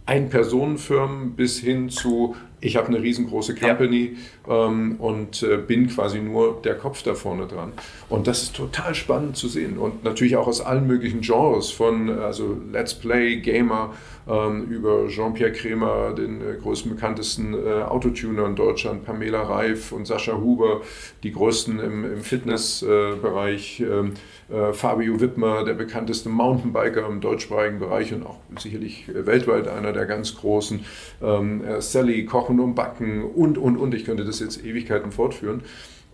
ein-Personen-Firmen 0.05 1.35
bis 1.35 1.59
hin 1.59 1.89
zu, 1.89 2.35
ich 2.61 2.75
habe 2.75 2.87
eine 2.87 3.01
riesengroße 3.01 3.55
Company 3.55 4.15
ja. 4.47 4.67
ähm, 4.67 4.95
und 4.97 5.43
äh, 5.43 5.57
bin 5.57 5.87
quasi 5.87 6.19
nur 6.19 6.61
der 6.63 6.75
Kopf 6.75 7.03
da 7.03 7.13
vorne 7.13 7.47
dran. 7.47 7.73
Und 8.09 8.27
das 8.27 8.43
ist 8.43 8.55
total 8.55 8.95
spannend 8.95 9.37
zu 9.37 9.47
sehen. 9.47 9.77
Und 9.77 10.03
natürlich 10.03 10.37
auch 10.37 10.47
aus 10.47 10.61
allen 10.61 10.87
möglichen 10.87 11.21
Genres, 11.21 11.71
von 11.71 12.09
also 12.09 12.57
Let's 12.71 12.93
Play, 12.93 13.37
Gamer, 13.37 13.93
ähm, 14.27 14.63
über 14.63 15.07
Jean-Pierre 15.07 15.51
Kremer, 15.51 16.13
den 16.13 16.41
äh, 16.41 16.55
größten, 16.61 16.95
bekanntesten 16.95 17.53
äh, 17.53 17.83
Autotuner 17.83 18.45
in 18.47 18.55
Deutschland, 18.55 19.05
Pamela 19.05 19.43
Reif 19.43 19.91
und 19.91 20.07
Sascha 20.07 20.37
Huber, 20.37 20.81
die 21.23 21.31
größten 21.31 21.79
im, 21.79 22.13
im 22.13 22.21
Fitnessbereich. 22.21 23.81
Ähm, 23.81 24.13
äh, 24.47 24.73
Fabio 24.73 25.19
Wittmer, 25.19 25.63
der 25.63 25.73
bekannteste 25.73 26.29
Mountainbiker 26.29 27.07
im 27.07 27.19
deutschsprachigen 27.19 27.79
Bereich 27.79 28.13
und 28.13 28.25
auch 28.27 28.37
sicherlich 28.59 29.09
äh, 29.09 29.25
weltweit 29.25 29.67
einer 29.67 29.91
der 29.91 30.05
ganz 30.05 30.35
großen. 30.35 30.85
Ähm, 31.23 31.65
äh, 31.65 31.81
Sally, 31.81 32.25
Kochen 32.45 32.59
und 32.59 32.75
Backen 32.75 33.23
und, 33.23 33.57
und, 33.57 33.77
und. 33.77 33.93
Ich 33.93 34.05
könnte 34.05 34.23
das 34.23 34.39
jetzt 34.39 34.63
Ewigkeiten 34.63 35.11
fortführen. 35.11 35.61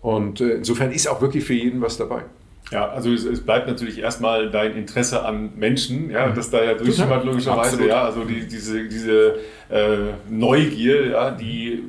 Und 0.00 0.40
äh, 0.40 0.54
insofern 0.54 0.90
ist 0.90 1.06
auch 1.08 1.20
wirklich 1.20 1.44
für 1.44 1.54
jeden 1.54 1.80
was 1.80 1.96
dabei. 1.96 2.22
Ja, 2.70 2.88
also 2.88 3.12
es, 3.12 3.24
es, 3.24 3.40
bleibt 3.40 3.68
natürlich 3.68 3.98
erstmal 3.98 4.50
dein 4.50 4.74
Interesse 4.74 5.24
an 5.24 5.52
Menschen, 5.56 6.10
ja, 6.10 6.30
das 6.30 6.50
da 6.50 6.64
ja 6.64 6.74
durchschimmert 6.74 7.24
logischerweise, 7.24 7.86
ja, 7.86 8.04
also 8.04 8.24
die, 8.24 8.46
diese, 8.46 8.88
diese 8.88 9.36
äh, 9.68 10.12
Neugier, 10.30 11.08
ja, 11.08 11.30
die 11.32 11.84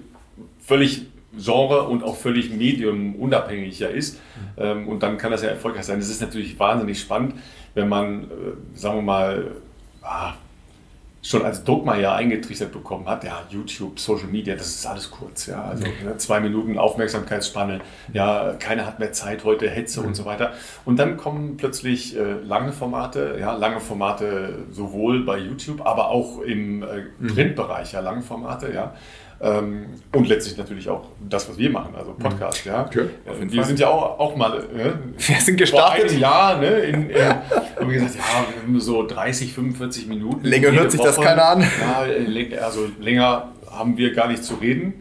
völlig 0.60 1.06
Genre 1.38 1.84
und 1.84 2.04
auch 2.04 2.18
völlig 2.18 2.52
mediumunabhängig 2.52 3.80
ja 3.80 3.88
ist. 3.88 4.20
Ähm, 4.58 4.88
und 4.88 5.02
dann 5.02 5.18
kann 5.18 5.32
das 5.32 5.42
ja 5.42 5.50
erfolgreich 5.50 5.86
sein. 5.86 6.00
Es 6.00 6.10
ist 6.10 6.22
natürlich 6.22 6.60
wahnsinnig 6.60 7.00
spannend, 7.00 7.36
wenn 7.74 7.88
man, 7.88 8.26
äh, 8.26 8.28
sagen 8.76 8.98
wir 8.98 9.02
mal, 9.04 9.52
ah, 10.02 10.34
schon 11.24 11.44
als 11.44 11.64
Dogma 11.64 11.96
ja 11.98 12.14
eingetrichtert 12.16 12.74
bekommen 12.74 13.08
hat, 13.08 13.24
ja, 13.24 13.44
YouTube, 13.50 13.98
Social 13.98 14.28
Media, 14.28 14.56
das 14.56 14.68
ist 14.68 14.86
alles 14.86 15.10
kurz, 15.10 15.46
ja, 15.46 15.64
also 15.64 15.86
ne, 15.86 16.18
zwei 16.18 16.42
Minuten 16.42 16.78
Aufmerksamkeitsspanne, 16.78 17.80
ja, 18.12 18.56
keiner 18.60 18.86
hat 18.86 19.00
mehr 19.00 19.14
Zeit 19.14 19.46
heute, 19.46 19.70
Hetze 19.70 20.02
mhm. 20.02 20.08
und 20.08 20.16
so 20.16 20.26
weiter. 20.26 20.52
Und 20.84 21.00
dann 21.00 21.16
kommen 21.16 21.56
plötzlich 21.56 22.18
äh, 22.18 22.34
lange 22.44 22.74
Formate, 22.74 23.38
ja, 23.40 23.54
lange 23.56 23.80
Formate 23.80 24.66
sowohl 24.70 25.24
bei 25.24 25.38
YouTube, 25.38 25.86
aber 25.86 26.10
auch 26.10 26.42
im 26.42 26.84
äh, 26.84 27.06
mhm. 27.18 27.28
Printbereich, 27.28 27.94
ja, 27.94 28.02
lange 28.02 28.22
Formate, 28.22 28.74
ja. 28.74 28.94
Ähm, 29.44 29.88
und 30.14 30.28
letztlich 30.30 30.58
natürlich 30.58 30.88
auch 30.88 31.10
das, 31.20 31.50
was 31.50 31.58
wir 31.58 31.70
machen, 31.70 31.96
also 31.96 32.14
Podcast. 32.14 32.64
Ja. 32.64 32.86
Okay, 32.86 33.08
äh, 33.26 33.42
wir 33.42 33.60
Fall. 33.60 33.66
sind 33.66 33.78
ja 33.78 33.90
auch, 33.90 34.18
auch 34.18 34.38
mal. 34.38 34.58
Äh, 34.60 34.94
wir 35.18 35.42
sind 35.42 35.58
gestartet. 35.58 36.04
Vor 36.04 36.12
einem 36.12 36.20
Jahr, 36.20 36.58
ne, 36.60 36.68
in, 36.80 37.10
äh, 37.10 37.36
haben 37.78 37.90
wir 37.90 38.00
gesagt, 38.00 38.16
ja, 38.16 38.46
wir 38.56 38.64
haben 38.64 38.80
so 38.80 39.06
30, 39.06 39.52
45 39.52 40.08
Minuten. 40.08 40.46
Länger 40.46 40.72
hört 40.72 40.92
sich 40.92 41.00
Woche. 41.00 41.08
das 41.10 41.20
keiner 41.20 41.46
an. 41.46 41.62
Ja, 41.62 42.06
äh, 42.06 42.58
also 42.58 42.88
länger 43.02 43.50
haben 43.70 43.98
wir 43.98 44.14
gar 44.14 44.30
nicht 44.30 44.46
zu 44.46 44.56
reden. 44.56 44.94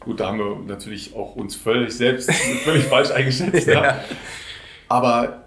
Gut, 0.00 0.20
da 0.20 0.26
haben 0.26 0.38
wir 0.38 0.58
natürlich 0.66 1.16
auch 1.16 1.34
uns 1.34 1.56
völlig 1.56 1.96
selbst 1.96 2.30
völlig 2.64 2.84
falsch 2.84 3.10
eingeschätzt. 3.10 3.66
ja. 3.66 3.82
ja. 3.82 4.04
Aber 4.88 5.44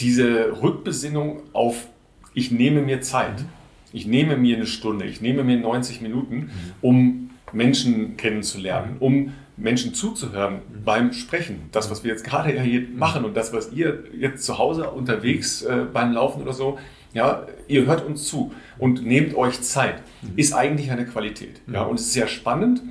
diese 0.00 0.60
Rückbesinnung 0.60 1.42
auf, 1.52 1.86
ich 2.34 2.50
nehme 2.50 2.82
mir 2.82 3.00
Zeit, 3.00 3.44
ich 3.92 4.06
nehme 4.06 4.36
mir 4.36 4.56
eine 4.56 4.66
Stunde, 4.66 5.04
ich 5.04 5.20
nehme 5.20 5.44
mir 5.44 5.58
90 5.58 6.00
Minuten, 6.00 6.36
mhm. 6.36 6.50
um 6.80 7.21
Menschen 7.52 8.16
kennenzulernen, 8.16 8.96
um 8.98 9.32
Menschen 9.56 9.94
zuzuhören 9.94 10.60
beim 10.84 11.12
Sprechen. 11.12 11.68
Das, 11.72 11.90
was 11.90 12.04
wir 12.04 12.10
jetzt 12.10 12.24
gerade 12.24 12.50
hier 12.60 12.86
machen 12.94 13.24
und 13.24 13.36
das, 13.36 13.52
was 13.52 13.72
ihr 13.72 14.04
jetzt 14.18 14.44
zu 14.44 14.58
Hause 14.58 14.90
unterwegs 14.90 15.62
äh, 15.62 15.84
beim 15.92 16.12
Laufen 16.12 16.42
oder 16.42 16.52
so, 16.52 16.78
ja, 17.12 17.46
ihr 17.68 17.86
hört 17.86 18.04
uns 18.04 18.24
zu 18.24 18.52
und 18.78 19.04
nehmt 19.04 19.34
euch 19.34 19.60
Zeit, 19.60 20.02
ist 20.36 20.54
eigentlich 20.54 20.90
eine 20.90 21.04
Qualität. 21.04 21.60
Ja, 21.70 21.82
und 21.82 21.96
es 21.96 22.06
ist 22.06 22.12
sehr 22.14 22.26
spannend, 22.26 22.82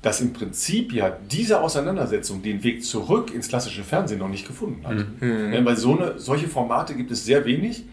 dass 0.00 0.20
im 0.20 0.32
Prinzip 0.32 0.92
ja 0.92 1.16
diese 1.30 1.60
Auseinandersetzung 1.60 2.42
den 2.42 2.62
Weg 2.62 2.84
zurück 2.84 3.34
ins 3.34 3.48
klassische 3.48 3.82
Fernsehen 3.82 4.20
noch 4.20 4.28
nicht 4.28 4.46
gefunden 4.46 4.86
hat. 4.86 5.04
Mhm. 5.20 5.52
Ja, 5.52 5.64
weil 5.64 5.76
so 5.76 5.98
eine, 5.98 6.18
solche 6.18 6.48
Formate 6.48 6.94
gibt 6.94 7.10
es 7.10 7.24
sehr 7.24 7.44
wenig. 7.44 7.84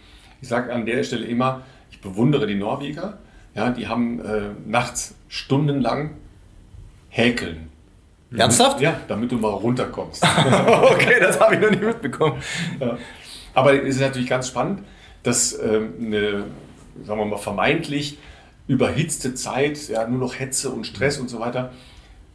Ich 0.42 0.48
sage 0.48 0.72
an 0.74 0.86
der 0.86 1.04
Stelle 1.04 1.26
immer, 1.26 1.64
ich 1.92 2.00
bewundere 2.02 2.48
die 2.48 2.56
Norweger, 2.56 3.18
ja, 3.56 3.72
die 3.72 3.88
haben 3.88 4.20
äh, 4.20 4.50
nachts 4.66 5.16
stundenlang 5.34 6.12
häkeln. 7.10 7.70
Ernsthaft? 8.38 8.80
Ja, 8.82 9.00
damit 9.08 9.32
du 9.32 9.38
mal 9.38 9.50
runterkommst. 9.50 10.24
okay, 10.92 11.16
das 11.20 11.40
habe 11.40 11.56
ich 11.56 11.62
noch 11.62 11.72
nicht 11.72 11.82
mitbekommen. 11.82 12.40
Ja. 12.80 13.00
Aber 13.56 13.74
es 13.74 13.96
ist 13.96 14.02
natürlich 14.02 14.30
ganz 14.30 14.48
spannend, 14.48 14.84
dass 15.24 15.60
ähm, 15.60 15.94
eine, 16.00 16.46
sagen 17.04 17.20
wir 17.20 17.26
mal, 17.26 17.38
vermeintlich 17.38 18.20
überhitzte 18.68 19.34
Zeit, 19.34 19.90
ja, 19.90 20.08
nur 20.08 20.20
noch 20.20 20.40
Hetze 20.40 20.70
und 20.70 20.86
Stress 20.86 21.18
und 21.20 21.30
so 21.30 21.40
weiter, 21.40 21.72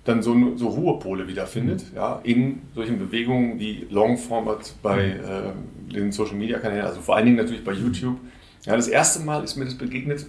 dann 0.05 0.21
so, 0.21 0.57
so 0.57 0.69
Ruhepole 0.69 1.29
wiederfindet, 1.29 1.91
mhm. 1.91 1.97
ja, 1.97 2.21
in 2.25 2.63
solchen 2.75 2.99
Bewegungen 2.99 3.61
wie 3.61 3.87
Longformat 3.91 4.75
bei 4.83 5.11
äh, 5.11 5.93
den 5.95 6.11
Social 6.11 6.37
Media 6.37 6.59
Kanälen, 6.59 6.87
also 6.87 7.01
vor 7.01 7.15
allen 7.15 7.27
Dingen 7.27 7.39
natürlich 7.39 7.65
bei 7.65 7.73
YouTube. 7.73 8.19
Ja, 8.65 8.75
das 8.75 8.89
erste 8.89 9.21
Mal 9.21 9.45
ist 9.45 9.57
mir 9.57 9.67
das 9.67 9.77
begegnet, 9.77 10.27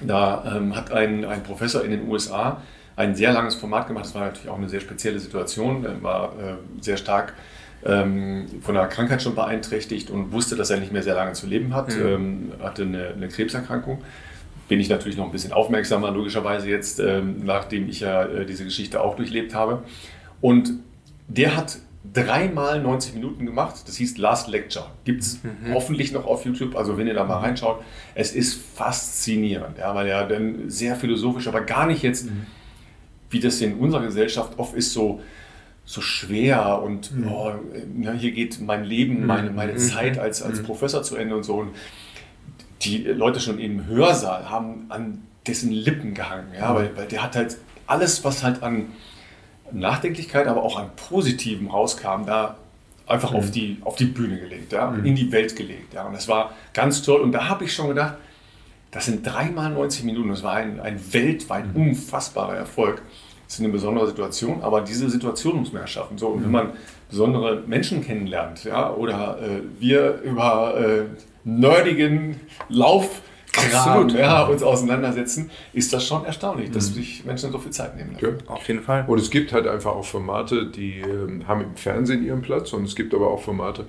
da 0.00 0.56
ähm, 0.56 0.76
hat 0.76 0.92
ein, 0.92 1.24
ein 1.24 1.42
Professor 1.42 1.84
in 1.84 1.90
den 1.90 2.08
USA 2.08 2.62
ein 2.96 3.14
sehr 3.14 3.32
langes 3.32 3.54
Format 3.54 3.86
gemacht. 3.86 4.06
Das 4.06 4.14
war 4.14 4.26
natürlich 4.26 4.48
auch 4.48 4.56
eine 4.56 4.68
sehr 4.68 4.80
spezielle 4.80 5.18
Situation. 5.18 5.84
Er 5.84 6.02
war 6.02 6.32
äh, 6.32 6.82
sehr 6.82 6.96
stark 6.96 7.34
ähm, 7.84 8.46
von 8.60 8.76
einer 8.76 8.88
Krankheit 8.88 9.22
schon 9.22 9.34
beeinträchtigt 9.34 10.10
und 10.10 10.32
wusste, 10.32 10.56
dass 10.56 10.70
er 10.70 10.78
nicht 10.80 10.92
mehr 10.92 11.02
sehr 11.02 11.14
lange 11.14 11.32
zu 11.32 11.46
leben 11.46 11.74
hat. 11.74 11.94
Mhm. 11.94 12.06
Ähm, 12.06 12.52
hatte 12.60 12.82
eine, 12.82 13.08
eine, 13.08 13.28
Krebserkrankung. 13.28 14.02
Bin 14.68 14.80
ich 14.80 14.88
natürlich 14.88 15.16
noch 15.16 15.26
ein 15.26 15.30
bisschen 15.30 15.52
aufmerksamer, 15.52 16.10
logischerweise 16.10 16.68
jetzt, 16.68 16.98
ähm, 16.98 17.44
nachdem 17.44 17.88
ich 17.88 18.00
ja 18.00 18.24
äh, 18.24 18.44
diese 18.44 18.64
Geschichte 18.64 19.00
auch 19.00 19.16
durchlebt 19.16 19.54
habe. 19.54 19.82
Und 20.40 20.72
der 21.28 21.56
hat 21.56 21.78
dreimal 22.12 22.80
90 22.80 23.14
Minuten 23.14 23.46
gemacht. 23.46 23.76
Das 23.86 23.96
hieß 23.96 24.18
Last 24.18 24.48
Lecture. 24.48 24.86
Gibt 25.04 25.22
es 25.22 25.42
mhm. 25.42 25.74
hoffentlich 25.74 26.12
noch 26.12 26.26
auf 26.26 26.44
YouTube. 26.44 26.76
Also 26.76 26.96
wenn 26.96 27.06
ihr 27.06 27.14
da 27.14 27.24
mal 27.24 27.38
mhm. 27.38 27.44
reinschaut, 27.44 27.82
es 28.14 28.32
ist 28.32 28.60
faszinierend, 28.74 29.78
ja, 29.78 29.94
weil 29.94 30.06
er 30.06 30.26
dann 30.26 30.70
sehr 30.70 30.96
philosophisch, 30.96 31.48
aber 31.48 31.62
gar 31.62 31.86
nicht 31.86 32.02
jetzt, 32.02 32.26
mhm. 32.26 32.46
wie 33.30 33.40
das 33.40 33.60
in 33.60 33.74
unserer 33.74 34.02
Gesellschaft 34.02 34.58
oft 34.58 34.74
ist, 34.74 34.92
so, 34.92 35.20
so 35.84 36.00
schwer 36.00 36.82
und 36.82 37.14
mhm. 37.14 37.32
oh, 37.32 37.52
ja, 38.00 38.12
hier 38.12 38.32
geht 38.32 38.60
mein 38.60 38.84
Leben, 38.84 39.20
mhm. 39.20 39.26
meine, 39.26 39.50
meine 39.50 39.72
mhm. 39.72 39.78
Zeit 39.78 40.18
als, 40.18 40.42
als 40.42 40.62
Professor 40.62 41.02
zu 41.02 41.16
Ende 41.16 41.36
und 41.36 41.44
so. 41.44 41.54
Und 41.54 41.70
die 42.82 42.98
Leute 42.98 43.40
schon 43.40 43.58
im 43.58 43.86
Hörsaal 43.86 44.50
haben 44.50 44.86
an 44.88 45.22
dessen 45.46 45.72
Lippen 45.72 46.14
gehangen, 46.14 46.48
ja, 46.56 46.74
weil, 46.74 46.96
weil 46.96 47.06
der 47.06 47.22
hat 47.22 47.34
halt 47.34 47.56
alles, 47.86 48.22
was 48.22 48.44
halt 48.44 48.62
an 48.62 48.88
Nachdenklichkeit, 49.72 50.46
aber 50.46 50.62
auch 50.62 50.78
an 50.78 50.90
Positiven 50.96 51.68
rauskam, 51.68 52.24
da 52.26 52.56
einfach 53.06 53.32
mhm. 53.32 53.38
auf, 53.38 53.50
die, 53.50 53.78
auf 53.82 53.96
die 53.96 54.06
Bühne 54.06 54.38
gelegt, 54.38 54.72
ja, 54.72 54.90
mhm. 54.90 55.04
in 55.04 55.14
die 55.14 55.32
Welt 55.32 55.56
gelegt. 55.56 55.94
Ja. 55.94 56.04
Und 56.04 56.14
das 56.14 56.28
war 56.28 56.52
ganz 56.74 57.02
toll. 57.02 57.20
Und 57.20 57.32
da 57.32 57.48
habe 57.48 57.64
ich 57.64 57.72
schon 57.72 57.88
gedacht, 57.88 58.14
das 58.90 59.06
sind 59.06 59.26
dreimal 59.26 59.70
90 59.70 60.04
Minuten. 60.04 60.30
Das 60.30 60.42
war 60.42 60.54
ein, 60.54 60.80
ein 60.80 61.00
weltweit 61.12 61.74
mhm. 61.74 61.88
unfassbarer 61.88 62.56
Erfolg. 62.56 63.02
Das 63.46 63.54
ist 63.54 63.60
eine 63.60 63.70
besondere 63.70 64.06
Situation, 64.06 64.62
aber 64.62 64.82
diese 64.82 65.08
Situation 65.08 65.56
muss 65.56 65.72
man 65.72 65.82
erschaffen. 65.82 66.18
So, 66.18 66.28
und 66.28 66.40
wenn 66.40 66.48
mhm. 66.48 66.52
man 66.52 66.70
besondere 67.08 67.62
Menschen 67.66 68.04
kennenlernt, 68.04 68.64
ja, 68.64 68.92
oder 68.92 69.38
äh, 69.40 69.62
wir 69.80 70.20
über 70.22 70.78
äh, 70.78 71.04
nerdigen 71.44 72.40
Lauf 72.68 73.22
Kram 73.52 74.08
ja, 74.10 74.44
uns 74.44 74.62
auseinandersetzen, 74.62 75.50
ist 75.72 75.92
das 75.92 76.06
schon 76.06 76.24
erstaunlich, 76.24 76.70
dass 76.70 76.90
mhm. 76.90 76.94
sich 76.94 77.24
Menschen 77.24 77.50
so 77.50 77.58
viel 77.58 77.72
Zeit 77.72 77.96
nehmen. 77.96 78.16
Ja. 78.20 78.28
Auf 78.46 78.66
jeden 78.68 78.82
Fall. 78.82 79.04
Und 79.06 79.18
es 79.18 79.30
gibt 79.30 79.52
halt 79.52 79.66
einfach 79.66 79.92
auch 79.92 80.04
Formate, 80.04 80.66
die 80.66 81.00
äh, 81.00 81.44
haben 81.46 81.62
im 81.62 81.76
Fernsehen 81.76 82.24
ihren 82.24 82.42
Platz 82.42 82.72
und 82.72 82.84
es 82.84 82.94
gibt 82.94 83.14
aber 83.14 83.30
auch 83.30 83.42
Formate, 83.42 83.86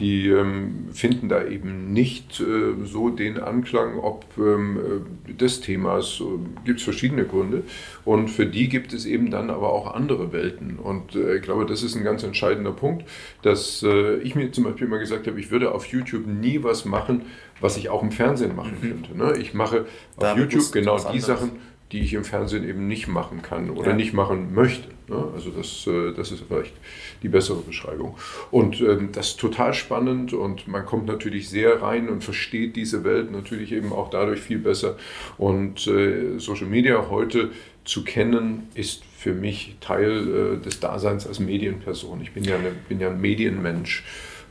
die 0.00 0.28
ähm, 0.28 0.88
finden 0.92 1.28
da 1.28 1.44
eben 1.44 1.92
nicht 1.92 2.40
äh, 2.40 2.84
so 2.84 3.10
den 3.10 3.40
Anklang, 3.40 3.98
ob 3.98 4.24
ähm, 4.38 5.02
äh, 5.28 5.32
des 5.32 5.60
Themas, 5.60 6.20
äh, 6.20 6.24
gibt 6.64 6.78
es 6.78 6.84
verschiedene 6.84 7.24
Gründe. 7.24 7.62
Und 8.04 8.28
für 8.28 8.46
die 8.46 8.68
gibt 8.68 8.92
es 8.92 9.06
eben 9.06 9.30
dann 9.30 9.50
aber 9.50 9.72
auch 9.72 9.94
andere 9.94 10.32
Welten. 10.32 10.78
Und 10.78 11.14
äh, 11.14 11.36
ich 11.36 11.42
glaube, 11.42 11.66
das 11.66 11.82
ist 11.82 11.94
ein 11.94 12.04
ganz 12.04 12.22
entscheidender 12.22 12.72
Punkt, 12.72 13.04
dass 13.42 13.82
äh, 13.82 14.16
ich 14.18 14.34
mir 14.34 14.50
zum 14.52 14.64
Beispiel 14.64 14.86
immer 14.86 14.98
gesagt 14.98 15.26
habe, 15.26 15.38
ich 15.38 15.50
würde 15.50 15.72
auf 15.72 15.86
YouTube 15.86 16.26
nie 16.26 16.62
was 16.62 16.84
machen, 16.84 17.22
was 17.60 17.76
ich 17.76 17.88
auch 17.88 18.02
im 18.02 18.10
Fernsehen 18.10 18.56
machen 18.56 18.78
mhm. 18.80 18.88
könnte. 18.88 19.16
Ne? 19.16 19.36
Ich 19.38 19.54
mache 19.54 19.82
auf 19.82 19.86
da 20.18 20.36
YouTube 20.36 20.72
genau 20.72 20.98
die 20.98 21.06
anderes. 21.06 21.26
Sachen, 21.26 21.50
die 21.92 22.00
ich 22.00 22.14
im 22.14 22.24
Fernsehen 22.24 22.68
eben 22.68 22.88
nicht 22.88 23.06
machen 23.06 23.42
kann 23.42 23.70
oder 23.70 23.90
ja. 23.90 23.96
nicht 23.96 24.12
machen 24.12 24.54
möchte. 24.54 24.88
Ne? 25.06 25.28
Also 25.34 25.50
das, 25.50 25.86
äh, 25.86 26.12
das 26.12 26.32
ist 26.32 26.44
vielleicht 26.48 26.74
die 27.22 27.28
bessere 27.28 27.60
Beschreibung. 27.60 28.16
Und 28.50 28.80
ähm, 28.80 29.10
das 29.12 29.28
ist 29.28 29.40
total 29.40 29.74
spannend 29.74 30.32
und 30.32 30.66
man 30.66 30.86
kommt 30.86 31.06
natürlich 31.06 31.48
sehr 31.48 31.82
rein 31.82 32.08
und 32.08 32.24
versteht 32.24 32.74
diese 32.76 33.04
Welt 33.04 33.30
natürlich 33.30 33.72
eben 33.72 33.92
auch 33.92 34.10
dadurch 34.10 34.40
viel 34.40 34.58
besser. 34.58 34.96
Und 35.38 35.86
äh, 35.86 36.38
Social 36.38 36.66
Media 36.66 37.10
heute 37.10 37.50
zu 37.84 38.02
kennen, 38.02 38.68
ist 38.74 39.04
für 39.16 39.34
mich 39.34 39.76
Teil 39.80 40.56
äh, 40.60 40.64
des 40.64 40.80
Daseins 40.80 41.26
als 41.26 41.38
Medienperson. 41.38 42.20
Ich 42.22 42.32
bin 42.32 42.44
ja, 42.44 42.56
eine, 42.56 42.72
bin 42.88 42.98
ja 42.98 43.10
ein 43.10 43.20
Medienmensch 43.20 44.04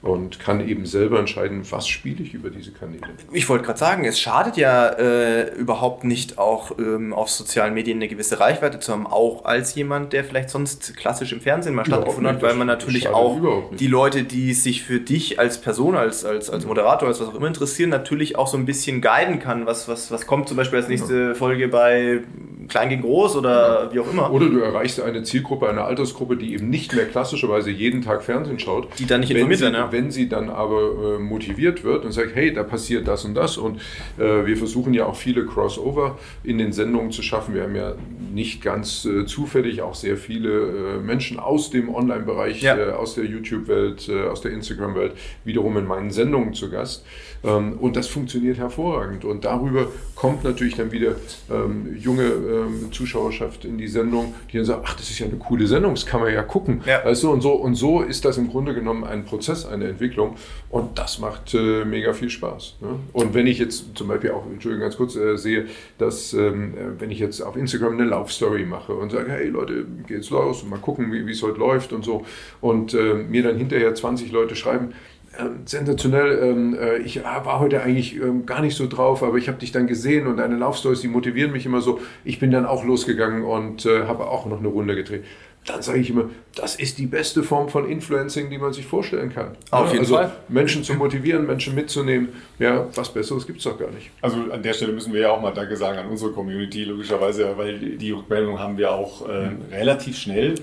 und 0.03 0.37
kann 0.37 0.67
eben 0.67 0.85
selber 0.85 1.17
entscheiden, 1.17 1.61
was 1.69 1.87
spiele 1.87 2.21
ich 2.23 2.33
über 2.33 2.49
diese 2.49 2.71
Kanäle. 2.71 3.01
Ich 3.31 3.47
wollte 3.47 3.63
gerade 3.63 3.79
sagen, 3.79 4.03
es 4.03 4.19
schadet 4.19 4.57
ja 4.57 4.89
äh, 4.89 5.55
überhaupt 5.55 6.03
nicht 6.03 6.37
auch 6.37 6.77
ähm, 6.77 7.13
auf 7.13 7.29
sozialen 7.29 7.73
Medien 7.73 7.99
eine 7.99 8.09
gewisse 8.09 8.37
Reichweite 8.41 8.81
zu 8.81 8.91
haben, 8.91 9.07
auch 9.07 9.45
als 9.45 9.75
jemand, 9.75 10.11
der 10.11 10.25
vielleicht 10.25 10.49
sonst 10.49 10.97
klassisch 10.97 11.31
im 11.31 11.39
Fernsehen 11.39 11.73
mal 11.73 11.85
stattgefunden 11.85 12.33
hat, 12.33 12.41
weil 12.41 12.55
man 12.55 12.67
natürlich 12.67 13.07
auch 13.07 13.39
die 13.79 13.87
Leute, 13.87 14.23
die 14.23 14.53
sich 14.53 14.83
für 14.83 14.99
dich 14.99 15.39
als 15.39 15.61
Person, 15.61 15.95
als, 15.95 16.25
als, 16.25 16.49
als 16.49 16.65
Moderator, 16.65 17.07
als 17.07 17.21
was 17.21 17.29
auch 17.29 17.35
immer 17.35 17.47
interessieren, 17.47 17.89
natürlich 17.89 18.37
auch 18.37 18.47
so 18.47 18.57
ein 18.57 18.65
bisschen 18.65 18.99
guiden 19.01 19.39
kann. 19.39 19.65
Was, 19.65 19.87
was, 19.87 20.11
was 20.11 20.27
kommt 20.27 20.49
zum 20.49 20.57
Beispiel 20.57 20.79
als 20.79 20.89
nächste 20.89 21.27
ja. 21.29 21.33
Folge 21.33 21.69
bei 21.69 22.19
Klein 22.67 22.89
gegen 22.89 23.03
Groß 23.03 23.37
oder 23.37 23.85
ja. 23.85 23.93
wie 23.93 23.99
auch 24.01 24.11
immer. 24.11 24.33
Oder 24.33 24.49
du 24.49 24.59
erreichst 24.59 25.01
eine 25.01 25.23
Zielgruppe, 25.23 25.69
eine 25.69 25.85
Altersgruppe, 25.85 26.35
die 26.35 26.53
eben 26.53 26.69
nicht 26.69 26.93
mehr 26.93 27.05
klassischerweise 27.05 27.71
jeden 27.71 28.01
Tag 28.01 28.21
Fernsehen 28.21 28.59
schaut. 28.59 28.87
Die 28.99 29.05
dann 29.05 29.21
nicht 29.21 29.31
informiert 29.31 29.61
werden, 29.61 29.75
ja 29.75 29.92
wenn 29.93 30.11
sie 30.11 30.27
dann 30.27 30.49
aber 30.49 31.15
äh, 31.15 31.19
motiviert 31.19 31.85
wird 31.85 32.03
und 32.03 32.11
sagt, 32.11 32.35
hey, 32.35 32.53
da 32.53 32.63
passiert 32.63 33.07
das 33.07 33.23
und 33.23 33.35
das 33.35 33.57
und 33.57 33.79
äh, 34.17 34.45
wir 34.45 34.57
versuchen 34.57 34.93
ja 34.93 35.05
auch 35.05 35.15
viele 35.15 35.45
Crossover 35.45 36.19
in 36.43 36.57
den 36.57 36.73
Sendungen 36.73 37.11
zu 37.11 37.21
schaffen. 37.21 37.53
Wir 37.55 37.63
haben 37.63 37.75
ja 37.75 37.93
nicht 38.33 38.61
ganz 38.61 39.05
äh, 39.05 39.25
zufällig 39.25 39.81
auch 39.81 39.95
sehr 39.95 40.17
viele 40.17 40.49
äh, 40.49 40.99
Menschen 40.99 41.39
aus 41.39 41.69
dem 41.69 41.93
Online-Bereich, 41.93 42.61
ja. 42.61 42.77
Äh, 42.77 42.91
aus 42.91 43.15
der 43.15 43.25
YouTube-Welt, 43.25 44.09
äh, 44.09 44.23
aus 44.23 44.41
der 44.41 44.51
Instagram-Welt 44.51 45.13
wiederum 45.45 45.77
in 45.77 45.85
meinen 45.85 46.11
Sendungen 46.11 46.53
zu 46.53 46.69
Gast. 46.69 47.05
Ähm, 47.43 47.73
und 47.79 47.95
das 47.95 48.07
funktioniert 48.07 48.57
hervorragend. 48.57 49.25
Und 49.25 49.45
darüber 49.45 49.87
kommt 50.15 50.43
natürlich 50.43 50.75
dann 50.75 50.91
wieder 50.91 51.15
ähm, 51.51 51.97
junge 51.99 52.23
ähm, 52.23 52.91
Zuschauerschaft 52.91 53.65
in 53.65 53.77
die 53.77 53.87
Sendung, 53.87 54.33
die 54.51 54.57
dann 54.57 54.65
sagt, 54.65 54.83
ach, 54.85 54.95
das 54.95 55.09
ist 55.09 55.19
ja 55.19 55.25
eine 55.25 55.37
coole 55.37 55.67
Sendung, 55.67 55.95
das 55.95 56.05
kann 56.05 56.21
man 56.21 56.33
ja 56.33 56.43
gucken. 56.43 56.81
Ja. 56.85 57.03
Weißt 57.03 57.23
du, 57.23 57.31
und, 57.31 57.41
so, 57.41 57.53
und 57.53 57.75
so 57.75 58.01
ist 58.01 58.25
das 58.25 58.37
im 58.37 58.49
Grunde 58.49 58.73
genommen 58.73 59.03
ein 59.03 59.25
Prozess, 59.25 59.65
eine 59.65 59.87
Entwicklung. 59.87 60.35
Und 60.69 60.97
das 60.97 61.19
macht 61.19 61.53
äh, 61.53 61.85
mega 61.85 62.13
viel 62.13 62.29
Spaß. 62.29 62.77
Ne? 62.81 62.99
Und 63.11 63.33
wenn 63.33 63.47
ich 63.47 63.59
jetzt 63.59 63.95
zum 63.95 64.07
Beispiel 64.07 64.31
auch, 64.31 64.45
Entschuldigung, 64.45 64.83
ganz 64.83 64.97
kurz 64.97 65.15
äh, 65.15 65.37
sehe, 65.37 65.65
dass 65.97 66.33
ähm, 66.33 66.73
äh, 66.73 66.99
wenn 67.01 67.11
ich 67.11 67.19
jetzt 67.19 67.41
auf 67.41 67.55
Instagram 67.55 67.93
eine 67.93 68.05
Laufstory 68.05 68.65
mache 68.65 68.93
und 68.93 69.11
sage, 69.11 69.31
hey 69.31 69.49
Leute, 69.49 69.85
geht's 70.07 70.29
los 70.29 70.63
und 70.63 70.69
mal 70.69 70.79
gucken, 70.79 71.11
wie 71.11 71.29
es 71.31 71.43
heute 71.43 71.59
läuft 71.59 71.93
und 71.93 72.05
so. 72.05 72.25
Und 72.61 72.93
äh, 72.93 73.13
mir 73.13 73.43
dann 73.43 73.57
hinterher 73.57 73.93
20 73.93 74.31
Leute 74.31 74.55
schreiben, 74.55 74.93
ähm, 75.39 75.61
sensationell. 75.65 76.39
Ähm, 76.43 76.77
äh, 76.79 76.97
ich 76.97 77.23
war 77.23 77.59
heute 77.59 77.81
eigentlich 77.81 78.15
ähm, 78.15 78.45
gar 78.45 78.61
nicht 78.61 78.75
so 78.75 78.87
drauf, 78.87 79.23
aber 79.23 79.37
ich 79.37 79.47
habe 79.47 79.57
dich 79.57 79.71
dann 79.71 79.87
gesehen 79.87 80.27
und 80.27 80.37
deine 80.37 80.55
Laufstories, 80.57 81.01
die 81.01 81.07
motivieren 81.07 81.51
mich 81.51 81.65
immer 81.65 81.81
so. 81.81 81.99
Ich 82.23 82.39
bin 82.39 82.51
dann 82.51 82.65
auch 82.65 82.83
losgegangen 82.83 83.43
und 83.43 83.85
äh, 83.85 84.03
habe 84.03 84.27
auch 84.27 84.45
noch 84.45 84.59
eine 84.59 84.67
Runde 84.67 84.95
gedreht. 84.95 85.23
Dann 85.65 85.81
sage 85.81 85.99
ich 85.99 86.09
immer, 86.09 86.29
das 86.55 86.75
ist 86.75 86.97
die 86.97 87.05
beste 87.05 87.41
Form 87.41 87.69
von 87.69 87.89
Influencing, 87.89 88.49
die 88.49 88.57
man 88.57 88.73
sich 88.73 88.85
vorstellen 88.85 89.33
kann. 89.33 89.55
Auf 89.71 89.93
jeden 89.93 89.99
also, 89.99 90.15
Fall. 90.15 90.31
Menschen 90.49 90.83
zu 90.83 90.93
motivieren, 90.93 91.47
Menschen 91.47 91.73
mitzunehmen. 91.73 92.29
Ja, 92.59 92.85
was 92.95 93.13
Besseres 93.13 93.47
gibt 93.47 93.59
es 93.59 93.63
doch 93.63 93.79
gar 93.79 93.89
nicht. 93.91 94.11
Also 94.21 94.37
an 94.51 94.61
der 94.61 94.73
Stelle 94.73 94.91
müssen 94.91 95.13
wir 95.13 95.21
ja 95.21 95.31
auch 95.31 95.41
mal 95.41 95.53
Danke 95.53 95.77
sagen 95.77 95.97
an 95.97 96.09
unsere 96.09 96.31
Community, 96.31 96.83
logischerweise, 96.83 97.53
weil 97.55 97.79
die 97.79 98.11
Rückmeldung 98.11 98.59
haben 98.59 98.77
wir 98.77 98.91
auch 98.91 99.27
äh, 99.27 99.51
relativ 99.71 100.17
schnell 100.17 100.55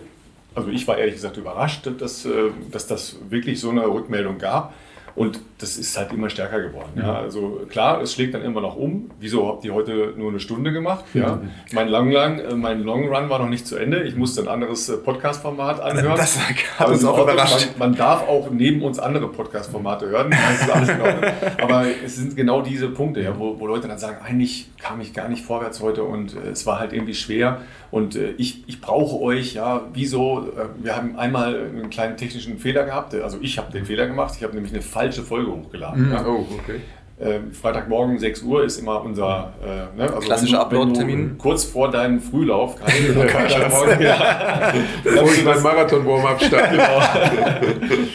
also 0.54 0.70
ich 0.70 0.86
war 0.88 0.98
ehrlich 0.98 1.14
gesagt 1.14 1.36
überrascht, 1.36 1.88
dass, 1.98 2.24
äh, 2.24 2.50
dass 2.70 2.86
das 2.86 3.16
wirklich 3.28 3.60
so 3.60 3.70
eine 3.70 3.86
Rückmeldung 3.86 4.38
gab. 4.38 4.74
Und 5.14 5.40
das 5.58 5.76
ist 5.76 5.96
halt 5.98 6.12
immer 6.12 6.30
stärker 6.30 6.60
geworden. 6.60 6.92
Ja. 6.96 7.14
Also 7.14 7.66
klar, 7.68 8.00
es 8.00 8.14
schlägt 8.14 8.34
dann 8.34 8.42
immer 8.42 8.60
noch 8.60 8.76
um. 8.76 9.10
Wieso 9.18 9.48
habt 9.48 9.64
ihr 9.64 9.74
heute 9.74 10.14
nur 10.16 10.30
eine 10.30 10.40
Stunde 10.40 10.72
gemacht? 10.72 11.04
Ja. 11.14 11.40
Mein, 11.72 11.88
Long, 11.88 12.10
Long, 12.10 12.38
äh, 12.38 12.54
mein 12.54 12.82
Long 12.82 13.08
Run 13.08 13.28
war 13.28 13.38
noch 13.38 13.48
nicht 13.48 13.66
zu 13.66 13.76
Ende. 13.76 14.02
Ich 14.04 14.16
musste 14.16 14.40
ein 14.40 14.48
anderes 14.48 14.88
äh, 14.88 14.96
Podcast-Format 14.96 15.80
anhören. 15.80 16.16
Das 16.16 16.38
hat 16.78 16.88
uns 16.88 17.04
auch 17.04 17.22
überrascht. 17.22 17.70
Man, 17.78 17.90
man, 17.90 17.98
darf 17.98 18.26
auch 18.28 18.50
neben 18.50 18.82
uns 18.82 18.98
andere 18.98 19.28
Podcast-Formate 19.28 20.08
hören. 20.08 20.32
Aber 21.62 21.84
es 22.04 22.16
sind 22.16 22.36
genau 22.36 22.62
diese 22.62 22.88
Punkte, 22.88 23.20
ja, 23.22 23.38
wo, 23.38 23.58
wo 23.58 23.66
Leute 23.66 23.88
dann 23.88 23.98
sagen, 23.98 24.18
eigentlich 24.24 24.68
kam 24.80 25.00
ich 25.00 25.12
gar 25.12 25.28
nicht 25.28 25.44
vorwärts 25.44 25.80
heute 25.80 26.04
und 26.04 26.34
es 26.34 26.66
war 26.66 26.78
halt 26.78 26.92
irgendwie 26.92 27.14
schwer. 27.14 27.60
Und 27.90 28.14
äh, 28.14 28.32
ich, 28.38 28.68
ich 28.68 28.80
brauche 28.80 29.20
euch, 29.20 29.54
ja, 29.54 29.82
wieso? 29.92 30.48
Äh, 30.56 30.84
wir 30.84 30.96
haben 30.96 31.18
einmal 31.18 31.54
einen 31.56 31.90
kleinen 31.90 32.16
technischen 32.16 32.58
Fehler 32.58 32.84
gehabt. 32.84 33.14
Also 33.14 33.38
ich 33.40 33.58
habe 33.58 33.72
den 33.72 33.84
Fehler 33.84 34.06
gemacht. 34.06 34.34
Ich 34.36 34.44
habe 34.44 34.54
nämlich 34.54 34.72
eine 34.72 34.82
falsche 34.82 35.09
Folge 35.12 35.50
hochgeladen. 35.50 36.06
Mhm. 36.06 36.12
Ja. 36.12 36.24
Oh, 36.26 36.46
okay. 36.58 36.80
Äh, 37.18 37.52
Freitagmorgen 37.52 38.18
6 38.18 38.42
Uhr 38.42 38.64
ist 38.64 38.78
immer 38.78 39.02
unser 39.02 39.52
äh, 39.62 39.96
ne, 39.96 40.04
also 40.04 40.20
klassischer 40.20 40.60
Upload-Termin. 40.60 41.36
Kurz 41.36 41.64
vor 41.64 41.90
deinem 41.90 42.18
Frühlauf. 42.18 42.78
Freitagmorgen, 42.80 44.00
ja. 44.00 44.72
Bevor 45.04 45.30
ich 45.30 45.44
meinen 45.44 45.62
Marathon-Warm-Up 45.62 46.42
starte. 46.42 46.76
genau. 46.76 48.06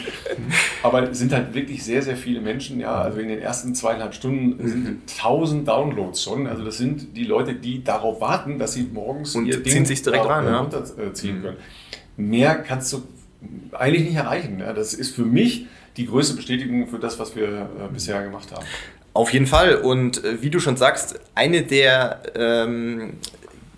Aber 0.82 1.10
es 1.10 1.18
sind 1.18 1.32
halt 1.32 1.54
wirklich 1.54 1.84
sehr, 1.84 2.02
sehr 2.02 2.16
viele 2.16 2.40
Menschen. 2.40 2.80
Ja, 2.80 2.96
also 2.96 3.20
in 3.20 3.28
den 3.28 3.40
ersten 3.40 3.74
zweieinhalb 3.74 4.14
Stunden 4.14 4.62
mhm. 4.62 4.68
sind 4.68 5.00
1000 5.18 5.68
Downloads 5.68 6.22
schon. 6.22 6.46
Also 6.46 6.64
das 6.64 6.78
sind 6.78 7.16
die 7.16 7.24
Leute, 7.24 7.54
die 7.54 7.84
darauf 7.84 8.20
warten, 8.20 8.58
dass 8.58 8.72
sie 8.72 8.88
morgens 8.92 9.36
und 9.36 9.46
ihr 9.46 9.62
Ding 9.62 9.84
sich 9.84 10.02
direkt 10.02 10.26
ran, 10.26 10.46
ja. 10.46 10.58
runterziehen 10.58 11.42
können. 11.42 11.56
Mehr 12.16 12.56
kannst 12.56 12.92
du 12.92 13.02
eigentlich 13.72 14.04
nicht 14.04 14.16
erreichen. 14.16 14.58
Ja. 14.60 14.72
Das 14.72 14.94
ist 14.94 15.14
für 15.14 15.24
mich 15.24 15.66
die 15.96 16.06
größte 16.06 16.36
Bestätigung 16.36 16.88
für 16.88 16.98
das, 16.98 17.18
was 17.18 17.34
wir 17.36 17.48
äh, 17.48 17.92
bisher 17.92 18.22
gemacht 18.22 18.52
haben. 18.52 18.64
Auf 19.14 19.32
jeden 19.32 19.46
Fall. 19.46 19.76
Und 19.76 20.22
äh, 20.24 20.42
wie 20.42 20.50
du 20.50 20.60
schon 20.60 20.76
sagst, 20.76 21.18
eine 21.34 21.62
der 21.62 22.22
ähm, 22.34 23.14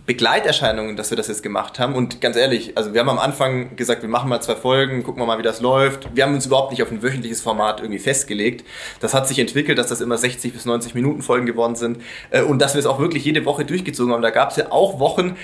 Begleiterscheinungen, 0.09 0.97
dass 0.97 1.11
wir 1.11 1.17
das 1.17 1.29
jetzt 1.29 1.43
gemacht 1.43 1.79
haben. 1.79 1.95
Und 1.95 2.23
ganz 2.23 2.35
ehrlich, 2.35 2.73
also 2.77 2.95
wir 2.95 3.01
haben 3.01 3.11
am 3.11 3.19
Anfang 3.19 3.77
gesagt, 3.77 4.01
wir 4.01 4.09
machen 4.09 4.31
mal 4.31 4.41
zwei 4.41 4.57
Folgen, 4.57 5.05
gucken 5.05 5.21
wir 5.21 5.27
mal, 5.27 5.39
wie 5.39 5.43
das 5.43 5.61
läuft. 5.61 6.09
Wir 6.17 6.25
haben 6.25 6.35
uns 6.35 6.47
überhaupt 6.47 6.71
nicht 6.73 6.83
auf 6.83 6.91
ein 6.91 7.03
wöchentliches 7.03 7.43
Format 7.43 7.81
irgendwie 7.81 7.99
festgelegt. 7.99 8.65
Das 9.01 9.13
hat 9.13 9.29
sich 9.29 9.39
entwickelt, 9.39 9.77
dass 9.77 9.89
das 9.89 10.01
immer 10.01 10.17
60 10.17 10.55
bis 10.55 10.65
90 10.65 10.95
Minuten 10.95 11.21
Folgen 11.21 11.45
geworden 11.45 11.77
sind 11.77 11.99
äh, 12.31 12.41
und 12.41 12.59
dass 12.61 12.75
wir 12.75 12.81
es 12.81 12.87
auch 12.87 12.99
wirklich 12.99 13.25
jede 13.25 13.45
Woche 13.45 13.67
durchgezogen 13.67 14.15
haben. 14.15 14.23
Da 14.23 14.31
gab 14.31 14.51
es 14.51 14.57
ja 14.57 14.73
auch 14.73 14.99
Wochen, 14.99 15.37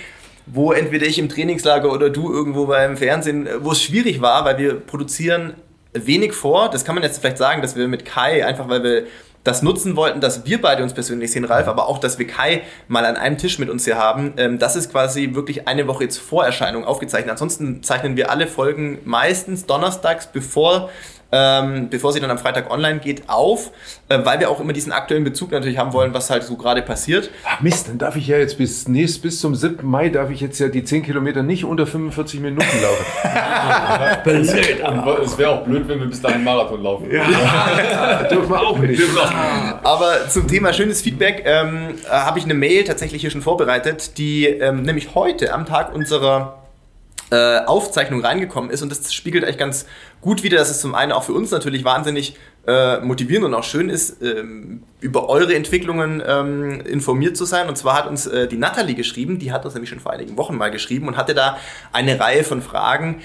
wo 0.47 0.73
entweder 0.73 1.07
ich 1.07 1.19
im 1.19 1.29
Trainingslager 1.29 1.93
oder 1.93 2.09
du 2.09 2.33
irgendwo 2.33 2.65
beim 2.65 2.97
Fernsehen, 2.97 3.47
äh, 3.47 3.63
wo 3.63 3.73
es 3.73 3.83
schwierig 3.83 4.23
war, 4.23 4.47
weil 4.47 4.57
wir 4.57 4.81
produzieren 4.81 5.55
wenig 5.95 6.33
vor. 6.33 6.69
Das 6.71 6.85
kann 6.85 6.95
man 6.95 7.03
jetzt 7.03 7.21
vielleicht 7.21 7.39
sagen, 7.39 7.63
dass 7.63 7.77
wir 7.77 7.89
mit 7.89 8.05
Kai, 8.05 8.45
einfach 8.47 8.69
weil 8.69 8.83
wir 8.83 9.07
das 9.45 9.63
nutzen 9.63 9.95
wollten, 9.95 10.21
dass 10.21 10.47
wir 10.47 10.61
beide 10.61 10.83
uns 10.83 10.95
persönlich 10.95 11.31
sehen, 11.31 11.45
Ralf, 11.45 11.69
aber 11.69 11.87
auch, 11.87 11.99
dass 11.99 12.19
wir 12.19 12.27
Kai 12.27 12.63
mal 12.89 13.05
an 13.05 13.17
einem 13.17 13.37
Tisch 13.37 13.59
mit 13.59 13.69
uns 13.69 13.85
hier 13.85 13.99
haben. 13.99 14.33
Ähm, 14.39 14.59
das 14.59 14.75
ist 14.75 14.91
quasi 14.91 15.35
wirklich 15.35 15.69
eine 15.69 15.87
Woche 15.87 16.05
jetzt 16.05 16.19
Vorerscheinung 16.19 16.85
aufgezeichnet. 16.85 17.31
Ansonsten 17.31 17.83
zeichnen 17.83 18.17
wir 18.17 18.31
alle 18.31 18.47
Folgen 18.47 18.99
meistens 19.05 19.67
donnerstags, 19.67 20.29
bevor 20.29 20.89
ähm, 21.37 21.89
bevor 21.91 22.13
sie 22.13 22.21
dann 22.21 22.31
am 22.31 22.39
Freitag 22.39 22.71
online 22.71 23.01
geht, 23.01 23.29
auf, 23.29 23.73
äh, 24.09 24.21
weil 24.23 24.39
wir 24.39 24.49
auch 24.49 24.61
immer 24.61 24.73
diesen 24.73 24.93
aktuellen 24.93 25.25
Bezug 25.25 25.51
natürlich 25.51 25.79
haben 25.79 25.93
wollen, 25.93 26.15
was 26.15 26.31
halt 26.31 26.45
so 26.45 26.57
gerade 26.57 26.81
passiert. 26.81 27.29
Ach 27.45 27.61
Mist, 27.61 27.89
dann 27.89 27.99
darf 27.99 28.15
ich 28.15 28.29
ja 28.29 28.39
jetzt 28.39 28.57
bis 28.57 28.87
nächst, 28.87 29.21
bis 29.21 29.41
zum 29.41 29.57
7. 29.57 29.85
Mai 29.85 30.11
darf 30.11 30.31
ich 30.31 30.41
jetzt 30.41 30.61
ja 30.61 30.69
die 30.69 30.85
10 30.85 31.03
Kilometer 31.03 31.43
nicht 31.43 31.65
unter 31.65 31.89
45 31.89 32.39
Minuten 32.39 32.67
laufen. 32.81 33.05
blöd. 34.25 35.25
Es 35.25 35.37
wäre 35.37 35.51
auch 35.51 35.65
blöd, 35.65 35.89
wenn 35.89 35.99
wir 35.99 36.07
bis 36.07 36.23
dahin 36.23 36.45
Marathon 36.45 36.81
laufen. 36.81 37.11
Ja, 37.11 38.23
dürfen 38.31 38.51
wir 38.51 38.61
auch 38.61 38.79
nicht. 38.79 39.03
Aber 39.83 40.29
zum 40.29 40.47
Thema 40.47 40.73
schönes 40.73 41.03
Feedback 41.03 41.43
ähm, 41.47 41.97
äh, 42.07 42.11
habe 42.11 42.39
ich 42.39 42.45
eine 42.45 42.55
Mail 42.55 42.85
tatsächlich 42.85 43.23
hier 43.23 43.31
schon 43.31 43.43
vorbereitet, 43.43 44.19
die 44.19 44.47
ähm, 44.47 44.83
nämlich 44.83 45.17
heute 45.17 45.53
am 45.53 45.67
Tag 45.67 45.93
unserer 45.93 46.61
äh, 47.31 47.65
Aufzeichnung 47.65 48.25
reingekommen 48.25 48.71
ist 48.71 48.83
und 48.83 48.91
das 48.91 49.13
spiegelt 49.13 49.45
eigentlich 49.45 49.59
ganz 49.59 49.87
gut 50.25 50.43
wieder, 50.43 50.57
dass 50.57 50.71
es 50.71 50.81
zum 50.81 50.95
einen 50.95 51.13
auch 51.13 51.23
für 51.23 51.35
uns 51.35 51.51
natürlich 51.51 51.85
wahnsinnig 51.85 52.37
äh, 52.67 52.99
motivierend 53.01 53.45
und 53.45 53.55
auch 53.55 53.63
schön 53.63 53.91
ist, 53.91 54.23
ähm, 54.23 54.83
über 55.01 55.29
eure 55.29 55.55
Entwicklungen 55.55 56.23
ähm, 56.27 56.81
informiert 56.81 57.37
zu 57.37 57.45
sein. 57.45 57.69
Und 57.69 57.77
zwar 57.77 57.99
hat 57.99 58.07
uns 58.07 58.27
äh, 58.27 58.49
die 58.49 58.57
Natalie 58.57 58.95
geschrieben, 58.95 59.39
die 59.39 59.53
hat 59.53 59.67
uns 59.67 59.75
nämlich 59.75 59.91
schon 59.91 60.01
vor 60.01 60.13
einigen 60.13 60.39
Wochen 60.39 60.57
mal 60.57 60.71
geschrieben 60.71 61.09
und 61.09 61.19
hatte 61.19 61.35
da 61.35 61.59
eine 61.93 62.19
Reihe 62.19 62.43
von 62.43 62.63
Fragen, 62.63 63.21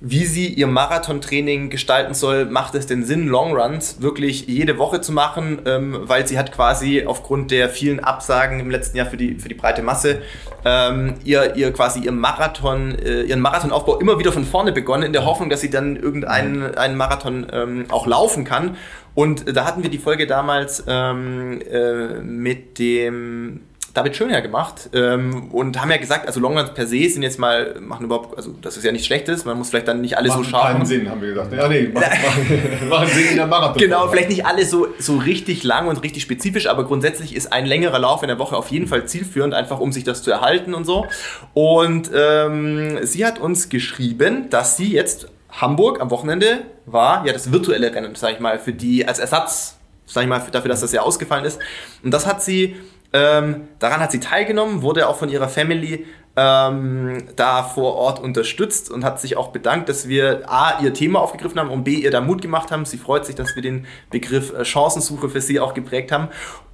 wie 0.00 0.24
sie 0.26 0.46
ihr 0.46 0.68
Marathontraining 0.68 1.70
gestalten 1.70 2.14
soll. 2.14 2.44
Macht 2.44 2.74
es 2.76 2.86
denn 2.86 3.04
Sinn, 3.04 3.26
Longruns 3.26 4.00
wirklich 4.00 4.46
jede 4.46 4.78
Woche 4.78 5.00
zu 5.00 5.12
machen? 5.12 5.60
Ähm, 5.66 5.98
weil 6.02 6.26
sie 6.26 6.38
hat 6.38 6.52
quasi 6.52 7.04
aufgrund 7.04 7.50
der 7.50 7.68
vielen 7.68 8.00
Absagen 8.00 8.60
im 8.60 8.70
letzten 8.70 8.96
Jahr 8.96 9.06
für 9.06 9.16
die, 9.16 9.34
für 9.36 9.48
die 9.48 9.54
breite 9.54 9.82
Masse 9.82 10.22
ähm, 10.64 11.14
ihr, 11.24 11.56
ihr 11.56 11.72
quasi 11.72 12.00
ihr 12.00 12.12
Marathon, 12.12 12.96
äh, 12.98 13.22
ihren 13.22 13.40
Marathonaufbau 13.40 13.98
immer 13.98 14.18
wieder 14.18 14.32
von 14.32 14.44
vorne 14.44 14.72
begonnen, 14.72 15.04
in 15.04 15.12
der 15.12 15.24
Hoffnung, 15.24 15.50
dass 15.50 15.60
sie 15.60 15.70
dann 15.70 15.96
irgendeinen 15.96 16.76
einen 16.76 16.96
Marathon 16.96 17.46
ähm, 17.52 17.86
auch 17.90 18.06
laufen 18.06 18.44
kann. 18.44 18.76
Und 19.14 19.56
da 19.56 19.64
hatten 19.64 19.82
wir 19.82 19.90
die 19.90 19.98
Folge 19.98 20.26
damals 20.26 20.84
ähm, 20.86 21.60
äh, 21.68 22.20
mit 22.20 22.78
dem 22.78 23.62
David 23.98 24.14
Schönherr 24.14 24.42
gemacht 24.42 24.90
ähm, 24.92 25.50
und 25.50 25.80
haben 25.80 25.90
ja 25.90 25.96
gesagt, 25.96 26.28
also 26.28 26.38
Longruns 26.38 26.72
per 26.72 26.86
se 26.86 27.08
sind 27.08 27.22
jetzt 27.22 27.40
mal, 27.40 27.74
machen 27.80 28.04
überhaupt, 28.04 28.36
also 28.36 28.54
das 28.62 28.76
ist 28.76 28.84
ja 28.84 28.92
nichts 28.92 29.08
Schlechtes, 29.08 29.44
man 29.44 29.58
muss 29.58 29.70
vielleicht 29.70 29.88
dann 29.88 30.00
nicht 30.00 30.16
alles 30.16 30.30
machen 30.30 30.44
so 30.44 30.50
scharf 30.50 30.72
machen. 30.72 30.86
Sinn, 30.86 31.10
haben 31.10 31.20
wir 31.20 31.30
gesagt. 31.30 31.52
Ja, 31.52 31.66
nee, 31.66 31.88
machen, 31.88 32.04
machen, 32.22 32.88
machen 32.88 33.08
Sinn 33.08 33.28
in 33.30 33.36
der 33.36 33.48
Marathon. 33.48 33.78
Genau, 33.78 34.06
vielleicht 34.06 34.28
nicht 34.28 34.46
alles 34.46 34.70
so, 34.70 34.86
so 35.00 35.16
richtig 35.16 35.64
lang 35.64 35.88
und 35.88 36.00
richtig 36.04 36.22
spezifisch, 36.22 36.68
aber 36.68 36.84
grundsätzlich 36.84 37.34
ist 37.34 37.52
ein 37.52 37.66
längerer 37.66 37.98
Lauf 37.98 38.22
in 38.22 38.28
der 38.28 38.38
Woche 38.38 38.56
auf 38.56 38.68
jeden 38.68 38.86
Fall 38.86 39.06
zielführend, 39.06 39.52
einfach 39.52 39.80
um 39.80 39.90
sich 39.90 40.04
das 40.04 40.22
zu 40.22 40.30
erhalten 40.30 40.74
und 40.74 40.84
so. 40.84 41.06
Und 41.54 42.08
ähm, 42.14 42.98
sie 43.02 43.26
hat 43.26 43.40
uns 43.40 43.68
geschrieben, 43.68 44.48
dass 44.48 44.76
sie 44.76 44.92
jetzt 44.92 45.26
Hamburg 45.50 46.00
am 46.00 46.12
Wochenende 46.12 46.60
war, 46.86 47.26
ja 47.26 47.32
das 47.32 47.50
virtuelle 47.50 47.92
Rennen, 47.92 48.14
sag 48.14 48.34
ich 48.34 48.38
mal, 48.40 48.60
für 48.60 48.72
die 48.72 49.08
als 49.08 49.18
Ersatz, 49.18 49.76
sag 50.06 50.22
ich 50.22 50.28
mal, 50.28 50.40
dafür, 50.52 50.68
dass 50.68 50.82
das 50.82 50.92
ja 50.92 51.02
ausgefallen 51.02 51.44
ist. 51.44 51.58
Und 52.04 52.12
das 52.12 52.26
hat 52.26 52.44
sie 52.44 52.76
ähm, 53.12 53.68
daran 53.78 54.00
hat 54.00 54.12
sie 54.12 54.20
teilgenommen, 54.20 54.82
wurde 54.82 55.08
auch 55.08 55.16
von 55.16 55.28
ihrer 55.28 55.48
Family 55.48 56.06
ähm, 56.36 57.24
da 57.36 57.64
vor 57.64 57.96
Ort 57.96 58.20
unterstützt 58.20 58.90
und 58.90 59.04
hat 59.04 59.20
sich 59.20 59.36
auch 59.36 59.48
bedankt, 59.48 59.88
dass 59.88 60.08
wir 60.08 60.42
A, 60.46 60.80
ihr 60.80 60.94
Thema 60.94 61.20
aufgegriffen 61.20 61.58
haben 61.58 61.70
und 61.70 61.84
B, 61.84 61.94
ihr 61.94 62.10
da 62.10 62.20
Mut 62.20 62.42
gemacht 62.42 62.70
haben. 62.70 62.84
Sie 62.84 62.98
freut 62.98 63.26
sich, 63.26 63.34
dass 63.34 63.56
wir 63.56 63.62
den 63.62 63.86
Begriff 64.10 64.52
äh, 64.52 64.64
Chancensuche 64.64 65.28
für 65.28 65.40
sie 65.40 65.58
auch 65.58 65.74
geprägt 65.74 66.12
haben. 66.12 66.28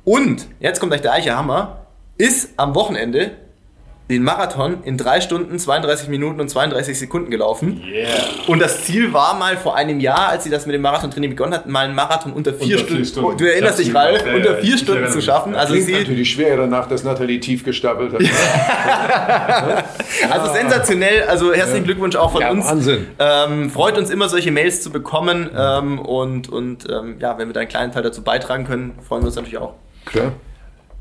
Und, 0.04 0.48
jetzt 0.60 0.80
kommt 0.80 0.90
gleich 0.90 1.00
der 1.00 1.12
Eiche 1.12 1.36
Hammer, 1.36 1.86
ist 2.18 2.58
am 2.58 2.74
Wochenende 2.74 3.32
den 4.10 4.22
Marathon 4.22 4.84
in 4.84 4.98
3 4.98 5.22
Stunden, 5.22 5.58
32 5.58 6.08
Minuten 6.08 6.38
und 6.38 6.50
32 6.50 6.98
Sekunden 6.98 7.30
gelaufen. 7.30 7.82
Yeah. 7.90 8.08
Und 8.46 8.60
das 8.60 8.84
Ziel 8.84 9.14
war 9.14 9.32
mal 9.38 9.56
vor 9.56 9.76
einem 9.76 9.98
Jahr, 9.98 10.28
als 10.28 10.44
sie 10.44 10.50
das 10.50 10.66
mit 10.66 10.74
dem 10.74 10.82
Marathontraining 10.82 11.30
begonnen 11.30 11.54
hat, 11.54 11.66
mal 11.66 11.86
einen 11.86 11.94
Marathon 11.94 12.34
unter 12.34 12.52
4 12.52 12.78
Stunden, 12.78 13.04
Stunden, 13.06 13.38
du 13.38 13.50
erinnerst 13.50 13.78
dich, 13.78 13.94
Ralf, 13.94 14.26
ja, 14.26 14.34
unter 14.34 14.56
4 14.58 14.70
ja, 14.70 14.76
Stunden 14.76 15.08
zu 15.08 15.22
schaffen. 15.22 15.54
Also 15.54 15.72
Klingt 15.72 15.86
sie 15.86 15.94
natürlich 15.94 16.32
schwer 16.32 16.58
danach, 16.58 16.86
dass 16.86 17.02
Nathalie 17.02 17.40
tief 17.40 17.64
gestapelt 17.64 18.12
hat. 18.12 18.20
also 20.30 20.52
sensationell, 20.52 21.22
also 21.22 21.54
herzlichen 21.54 21.84
Glückwunsch 21.84 22.16
auch 22.16 22.32
von 22.32 22.42
ja, 22.42 22.50
uns. 22.50 22.66
Wahnsinn. 22.66 23.06
Ähm, 23.18 23.70
freut 23.70 23.96
uns 23.96 24.10
immer, 24.10 24.28
solche 24.28 24.50
Mails 24.50 24.82
zu 24.82 24.90
bekommen 24.90 25.48
ähm, 25.56 25.98
und, 25.98 26.50
und 26.50 26.90
ähm, 26.90 27.16
ja, 27.20 27.38
wenn 27.38 27.48
wir 27.48 27.54
da 27.54 27.60
einen 27.60 27.70
kleinen 27.70 27.92
Teil 27.92 28.02
dazu 28.02 28.22
beitragen 28.22 28.66
können, 28.66 28.98
freuen 29.06 29.22
wir 29.22 29.28
uns 29.28 29.36
natürlich 29.36 29.56
auch. 29.56 29.72
Klar. 30.04 30.32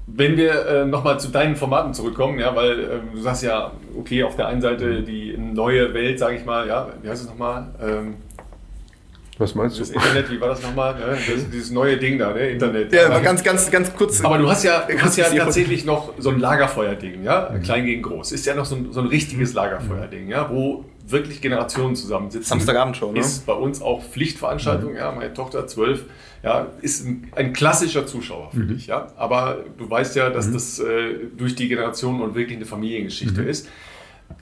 Wenn 0.05 0.35
wir 0.35 0.65
äh, 0.65 0.85
nochmal 0.85 1.19
zu 1.19 1.29
deinen 1.29 1.55
Formaten 1.55 1.93
zurückkommen, 1.93 2.37
ja, 2.37 2.55
weil 2.55 2.79
äh, 2.79 2.85
du 3.13 3.21
sagst 3.21 3.43
ja, 3.43 3.71
okay, 3.97 4.23
auf 4.23 4.35
der 4.35 4.47
einen 4.47 4.61
Seite 4.61 5.01
die 5.01 5.37
neue 5.37 5.93
Welt, 5.93 6.19
sage 6.19 6.35
ich 6.35 6.45
mal, 6.45 6.67
ja, 6.67 6.89
wie 7.01 7.09
heißt 7.09 7.23
es 7.23 7.29
nochmal? 7.29 7.73
Ähm, 7.81 8.15
was 9.37 9.55
meinst 9.55 9.77
du? 9.77 9.79
Das 9.79 9.89
Internet, 9.89 10.29
wie 10.29 10.39
war 10.39 10.49
das 10.49 10.61
nochmal? 10.61 10.93
Ne? 10.93 11.17
Das, 11.17 11.49
dieses 11.49 11.71
neue 11.71 11.97
Ding 11.97 12.19
da, 12.19 12.33
ne? 12.33 12.51
Internet. 12.51 12.93
Ja, 12.93 13.07
aber 13.07 13.19
ganz, 13.21 13.43
ganz, 13.43 13.71
ganz 13.71 13.93
kurz. 13.95 14.23
Aber 14.23 14.37
du 14.37 14.47
hast 14.47 14.63
ja, 14.63 14.85
du 14.87 15.01
hast 15.01 15.17
ja 15.17 15.25
tatsächlich 15.29 15.85
noch 15.85 16.13
so 16.19 16.29
ein 16.29 16.39
Lagerfeuerding, 16.39 17.23
ja? 17.23 17.49
Mhm. 17.51 17.63
Klein 17.63 17.85
gegen 17.85 18.03
groß. 18.03 18.31
Ist 18.31 18.45
ja 18.45 18.53
noch 18.53 18.65
so 18.65 18.75
ein, 18.75 18.91
so 18.91 18.99
ein 18.99 19.07
richtiges 19.07 19.53
Lagerfeuerding, 19.53 20.27
ja? 20.27 20.49
Wo 20.51 20.85
wirklich 21.07 21.41
Generationen 21.41 21.95
zusammensitzen. 21.95 22.47
Samstagabend 22.47 22.95
schon, 22.95 23.13
ne? 23.13 23.21
Ist 23.21 23.45
bei 23.47 23.53
uns 23.53 23.81
auch 23.81 24.03
Pflichtveranstaltung, 24.03 24.91
mhm. 24.91 24.97
ja? 24.97 25.11
Meine 25.11 25.33
Tochter 25.33 25.65
zwölf 25.65 26.05
ja, 26.43 26.67
ist 26.81 27.07
ein, 27.07 27.31
ein 27.35 27.53
klassischer 27.53 28.05
Zuschauer 28.05 28.51
für 28.51 28.59
mhm. 28.59 28.67
dich. 28.67 28.87
Ja? 28.87 29.07
Aber 29.15 29.63
du 29.77 29.89
weißt 29.89 30.15
ja, 30.15 30.29
dass 30.29 30.47
mhm. 30.47 30.53
das 30.53 30.79
äh, 30.79 31.15
durch 31.37 31.55
die 31.55 31.69
Generation 31.69 32.21
und 32.21 32.35
wirklich 32.35 32.57
eine 32.57 32.65
Familiengeschichte 32.65 33.41
mhm. 33.41 33.47
ist. 33.47 33.69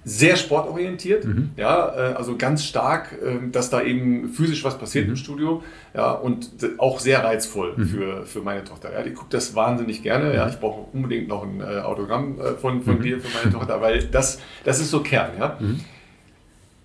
Sehr 0.04 0.38
sportorientiert, 0.38 1.26
mhm. 1.26 1.50
ja, 1.58 2.12
äh, 2.12 2.14
also 2.14 2.38
ganz 2.38 2.64
stark, 2.64 3.12
äh, 3.22 3.52
dass 3.52 3.70
da 3.70 3.84
eben 3.84 4.30
physisch 4.30 4.64
was 4.64 4.78
passiert 4.78 5.06
im 5.06 5.12
mhm. 5.12 5.16
Studio, 5.18 5.64
ja, 5.94 6.12
und 6.12 6.50
auch 6.78 7.00
sehr 7.00 7.24
reizvoll 7.24 7.74
mhm. 7.76 7.86
für, 7.86 8.26
für 8.26 8.40
meine 8.40 8.64
Tochter. 8.64 8.94
Ja, 8.94 9.04
die 9.04 9.12
guckt 9.12 9.34
das 9.34 9.54
wahnsinnig 9.54 10.02
gerne. 10.02 10.34
Ja, 10.34 10.48
ich 10.48 10.60
brauche 10.60 10.88
unbedingt 10.96 11.28
noch 11.28 11.44
ein 11.44 11.60
äh, 11.60 11.82
Autogramm 11.82 12.40
äh, 12.40 12.54
von, 12.54 12.82
von 12.82 13.02
dir 13.02 13.20
für 13.20 13.28
meine 13.38 13.54
Tochter, 13.54 13.82
weil 13.82 14.06
das, 14.06 14.40
das 14.64 14.80
ist 14.80 14.92
so 14.92 15.02
Kern, 15.02 15.32
ja 15.38 15.58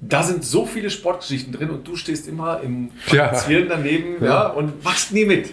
da 0.09 0.23
sind 0.23 0.45
so 0.45 0.67
viele 0.67 0.91
Sportgeschichten 0.91 1.53
drin 1.53 1.71
und 1.71 1.87
du 1.87 1.97
stehst 1.97 2.29
immer 2.29 2.61
im 2.61 2.91
Spazieren 3.07 3.69
ja. 3.69 3.77
daneben 3.77 4.17
ja. 4.21 4.27
ja. 4.27 4.47
und 4.49 4.85
machst 4.85 5.13
nie 5.13 5.25
mit. 5.25 5.51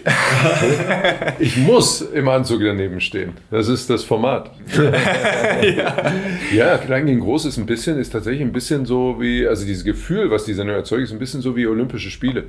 ich 1.38 1.56
muss 1.56 2.02
im 2.02 2.28
Anzug 2.28 2.60
daneben 2.62 3.00
stehen. 3.00 3.32
Das 3.50 3.68
ist 3.68 3.90
das 3.90 4.04
Format. 4.04 4.50
ja. 5.62 6.12
ja, 6.54 6.78
Klein 6.78 7.06
gegen 7.06 7.20
Groß 7.20 7.46
ist 7.46 7.56
ein 7.56 7.66
bisschen, 7.66 7.98
ist 7.98 8.10
tatsächlich 8.10 8.42
ein 8.42 8.52
bisschen 8.52 8.86
so 8.86 9.16
wie, 9.18 9.46
also 9.46 9.64
dieses 9.64 9.84
Gefühl, 9.84 10.30
was 10.30 10.44
die 10.44 10.54
Sendung 10.54 10.76
erzeugt, 10.76 11.02
ist 11.02 11.12
ein 11.12 11.18
bisschen 11.18 11.40
so 11.40 11.56
wie 11.56 11.66
Olympische 11.66 12.10
Spiele. 12.10 12.44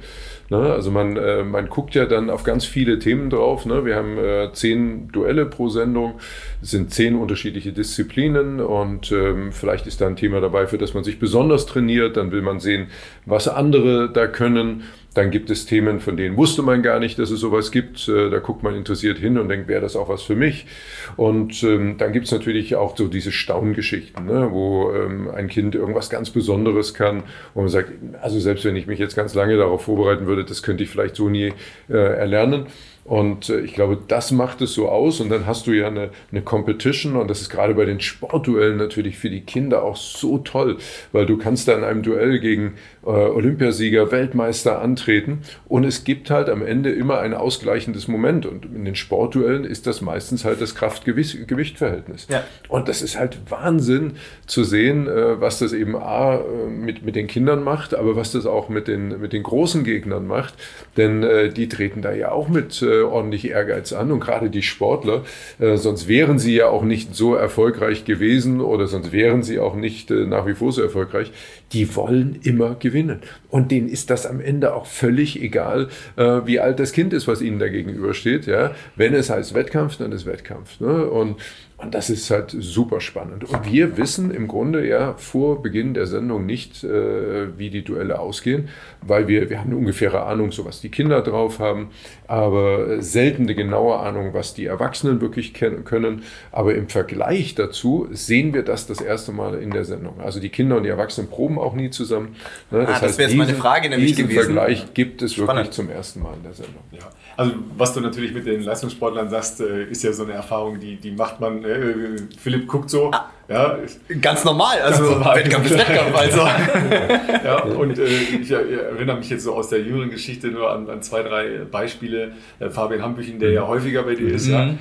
Ne? 0.49 0.57
Also 0.57 0.91
man, 0.91 1.17
äh, 1.17 1.43
man 1.43 1.69
guckt 1.69 1.95
ja 1.95 2.05
dann 2.05 2.29
auf 2.29 2.43
ganz 2.43 2.65
viele 2.65 2.99
Themen 2.99 3.29
drauf. 3.29 3.65
Ne? 3.65 3.85
Wir 3.85 3.95
haben 3.95 4.17
äh, 4.17 4.51
zehn 4.53 5.09
Duelle 5.11 5.45
pro 5.45 5.69
Sendung, 5.69 6.19
es 6.61 6.71
sind 6.71 6.91
zehn 6.91 7.15
unterschiedliche 7.15 7.73
Disziplinen 7.73 8.59
und 8.59 9.11
ähm, 9.11 9.51
vielleicht 9.51 9.87
ist 9.87 10.01
da 10.01 10.07
ein 10.07 10.15
Thema 10.15 10.41
dabei, 10.41 10.67
für 10.67 10.77
das 10.77 10.93
man 10.93 11.03
sich 11.03 11.19
besonders 11.19 11.65
trainiert. 11.65 12.17
Dann 12.17 12.31
will 12.31 12.41
man 12.41 12.59
sehen, 12.59 12.87
was 13.25 13.47
andere 13.47 14.09
da 14.11 14.27
können. 14.27 14.83
Dann 15.15 15.31
gibt 15.31 15.49
es 15.49 15.65
Themen, 15.65 15.99
von 15.99 16.17
denen 16.17 16.37
wusste 16.37 16.61
man 16.61 16.83
gar 16.83 16.99
nicht, 16.99 17.17
dass 17.17 17.31
es 17.31 17.39
sowas 17.39 17.71
gibt. 17.71 18.07
Äh, 18.07 18.29
da 18.29 18.37
guckt 18.39 18.61
man 18.61 18.75
interessiert 18.75 19.17
hin 19.17 19.39
und 19.39 19.49
denkt, 19.49 19.67
wäre 19.67 19.81
das 19.81 19.95
auch 19.95 20.09
was 20.09 20.21
für 20.21 20.35
mich? 20.35 20.67
Und 21.15 21.63
ähm, 21.63 21.97
dann 21.97 22.13
gibt 22.13 22.27
es 22.27 22.31
natürlich 22.31 22.75
auch 22.75 22.95
so 22.95 23.07
diese 23.07 23.31
Staungeschichten, 23.31 24.25
ne, 24.25 24.49
wo 24.51 24.91
ähm, 24.91 25.29
ein 25.33 25.47
Kind 25.47 25.73
irgendwas 25.73 26.09
ganz 26.09 26.29
Besonderes 26.29 26.93
kann, 26.93 27.23
wo 27.53 27.61
man 27.61 27.69
sagt, 27.69 27.91
also 28.21 28.39
selbst 28.39 28.65
wenn 28.65 28.75
ich 28.75 28.87
mich 28.87 28.99
jetzt 28.99 29.15
ganz 29.15 29.33
lange 29.33 29.57
darauf 29.57 29.83
vorbereiten 29.83 30.27
würde, 30.27 30.45
das 30.45 30.61
könnte 30.61 30.83
ich 30.83 30.89
vielleicht 30.89 31.15
so 31.15 31.29
nie 31.29 31.53
äh, 31.89 31.93
erlernen. 31.93 32.67
Und 33.05 33.49
äh, 33.49 33.59
ich 33.59 33.75
glaube, 33.75 33.99
das 34.07 34.31
macht 34.31 34.61
es 34.61 34.73
so 34.73 34.89
aus. 34.89 35.21
Und 35.21 35.29
dann 35.29 35.45
hast 35.45 35.67
du 35.67 35.71
ja 35.71 35.87
eine, 35.87 36.09
eine 36.31 36.41
Competition. 36.41 37.15
Und 37.15 37.29
das 37.29 37.41
ist 37.41 37.49
gerade 37.49 37.75
bei 37.75 37.85
den 37.85 37.99
Sportduellen 37.99 38.77
natürlich 38.77 39.17
für 39.17 39.29
die 39.29 39.41
Kinder 39.41 39.83
auch 39.83 39.95
so 39.95 40.39
toll, 40.39 40.77
weil 41.11 41.27
du 41.27 41.37
kannst 41.37 41.67
da 41.67 41.73
in 41.77 41.83
einem 41.83 42.01
Duell 42.01 42.39
gegen 42.39 42.73
äh, 43.05 43.09
Olympiasieger, 43.09 44.11
Weltmeister 44.11 44.81
antreten. 44.81 45.41
Und 45.67 45.83
es 45.83 46.03
gibt 46.03 46.31
halt 46.31 46.49
am 46.49 46.65
Ende 46.65 46.91
immer 46.91 47.19
ein 47.19 47.35
ausgleichendes 47.35 48.07
Moment. 48.07 48.47
Und 48.47 48.65
in 48.65 48.85
den 48.85 48.95
Sportduellen 48.95 49.65
ist 49.65 49.85
das 49.85 50.01
meistens 50.01 50.43
halt 50.43 50.59
das 50.59 50.73
Kraft-Gewicht-Verhältnis. 50.73 52.25
Ja. 52.29 52.43
Und 52.69 52.87
das 52.87 53.03
ist 53.03 53.19
halt 53.19 53.37
Wahnsinn 53.49 54.13
zu 54.47 54.63
sehen, 54.63 55.07
äh, 55.07 55.39
was 55.39 55.59
das 55.59 55.73
eben 55.73 55.95
A, 55.95 56.37
äh, 56.37 56.69
mit, 56.69 57.05
mit 57.05 57.15
den 57.15 57.27
Kindern 57.27 57.63
macht, 57.63 57.93
aber 57.93 58.15
was 58.15 58.31
das 58.31 58.47
auch 58.47 58.67
mit 58.67 58.87
den, 58.87 59.21
mit 59.21 59.31
den 59.31 59.43
großen 59.43 59.83
Gegnern 59.83 60.25
macht. 60.25 60.55
Denn 60.97 61.21
äh, 61.21 61.49
die 61.49 61.69
treten 61.69 62.01
da 62.01 62.11
ja 62.11 62.31
auch 62.31 62.49
mit 62.49 62.81
äh, 63.01 63.03
ordentlich 63.03 63.49
Ehrgeiz 63.49 63.93
an 63.93 64.11
und 64.11 64.19
gerade 64.19 64.49
die 64.49 64.61
Sportler, 64.61 65.23
äh, 65.59 65.77
sonst 65.77 66.07
wären 66.07 66.39
sie 66.39 66.55
ja 66.55 66.67
auch 66.67 66.83
nicht 66.83 67.15
so 67.15 67.35
erfolgreich 67.35 68.05
gewesen 68.05 68.61
oder 68.61 68.87
sonst 68.87 69.11
wären 69.11 69.43
sie 69.43 69.59
auch 69.59 69.75
nicht 69.75 70.11
äh, 70.11 70.25
nach 70.25 70.45
wie 70.45 70.53
vor 70.53 70.71
so 70.71 70.81
erfolgreich. 70.81 71.31
die 71.73 71.95
wollen 71.95 72.39
immer 72.43 72.75
gewinnen. 72.75 73.19
Und 73.49 73.71
denen 73.71 73.89
ist 73.89 74.09
das 74.09 74.25
am 74.25 74.39
Ende 74.39 74.73
auch 74.75 74.85
völlig 74.85 75.41
egal, 75.41 75.89
äh, 76.15 76.41
wie 76.45 76.59
alt 76.59 76.79
das 76.79 76.93
Kind 76.93 77.11
ist, 77.11 77.27
was 77.27 77.41
ihnen 77.41 77.59
da 77.59 77.67
gegenübersteht. 77.67 78.45
Ja? 78.45 78.71
Wenn 78.95 79.13
es 79.13 79.29
heißt 79.29 79.53
Wettkampf, 79.53 79.97
dann 79.97 80.11
ist 80.11 80.25
Wettkampf. 80.25 80.79
Ne? 80.79 81.05
Und 81.05 81.37
und 81.77 81.93
das 81.93 82.09
ist 82.09 82.31
halt 82.31 82.55
super 82.57 83.01
spannend. 83.01 83.43
Und 83.43 83.69
wir 83.69 83.97
wissen 83.97 84.31
im 84.31 84.47
Grunde 84.47 84.87
ja 84.87 85.15
vor 85.17 85.61
Beginn 85.61 85.93
der 85.93 86.07
Sendung 86.07 86.45
nicht, 86.45 86.85
äh, 86.85 87.57
wie 87.57 87.69
die 87.69 87.83
Duelle 87.83 88.17
ausgehen, 88.19 88.69
weil 89.01 89.27
wir, 89.27 89.49
wir 89.49 89.59
haben 89.59 89.71
eine 89.71 89.77
ungefähre 89.77 90.23
Ahnung, 90.23 90.53
so 90.53 90.63
was 90.63 90.79
die 90.79 90.89
Kinder 90.89 91.21
drauf 91.21 91.59
haben, 91.59 91.89
aber 92.27 93.01
selten 93.01 93.43
eine 93.43 93.55
genaue 93.55 93.97
Ahnung, 93.97 94.33
was 94.33 94.53
die 94.53 94.65
Erwachsenen 94.65 95.21
wirklich 95.21 95.53
können. 95.53 96.23
Aber 96.51 96.75
im 96.75 96.89
Vergleich 96.89 97.55
dazu 97.55 98.07
sehen 98.11 98.53
wir 98.53 98.63
das 98.63 98.87
das 98.87 99.01
erste 99.01 99.31
Mal 99.31 99.55
in 99.55 99.71
der 99.71 99.85
Sendung. 99.85 100.19
Also 100.21 100.39
die 100.39 100.49
Kinder 100.49 100.77
und 100.77 100.83
die 100.83 100.89
Erwachsenen 100.89 101.29
proben 101.29 101.59
auch 101.59 101.73
nie 101.73 101.89
zusammen. 101.89 102.35
Ne? 102.71 102.85
Das, 102.85 102.97
ah, 102.97 103.05
das 103.05 103.17
wäre 103.17 103.29
jetzt 103.29 103.37
meine 103.37 103.53
Frage 103.53 103.89
nämlich 103.89 104.11
diesen 104.11 104.27
gewesen. 104.27 104.53
Vergleich 104.53 104.93
gibt 104.93 105.21
es 105.21 105.33
Spannend. 105.33 105.55
wirklich 105.55 105.71
zum 105.71 105.89
ersten 105.89 106.21
Mal 106.21 106.33
in 106.35 106.43
der 106.43 106.53
Sendung. 106.53 106.83
Ja. 106.91 107.09
Also 107.37 107.53
was 107.77 107.93
du 107.93 107.99
natürlich 107.99 108.33
mit 108.33 108.45
den 108.45 108.61
Leistungssportlern 108.61 109.29
sagst, 109.29 109.59
äh, 109.61 109.85
ist 109.85 110.03
ja 110.03 110.13
so 110.13 110.23
eine 110.23 110.33
Erfahrung, 110.33 110.79
die, 110.79 110.95
die 110.95 111.11
macht 111.11 111.39
man 111.39 111.63
äh, 111.63 112.17
Philipp 112.39 112.67
guckt 112.67 112.89
so. 112.89 113.11
Ah, 113.11 113.29
ja, 113.47 113.77
ganz 114.21 114.43
normal, 114.43 114.79
also 114.81 115.03
ganz 115.03 115.15
normal. 115.15 115.35
Wettkampf 115.37 115.65
ist 115.65 115.77
Wettkampf, 115.77 116.15
also. 116.15 116.39
ja, 117.43 117.63
und 117.63 117.99
äh, 117.99 118.05
ich 118.05 118.51
erinnere 118.51 119.17
mich 119.17 119.29
jetzt 119.29 119.43
so 119.43 119.53
aus 119.53 119.69
der 119.69 119.81
jüngeren 119.81 120.09
Geschichte 120.09 120.47
nur 120.47 120.71
an, 120.71 120.89
an 120.89 121.01
zwei, 121.01 121.23
drei 121.23 121.59
Beispiele. 121.69 122.31
Äh, 122.59 122.69
Fabian 122.69 123.03
Hambüchen, 123.03 123.39
der 123.39 123.51
ja 123.51 123.67
häufiger 123.67 124.03
bei 124.03 124.15
dir 124.15 124.33
ist, 124.33 124.47
mhm. 124.47 124.53
ja 124.53 124.73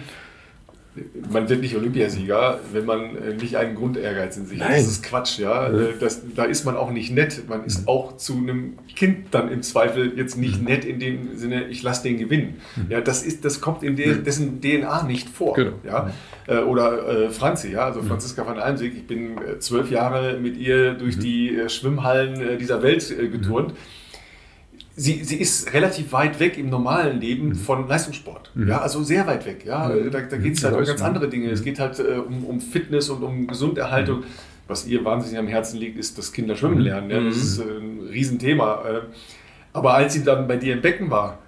man 1.30 1.48
wird 1.48 1.60
nicht 1.60 1.76
Olympiasieger, 1.76 2.60
wenn 2.72 2.84
man 2.84 3.16
äh, 3.16 3.34
nicht 3.34 3.56
einen 3.56 3.74
Grundehrgeiz 3.74 4.36
in 4.36 4.46
sich 4.46 4.60
hat. 4.60 4.70
Das 4.70 4.86
ist 4.86 5.02
Quatsch, 5.02 5.38
ja. 5.38 5.68
Äh, 5.68 5.94
das, 5.98 6.22
da 6.36 6.44
ist 6.44 6.64
man 6.64 6.76
auch 6.76 6.92
nicht 6.92 7.12
nett. 7.12 7.48
Man 7.48 7.64
ist 7.64 7.88
auch 7.88 8.16
zu 8.16 8.36
einem 8.36 8.74
Kind 8.94 9.26
dann 9.32 9.50
im 9.50 9.62
Zweifel 9.62 10.16
jetzt 10.16 10.36
nicht 10.36 10.60
mhm. 10.60 10.66
nett 10.66 10.84
in 10.84 11.00
dem 11.00 11.36
Sinne, 11.36 11.66
ich 11.66 11.82
lasse 11.82 12.04
den 12.04 12.18
gewinnen. 12.18 12.60
Mhm. 12.76 12.86
Ja, 12.90 13.00
das 13.00 13.24
ist, 13.24 13.44
das 13.44 13.60
kommt 13.60 13.82
in 13.82 13.96
de, 13.96 14.22
dessen 14.22 14.60
DNA 14.60 15.02
nicht 15.04 15.28
vor. 15.28 15.54
Genau. 15.54 15.72
Ja. 15.84 16.12
Äh, 16.46 16.58
oder 16.58 17.08
äh, 17.08 17.30
Franzi, 17.30 17.72
ja, 17.72 17.86
also 17.86 18.02
Franziska 18.02 18.46
van 18.46 18.58
Almsig. 18.58 18.94
Ich 18.96 19.06
bin 19.06 19.36
zwölf 19.58 19.90
Jahre 19.90 20.38
mit 20.38 20.56
ihr 20.56 20.94
durch 20.94 21.16
mhm. 21.16 21.20
die 21.20 21.60
Schwimmhallen 21.68 22.58
dieser 22.58 22.82
Welt 22.82 23.08
geturnt. 23.32 23.74
Mhm 24.94 24.94
sie, 24.96 25.24
sie 25.24 25.36
ist 25.36 25.72
relativ 25.72 26.12
weit 26.12 26.40
weg 26.40 26.58
im 26.58 26.68
normalen 26.68 27.20
Leben 27.20 27.48
mhm. 27.48 27.54
von 27.54 27.88
Leistungssport. 27.88 28.50
Mhm. 28.54 28.68
Ja, 28.68 28.80
also 28.80 29.02
sehr 29.02 29.26
weit 29.26 29.46
weg. 29.46 29.64
Ja, 29.64 29.88
mhm. 29.88 30.10
da, 30.10 30.20
da 30.20 30.36
geht 30.36 30.56
es 30.56 30.64
halt 30.64 30.76
um 30.76 30.84
ganz 30.84 31.02
andere 31.02 31.28
Dinge. 31.28 31.50
Es 31.50 31.60
mhm. 31.60 31.64
geht 31.64 31.80
halt 31.80 31.98
äh, 31.98 32.18
um, 32.18 32.44
um 32.44 32.60
Fitness 32.60 33.10
und 33.10 33.22
um 33.22 33.46
Gesunderhaltung. 33.46 34.20
Mhm. 34.20 34.24
Was 34.66 34.86
ihr 34.86 35.04
wahnsinnig 35.04 35.38
am 35.38 35.46
Herzen 35.46 35.78
liegt, 35.78 35.98
ist 35.98 36.16
das 36.16 36.32
Kinder 36.32 36.56
schwimmen 36.56 36.76
mhm. 36.76 36.80
lernen. 36.80 37.10
Ja, 37.10 37.20
das 37.20 37.36
ist 37.36 37.58
äh, 37.58 37.64
ein 37.64 38.08
Riesenthema. 38.10 38.84
Äh, 38.88 39.00
aber 39.72 39.94
als 39.94 40.14
sie 40.14 40.24
dann 40.24 40.46
bei 40.46 40.56
dir 40.56 40.74
im 40.74 40.80
Becken 40.80 41.10
war, 41.10 41.38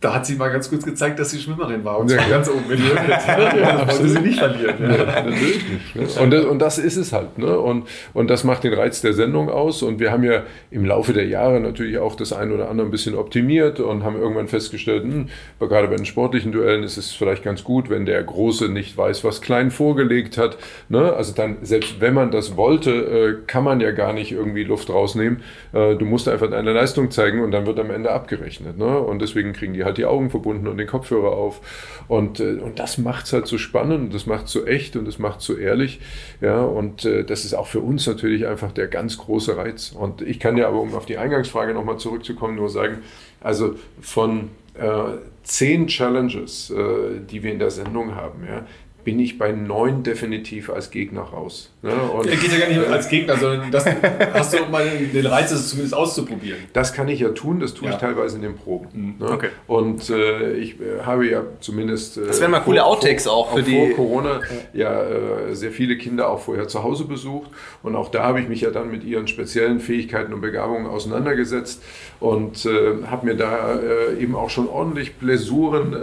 da 0.00 0.14
hat 0.14 0.24
sie 0.24 0.36
mal 0.36 0.50
ganz 0.50 0.70
kurz 0.70 0.82
gezeigt, 0.82 1.18
dass 1.18 1.30
sie 1.30 1.38
Schwimmerin 1.38 1.84
war. 1.84 1.98
Und 1.98 2.08
zwar 2.08 2.22
ja. 2.22 2.28
ganz 2.30 2.48
oben 2.48 2.70
in 2.70 2.80
der 2.82 3.06
Das 3.86 3.98
wollte 3.98 4.08
sie 4.08 4.20
nicht 4.20 4.38
verlieren. 4.38 4.76
Ja. 4.80 4.96
Ja, 4.96 5.22
natürlich 5.22 5.68
nicht. 5.68 5.94
Ne? 5.94 6.22
Und, 6.22 6.30
das, 6.30 6.44
und 6.46 6.58
das 6.58 6.78
ist 6.78 6.96
es 6.96 7.12
halt. 7.12 7.36
Ne? 7.36 7.58
Und, 7.58 7.86
und 8.14 8.30
das 8.30 8.42
macht 8.42 8.64
den 8.64 8.72
Reiz 8.72 9.02
der 9.02 9.12
Sendung 9.12 9.50
aus. 9.50 9.82
Und 9.82 10.00
wir 10.00 10.10
haben 10.10 10.24
ja 10.24 10.44
im 10.70 10.86
Laufe 10.86 11.12
der 11.12 11.26
Jahre 11.26 11.60
natürlich 11.60 11.98
auch 11.98 12.14
das 12.14 12.32
eine 12.32 12.54
oder 12.54 12.70
andere 12.70 12.86
ein 12.86 12.90
bisschen 12.90 13.14
optimiert 13.14 13.78
und 13.78 14.02
haben 14.02 14.16
irgendwann 14.16 14.48
festgestellt, 14.48 15.02
hm, 15.02 15.28
gerade 15.58 15.88
bei 15.88 15.96
den 15.96 16.06
sportlichen 16.06 16.50
Duellen 16.50 16.82
ist 16.82 16.96
es 16.96 17.12
vielleicht 17.12 17.42
ganz 17.42 17.62
gut, 17.62 17.90
wenn 17.90 18.06
der 18.06 18.22
Große 18.22 18.70
nicht 18.70 18.96
weiß, 18.96 19.22
was 19.22 19.42
Klein 19.42 19.70
vorgelegt 19.70 20.38
hat. 20.38 20.56
Ne? 20.88 21.12
Also 21.12 21.34
dann, 21.34 21.58
selbst 21.60 22.00
wenn 22.00 22.14
man 22.14 22.30
das 22.30 22.56
wollte, 22.56 22.90
äh, 22.90 23.46
kann 23.46 23.64
man 23.64 23.80
ja 23.80 23.90
gar 23.90 24.14
nicht 24.14 24.32
irgendwie 24.32 24.64
Luft 24.64 24.88
rausnehmen. 24.88 25.42
Äh, 25.74 25.96
du 25.96 26.06
musst 26.06 26.26
einfach 26.26 26.48
deine 26.48 26.72
Leistung 26.72 27.10
zeigen 27.10 27.44
und 27.44 27.50
dann 27.50 27.66
wird 27.66 27.78
am 27.78 27.90
Ende 27.90 28.10
abgerechnet. 28.12 28.78
Ne? 28.78 28.98
Und 28.98 29.20
deswegen 29.20 29.52
kriegen 29.52 29.74
die 29.74 29.84
halt 29.84 29.89
halt 29.90 29.98
die 29.98 30.06
Augen 30.06 30.30
verbunden 30.30 30.66
und 30.66 30.78
den 30.78 30.86
Kopfhörer 30.86 31.32
auf. 31.32 31.60
Und, 32.08 32.40
äh, 32.40 32.54
und 32.54 32.78
das 32.78 32.98
macht 32.98 33.26
es 33.26 33.32
halt 33.32 33.46
so 33.46 33.58
spannend, 33.58 34.14
das 34.14 34.26
macht 34.26 34.46
es 34.46 34.52
so 34.52 34.64
echt 34.64 34.96
und 34.96 35.06
das 35.06 35.18
macht 35.18 35.40
es 35.40 35.46
so 35.46 35.56
ehrlich. 35.56 36.00
Ja, 36.40 36.62
und 36.62 37.04
äh, 37.04 37.24
das 37.24 37.44
ist 37.44 37.54
auch 37.54 37.66
für 37.66 37.80
uns 37.80 38.06
natürlich 38.06 38.46
einfach 38.46 38.72
der 38.72 38.88
ganz 38.88 39.18
große 39.18 39.56
Reiz. 39.56 39.92
Und 39.92 40.22
ich 40.22 40.40
kann 40.40 40.56
dir 40.56 40.68
aber, 40.68 40.80
um 40.80 40.94
auf 40.94 41.06
die 41.06 41.18
Eingangsfrage 41.18 41.74
nochmal 41.74 41.98
zurückzukommen, 41.98 42.56
nur 42.56 42.68
sagen, 42.68 42.98
also 43.40 43.74
von 44.00 44.50
äh, 44.74 45.18
zehn 45.42 45.86
Challenges, 45.86 46.70
äh, 46.70 47.20
die 47.30 47.42
wir 47.42 47.52
in 47.52 47.58
der 47.58 47.70
Sendung 47.70 48.14
haben, 48.14 48.44
ja, 48.46 48.66
bin 49.04 49.18
ich 49.18 49.38
bei 49.38 49.52
neun 49.52 50.02
definitiv 50.02 50.70
als 50.70 50.90
Gegner 50.90 51.22
raus. 51.22 51.69
Ne? 51.82 51.94
Und 51.94 52.26
ja, 52.26 52.36
geht 52.36 52.52
ja 52.52 52.58
gar 52.58 52.68
nicht 52.68 52.90
als 52.90 53.08
Gegner, 53.08 53.38
sondern 53.38 53.70
das 53.70 53.86
hast 54.34 54.52
du 54.52 54.66
mal 54.66 54.86
den 54.86 55.24
Reiz, 55.24 55.50
das 55.50 55.70
zumindest 55.70 55.94
auszuprobieren. 55.94 56.58
Das 56.74 56.92
kann 56.92 57.08
ich 57.08 57.20
ja 57.20 57.30
tun, 57.30 57.58
das 57.58 57.72
tue 57.72 57.88
ja. 57.88 57.94
ich 57.94 58.00
teilweise 58.00 58.36
in 58.36 58.42
den 58.42 58.54
Proben. 58.54 58.88
Mhm. 58.92 59.26
Ne? 59.26 59.32
Okay. 59.32 59.48
Und 59.66 60.10
äh, 60.10 60.52
ich 60.58 60.78
äh, 60.78 61.00
habe 61.06 61.26
ja 61.26 61.42
zumindest. 61.60 62.18
Äh, 62.18 62.26
das 62.26 62.40
wären 62.40 62.50
mal 62.50 62.60
coole 62.60 62.84
Outtakes 62.84 63.26
auch 63.26 63.54
für 63.54 63.60
auch 63.60 63.64
die. 63.64 63.94
Vor 63.94 63.96
Corona 63.96 64.40
ja 64.74 65.02
äh, 65.02 65.54
sehr 65.54 65.70
viele 65.70 65.96
Kinder 65.96 66.28
auch 66.28 66.40
vorher 66.40 66.68
zu 66.68 66.82
Hause 66.82 67.04
besucht. 67.04 67.50
Und 67.82 67.96
auch 67.96 68.10
da 68.10 68.24
habe 68.24 68.40
ich 68.40 68.48
mich 68.48 68.60
ja 68.60 68.70
dann 68.70 68.90
mit 68.90 69.02
ihren 69.02 69.26
speziellen 69.26 69.80
Fähigkeiten 69.80 70.34
und 70.34 70.42
Begabungen 70.42 70.86
auseinandergesetzt 70.86 71.82
und 72.20 72.66
äh, 72.66 73.06
habe 73.06 73.24
mir 73.24 73.36
da 73.36 73.80
äh, 73.80 74.22
eben 74.22 74.34
auch 74.34 74.50
schon 74.50 74.68
ordentlich 74.68 75.14
Blessuren 75.14 75.96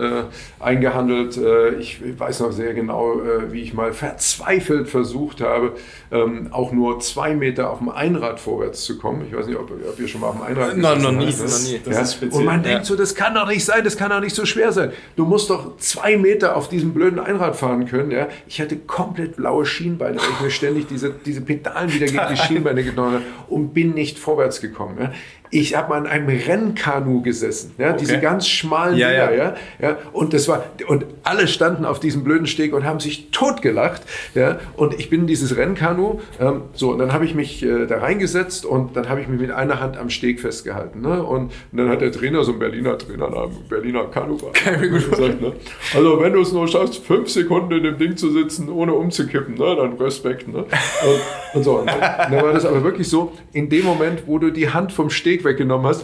eingehandelt. 0.59 1.39
ich 1.79 2.01
weiß 2.17 2.39
noch 2.39 2.51
sehr 2.51 2.73
genau, 2.73 3.21
wie 3.49 3.61
ich 3.61 3.73
mal 3.73 3.93
verzweifelt 3.93 4.89
versucht 4.89 5.41
habe, 5.41 5.66
ähm, 6.11 6.48
auch 6.52 6.72
nur 6.72 6.99
zwei 6.99 7.35
Meter 7.35 7.69
auf 7.72 7.80
dem 7.80 7.89
Einrad 7.89 8.39
vorwärts 8.39 8.84
zu 8.84 8.98
kommen. 8.98 9.26
Ich 9.30 9.35
weiß 9.35 9.48
nicht, 9.48 9.57
ob, 9.57 9.72
ob 9.72 9.99
ihr 9.99 10.07
schon 10.07 10.22
mal 10.22 10.27
auf 10.27 10.35
dem 10.35 10.44
Einrad 10.44 10.77
Nein, 10.77 11.02
noch 11.02 11.11
nie. 11.11 11.26
Das, 11.26 11.64
noch 11.64 11.72
nie. 11.72 11.80
Das 11.84 11.95
ja. 11.95 12.02
ist 12.02 12.14
speziell. 12.14 12.39
Und 12.39 12.45
man 12.45 12.64
ja. 12.64 12.72
denkt 12.72 12.85
so, 12.85 12.95
das 12.95 13.15
kann 13.15 13.35
doch 13.35 13.48
nicht 13.48 13.65
sein, 13.65 13.84
das 13.84 13.98
kann 13.98 14.10
doch 14.10 14.19
nicht 14.19 14.35
so 14.35 14.45
schwer 14.45 14.72
sein. 14.72 14.91
Du 15.15 15.26
musst 15.26 15.49
doch 15.49 15.77
zwei 15.77 16.18
Meter 16.18 16.56
auf 16.56 16.69
diesem 16.69 16.94
blöden 16.94 17.19
Einrad 17.19 17.56
fahren 17.56 17.85
können. 17.85 18.11
Ja? 18.11 18.27
Ich 18.48 18.61
hatte 18.61 18.77
komplett 18.77 19.38
blaue 19.38 19.65
Schienbeine, 19.65 20.18
weil 20.18 20.30
ich 20.30 20.41
mir 20.41 20.52
ständig 20.52 20.88
diese, 20.88 21.14
diese 21.26 21.41
Pedalen 21.41 21.91
wieder 21.94 22.06
gegen 22.06 22.27
die 22.30 22.38
Schienbeine 22.48 22.84
gedonnert 22.84 23.15
habe 23.15 23.23
und 23.48 23.73
bin 23.73 23.94
nicht 23.94 24.19
vorwärts 24.19 24.61
gekommen. 24.61 24.98
Ja? 24.99 25.11
Ich 25.49 25.75
habe 25.75 25.89
mal 25.89 25.99
in 25.99 26.07
einem 26.07 26.27
Rennkanu 26.27 27.21
gesessen, 27.21 27.73
ja, 27.77 27.89
okay. 27.89 27.97
diese 27.99 28.19
ganz 28.19 28.47
schmalen 28.47 28.97
ja, 28.97 29.09
Dinger, 29.09 29.31
ja. 29.31 29.43
ja. 29.43 29.55
Ja, 29.81 29.97
und 30.11 30.33
das 30.33 30.47
war 30.47 30.63
und 30.87 31.05
alle 31.23 31.47
standen 31.47 31.85
auf 31.85 31.99
diesem 31.99 32.23
blöden 32.23 32.47
Steg 32.47 32.73
und 32.73 32.83
haben 32.83 32.99
sich 32.99 33.31
totgelacht, 33.31 34.01
ja, 34.35 34.59
und 34.75 34.99
ich 34.99 35.09
bin 35.09 35.21
in 35.21 35.27
dieses 35.27 35.55
Rennkanu, 35.55 36.19
ähm, 36.39 36.63
so 36.73 36.91
und 36.91 36.99
dann 36.99 37.13
habe 37.13 37.25
ich 37.25 37.33
mich 37.35 37.63
äh, 37.63 37.85
da 37.85 37.99
reingesetzt 37.99 38.65
und 38.65 38.95
dann 38.95 39.07
habe 39.07 39.21
ich 39.21 39.27
mich 39.27 39.39
mit 39.39 39.51
einer 39.51 39.79
Hand 39.79 39.97
am 39.97 40.09
Steg 40.09 40.39
festgehalten, 40.41 41.01
ne, 41.01 41.23
und, 41.23 41.51
und 41.71 41.77
dann 41.77 41.89
hat 41.89 42.01
der 42.01 42.11
Trainer 42.11 42.43
so 42.43 42.53
ein 42.53 42.59
Berliner 42.59 42.97
Trainer, 42.97 43.27
ein 43.27 43.51
Berliner 43.69 44.05
Kanufahrer, 44.05 44.53
gesagt, 44.77 45.41
ne, 45.41 45.53
also 45.95 46.21
wenn 46.21 46.33
du 46.33 46.41
es 46.41 46.51
nur 46.51 46.67
schaffst, 46.67 47.05
fünf 47.05 47.29
Sekunden 47.29 47.71
in 47.71 47.83
dem 47.83 47.97
Ding 47.97 48.17
zu 48.17 48.31
sitzen, 48.31 48.69
ohne 48.69 48.93
umzukippen, 48.93 49.55
ne, 49.55 49.75
dann 49.75 49.93
Respekt, 49.93 50.47
ne, 50.47 50.59
und, 50.59 51.55
und 51.55 51.63
so 51.63 51.79
und 51.79 51.87
dann 51.87 52.41
war 52.41 52.53
das 52.53 52.65
aber 52.65 52.83
wirklich 52.83 53.07
so, 53.07 53.31
in 53.53 53.69
dem 53.69 53.85
Moment, 53.85 54.23
wo 54.25 54.39
du 54.39 54.51
die 54.51 54.69
Hand 54.69 54.91
vom 54.91 55.09
Steg 55.09 55.36
Weg 55.38 55.43
weggenommen 55.43 55.88
hast, 55.88 56.03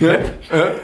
ja, 0.00 0.14
äh, 0.14 0.22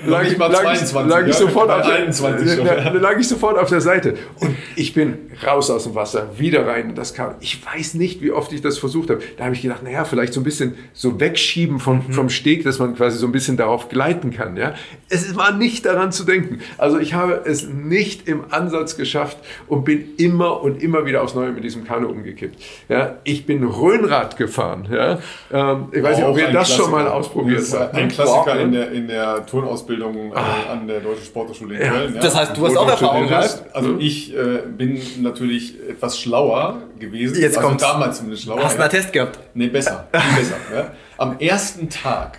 lag, 0.06 0.22
ich, 0.24 0.38
lag, 0.38 0.52
22, 0.52 1.10
lag, 1.10 1.26
ich 1.26 1.34
sofort 1.34 1.70
auf 1.70 1.86
der, 1.86 1.96
21 1.96 2.64
ja, 2.64 2.90
lag 2.92 3.18
ich 3.18 3.26
sofort 3.26 3.58
auf 3.58 3.68
der 3.68 3.80
Seite. 3.80 4.14
Und 4.38 4.56
ich 4.76 4.94
bin 4.94 5.18
raus 5.44 5.70
aus 5.70 5.84
dem 5.84 5.96
Wasser, 5.96 6.38
wieder 6.38 6.66
rein 6.66 6.90
in 6.90 6.94
das 6.94 7.12
kam. 7.12 7.34
Ich 7.40 7.64
weiß 7.66 7.94
nicht, 7.94 8.22
wie 8.22 8.30
oft 8.30 8.52
ich 8.52 8.62
das 8.62 8.78
versucht 8.78 9.10
habe. 9.10 9.20
Da 9.36 9.44
habe 9.44 9.54
ich 9.54 9.62
gedacht, 9.62 9.82
naja, 9.82 10.04
vielleicht 10.04 10.32
so 10.32 10.40
ein 10.40 10.44
bisschen 10.44 10.74
so 10.92 11.18
wegschieben 11.18 11.80
von, 11.80 12.04
mhm. 12.06 12.12
vom 12.12 12.28
Steg, 12.28 12.62
dass 12.62 12.78
man 12.78 12.94
quasi 12.94 13.18
so 13.18 13.26
ein 13.26 13.32
bisschen 13.32 13.56
darauf 13.56 13.88
gleiten 13.88 14.30
kann. 14.30 14.56
Ja? 14.56 14.74
Es 15.08 15.34
war 15.34 15.52
nicht 15.52 15.84
daran 15.84 16.12
zu 16.12 16.22
denken. 16.22 16.60
Also 16.78 17.00
ich 17.00 17.14
habe 17.14 17.42
es 17.44 17.66
nicht 17.66 18.28
im 18.28 18.44
Ansatz 18.50 18.96
geschafft 18.96 19.38
und 19.66 19.84
bin 19.84 20.14
immer 20.16 20.62
und 20.62 20.80
immer 20.80 21.06
wieder 21.06 21.22
aufs 21.22 21.34
Neue 21.34 21.50
mit 21.50 21.64
diesem 21.64 21.84
Kanu 21.84 22.08
umgekippt. 22.08 22.62
Ja? 22.88 23.16
Ich 23.24 23.46
bin 23.46 23.64
Rhönrad 23.64 24.36
gefahren. 24.36 24.88
Ja? 24.92 25.18
Ähm, 25.52 25.88
ich 25.90 26.02
weiß 26.02 26.18
nicht, 26.18 26.26
ob 26.26 26.38
ihr 26.38 26.52
das 26.52 26.72
schon 26.72 26.92
mal 26.92 27.08
ausprobiert 27.08 27.64
habt. 27.72 27.94
Ein 27.94 28.08
Klassiker 28.08 28.60
in 28.60 28.75
der, 28.76 28.92
in 28.92 29.08
der 29.08 29.46
Turnausbildung 29.46 30.32
äh, 30.32 30.36
ah. 30.36 30.72
an 30.72 30.86
der 30.86 31.00
Deutschen 31.00 31.24
Sporthochschule 31.24 31.78
in. 31.78 31.90
Köln. 31.90 32.14
Ja. 32.14 32.20
Das 32.20 32.36
heißt, 32.36 32.56
du 32.56 32.66
hast 32.66 32.76
auch 32.76 32.88
Erfahrung 32.88 33.28
gehabt? 33.28 33.64
Also 33.72 33.90
mhm. 33.90 34.00
ich 34.00 34.36
äh, 34.36 34.62
bin 34.66 35.00
natürlich 35.20 35.74
etwas 35.88 36.18
schlauer 36.20 36.82
gewesen. 36.98 37.40
Jetzt 37.40 37.56
also 37.56 37.68
kommt's. 37.68 37.82
damals 37.82 38.18
zumindest 38.18 38.44
schlauer. 38.44 38.62
Hast 38.62 38.76
du 38.76 38.82
einen 38.82 38.88
Attest 38.88 39.12
gehabt? 39.12 39.38
Nee, 39.54 39.68
besser. 39.68 40.08
Besser. 40.12 40.56
Ja. 40.74 40.92
Am 41.18 41.38
ersten 41.38 41.88
Tag, 41.88 42.38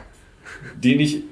den 0.76 1.00
ich 1.00 1.24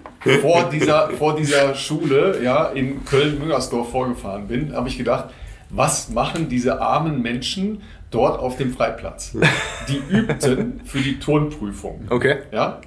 vor 0.42 0.70
dieser, 0.72 1.10
vor 1.12 1.36
dieser 1.36 1.76
Schule 1.76 2.40
ja, 2.44 2.68
in 2.68 3.06
Köln-Müngersdorf 3.06 3.92
vorgefahren 3.92 4.48
bin, 4.48 4.76
habe 4.76 4.90
ich 4.90 4.98
gedacht, 4.98 5.26
was 5.70 6.10
machen 6.10 6.50
diese 6.50 6.82
armen 6.82 7.22
Menschen 7.22 7.82
dort 8.12 8.40
auf 8.40 8.58
dem 8.58 8.74
Freiplatz? 8.74 9.36
Die 9.88 10.02
übten 10.10 10.82
für 10.86 11.00
die 11.00 11.20
Turnprüfung. 11.20 12.06
Okay. 12.10 12.38
Ja? 12.52 12.82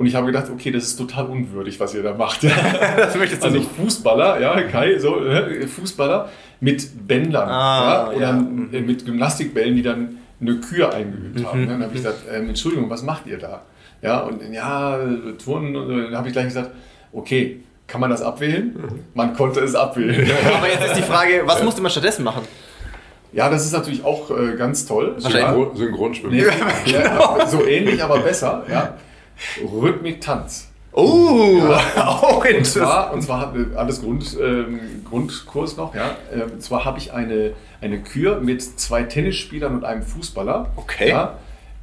Und 0.00 0.06
ich 0.06 0.14
habe 0.14 0.28
gedacht, 0.28 0.46
okay, 0.50 0.70
das 0.70 0.84
ist 0.84 0.96
total 0.96 1.26
unwürdig, 1.26 1.78
was 1.78 1.94
ihr 1.94 2.02
da 2.02 2.14
macht. 2.14 2.42
das 2.96 3.14
möchtest 3.16 3.42
du 3.42 3.48
also 3.48 3.58
nicht. 3.58 3.70
Fußballer, 3.70 4.40
ja, 4.40 4.62
Kai, 4.62 4.98
so, 4.98 5.22
äh, 5.22 5.66
Fußballer 5.66 6.30
mit 6.58 7.06
Bändern 7.06 7.46
ah, 7.46 8.10
ja, 8.10 8.16
oder 8.16 8.26
ja. 8.72 8.80
mit 8.80 9.04
Gymnastikbällen, 9.04 9.76
die 9.76 9.82
dann 9.82 10.16
eine 10.40 10.56
Kür 10.56 10.94
eingeübt 10.94 11.40
mhm. 11.40 11.46
haben. 11.46 11.68
Dann 11.68 11.82
habe 11.82 11.92
ich 11.94 12.02
gesagt, 12.02 12.20
ähm, 12.34 12.48
Entschuldigung, 12.48 12.88
was 12.88 13.02
macht 13.02 13.26
ihr 13.26 13.36
da? 13.36 13.60
Ja, 14.00 14.20
und 14.20 14.40
ja, 14.50 14.98
Turnen, 15.36 15.74
dann 15.74 16.16
habe 16.16 16.28
ich 16.28 16.32
gleich 16.32 16.46
gesagt, 16.46 16.70
okay, 17.12 17.60
kann 17.86 18.00
man 18.00 18.08
das 18.08 18.22
abwählen? 18.22 18.74
Man 19.12 19.34
konnte 19.34 19.60
es 19.60 19.74
abwählen. 19.74 20.30
Aber 20.56 20.66
jetzt 20.66 20.86
ist 20.86 20.96
die 20.96 21.02
Frage, 21.02 21.42
was 21.44 21.62
musste 21.62 21.82
man 21.82 21.90
stattdessen 21.90 22.24
machen? 22.24 22.44
Ja, 23.34 23.50
das 23.50 23.66
ist 23.66 23.72
natürlich 23.72 24.02
auch 24.02 24.30
äh, 24.30 24.56
ganz 24.56 24.86
toll. 24.86 25.16
Synchron, 25.18 25.76
Synchronschwimmen. 25.76 26.38
Ja, 26.38 26.46
ja, 26.86 27.46
so 27.46 27.66
ähnlich, 27.66 28.02
aber 28.02 28.20
besser. 28.20 28.64
Ja. 28.66 28.94
Rhythmik, 29.62 30.20
Tanz. 30.20 30.68
Oh, 30.92 31.58
ja. 31.68 31.80
auch 32.06 32.44
interessant. 32.44 33.12
Und 33.12 33.22
zwar, 33.22 33.46
und 33.46 33.54
zwar 33.54 33.78
alles 33.78 34.00
Grund, 34.00 34.36
ähm, 34.40 35.04
Grundkurs 35.08 35.76
noch. 35.76 35.94
Ja. 35.94 36.16
Ähm, 36.32 36.60
zwar 36.60 36.84
habe 36.84 36.98
ich 36.98 37.12
eine, 37.12 37.52
eine 37.80 38.00
Kür 38.02 38.40
mit 38.40 38.62
zwei 38.62 39.04
Tennisspielern 39.04 39.74
und 39.74 39.84
einem 39.84 40.02
Fußballer. 40.02 40.70
Okay. 40.76 41.10
Ja. 41.10 41.38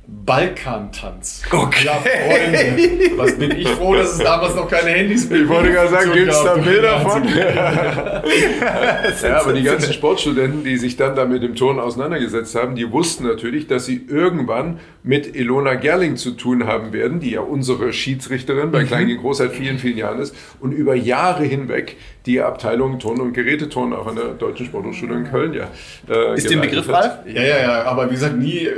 Balkantanz. 0.09 1.43
Okay. 1.51 1.85
Ja, 1.85 1.95
Freunde, 1.95 3.17
was 3.17 3.37
bin 3.37 3.51
ich 3.51 3.67
froh, 3.67 3.93
dass 3.93 4.13
es 4.13 4.19
damals 4.19 4.55
noch 4.55 4.69
keine 4.69 4.91
Handys 4.91 5.27
gibt. 5.27 5.41
Ich 5.41 5.49
wollte 5.49 5.71
gerade 5.73 5.89
sagen, 5.89 6.13
gibt 6.13 6.31
es 6.31 6.43
da 6.43 6.55
Bilder 6.55 6.99
von? 7.01 7.23
ja, 9.23 9.41
aber 9.41 9.51
die 9.51 9.63
ganzen 9.63 9.91
Sportstudenten, 9.91 10.63
die 10.63 10.77
sich 10.77 10.95
dann 10.95 11.13
da 11.15 11.25
mit 11.25 11.43
dem 11.43 11.55
Turnen 11.55 11.81
auseinandergesetzt 11.81 12.55
haben, 12.55 12.75
die 12.75 12.89
wussten 12.89 13.25
natürlich, 13.25 13.67
dass 13.67 13.85
sie 13.85 14.05
irgendwann 14.07 14.79
mit 15.03 15.35
Ilona 15.35 15.75
Gerling 15.75 16.15
zu 16.15 16.31
tun 16.31 16.67
haben 16.67 16.93
werden, 16.93 17.19
die 17.19 17.31
ja 17.31 17.41
unsere 17.41 17.91
Schiedsrichterin 17.91 18.71
bei 18.71 18.83
mhm. 18.83 18.87
Klein 18.87 19.07
gegen 19.07 19.21
Groß 19.21 19.39
seit 19.39 19.51
vielen, 19.51 19.77
vielen 19.77 19.97
Jahren 19.97 20.19
ist 20.19 20.33
und 20.61 20.71
über 20.71 20.95
Jahre 20.95 21.43
hinweg 21.43 21.97
die 22.27 22.41
Abteilung 22.41 22.99
Turnen 22.99 23.21
und 23.21 23.33
Geräteturnen 23.33 23.93
auch 23.93 24.05
an 24.05 24.15
der 24.15 24.25
Deutschen 24.33 24.65
Sporthochschule 24.65 25.15
in 25.15 25.23
Köln 25.23 25.53
ja. 25.53 25.69
Äh, 26.09 26.35
ist 26.35 26.49
der 26.49 26.57
Begriff 26.57 26.89
Ralf? 26.89 27.19
Ja, 27.25 27.41
ja, 27.41 27.57
ja, 27.61 27.83
aber 27.83 28.07
wie 28.09 28.15
gesagt, 28.15 28.37
nie. 28.37 28.67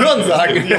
Hören 0.00 0.24
sagen. 0.26 0.54
Die 0.66 0.72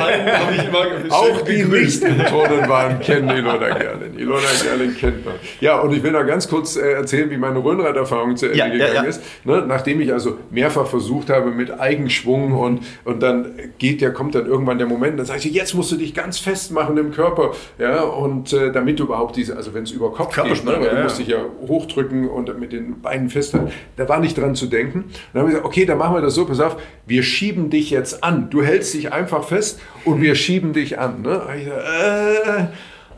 immer 0.66 1.14
Auch 1.14 1.42
die 1.42 1.64
nicht 1.64 2.04
im 2.04 2.26
Turnen 2.26 2.68
waren, 2.68 3.00
kennen 3.00 3.30
Ilona 3.30 3.78
Gerling. 3.78 4.18
Ilona 4.18 4.48
Gerling 4.64 4.96
kennt 4.96 5.26
man. 5.26 5.36
Ja, 5.60 5.80
und 5.80 5.94
ich 5.94 6.02
will 6.02 6.12
noch 6.12 6.26
ganz 6.26 6.48
kurz 6.48 6.76
äh, 6.76 6.94
erzählen, 6.94 7.30
wie 7.30 7.38
meine 7.38 7.64
Röhnrad-Erfahrung 7.64 8.36
zu 8.36 8.48
Ende 8.48 8.58
ja, 8.58 8.70
gegangen 8.70 8.96
ja, 8.96 9.04
ja. 9.04 9.10
ist. 9.10 9.22
Ne? 9.44 9.64
Nachdem 9.68 10.02
ich 10.02 10.12
also 10.12 10.38
mehrfach 10.50 10.88
versucht 10.88 11.30
habe 11.30 11.52
mit 11.52 11.80
Eigenschwung 11.80 12.54
und, 12.54 12.82
und 13.06 13.22
dann 13.22 13.54
geht 13.78 14.02
der, 14.02 14.14
kommt 14.14 14.36
dann 14.36 14.48
irgendwann 14.48 14.78
der 14.78 14.88
Moment, 14.88 15.20
dann 15.20 15.26
sage 15.26 15.40
ich, 15.40 15.54
jetzt 15.54 15.74
musst 15.74 15.92
du 15.92 15.98
dich 15.98 16.14
ganz 16.14 16.40
festmachen 16.40 16.98
im 16.98 17.12
Körper. 17.12 17.52
Ja, 17.78 18.02
und 18.02 18.52
äh, 18.54 18.72
damit 18.72 19.00
du 19.00 19.04
überhaupt 19.04 19.36
diese, 19.36 19.56
also 19.56 19.74
wenn 19.74 19.84
es 19.84 19.92
über 19.92 20.12
Kopf 20.12 20.36
geht, 20.36 20.66
ne? 20.66 20.78
weil 20.80 20.90
du 20.90 21.04
musst 21.04 21.20
dich 21.20 21.28
ja 21.28 21.46
hochdrücken 21.68 22.30
und 22.30 22.60
mit 22.60 22.72
den 22.72 23.02
Beinen 23.02 23.30
festhalten. 23.30 23.72
Da 23.98 24.08
war 24.10 24.20
nicht 24.20 24.38
dran 24.38 24.56
zu 24.56 24.68
denken. 24.68 25.06
dann 25.34 25.42
haben 25.42 25.48
wir 25.50 25.54
gesagt, 25.54 25.66
okay, 25.66 25.86
dann 25.86 25.98
machen 25.98 26.16
wir 26.16 26.22
das 26.22 26.36
so, 26.36 26.46
pass 26.46 26.60
auf, 26.60 26.78
wir 27.06 27.24
schieben 27.24 27.70
dich 27.70 27.90
jetzt 27.90 28.24
an. 28.24 28.50
Du 28.50 28.64
hältst 28.64 28.94
dich 28.94 29.12
einfach 29.14 29.44
fest 29.44 29.80
und 30.06 30.22
wir 30.22 30.36
schieben 30.36 30.74
dich 30.74 31.00
an. 31.00 31.22
Ne? 31.22 31.42
Ich 31.58 31.68
sag, 31.68 32.60
äh, 32.60 32.68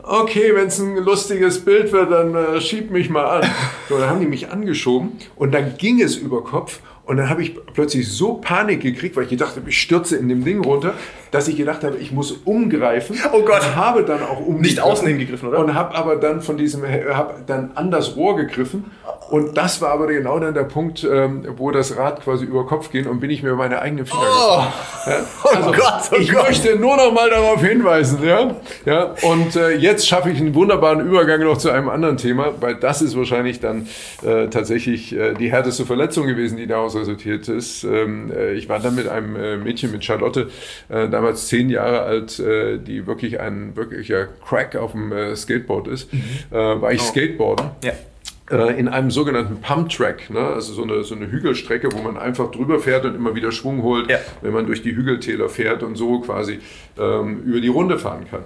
okay, 0.02 0.54
wenn 0.54 0.66
es 0.66 0.78
ein 0.78 0.96
lustiges 0.96 1.64
Bild 1.64 1.92
wird, 1.92 2.10
dann 2.10 2.34
äh, 2.34 2.60
schieb 2.60 2.90
mich 2.90 3.10
mal 3.10 3.40
an. 3.40 3.50
So, 3.88 3.98
dann 3.98 4.08
haben 4.08 4.20
die 4.20 4.26
mich 4.26 4.50
angeschoben 4.50 5.12
und 5.36 5.52
dann 5.52 5.76
ging 5.76 6.00
es 6.00 6.16
über 6.16 6.42
Kopf 6.44 6.80
und 7.06 7.18
dann 7.18 7.28
habe 7.28 7.42
ich 7.42 7.54
plötzlich 7.74 8.10
so 8.10 8.34
Panik 8.34 8.80
gekriegt, 8.80 9.14
weil 9.16 9.24
ich 9.24 9.30
gedacht 9.30 9.56
habe, 9.56 9.68
ich 9.68 9.78
stürze 9.78 10.16
in 10.16 10.28
dem 10.28 10.42
Ding 10.42 10.64
runter, 10.64 10.94
dass 11.32 11.48
ich 11.48 11.56
gedacht 11.56 11.84
habe, 11.84 11.98
ich 11.98 12.12
muss 12.12 12.32
umgreifen. 12.32 13.18
Oh 13.32 13.42
Gott. 13.42 13.60
Und 13.60 13.76
habe 13.76 14.04
dann 14.04 14.22
auch 14.22 14.38
umgegriffen. 14.38 14.60
Nicht 14.62 14.80
außen 14.80 15.06
hingegriffen, 15.08 15.48
oder? 15.48 15.58
Und 15.58 15.74
habe 15.74 15.94
aber 15.94 16.16
dann 16.16 16.40
von 16.40 16.56
diesem, 16.56 16.82
habe 16.82 17.34
dann 17.46 17.72
an 17.74 17.90
das 17.90 18.16
Rohr 18.16 18.36
gegriffen. 18.36 18.90
Und 19.30 19.56
das 19.56 19.80
war 19.80 19.90
aber 19.90 20.06
genau 20.06 20.38
dann 20.38 20.54
der 20.54 20.64
Punkt, 20.64 21.02
ähm, 21.04 21.46
wo 21.56 21.70
das 21.70 21.96
Rad 21.96 22.22
quasi 22.22 22.44
über 22.44 22.66
Kopf 22.66 22.90
ging 22.90 23.06
und 23.06 23.20
bin 23.20 23.30
ich 23.30 23.42
mir 23.42 23.54
meine 23.54 23.80
eigenen 23.80 24.06
Finger 24.06 24.22
oh. 24.22 24.62
Ja, 25.06 25.16
also, 25.44 25.70
oh 25.70 25.72
Gott, 25.72 26.10
oh 26.12 26.16
ich 26.16 26.30
Gott. 26.30 26.48
möchte 26.48 26.76
nur 26.76 26.96
noch 26.96 27.12
mal 27.12 27.30
darauf 27.30 27.62
hinweisen, 27.62 28.22
ja. 28.22 28.54
ja 28.84 29.14
und 29.22 29.56
äh, 29.56 29.70
jetzt 29.70 30.06
schaffe 30.06 30.30
ich 30.30 30.38
einen 30.38 30.54
wunderbaren 30.54 31.00
Übergang 31.00 31.40
noch 31.40 31.56
zu 31.56 31.70
einem 31.70 31.88
anderen 31.88 32.18
Thema, 32.18 32.52
weil 32.60 32.76
das 32.76 33.02
ist 33.02 33.16
wahrscheinlich 33.16 33.60
dann 33.60 33.88
äh, 34.22 34.48
tatsächlich 34.48 35.14
äh, 35.14 35.34
die 35.34 35.50
härteste 35.50 35.86
Verletzung 35.86 36.26
gewesen, 36.26 36.58
die 36.58 36.66
daraus 36.66 36.93
resultiert 36.94 37.48
ist. 37.48 37.84
Ähm, 37.84 38.30
äh, 38.30 38.54
ich 38.54 38.68
war 38.68 38.80
dann 38.80 38.94
mit 38.94 39.08
einem 39.08 39.36
äh, 39.36 39.56
Mädchen, 39.56 39.92
mit 39.92 40.04
Charlotte, 40.04 40.48
äh, 40.88 41.08
damals 41.08 41.48
zehn 41.48 41.70
Jahre 41.70 42.02
alt, 42.02 42.38
die 42.38 43.06
wirklich 43.06 43.40
ein 43.40 43.76
wirklicher 43.76 44.28
Crack 44.46 44.76
auf 44.76 44.92
dem 44.92 45.12
Skateboard 45.34 45.88
ist, 45.88 46.12
mhm. 46.12 46.20
war 46.50 46.92
ich 46.92 47.00
oh. 47.00 47.04
Skateboarden. 47.04 47.70
Ja 47.84 47.92
in 48.76 48.88
einem 48.88 49.10
sogenannten 49.10 49.62
Pump 49.62 49.88
Track, 49.88 50.28
ne? 50.28 50.38
also 50.38 50.74
so 50.74 50.82
eine, 50.82 51.02
so 51.02 51.14
eine 51.14 51.30
Hügelstrecke, 51.30 51.90
wo 51.92 52.02
man 52.02 52.18
einfach 52.18 52.50
drüber 52.50 52.78
fährt 52.78 53.06
und 53.06 53.14
immer 53.14 53.34
wieder 53.34 53.52
Schwung 53.52 53.82
holt, 53.82 54.10
ja. 54.10 54.18
wenn 54.42 54.52
man 54.52 54.66
durch 54.66 54.82
die 54.82 54.94
Hügeltäler 54.94 55.48
fährt 55.48 55.82
und 55.82 55.96
so 55.96 56.20
quasi 56.20 56.58
ähm, 56.98 57.42
über 57.44 57.62
die 57.62 57.68
Runde 57.68 57.98
fahren 57.98 58.26
kann. 58.30 58.42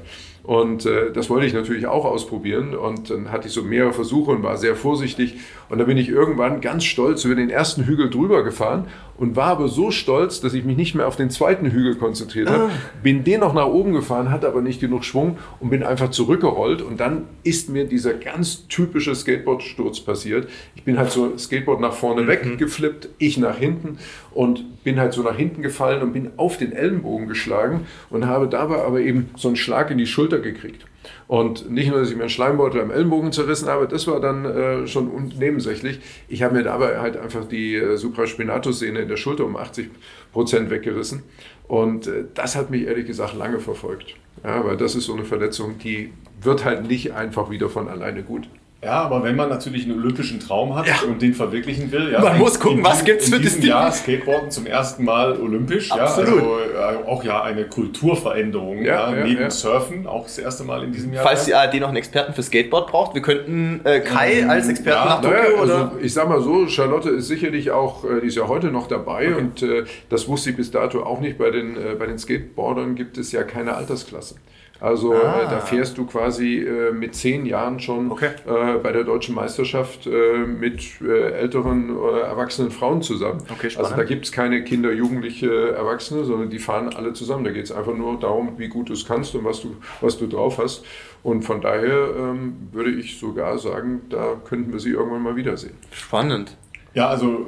Und 0.49 0.87
äh, 0.87 1.13
das 1.13 1.29
wollte 1.29 1.45
ich 1.45 1.53
natürlich 1.53 1.87
auch 1.87 2.07
ausprobieren. 2.07 2.75
Und 2.75 3.11
dann 3.11 3.31
hatte 3.31 3.49
ich 3.49 3.53
so 3.53 3.63
mehrere 3.63 3.93
Versuche 3.93 4.31
und 4.31 4.43
war 4.43 4.57
sehr 4.57 4.77
vorsichtig. 4.77 5.41
Und 5.69 5.77
da 5.77 5.85
bin 5.85 5.99
ich 5.99 6.09
irgendwann 6.09 6.63
ganz 6.63 6.85
stolz 6.85 7.27
über 7.27 7.35
den 7.35 7.51
ersten 7.51 7.85
Hügel 7.85 8.09
drüber 8.09 8.43
gefahren 8.43 8.87
und 9.19 9.37
war 9.37 9.49
aber 9.49 9.69
so 9.69 9.91
stolz, 9.91 10.41
dass 10.41 10.55
ich 10.55 10.65
mich 10.65 10.77
nicht 10.77 10.95
mehr 10.95 11.07
auf 11.07 11.17
den 11.17 11.29
zweiten 11.29 11.71
Hügel 11.71 11.97
konzentriert 11.97 12.49
habe. 12.49 12.65
Ah. 12.65 12.71
Bin 13.03 13.25
den 13.25 13.41
noch 13.41 13.53
nach 13.53 13.67
oben 13.67 13.93
gefahren, 13.93 14.31
hatte 14.31 14.47
aber 14.47 14.63
nicht 14.63 14.81
genug 14.81 15.05
Schwung 15.05 15.39
und 15.61 15.71
bin 15.71 15.83
einfach 15.83 16.11
zurückgerollt. 16.11 16.83
Und 16.83 17.01
dann 17.01 17.25
ist 17.43 17.69
mir 17.69 17.85
dieser 17.85 18.15
ganz 18.15 18.69
typische 18.69 19.15
Skateboardsturz 19.15 20.01
passiert. 20.01 20.49
Ich 20.77 20.85
bin 20.85 20.99
halt 20.99 21.11
so 21.11 21.37
Skateboard 21.37 21.81
nach 21.81 21.93
vorne 21.93 22.23
mhm. 22.23 22.29
weggeflippt, 22.29 23.09
ich 23.19 23.39
nach 23.39 23.59
hinten 23.59 23.99
und 24.33 24.85
bin 24.85 25.01
halt 25.01 25.13
so 25.13 25.23
nach 25.23 25.37
hinten 25.37 25.63
gefallen 25.63 26.03
und 26.03 26.13
bin 26.13 26.31
auf 26.37 26.57
den 26.57 26.73
Ellenbogen 26.73 27.29
geschlagen 27.29 27.87
und 28.11 28.27
habe 28.27 28.49
dabei 28.49 28.83
aber 28.83 29.01
eben 29.01 29.31
so 29.37 29.49
einen 29.49 29.57
Schlag 29.57 29.91
in 29.91 29.99
die 29.99 30.07
Schulter 30.07 30.39
gekriegt. 30.39 30.88
Und 31.29 31.71
nicht 31.71 31.91
nur, 31.91 32.01
dass 32.01 32.09
ich 32.09 32.17
mir 32.17 32.23
einen 32.23 32.31
Schleimbeutel 32.31 32.81
am 32.81 32.91
Ellenbogen 32.91 33.33
zerrissen 33.33 33.69
habe, 33.69 33.87
das 33.87 34.07
war 34.07 34.19
dann 34.19 34.47
äh, 34.47 34.87
schon 34.87 35.31
nebensächlich. 35.39 36.01
Ich 36.27 36.43
habe 36.43 36.55
mir 36.55 36.63
dabei 36.63 36.99
halt 37.01 37.19
einfach 37.19 37.45
die 37.45 37.77
äh, 37.77 37.97
Supraspinatus-Sehne 37.97 39.01
in 39.01 39.09
der 39.09 39.19
Schulter 39.19 39.45
um 39.45 39.57
80 39.57 39.91
Prozent 40.33 40.71
weggerissen. 40.71 41.23
Und 41.69 42.07
äh, 42.07 42.25
das 42.33 42.57
hat 42.57 42.71
mich 42.71 42.85
ehrlich 42.85 43.07
gesagt 43.07 43.37
lange 43.37 43.61
verfolgt. 43.61 44.15
Ja, 44.43 44.65
weil 44.65 44.79
das 44.79 44.95
ist 44.95 45.05
so 45.05 45.13
eine 45.13 45.25
Verletzung, 45.25 45.77
die 45.79 46.13
wird 46.41 46.65
halt 46.65 46.89
nicht 46.89 47.13
einfach 47.13 47.51
wieder 47.51 47.69
von 47.69 47.89
alleine 47.89 48.23
gut. 48.23 48.49
Ja, 48.81 49.03
aber 49.03 49.25
wenn 49.25 49.35
man 49.35 49.49
natürlich 49.49 49.85
einen 49.87 49.99
olympischen 49.99 50.39
Traum 50.39 50.77
hat 50.77 50.87
ja. 50.87 50.95
und 51.09 51.21
den 51.21 51.35
verwirklichen 51.35 51.91
will, 51.91 52.13
ja, 52.13 52.21
man 52.21 52.35
in, 52.35 52.39
muss 52.39 52.61
gucken, 52.61 52.85
was 52.85 53.05
gibt 53.05 53.23
es 53.23 53.29
für 53.29 53.41
diesem 53.41 53.63
Jahr 53.63 53.91
Skateboarden 53.91 54.53
zum 54.53 54.67
ersten 54.67 55.05
Mal 55.05 55.37
olympisch, 55.41 55.91
Absolut. 55.91 56.29
ja, 56.29 56.81
also 56.81 57.05
äh, 57.05 57.09
auch 57.09 57.25
ja 57.25 57.43
eine 57.43 57.65
Kulturveränderung, 57.65 58.85
ja, 58.85 59.13
ja 59.13 59.25
neben 59.25 59.51
Surfen 59.51 60.07
auch 60.07 60.23
das 60.25 60.39
erste 60.39 60.63
Mal 60.63 60.85
in 60.85 60.93
diesem 60.93 61.13
Jahr. 61.13 61.25
Falls 61.25 61.45
die 61.45 61.55
ARD 61.55 61.81
noch 61.81 61.89
einen 61.89 61.97
Experten 61.97 62.35
für 62.35 62.43
Skateboard 62.45 62.89
braucht, 62.89 63.15
wir 63.17 63.23
könnten 63.23 63.81
äh, 63.83 63.99
Kai 63.99 64.43
ähm, 64.43 64.51
als 64.51 64.69
Experten 64.69 65.09
nach 65.09 65.23
Tokio 65.23 65.37
naja, 65.37 65.61
oder? 65.61 65.75
Also 65.75 65.99
ich 66.01 66.15
sag 66.15 66.29
mal 66.29 66.41
so, 66.41 66.69
Charlotte 66.69 67.11
ist 67.11 67.27
sicherlich 67.27 67.73
auch, 67.73 68.05
äh, 68.05 68.21
die 68.21 68.29
ist 68.29 68.37
ja 68.37 68.47
heute 68.47 68.69
noch 68.69 68.87
dabei 68.87 69.33
okay. 69.33 69.41
und 69.41 69.63
äh, 69.65 69.87
das 70.09 70.29
wusste 70.29 70.51
ich 70.51 70.57
bis 70.57 70.71
dato 70.71 71.03
auch 71.03 71.19
nicht. 71.19 71.37
Bei 71.37 71.51
den, 71.51 71.77
äh, 71.77 71.97
bei 71.99 72.07
den 72.07 72.19
Skateboardern 72.19 72.95
gibt 72.95 73.19
es 73.19 73.33
ja 73.33 73.43
keine 73.43 73.75
Altersklasse. 73.75 74.37
Also 74.81 75.13
ah. 75.13 75.43
äh, 75.43 75.51
da 75.51 75.61
fährst 75.61 75.99
du 75.99 76.07
quasi 76.07 76.59
äh, 76.59 76.93
mit 76.93 77.15
zehn 77.15 77.47
Jahren 77.47 77.81
schon 77.81 78.11
okay. 78.11 78.31
äh, 78.47 78.79
bei 78.79 78.93
der 78.93 79.05
deutschen 79.05 79.35
Meisterschaft 79.35 80.07
äh, 80.07 80.39
mit 80.39 81.01
äh, 81.01 81.33
älteren 81.33 81.97
oder 81.97 82.23
erwachsenen 82.23 82.71
Frauen 82.71 83.03
zusammen. 83.03 83.43
Okay, 83.51 83.71
also 83.77 83.97
da 83.97 84.05
gibt 84.05 84.27
es 84.27 84.33
keine 84.33 84.63
Kinder, 84.63 84.93
Jugendliche, 84.93 85.73
Erwachsene, 85.73 86.25
sondern 86.25 86.51
die 86.51 86.59
fahren 86.59 86.95
alle 86.95 87.13
zusammen. 87.13 87.45
Da 87.45 87.51
geht 87.51 87.65
es 87.65 87.73
einfach 87.73 87.95
nur 87.95 88.19
darum, 88.21 88.59
wie 88.59 88.69
gut 88.69 88.89
du 88.89 88.93
es 88.93 89.05
kannst 89.05 89.35
und 89.35 89.45
was 89.45 89.63
du, 89.63 89.77
was 90.01 90.17
du 90.17 90.27
drauf 90.27 90.59
hast. 90.59 90.85
Und 91.25 91.43
von 91.43 91.61
daher 91.61 92.11
ähm, 92.17 92.69
würde 92.73 92.91
ich 92.91 93.19
sogar 93.19 93.59
sagen, 93.59 94.03
da 94.09 94.37
könnten 94.45 94.73
wir 94.73 94.79
sie 94.79 94.91
irgendwann 94.91 95.23
mal 95.23 95.37
wiedersehen. 95.37 95.75
Spannend. 95.91 96.57
Ja, 96.99 97.09
also 97.11 97.47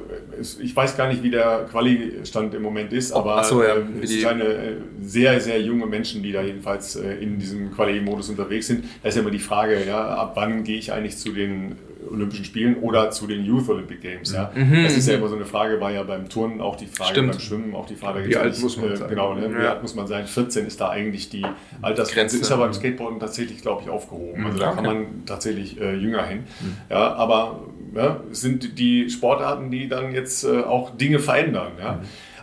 ich 0.60 0.76
weiß 0.76 0.96
gar 0.96 1.08
nicht, 1.08 1.24
wie 1.24 1.30
der 1.30 1.66
Quali-Stand 1.68 2.54
im 2.54 2.62
Moment 2.62 2.92
ist, 2.92 3.10
aber 3.10 3.42
so, 3.42 3.64
ja. 3.64 3.78
Ähm, 3.78 3.94
es 4.00 4.10
sind 4.10 4.24
eine 4.24 4.44
äh, 4.44 4.76
sehr, 5.02 5.40
sehr 5.40 5.60
junge 5.60 5.86
Menschen, 5.86 6.22
die 6.22 6.30
da 6.30 6.40
jedenfalls 6.40 6.94
äh, 6.94 7.14
in 7.14 7.40
diesem 7.40 7.72
Quali-Modus 7.72 8.28
unterwegs 8.28 8.68
sind. 8.68 8.84
Da 9.02 9.08
ist 9.08 9.16
ja 9.16 9.22
immer 9.22 9.32
die 9.32 9.40
Frage, 9.40 9.84
ja, 9.84 10.06
ab 10.06 10.34
wann 10.36 10.62
gehe 10.62 10.78
ich 10.78 10.92
eigentlich 10.92 11.16
zu 11.16 11.32
den 11.32 11.72
Olympischen 12.08 12.44
Spielen 12.44 12.76
oder 12.76 13.10
zu 13.10 13.26
den 13.26 13.44
Youth 13.44 13.68
Olympic 13.68 14.00
Games. 14.00 14.32
Ja? 14.32 14.50
Mhm. 14.54 14.84
Das 14.84 14.96
ist 14.96 15.08
ja 15.08 15.14
immer 15.14 15.28
so 15.28 15.36
eine 15.36 15.44
Frage, 15.44 15.80
war 15.80 15.90
ja 15.90 16.02
beim 16.02 16.28
Turnen 16.28 16.60
auch 16.60 16.76
die 16.76 16.86
Frage, 16.86 17.10
Stimmt. 17.10 17.32
beim 17.32 17.40
Schwimmen 17.40 17.74
auch 17.74 17.86
die 17.86 17.96
Frage. 17.96 18.26
Wie 18.26 18.36
alt 18.36 18.60
muss 18.60 18.76
man 18.76 18.92
äh, 18.92 18.96
sein? 18.96 19.08
Genau, 19.08 19.34
ne? 19.34 19.50
wie 19.52 19.66
alt 19.66 19.82
muss 19.82 19.94
man 19.94 20.06
sein? 20.06 20.26
14 20.26 20.66
ist 20.66 20.80
da 20.80 20.90
eigentlich 20.90 21.28
die 21.28 21.44
Altersgrenze. 21.82 22.38
Ist 22.38 22.50
ja 22.50 22.56
beim 22.56 22.72
Skateboarden 22.72 23.20
tatsächlich, 23.20 23.60
glaube 23.62 23.82
ich, 23.82 23.90
aufgehoben. 23.90 24.46
Also 24.46 24.58
da 24.58 24.72
kann 24.72 24.84
man 24.84 25.24
tatsächlich 25.26 25.80
äh, 25.80 25.94
jünger 25.94 26.24
hin. 26.24 26.44
Mhm. 26.60 26.76
Ja, 26.88 27.14
aber 27.14 27.60
ja, 27.94 28.20
sind 28.30 28.78
die 28.78 29.10
Sportarten, 29.10 29.70
die 29.70 29.88
dann 29.88 30.12
jetzt 30.12 30.44
äh, 30.44 30.60
auch 30.60 30.96
Dinge 30.96 31.18
verändern. 31.18 31.72
Ja? 31.80 31.92
Mhm. 31.94 32.00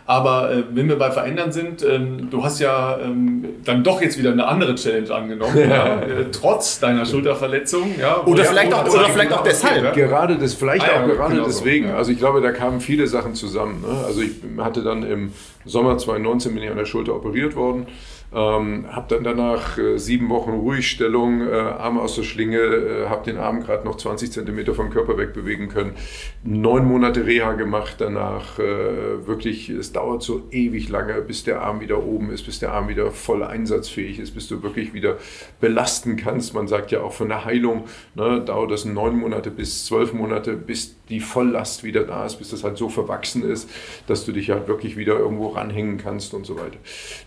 Aber 0.08 0.50
äh, 0.50 0.62
wenn 0.72 0.88
wir 0.88 0.96
bei 0.96 1.10
Verändern 1.10 1.52
sind, 1.52 1.84
ähm, 1.84 2.30
du 2.30 2.42
hast 2.42 2.60
ja 2.60 2.98
ähm, 2.98 3.44
dann 3.66 3.84
doch 3.84 4.00
jetzt 4.00 4.16
wieder 4.16 4.32
eine 4.32 4.46
andere 4.46 4.74
Challenge 4.74 5.14
angenommen, 5.14 5.54
ja. 5.70 6.00
äh, 6.00 6.30
trotz 6.32 6.80
deiner 6.80 7.04
Schulterverletzung. 7.04 7.90
Ja, 8.00 8.24
oder, 8.24 8.46
vielleicht 8.46 8.72
auch, 8.72 8.88
oder 8.88 9.10
vielleicht 9.10 9.34
auch 9.34 9.42
deshalb. 9.42 9.84
Ja? 9.84 9.90
Gerade 9.90 10.38
das, 10.38 10.54
vielleicht 10.54 10.88
ah, 10.88 11.02
auch 11.02 11.06
gerade 11.06 11.34
genau 11.34 11.44
deswegen. 11.44 11.88
So, 11.88 11.94
also 11.94 12.10
ich 12.10 12.16
glaube, 12.16 12.40
da 12.40 12.52
kamen 12.52 12.80
viele 12.80 13.06
Sachen 13.06 13.34
zusammen. 13.34 13.82
Ne? 13.82 14.06
Also 14.06 14.22
ich 14.22 14.30
hatte 14.56 14.82
dann 14.82 15.02
im 15.02 15.32
Sommer 15.66 15.98
2019 15.98 16.54
bin 16.54 16.62
ich 16.62 16.70
an 16.70 16.78
der 16.78 16.86
Schulter 16.86 17.14
operiert 17.14 17.54
worden 17.54 17.86
Ähm, 18.30 18.84
habe 18.90 19.14
dann 19.14 19.24
danach 19.24 19.78
äh, 19.78 19.96
sieben 19.96 20.28
Wochen 20.28 20.50
Ruhigstellung, 20.50 21.40
äh, 21.40 21.52
Arme 21.54 22.02
aus 22.02 22.14
der 22.14 22.24
Schlinge, 22.24 22.58
äh, 22.58 23.06
habe 23.08 23.24
den 23.24 23.38
Arm 23.38 23.60
gerade 23.60 23.86
noch 23.86 23.96
20 23.96 24.30
Zentimeter 24.30 24.74
vom 24.74 24.90
Körper 24.90 25.16
wegbewegen 25.16 25.68
können. 25.68 25.94
Neun 26.44 26.86
Monate 26.86 27.24
Reha 27.24 27.54
gemacht 27.54 27.96
danach. 27.98 28.58
Äh, 28.58 29.26
wirklich, 29.26 29.70
es 29.70 29.92
dauert 29.92 30.22
so 30.22 30.42
ewig 30.50 30.90
lange, 30.90 31.14
bis 31.22 31.44
der 31.44 31.62
Arm 31.62 31.80
wieder 31.80 32.04
oben 32.04 32.30
ist, 32.30 32.44
bis 32.44 32.58
der 32.58 32.72
Arm 32.72 32.88
wieder 32.88 33.10
voll 33.12 33.42
einsatzfähig 33.42 34.18
ist, 34.18 34.34
bis 34.34 34.46
du 34.46 34.62
wirklich 34.62 34.92
wieder 34.92 35.16
belasten 35.58 36.16
kannst. 36.16 36.52
Man 36.52 36.68
sagt 36.68 36.90
ja 36.90 37.00
auch 37.00 37.14
von 37.14 37.30
der 37.30 37.46
Heilung, 37.46 37.84
ne, 38.14 38.42
dauert 38.44 38.70
das 38.70 38.84
neun 38.84 39.18
Monate 39.18 39.50
bis 39.50 39.86
zwölf 39.86 40.12
Monate, 40.12 40.52
bis 40.52 40.97
die 41.08 41.20
Volllast 41.20 41.84
wieder 41.84 42.04
da 42.04 42.26
ist, 42.26 42.36
bis 42.36 42.50
das 42.50 42.64
halt 42.64 42.76
so 42.76 42.88
verwachsen 42.88 43.42
ist, 43.42 43.68
dass 44.06 44.24
du 44.24 44.32
dich 44.32 44.50
halt 44.50 44.68
wirklich 44.68 44.96
wieder 44.96 45.18
irgendwo 45.18 45.48
ranhängen 45.48 45.98
kannst 45.98 46.34
und 46.34 46.46
so 46.46 46.56
weiter. 46.56 46.78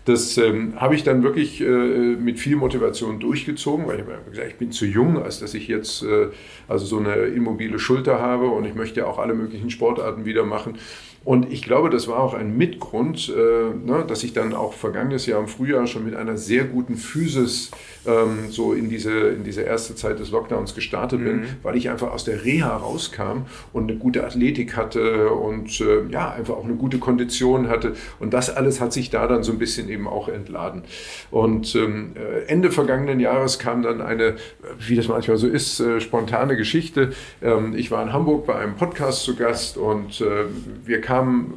Das 0.04 0.36
ähm, 0.38 0.74
habe 0.80 0.94
ich 0.94 1.04
dann 1.04 1.22
wirklich 1.22 1.60
äh, 1.60 1.64
mit 1.64 2.38
viel 2.38 2.56
Motivation 2.56 3.20
durchgezogen, 3.20 3.86
weil 3.86 4.00
ich 4.00 4.02
habe 4.02 4.30
gesagt, 4.30 4.48
ich 4.48 4.56
bin 4.56 4.72
zu 4.72 4.86
jung, 4.86 5.22
als 5.22 5.40
dass 5.40 5.54
ich 5.54 5.68
jetzt 5.68 6.02
äh, 6.02 6.28
also 6.68 6.86
so 6.86 6.98
eine 6.98 7.14
immobile 7.14 7.78
Schulter 7.78 8.20
habe 8.20 8.46
und 8.46 8.64
ich 8.64 8.74
möchte 8.74 9.00
ja 9.00 9.06
auch 9.06 9.18
alle 9.18 9.34
möglichen 9.34 9.70
Sportarten 9.70 10.24
wieder 10.24 10.44
machen. 10.44 10.78
Und 11.24 11.52
ich 11.52 11.62
glaube, 11.62 11.88
das 11.88 12.08
war 12.08 12.18
auch 12.18 12.34
ein 12.34 12.56
Mitgrund, 12.56 13.28
äh, 13.28 13.74
ne, 13.74 14.04
dass 14.06 14.24
ich 14.24 14.32
dann 14.32 14.54
auch 14.54 14.72
vergangenes 14.72 15.26
Jahr 15.26 15.40
im 15.40 15.46
Frühjahr 15.46 15.86
schon 15.86 16.04
mit 16.04 16.16
einer 16.16 16.36
sehr 16.36 16.64
guten 16.64 16.96
Physis 16.96 17.70
ähm, 18.06 18.50
so 18.50 18.72
in 18.72 18.88
diese, 18.88 19.28
in 19.28 19.44
diese 19.44 19.62
erste 19.62 19.94
Zeit 19.94 20.18
des 20.18 20.32
Lockdowns 20.32 20.74
gestartet 20.74 21.20
mhm. 21.20 21.24
bin, 21.24 21.44
weil 21.62 21.76
ich 21.76 21.90
einfach 21.90 22.10
aus 22.10 22.24
der 22.24 22.44
Reha 22.44 22.76
rauskam 22.76 23.42
und 23.72 23.88
eine 23.88 23.98
gute 23.98 24.24
Athletik 24.24 24.76
hatte 24.76 25.30
und 25.30 25.80
äh, 25.80 26.06
ja, 26.10 26.32
einfach 26.32 26.54
auch 26.54 26.64
eine 26.64 26.74
gute 26.74 26.98
Kondition 26.98 27.68
hatte. 27.68 27.94
Und 28.18 28.34
das 28.34 28.50
alles 28.50 28.80
hat 28.80 28.92
sich 28.92 29.10
da 29.10 29.28
dann 29.28 29.44
so 29.44 29.52
ein 29.52 29.58
bisschen 29.58 29.88
eben 29.88 30.08
auch 30.08 30.28
entladen. 30.28 30.82
Und 31.30 31.76
ähm, 31.76 32.14
äh, 32.16 32.50
Ende 32.50 32.72
vergangenen 32.72 33.20
Jahres 33.20 33.60
kam 33.60 33.82
dann 33.82 34.00
eine, 34.00 34.36
wie 34.80 34.96
das 34.96 35.06
manchmal 35.06 35.36
so 35.36 35.46
ist, 35.46 35.78
äh, 35.78 36.00
spontane 36.00 36.56
Geschichte. 36.56 37.12
Ähm, 37.40 37.74
ich 37.76 37.92
war 37.92 38.02
in 38.02 38.12
Hamburg 38.12 38.46
bei 38.46 38.56
einem 38.56 38.74
Podcast 38.74 39.22
zu 39.22 39.36
Gast 39.36 39.76
und 39.76 40.20
äh, 40.20 40.46
wir 40.84 41.00
kamen 41.00 41.11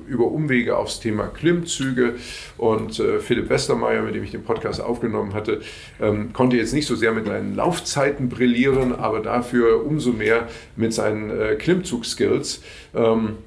über 0.07 0.25
Umwege 0.25 0.77
aufs 0.77 0.99
Thema 0.99 1.27
Klimmzüge 1.27 2.15
und 2.57 2.99
äh, 2.99 3.19
Philipp 3.19 3.49
Westermeier, 3.49 4.01
mit 4.01 4.15
dem 4.15 4.23
ich 4.23 4.31
den 4.31 4.43
Podcast 4.43 4.81
aufgenommen 4.81 5.33
hatte, 5.33 5.61
ähm, 6.01 6.33
konnte 6.33 6.57
jetzt 6.57 6.73
nicht 6.73 6.87
so 6.87 6.95
sehr 6.95 7.13
mit 7.13 7.25
seinen 7.25 7.55
Laufzeiten 7.55 8.29
brillieren, 8.29 8.93
aber 8.93 9.21
dafür 9.21 9.85
umso 9.85 10.11
mehr 10.11 10.47
mit 10.75 10.93
seinen 10.93 11.29
äh, 11.29 11.55
Klimmzug-Skills. 11.55 12.61
Ähm, 12.93 13.37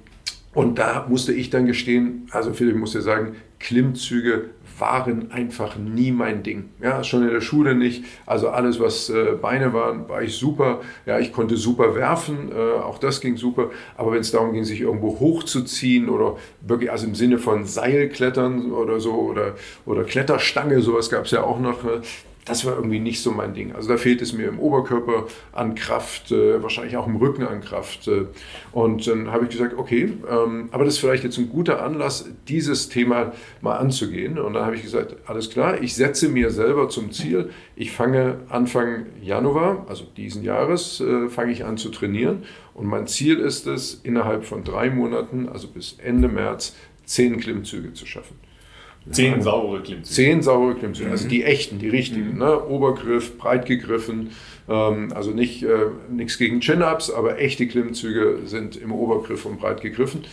und 0.55 0.78
da 0.78 1.06
musste 1.09 1.32
ich 1.32 1.51
dann 1.51 1.66
gestehen, 1.66 2.26
also 2.30 2.52
Philipp 2.52 2.76
muss 2.76 2.94
ja 2.94 3.01
sagen, 3.01 3.36
Klimmzüge 3.60 4.47
waren 4.78 5.30
einfach 5.30 5.76
nie 5.76 6.12
mein 6.12 6.42
Ding. 6.42 6.70
Ja, 6.82 7.02
schon 7.05 7.22
in 7.22 7.30
der 7.30 7.40
Schule 7.40 7.74
nicht. 7.74 8.05
Also 8.26 8.48
alles, 8.48 8.80
was 8.80 9.10
äh, 9.10 9.36
Beine 9.40 9.72
waren, 9.72 10.09
war 10.09 10.22
ich 10.22 10.36
super. 10.36 10.80
Ja, 11.06 11.18
ich 11.18 11.32
konnte 11.32 11.56
super 11.56 11.94
werfen, 11.94 12.50
äh, 12.52 12.80
auch 12.80 12.98
das 12.98 13.20
ging 13.20 13.36
super. 13.36 13.70
Aber 13.96 14.12
wenn 14.12 14.20
es 14.20 14.30
darum 14.30 14.52
ging, 14.52 14.64
sich 14.64 14.80
irgendwo 14.80 15.18
hochzuziehen 15.20 16.09
oder 16.09 16.36
wirklich, 16.60 16.90
also 16.90 17.06
im 17.06 17.14
Sinne 17.14 17.38
von 17.38 17.64
Seilklettern 17.64 18.72
oder 18.72 19.00
so 19.00 19.14
oder, 19.14 19.55
oder 19.86 20.05
Kletterstange, 20.05 20.80
sowas 20.80 21.10
gab 21.10 21.24
es 21.24 21.30
ja 21.30 21.42
auch 21.42 21.60
noch, 21.60 21.84
äh, 21.84 22.00
das 22.48 22.64
war 22.64 22.74
irgendwie 22.74 22.98
nicht 22.98 23.22
so 23.22 23.30
mein 23.30 23.54
Ding. 23.54 23.72
Also 23.72 23.88
da 23.90 23.96
fehlt 23.96 24.22
es 24.22 24.32
mir 24.32 24.48
im 24.48 24.58
Oberkörper 24.58 25.26
an 25.52 25.74
Kraft, 25.74 26.32
äh, 26.32 26.62
wahrscheinlich 26.62 26.96
auch 26.96 27.06
im 27.06 27.16
Rücken 27.16 27.42
an 27.42 27.60
Kraft. 27.60 28.08
Äh, 28.08 28.26
und 28.72 29.06
dann 29.06 29.30
habe 29.30 29.44
ich 29.44 29.50
gesagt, 29.50 29.76
okay, 29.76 30.14
ähm, 30.28 30.68
aber 30.72 30.84
das 30.84 30.94
ist 30.94 31.00
vielleicht 31.00 31.24
jetzt 31.24 31.38
ein 31.38 31.50
guter 31.50 31.82
Anlass, 31.82 32.28
dieses 32.48 32.88
Thema 32.88 33.32
mal 33.60 33.76
anzugehen. 33.76 34.38
Und 34.38 34.54
dann 34.54 34.64
habe 34.64 34.76
ich 34.76 34.82
gesagt, 34.82 35.16
alles 35.26 35.50
klar, 35.50 35.82
ich 35.82 35.94
setze 35.94 36.28
mir 36.28 36.50
selber 36.50 36.88
zum 36.88 37.12
Ziel, 37.12 37.50
ich 37.76 37.92
fange 37.92 38.38
Anfang 38.48 39.06
Januar, 39.22 39.86
also 39.88 40.04
diesen 40.16 40.42
Jahres, 40.42 41.00
äh, 41.00 41.28
fange 41.28 41.52
ich 41.52 41.64
an 41.64 41.76
zu 41.76 41.90
trainieren. 41.90 42.44
Und 42.74 42.86
mein 42.86 43.06
Ziel 43.06 43.38
ist 43.38 43.66
es, 43.66 44.00
innerhalb 44.02 44.44
von 44.44 44.64
drei 44.64 44.88
Monaten, 44.88 45.48
also 45.48 45.68
bis 45.68 45.96
Ende 46.02 46.28
März, 46.28 46.76
zehn 47.04 47.38
Klimmzüge 47.38 47.92
zu 47.92 48.06
schaffen. 48.06 48.47
Zehn 49.10 49.36
ja, 49.36 49.43
saubere 49.43 49.82
Klimmzüge. 49.82 50.14
Zehn 50.14 50.43
saubere 50.43 50.74
Klimmzüge, 50.74 51.10
also 51.10 51.24
mhm. 51.24 51.28
die 51.30 51.44
echten, 51.44 51.78
die 51.78 51.89
richtigen. 51.89 52.32
Mhm. 52.32 52.39
Ne? 52.39 52.66
Obergriff, 52.66 53.39
breit 53.39 53.66
gegriffen, 53.66 54.30
ähm, 54.68 55.12
also 55.14 55.30
nicht 55.30 55.62
äh, 55.62 55.86
nichts 56.10 56.39
gegen 56.39 56.60
Chin-Ups, 56.60 57.10
aber 57.10 57.39
echte 57.39 57.66
Klimmzüge 57.66 58.40
sind 58.44 58.76
im 58.76 58.93
Obergriff 58.93 59.47
und 59.47 59.60
breit 59.60 59.80
gegriffen. 59.80 60.24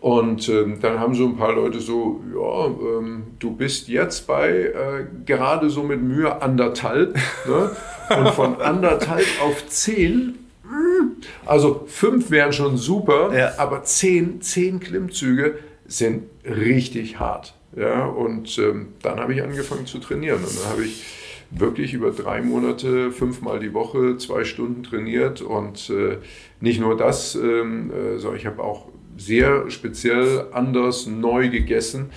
Und 0.00 0.48
ähm, 0.48 0.78
dann 0.80 1.00
haben 1.00 1.14
so 1.14 1.24
ein 1.26 1.36
paar 1.36 1.54
Leute 1.54 1.80
so, 1.80 2.20
ja, 2.34 2.66
ähm, 2.66 3.24
du 3.38 3.52
bist 3.52 3.88
jetzt 3.88 4.26
bei 4.26 4.50
äh, 4.50 5.06
gerade 5.24 5.70
so 5.70 5.82
mit 5.82 6.02
Mühe 6.02 6.42
anderthalb. 6.42 7.16
Ne? 7.48 7.70
Und 8.16 8.28
von 8.34 8.60
anderthalb 8.60 9.26
auf 9.42 9.66
zehn 9.68 10.34
also 11.44 11.84
fünf 11.86 12.30
wären 12.30 12.52
schon 12.52 12.76
super, 12.76 13.36
ja. 13.36 13.52
aber 13.58 13.84
zehn, 13.84 14.40
zehn 14.40 14.80
Klimmzüge 14.80 15.58
sind 15.86 16.24
richtig 16.44 17.18
hart. 17.18 17.54
Ja, 17.76 18.06
und 18.06 18.58
ähm, 18.58 18.88
dann 19.02 19.20
habe 19.20 19.34
ich 19.34 19.42
angefangen 19.42 19.86
zu 19.86 19.98
trainieren. 19.98 20.42
Und 20.42 20.58
dann 20.58 20.70
habe 20.70 20.84
ich 20.84 21.04
wirklich 21.50 21.92
über 21.92 22.10
drei 22.10 22.40
Monate, 22.40 23.12
fünfmal 23.12 23.60
die 23.60 23.74
Woche, 23.74 24.16
zwei 24.16 24.44
Stunden 24.44 24.82
trainiert. 24.82 25.42
Und 25.42 25.90
äh, 25.90 26.18
nicht 26.60 26.80
nur 26.80 26.96
das, 26.96 27.34
ähm, 27.34 27.90
äh, 27.90 28.18
sondern 28.18 28.40
ich 28.40 28.46
habe 28.46 28.62
auch 28.64 28.88
sehr 29.18 29.70
speziell 29.70 30.46
anders 30.52 31.06
neu 31.06 31.48
gegessen 31.48 32.10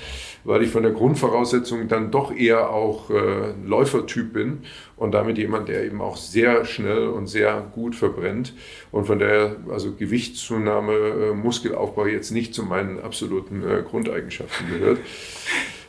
weil 0.43 0.63
ich 0.63 0.69
von 0.69 0.83
der 0.83 0.91
Grundvoraussetzung 0.91 1.87
dann 1.87 2.11
doch 2.11 2.35
eher 2.35 2.69
auch 2.69 3.09
äh, 3.09 3.53
Läufertyp 3.65 4.33
bin 4.33 4.59
und 4.99 5.13
damit 5.13 5.37
jemand, 5.37 5.69
der 5.69 5.83
eben 5.85 6.01
auch 6.01 6.17
sehr 6.17 6.65
schnell 6.65 7.07
und 7.07 7.27
sehr 7.27 7.65
gut 7.73 7.95
verbrennt. 7.95 8.53
Und 8.91 9.05
von 9.05 9.17
daher, 9.17 9.55
also 9.71 9.95
Gewichtszunahme, 9.95 10.93
äh, 10.93 11.33
Muskelaufbau 11.33 12.05
jetzt 12.05 12.31
nicht 12.31 12.53
zu 12.53 12.63
meinen 12.63 12.99
absoluten 12.99 13.63
äh, 13.63 13.81
Grundeigenschaften 13.81 14.69
gehört. 14.69 14.99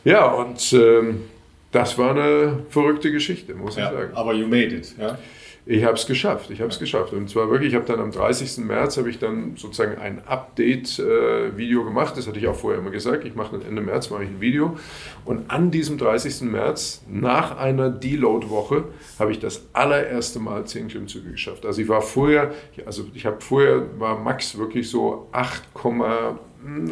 Ja, 0.03 0.31
und 0.31 0.73
ähm, 0.73 1.25
das 1.71 1.95
war 1.99 2.09
eine 2.09 2.63
verrückte 2.71 3.11
Geschichte, 3.11 3.53
muss 3.53 3.75
ja, 3.75 3.85
ich 3.85 3.99
sagen. 3.99 4.15
Aber 4.15 4.33
you 4.33 4.47
made 4.47 4.75
it, 4.75 4.95
ja? 4.97 5.19
Ich 5.65 5.83
habe 5.83 5.93
es 5.93 6.07
geschafft, 6.07 6.49
ich 6.49 6.59
habe 6.59 6.71
es 6.71 6.79
geschafft. 6.79 7.13
Und 7.13 7.29
zwar 7.29 7.49
wirklich, 7.51 7.69
ich 7.69 7.75
habe 7.75 7.85
dann 7.85 7.99
am 7.99 8.11
30. 8.11 8.65
März, 8.65 8.97
habe 8.97 9.11
ich 9.11 9.19
dann 9.19 9.55
sozusagen 9.57 9.99
ein 9.99 10.25
Update-Video 10.25 11.81
äh, 11.81 11.83
gemacht. 11.83 12.17
Das 12.17 12.27
hatte 12.27 12.39
ich 12.39 12.47
auch 12.47 12.55
vorher 12.55 12.79
immer 12.79 12.89
gesagt. 12.89 13.25
Ich 13.25 13.35
mache 13.35 13.55
Ende 13.55 13.81
März 13.81 14.09
mache 14.09 14.23
ich 14.23 14.29
ein 14.29 14.41
Video. 14.41 14.75
Und 15.23 15.51
an 15.51 15.69
diesem 15.69 15.99
30. 15.99 16.41
März, 16.41 17.03
nach 17.07 17.57
einer 17.57 17.91
Deload-Woche, 17.91 18.85
habe 19.19 19.31
ich 19.31 19.39
das 19.39 19.67
allererste 19.73 20.39
Mal 20.39 20.65
10 20.65 20.87
Klimmzüge 20.87 21.29
geschafft. 21.29 21.63
Also 21.65 21.79
ich 21.79 21.87
war 21.87 22.01
vorher, 22.01 22.51
also 22.87 23.05
ich 23.13 23.27
habe 23.27 23.39
vorher, 23.39 23.83
war 23.99 24.17
Max 24.17 24.57
wirklich 24.57 24.89
so 24.89 25.29
8, 25.31 25.61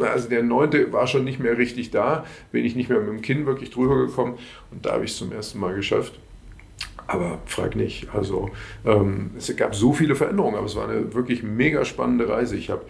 also 0.00 0.28
der 0.28 0.42
neunte 0.44 0.92
war 0.92 1.08
schon 1.08 1.24
nicht 1.24 1.40
mehr 1.40 1.58
richtig 1.58 1.90
da, 1.90 2.24
bin 2.52 2.64
ich 2.64 2.76
nicht 2.76 2.88
mehr 2.88 3.00
mit 3.00 3.08
dem 3.08 3.22
Kinn 3.22 3.46
wirklich 3.46 3.70
drüber 3.70 4.06
gekommen 4.06 4.38
und 4.70 4.86
da 4.86 4.92
habe 4.92 5.04
ich 5.04 5.12
es 5.12 5.16
zum 5.16 5.32
ersten 5.32 5.58
Mal 5.58 5.74
geschafft. 5.74 6.18
Aber 7.10 7.40
frag 7.44 7.74
nicht. 7.74 8.06
Also 8.14 8.50
ähm, 8.84 9.32
es 9.36 9.54
gab 9.56 9.74
so 9.74 9.92
viele 9.92 10.14
Veränderungen, 10.14 10.54
aber 10.54 10.66
es 10.66 10.76
war 10.76 10.88
eine 10.88 11.12
wirklich 11.12 11.42
mega 11.42 11.84
spannende 11.84 12.28
Reise. 12.28 12.56
Ich 12.56 12.70
habe, 12.70 12.82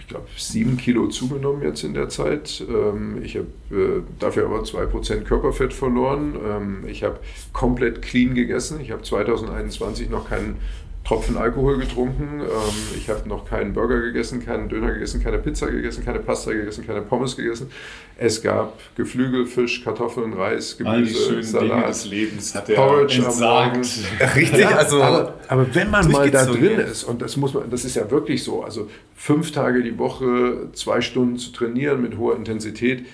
ich 0.00 0.08
glaube, 0.08 0.24
sieben 0.38 0.78
Kilo 0.78 1.08
zugenommen 1.08 1.62
jetzt 1.62 1.84
in 1.84 1.92
der 1.92 2.08
Zeit. 2.08 2.64
Ähm, 2.66 3.22
ich 3.22 3.36
habe 3.36 3.48
äh, 3.70 4.00
dafür 4.18 4.46
aber 4.46 4.64
zwei 4.64 4.86
Prozent 4.86 5.26
Körperfett 5.26 5.74
verloren. 5.74 6.36
Ähm, 6.42 6.84
ich 6.86 7.04
habe 7.04 7.20
komplett 7.52 8.00
clean 8.00 8.34
gegessen. 8.34 8.80
Ich 8.80 8.90
habe 8.90 9.02
2021 9.02 10.08
noch 10.08 10.30
keinen 10.30 10.56
Tropfen 11.04 11.36
Alkohol 11.36 11.78
getrunken. 11.78 12.40
Ähm, 12.40 12.96
ich 12.96 13.08
habe 13.08 13.28
noch 13.28 13.44
keinen 13.44 13.72
Burger 13.72 14.00
gegessen, 14.00 14.44
keinen 14.44 14.68
Döner 14.68 14.92
gegessen, 14.92 15.22
keine 15.22 15.38
Pizza 15.38 15.66
gegessen, 15.70 16.04
keine 16.04 16.20
Pasta 16.20 16.52
gegessen, 16.52 16.86
keine 16.86 17.02
Pommes 17.02 17.36
gegessen. 17.36 17.70
Es 18.16 18.40
gab 18.40 18.78
Geflügel, 18.94 19.46
Fisch, 19.46 19.82
Kartoffeln, 19.82 20.32
Reis, 20.32 20.78
Gemüse, 20.78 20.94
All 20.94 21.04
die 21.04 21.14
schönen 21.14 21.42
Salat, 21.42 21.70
Dinge 21.70 21.86
des 21.86 22.06
Lebens 22.06 22.54
hat 22.54 22.68
er 22.70 22.76
Porridge 22.76 23.22
entsagt. 23.22 23.88
Richtig, 24.36 24.60
ja, 24.60 24.76
also 24.76 25.02
aber, 25.02 25.34
aber, 25.48 25.74
wenn 25.74 25.90
man 25.90 26.08
mal 26.10 26.30
da 26.30 26.46
drin 26.46 26.78
ist 26.78 27.02
und 27.02 27.20
das 27.20 27.36
muss 27.36 27.52
man, 27.52 27.68
das 27.68 27.84
ist 27.84 27.96
ja 27.96 28.08
wirklich 28.08 28.44
so, 28.44 28.62
also 28.62 28.88
fünf 29.16 29.50
Tage 29.50 29.82
die 29.82 29.98
Woche, 29.98 30.68
zwei 30.72 31.00
Stunden 31.00 31.36
zu 31.36 31.50
trainieren 31.52 32.00
mit 32.00 32.16
hoher 32.16 32.36
Intensität, 32.36 33.06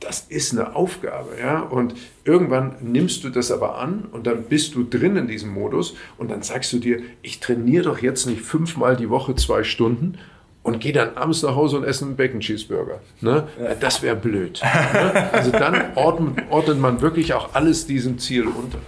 das 0.00 0.20
ist 0.28 0.52
eine 0.52 0.76
Aufgabe, 0.76 1.30
ja. 1.40 1.60
Und 1.60 1.94
irgendwann 2.24 2.76
nimmst 2.80 3.24
du 3.24 3.30
das 3.30 3.50
aber 3.50 3.78
an 3.78 4.06
und 4.12 4.26
dann 4.26 4.44
bist 4.44 4.74
du 4.74 4.84
drin 4.84 5.16
in 5.16 5.28
diesem 5.28 5.50
Modus 5.50 5.94
und 6.18 6.30
dann 6.30 6.42
sagst 6.42 6.72
du 6.72 6.78
dir, 6.78 7.00
ich 7.22 7.40
trainiere 7.40 7.84
doch 7.84 7.98
jetzt 8.00 8.26
nicht 8.26 8.42
fünfmal 8.42 8.96
die 8.96 9.10
Woche 9.10 9.34
zwei 9.36 9.64
Stunden 9.64 10.18
und 10.62 10.80
gehe 10.80 10.92
dann 10.92 11.16
abends 11.16 11.42
nach 11.42 11.54
Hause 11.54 11.76
und 11.76 11.84
esse 11.84 12.04
einen 12.04 12.16
Bacon 12.16 12.40
Cheeseburger. 12.40 13.00
Ne? 13.20 13.46
Das 13.80 14.02
wäre 14.02 14.16
blöd. 14.16 14.60
Ne? 14.62 15.32
Also 15.32 15.50
dann 15.50 15.94
ordnet, 15.94 16.44
ordnet 16.50 16.80
man 16.80 17.00
wirklich 17.00 17.34
auch 17.34 17.54
alles 17.54 17.86
diesem 17.86 18.18
Ziel 18.18 18.46
unter. 18.46 18.78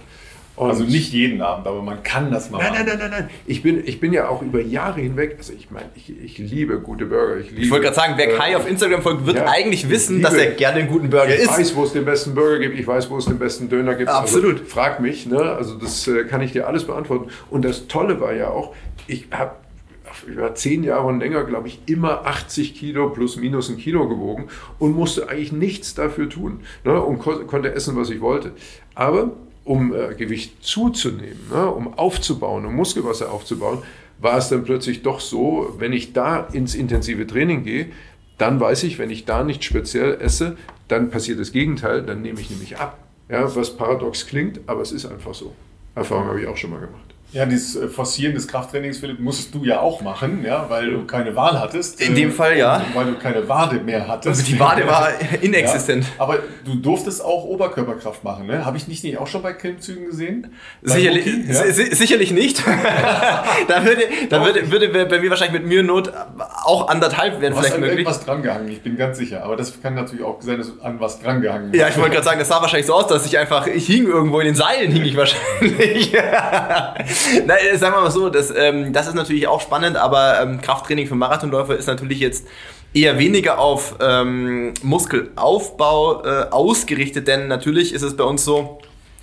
Und 0.57 0.71
also 0.71 0.85
nicht 0.85 1.13
jeden 1.13 1.41
Abend, 1.41 1.67
aber 1.67 1.83
man 1.83 2.01
kann 2.01 2.31
das 2.31 2.49
mal 2.49 2.57
nein, 2.57 2.71
machen. 2.71 2.85
Nein, 2.87 2.97
nein, 2.97 3.11
nein, 3.11 3.19
nein. 3.25 3.29
Ich 3.45 3.61
bin, 3.61 3.85
ich 3.85 3.99
bin 3.99 4.11
ja 4.11 4.27
auch 4.27 4.41
über 4.41 4.59
Jahre 4.59 5.01
hinweg, 5.01 5.35
also 5.37 5.53
ich 5.53 5.69
meine, 5.69 5.85
ich, 5.93 6.11
ich 6.19 6.39
liebe 6.39 6.79
gute 6.79 7.05
Burger. 7.05 7.37
Ich, 7.37 7.55
ich 7.55 7.69
wollte 7.69 7.83
gerade 7.83 7.95
sagen, 7.95 8.13
wer 8.17 8.35
Kai 8.35 8.57
auf 8.57 8.67
Instagram 8.67 9.03
folgt, 9.03 9.27
wird 9.27 9.37
ja, 9.37 9.45
eigentlich 9.45 9.87
wissen, 9.87 10.17
liebe, 10.17 10.27
dass 10.27 10.33
er 10.33 10.47
gerne 10.53 10.79
einen 10.79 10.89
guten 10.89 11.11
Burger 11.11 11.29
ich 11.35 11.41
isst. 11.41 11.51
Ich 11.51 11.57
weiß, 11.57 11.75
wo 11.75 11.83
es 11.83 11.93
den 11.93 12.05
besten 12.05 12.33
Burger 12.33 12.57
gibt, 12.57 12.79
ich 12.79 12.87
weiß, 12.87 13.07
wo 13.11 13.17
es 13.17 13.25
den 13.25 13.37
besten 13.37 13.69
Döner 13.69 13.93
gibt. 13.93 14.09
Also 14.09 14.19
Absolut. 14.19 14.53
Also, 14.53 14.65
frag 14.65 14.99
mich, 14.99 15.27
ne? 15.27 15.39
also 15.39 15.75
das 15.75 16.07
äh, 16.07 16.23
kann 16.23 16.41
ich 16.41 16.53
dir 16.53 16.65
alles 16.65 16.85
beantworten. 16.85 17.29
Und 17.51 17.63
das 17.63 17.87
Tolle 17.87 18.19
war 18.19 18.33
ja 18.33 18.49
auch, 18.49 18.73
ich 19.05 19.27
habe 19.29 19.51
ich 20.27 20.37
war 20.37 20.55
zehn 20.55 20.83
Jahre 20.83 21.05
und 21.05 21.19
länger, 21.19 21.43
glaube 21.43 21.67
ich, 21.67 21.81
immer 21.85 22.25
80 22.25 22.73
Kilo 22.73 23.09
plus 23.09 23.37
minus 23.37 23.69
ein 23.69 23.77
Kilo 23.77 24.07
gewogen 24.07 24.47
und 24.79 24.95
musste 24.95 25.29
eigentlich 25.29 25.51
nichts 25.51 25.93
dafür 25.93 26.27
tun 26.29 26.61
ne, 26.83 26.99
und 26.99 27.19
ko 27.19 27.45
konnte 27.45 27.73
essen, 27.75 27.95
was 27.95 28.09
ich 28.09 28.21
wollte. 28.21 28.53
Aber 28.95 29.33
um 29.67 29.93
äh, 29.93 30.15
Gewicht 30.15 30.63
zuzunehmen, 30.63 31.49
ne, 31.51 31.69
um 31.69 31.93
aufzubauen, 31.93 32.65
um 32.65 32.75
Muskelwasser 32.75 33.31
aufzubauen, 33.31 33.83
war 34.19 34.37
es 34.37 34.49
dann 34.49 34.63
plötzlich 34.63 35.03
doch 35.03 35.19
so, 35.19 35.75
wenn 35.77 35.93
ich 35.93 36.13
da 36.13 36.39
ins 36.51 36.73
intensive 36.73 37.27
Training 37.27 37.63
gehe, 37.63 37.87
dann 38.37 38.59
weiß 38.59 38.83
ich, 38.83 38.97
wenn 38.97 39.09
ich 39.09 39.25
da 39.25 39.43
nicht 39.43 39.63
speziell 39.63 40.19
esse, 40.21 40.57
dann 40.87 41.09
passiert 41.09 41.39
das 41.39 41.51
Gegenteil, 41.51 42.03
dann 42.03 42.21
nehme 42.21 42.39
ich 42.39 42.49
nämlich 42.49 42.77
ab. 42.77 42.97
Ja, 43.29 43.53
was 43.55 43.75
paradox 43.75 44.25
klingt, 44.25 44.61
aber 44.67 44.81
es 44.81 44.93
ist 44.93 45.05
einfach 45.05 45.33
so. 45.33 45.53
Erfahrung 45.95 46.27
habe 46.27 46.41
ich 46.41 46.47
auch 46.47 46.55
schon 46.55 46.69
mal 46.69 46.79
gemacht. 46.79 47.06
Ja, 47.37 47.45
dieses 47.45 47.75
äh, 47.75 47.87
Forcieren 47.87 48.33
des 48.33 48.47
Krafttrainings, 48.47 48.97
Philipp, 48.97 49.19
musstest 49.19 49.53
du 49.53 49.63
ja 49.63 49.79
auch 49.79 50.01
machen, 50.01 50.43
ja, 50.43 50.65
weil 50.69 50.89
du 50.89 51.05
keine 51.05 51.35
Wahl 51.35 51.59
hattest. 51.59 52.01
In 52.01 52.15
dem 52.15 52.31
Fall 52.31 52.57
ja. 52.57 52.83
Weil 52.95 53.05
du 53.05 53.13
keine 53.13 53.47
Wade 53.47 53.75
mehr 53.75 54.07
hattest. 54.07 54.27
Also 54.27 54.43
die 54.43 54.59
Wade 54.59 54.87
war 54.87 55.11
inexistent. 55.41 56.05
Ja, 56.05 56.23
aber 56.23 56.39
du 56.65 56.73
durftest 56.73 57.23
auch 57.23 57.43
Oberkörperkraft 57.43 58.23
machen, 58.23 58.47
ne? 58.47 58.65
Habe 58.65 58.77
ich 58.77 58.87
nicht, 58.87 59.03
nicht 59.03 59.19
auch 59.19 59.27
schon 59.27 59.43
bei 59.43 59.53
Klimmzügen 59.53 60.07
gesehen? 60.07 60.51
Sicherlich, 60.81 61.27
ja? 61.27 61.71
sicherlich 61.71 62.31
nicht. 62.31 62.63
da 63.67 63.85
würde, 63.85 64.01
da 64.29 64.43
würde, 64.43 64.71
würde 64.71 65.05
bei 65.05 65.19
mir 65.19 65.29
wahrscheinlich 65.29 65.61
mit 65.61 65.69
Mühe 65.69 65.81
und 65.81 65.85
Not 65.85 66.11
auch 66.63 66.87
anderthalb 66.87 67.39
werden 67.39 67.53
vielleicht 67.55 67.77
möglich. 67.77 67.99
irgendwas 67.99 68.25
drangehangen, 68.25 68.67
ich 68.71 68.81
bin 68.81 68.97
ganz 68.97 69.15
sicher. 69.19 69.43
Aber 69.43 69.55
das 69.55 69.79
kann 69.79 69.93
natürlich 69.93 70.25
auch 70.25 70.41
sein, 70.41 70.57
dass 70.57 70.73
du 70.73 70.81
an 70.81 70.99
was 70.99 71.19
drangehangen 71.19 71.71
Ja, 71.75 71.87
ich 71.87 71.97
wollte 71.97 72.13
gerade 72.13 72.25
sagen, 72.25 72.39
das 72.39 72.47
sah 72.47 72.61
wahrscheinlich 72.61 72.87
so 72.87 72.95
aus, 72.95 73.05
dass 73.05 73.27
ich 73.27 73.37
einfach, 73.37 73.67
ich 73.67 73.85
hing 73.85 74.07
irgendwo 74.07 74.39
in 74.39 74.47
den 74.47 74.55
Seilen, 74.55 74.91
hing 74.91 75.05
ich 75.05 75.15
wahrscheinlich. 75.15 76.13
Nein, 77.45 77.57
äh, 77.73 77.77
sagen 77.77 77.95
wir 77.95 78.01
mal 78.01 78.11
so, 78.11 78.29
das, 78.29 78.53
ähm, 78.55 78.93
das 78.93 79.07
ist 79.07 79.15
natürlich 79.15 79.47
auch 79.47 79.61
spannend, 79.61 79.97
aber 79.97 80.41
ähm, 80.41 80.61
Krafttraining 80.61 81.07
für 81.07 81.15
Marathonläufer 81.15 81.75
ist 81.75 81.87
natürlich 81.87 82.19
jetzt 82.19 82.47
eher 82.93 83.19
weniger 83.19 83.59
auf 83.59 83.95
ähm, 83.99 84.73
Muskelaufbau 84.81 86.23
äh, 86.23 86.49
ausgerichtet, 86.49 87.27
denn 87.27 87.47
natürlich 87.47 87.93
ist 87.93 88.01
es 88.01 88.15
bei 88.15 88.23
uns 88.23 88.45
so, 88.45 88.79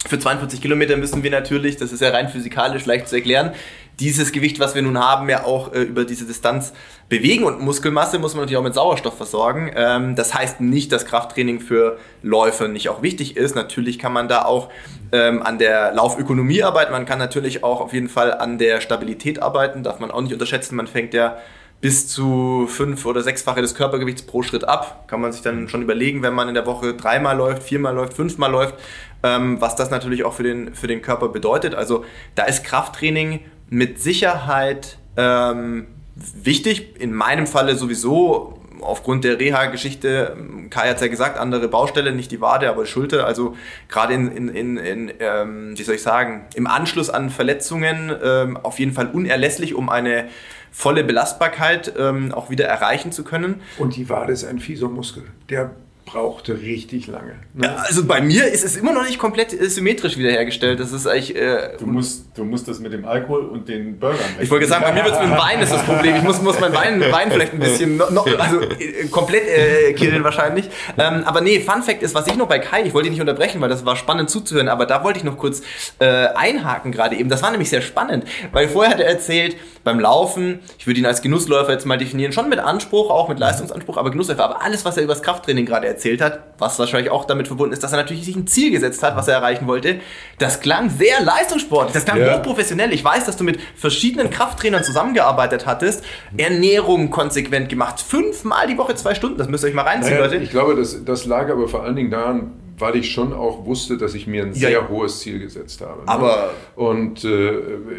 für 0.07 0.19
42 0.19 0.61
Kilometer 0.61 0.97
müssen 0.97 1.23
wir 1.23 1.31
natürlich, 1.31 1.77
das 1.77 1.91
ist 1.91 2.03
ja 2.03 2.11
rein 2.11 2.29
physikalisch 2.29 2.85
leicht 2.85 3.09
zu 3.09 3.17
erklären, 3.17 3.53
dieses 4.01 4.33
Gewicht, 4.33 4.61
was 4.61 4.75
wir 4.75 4.83
nun 4.83 4.99
haben, 4.99 5.29
ja 5.29 5.45
auch 5.45 5.73
äh, 5.73 5.83
über 5.83 6.05
diese 6.05 6.25
Distanz 6.25 6.73
bewegen 7.09 7.45
und 7.45 7.61
Muskelmasse 7.61 8.19
muss 8.19 8.35
man 8.35 8.43
natürlich 8.43 8.59
auch 8.59 8.65
mit 8.65 8.75
Sauerstoff 8.75 9.17
versorgen. 9.17 9.71
Ähm, 9.75 10.17
das 10.17 10.35
heißt 10.35 10.61
nicht, 10.61 10.91
dass 10.91 11.07
Krafttraining 11.07 11.61
für 11.61 11.99
Läufer 12.23 12.69
nicht 12.69 12.89
auch 12.89 13.03
wichtig 13.03 13.37
ist. 13.37 13.55
Natürlich 13.55 13.99
kann 13.99 14.13
man 14.13 14.29
da 14.29 14.45
auch 14.45 14.71
ähm, 15.13 15.43
an 15.43 15.59
der 15.59 15.93
Laufökonomie 15.93 16.63
arbeiten. 16.63 16.93
Man 16.93 17.07
kann 17.07 17.19
natürlich 17.19 17.63
auch 17.63 17.81
auf 17.81 17.93
jeden 17.93 18.09
Fall 18.09 18.33
an 18.35 18.59
der 18.59 18.81
Stabilität 18.81 19.41
arbeiten. 19.41 19.83
Darf 19.83 20.01
man 20.01 20.11
auch 20.11 20.23
nicht 20.23 20.33
unterschätzen. 20.33 20.77
Man 20.77 20.87
fängt 20.87 21.15
ja 21.15 21.37
bis 21.81 22.09
zu 22.09 22.67
fünf 22.67 23.05
oder 23.05 23.21
sechsfache 23.21 23.61
des 23.61 23.75
Körpergewichts 23.75 24.23
pro 24.23 24.43
Schritt 24.43 24.65
ab. 24.65 25.05
Kann 25.07 25.21
man 25.21 25.33
sich 25.33 25.43
dann 25.43 25.69
schon 25.69 25.83
überlegen, 25.83 26.23
wenn 26.23 26.33
man 26.33 26.49
in 26.49 26.55
der 26.55 26.65
Woche 26.65 26.95
dreimal 26.95 27.37
läuft, 27.37 27.63
viermal 27.63 27.95
läuft, 27.95 28.15
fünfmal 28.15 28.51
läuft, 28.51 28.75
ähm, 29.23 29.61
was 29.61 29.77
das 29.77 29.91
natürlich 29.91 30.25
auch 30.25 30.33
für 30.33 30.45
den, 30.45 30.75
für 30.75 30.87
den 30.87 31.03
Körper 31.03 31.29
bedeutet. 31.29 31.75
Also 31.75 32.07
da 32.37 32.45
ist 32.45 32.65
Krafttraining 32.65 33.41
mit 33.71 34.01
Sicherheit 34.01 34.99
ähm, 35.17 35.87
wichtig. 36.15 37.01
In 37.01 37.13
meinem 37.13 37.47
Falle 37.47 37.77
sowieso 37.77 38.61
aufgrund 38.81 39.25
der 39.25 39.39
Reha-Geschichte, 39.39 40.37
Kai 40.71 40.89
hat 40.89 40.97
es 40.97 41.03
ja 41.03 41.09
gesagt, 41.09 41.39
andere 41.39 41.69
Baustelle, 41.69 42.13
nicht 42.13 42.31
die 42.31 42.41
Wade, 42.41 42.69
aber 42.69 42.87
Schulter. 42.87 43.27
Also 43.27 43.57
gerade 43.89 44.15
in, 44.15 44.31
in, 44.31 44.49
in, 44.49 44.77
in 44.77 45.13
ähm, 45.21 45.79
wie 45.79 45.83
soll 45.83 45.95
ich 45.95 46.03
sagen, 46.03 46.47
im 46.55 46.67
Anschluss 46.67 47.11
an 47.11 47.31
Verletzungen 47.31 48.13
ähm, 48.23 48.57
auf 48.57 48.79
jeden 48.79 48.93
Fall 48.93 49.09
unerlässlich, 49.09 49.75
um 49.75 49.89
eine 49.89 50.29
volle 50.71 51.05
Belastbarkeit 51.05 51.95
ähm, 51.99 52.33
auch 52.33 52.51
wieder 52.51 52.67
erreichen 52.67 53.13
zu 53.13 53.25
können. 53.25 53.61
Und 53.79 53.97
die 53.97 54.09
Wade 54.09 54.33
ist 54.33 54.45
ein 54.45 54.59
fieser 54.59 54.89
Muskel. 54.89 55.25
Der 55.49 55.71
brauchte 56.15 56.61
richtig 56.61 57.09
lange. 57.09 57.35
Ne? 57.55 57.67
Ja, 57.67 57.75
also 57.75 58.05
bei 58.05 58.21
mir 58.21 58.47
ist 58.47 58.65
es 58.65 58.77
immer 58.77 58.93
noch 58.93 59.05
nicht 59.05 59.19
komplett 59.19 59.53
äh, 59.53 59.69
symmetrisch 59.69 60.17
wiederhergestellt. 60.17 60.79
Das 60.79 60.93
ist 60.93 61.09
eigentlich. 61.09 61.35
Äh, 61.35 61.77
du, 61.77 61.87
musst, 61.87 62.27
du 62.37 62.45
musst 62.45 62.69
das 62.69 62.79
mit 62.79 62.93
dem 62.93 63.05
Alkohol 63.05 63.47
und 63.47 63.69
den 63.69 63.99
Burgern. 63.99 64.21
Ich 64.41 64.49
wollte 64.49 64.67
sagen, 64.67 64.85
bei 64.85 64.93
mir 64.93 65.05
wird 65.05 65.15
es 65.15 65.21
mit 65.21 65.31
dem 65.31 65.37
Wein 65.37 65.61
ist 65.61 65.73
das 65.73 65.83
Problem. 65.83 66.15
Ich 66.15 66.23
muss, 66.23 66.41
muss 66.41 66.61
mein 66.61 66.73
Wein, 66.73 67.01
Wein 67.01 67.33
vielleicht 67.33 67.53
ein 67.53 67.59
bisschen, 67.59 67.97
no, 67.97 68.11
no, 68.11 68.25
also 68.39 68.61
äh, 68.61 69.09
komplett 69.11 69.49
äh, 69.49 69.93
killen 69.95 70.23
wahrscheinlich. 70.23 70.71
Ähm, 70.97 71.25
aber 71.25 71.41
nee, 71.41 71.59
Fun 71.59 71.83
Fact 71.83 72.03
ist, 72.05 72.15
was 72.15 72.29
ich 72.29 72.37
noch 72.37 72.47
bei 72.47 72.61
Kai, 72.61 72.85
ich 72.85 72.95
wollte 72.95 73.09
ihn 73.09 73.13
nicht 73.13 73.21
unterbrechen, 73.21 73.61
weil 73.61 73.69
das 73.69 73.85
war 73.85 73.97
spannend 73.97 74.31
zuzuhören, 74.31 74.69
aber 74.69 74.87
da 74.87 75.03
wollte 75.03 75.19
ich 75.19 75.25
noch 75.25 75.37
kurz 75.37 75.63
äh, 75.99 76.07
einhaken 76.07 76.93
gerade 76.93 77.17
eben. 77.17 77.29
Das 77.29 77.43
war 77.43 77.51
nämlich 77.51 77.71
sehr 77.71 77.83
spannend, 77.83 78.25
weil 78.53 78.69
vorher 78.69 78.93
hat 78.93 79.01
er 79.01 79.09
erzählt, 79.09 79.57
beim 79.83 80.01
Laufen, 80.01 80.61
ich 80.79 80.87
würde 80.87 81.01
ihn 81.01 81.07
als 81.07 81.23
Genussläufer 81.23 81.73
jetzt 81.73 81.87
mal 81.87 81.99
definieren, 81.99 82.33
schon 82.33 82.49
mit 82.49 82.59
Anspruch, 82.59 83.11
auch 83.11 83.29
mit 83.29 83.39
Leistungsanspruch, 83.39 83.97
aber 83.99 84.11
Genussläufer. 84.11 84.45
Aber 84.45 84.63
alles, 84.63 84.85
was 84.85 84.97
er 84.97 85.03
über 85.03 85.13
das 85.13 85.23
Krafttraining 85.23 85.67
gerade 85.67 85.87
erzählt 85.87 86.04
hat, 86.05 86.41
was 86.59 86.79
wahrscheinlich 86.79 87.11
auch 87.11 87.25
damit 87.25 87.47
verbunden 87.47 87.73
ist, 87.73 87.83
dass 87.83 87.93
er 87.93 87.99
natürlich 87.99 88.25
sich 88.25 88.37
ein 88.37 88.47
Ziel 88.47 88.71
gesetzt 88.71 89.03
hat, 89.03 89.17
was 89.17 89.29
er 89.29 89.35
erreichen 89.35 89.67
wollte, 89.67 90.01
das 90.39 90.61
klang 90.61 90.91
sehr 90.91 91.23
leistungssportlich, 91.23 91.93
das 91.93 92.05
klang 92.05 92.19
ja. 92.19 92.37
hochprofessionell. 92.37 92.93
Ich 92.93 93.05
weiß, 93.05 93.27
dass 93.27 93.37
du 93.37 93.45
mit 93.45 93.59
verschiedenen 93.77 94.31
Krafttrainern 94.31 94.85
zusammengearbeitet 94.85 95.67
hattest, 95.67 96.05
Ernährung 96.37 97.11
konsequent 97.11 97.69
gemacht, 97.69 98.01
fünfmal 98.01 98.67
die 98.67 98.79
Woche 98.79 98.95
zwei 98.95 99.15
Stunden, 99.15 99.39
das 99.39 99.49
müsst 99.49 99.65
ihr 99.65 99.69
euch 99.69 99.75
mal 99.75 99.83
reinziehen, 99.83 100.15
naja, 100.15 100.27
Leute. 100.27 100.43
Ich 100.43 100.51
glaube, 100.51 100.77
das, 100.77 101.05
das 101.05 101.27
lag 101.27 101.51
aber 101.51 101.69
vor 101.69 101.83
allen 101.83 101.97
Dingen 101.97 102.11
daran, 102.11 102.53
weil 102.79 102.97
ich 102.97 103.13
schon 103.13 103.33
auch 103.33 103.65
wusste, 103.67 103.97
dass 103.97 104.15
ich 104.15 104.27
mir 104.27 104.43
ein 104.43 104.55
sehr 104.55 104.71
ja. 104.71 104.89
hohes 104.89 105.21
Ziel 105.21 105.39
gesetzt 105.39 105.81
habe. 105.81 106.03
Ne? 106.03 106.09
Aber 106.09 106.51
und 106.77 107.25
äh, 107.25 107.29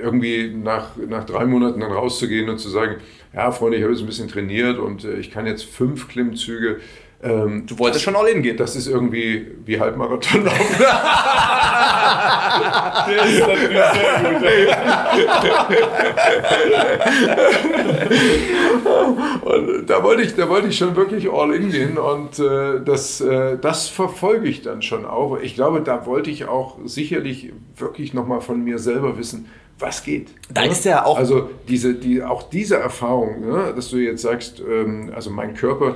irgendwie 0.01 0.53
nach, 0.53 0.95
nach 1.07 1.23
drei 1.23 1.45
Monaten 1.45 1.79
dann 1.79 1.91
rauszugehen 1.91 2.49
und 2.49 2.59
zu 2.59 2.69
sagen, 2.69 2.97
ja 3.33 3.51
Freunde, 3.51 3.77
ich 3.77 3.83
habe 3.83 3.93
jetzt 3.93 4.01
ein 4.01 4.07
bisschen 4.07 4.27
trainiert 4.27 4.77
und 4.77 5.05
äh, 5.05 5.15
ich 5.15 5.31
kann 5.31 5.47
jetzt 5.47 5.65
fünf 5.65 6.07
Klimmzüge 6.07 6.79
ähm, 7.25 7.65
du 7.65 7.79
wolltest 7.79 7.95
das, 7.95 8.03
schon 8.03 8.15
all 8.15 8.27
in 8.27 8.43
gehen. 8.43 8.55
Das 8.55 8.75
ist 8.75 8.87
irgendwie 8.87 9.47
wie 9.65 9.79
Halbmarathon 9.79 10.45
laufen. 10.45 10.75
Der 13.07 13.25
ist 13.25 13.39
natürlich 13.39 13.77
sehr 14.39 14.65
gut. 19.41 19.43
und 19.43 19.89
da 19.89 20.03
wollte, 20.03 20.21
ich, 20.21 20.35
da 20.35 20.47
wollte 20.47 20.67
ich 20.67 20.77
schon 20.77 20.95
wirklich 20.95 21.31
all 21.31 21.53
in 21.53 21.71
gehen 21.71 21.97
und 21.97 22.37
äh, 22.39 22.81
das, 22.83 23.21
äh, 23.21 23.57
das 23.59 23.87
verfolge 23.89 24.47
ich 24.47 24.61
dann 24.61 24.83
schon 24.83 25.05
auch. 25.05 25.39
Ich 25.39 25.55
glaube, 25.55 25.81
da 25.81 26.05
wollte 26.05 26.29
ich 26.29 26.45
auch 26.45 26.77
sicherlich 26.85 27.51
wirklich 27.75 28.13
nochmal 28.13 28.41
von 28.41 28.63
mir 28.63 28.77
selber 28.77 29.17
wissen, 29.17 29.47
was 29.79 30.03
geht. 30.03 30.29
Da 30.53 30.63
ja? 30.63 30.71
ist 30.71 30.85
ja 30.85 31.05
auch. 31.05 31.17
Also 31.17 31.49
diese, 31.67 31.95
die, 31.95 32.23
auch 32.23 32.43
diese 32.43 32.77
Erfahrung, 32.77 33.41
ne, 33.41 33.73
dass 33.75 33.89
du 33.89 33.97
jetzt 33.97 34.21
sagst, 34.21 34.61
ähm, 34.61 35.11
also 35.13 35.29
mein 35.29 35.53
Körper 35.53 35.95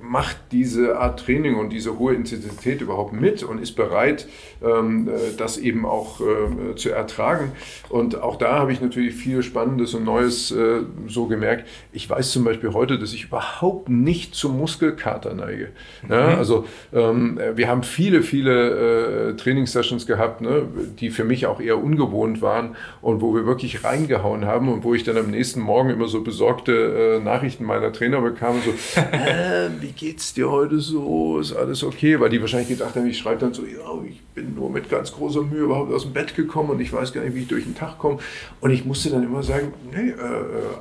macht 0.00 0.36
diese 0.52 0.98
Art 0.98 1.20
Training 1.20 1.56
und 1.56 1.70
diese 1.70 1.98
hohe 1.98 2.14
Intensität 2.14 2.80
überhaupt 2.80 3.12
mit 3.12 3.42
und 3.42 3.60
ist 3.60 3.72
bereit, 3.72 4.28
ähm, 4.62 5.08
äh, 5.08 5.36
das 5.36 5.58
eben 5.58 5.86
auch 5.86 6.20
äh, 6.20 6.74
zu 6.76 6.90
ertragen. 6.90 7.52
Und 7.88 8.20
auch 8.20 8.36
da 8.36 8.58
habe 8.58 8.72
ich 8.72 8.80
natürlich 8.80 9.14
viel 9.14 9.42
Spannendes 9.42 9.94
und 9.94 10.04
Neues 10.04 10.50
äh, 10.50 10.80
so 11.06 11.26
gemerkt. 11.26 11.66
Ich 11.92 12.08
weiß 12.08 12.30
zum 12.32 12.44
Beispiel 12.44 12.72
heute, 12.72 12.98
dass 12.98 13.12
ich 13.12 13.24
überhaupt 13.24 13.88
nicht 13.88 14.34
zum 14.34 14.58
Muskelkater 14.58 15.34
neige. 15.34 15.70
Mhm. 16.02 16.12
Ja, 16.12 16.36
also 16.36 16.64
ähm, 16.92 17.40
wir 17.54 17.68
haben 17.68 17.82
viele, 17.82 18.22
viele 18.22 19.30
äh, 19.30 19.36
Trainingssessions 19.36 20.06
gehabt, 20.06 20.40
ne, 20.40 20.62
die 20.98 21.10
für 21.10 21.24
mich 21.24 21.46
auch 21.46 21.60
eher 21.60 21.82
ungewohnt 21.82 22.42
waren 22.42 22.76
und 23.00 23.20
wo 23.20 23.34
wir 23.34 23.46
wirklich 23.46 23.84
reingehauen 23.84 24.44
haben 24.44 24.72
und 24.72 24.84
wo 24.84 24.94
ich 24.94 25.04
dann 25.04 25.16
am 25.16 25.30
nächsten 25.30 25.60
Morgen 25.60 25.90
immer 25.90 26.08
so 26.08 26.22
besorgte 26.22 27.18
äh, 27.20 27.24
Nachrichten 27.24 27.64
meiner 27.64 27.92
Trainer 27.92 28.20
bekam, 28.20 28.56
so 28.64 28.72
äh, 29.40 29.70
wie 29.80 29.92
geht's 29.92 30.34
dir 30.34 30.50
heute 30.50 30.78
so? 30.78 31.38
Ist 31.38 31.52
alles 31.52 31.82
okay? 31.82 32.20
Weil 32.20 32.30
die 32.30 32.40
wahrscheinlich 32.40 32.68
gedacht 32.68 32.94
haben, 32.94 33.06
ich 33.06 33.18
schreibe 33.18 33.40
dann 33.40 33.54
so, 33.54 33.62
ja, 33.62 33.78
ich 34.08 34.20
bin 34.34 34.54
nur 34.54 34.70
mit 34.70 34.88
ganz 34.88 35.12
großer 35.12 35.42
Mühe 35.42 35.62
überhaupt 35.62 35.92
aus 35.92 36.02
dem 36.02 36.12
Bett 36.12 36.34
gekommen 36.34 36.70
und 36.70 36.80
ich 36.80 36.92
weiß 36.92 37.12
gar 37.12 37.22
nicht, 37.22 37.34
wie 37.34 37.40
ich 37.40 37.48
durch 37.48 37.64
den 37.64 37.74
Tag 37.74 37.98
komme. 37.98 38.18
Und 38.60 38.70
ich 38.70 38.84
musste 38.84 39.10
dann 39.10 39.22
immer 39.22 39.42
sagen, 39.42 39.72
nee, 39.92 40.10
äh, 40.10 40.14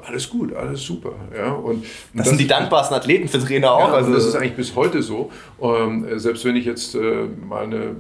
alles 0.06 0.30
gut, 0.30 0.54
alles 0.54 0.82
super. 0.82 1.14
Ja, 1.36 1.54
und, 1.54 1.84
das, 1.84 1.92
das 2.14 2.30
sind 2.30 2.42
die 2.42 2.48
dankbarsten 2.48 2.98
Athleten 2.98 3.28
für 3.28 3.40
Trainer 3.40 3.72
auch. 3.72 3.90
Ja, 3.90 3.94
also 3.94 4.14
das 4.14 4.26
ist 4.26 4.36
eigentlich 4.36 4.56
bis 4.56 4.76
heute 4.76 5.02
so. 5.02 5.32
Ähm, 5.62 6.06
selbst 6.20 6.46
wenn 6.46 6.56
ich 6.56 6.66
jetzt 6.66 6.96
äh, 6.96 7.28
mal 7.48 7.64
eine, 7.64 7.96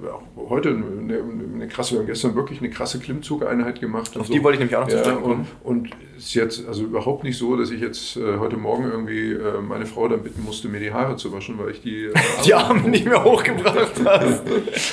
heute 0.50 0.70
eine, 0.70 1.24
eine 1.56 1.68
krasse, 1.68 1.94
wir 1.94 2.00
haben 2.00 2.08
gestern 2.08 2.36
wirklich 2.36 2.60
eine 2.60 2.70
krasse 2.70 3.00
Klimmzugeinheit 3.00 3.80
gemacht. 3.80 4.18
Auf 4.18 4.28
so. 4.28 4.34
die 4.34 4.44
wollte 4.44 4.56
ich 4.56 4.60
nämlich 4.60 4.76
auch 4.76 4.88
noch 4.88 4.94
ja, 4.94 5.04
zu 5.04 5.18
und, 5.18 5.48
und 5.64 5.90
ist 6.18 6.34
jetzt 6.34 6.68
also 6.68 6.84
überhaupt 6.84 7.24
nicht 7.24 7.38
so, 7.38 7.56
dass 7.56 7.72
ich 7.72 7.82
jetzt 7.82 8.18
äh, 8.18 8.38
heute 8.38 8.58
Morgen 8.58 8.84
irgendwie 8.84 9.32
äh, 9.32 9.62
meine 9.62 9.86
Frau 9.86 10.08
dann 10.08 10.22
bitten 10.22 10.39
musste, 10.40 10.68
mir 10.68 10.80
die 10.80 10.92
Haare 10.92 11.16
zu 11.16 11.32
waschen, 11.32 11.58
weil 11.58 11.72
ich 11.72 11.82
die, 11.82 12.06
äh, 12.06 12.14
die 12.46 12.54
Arme 12.54 12.90
nicht 12.90 13.06
mehr 13.06 13.24
hochgebracht 13.24 13.94
hast. 14.06 14.44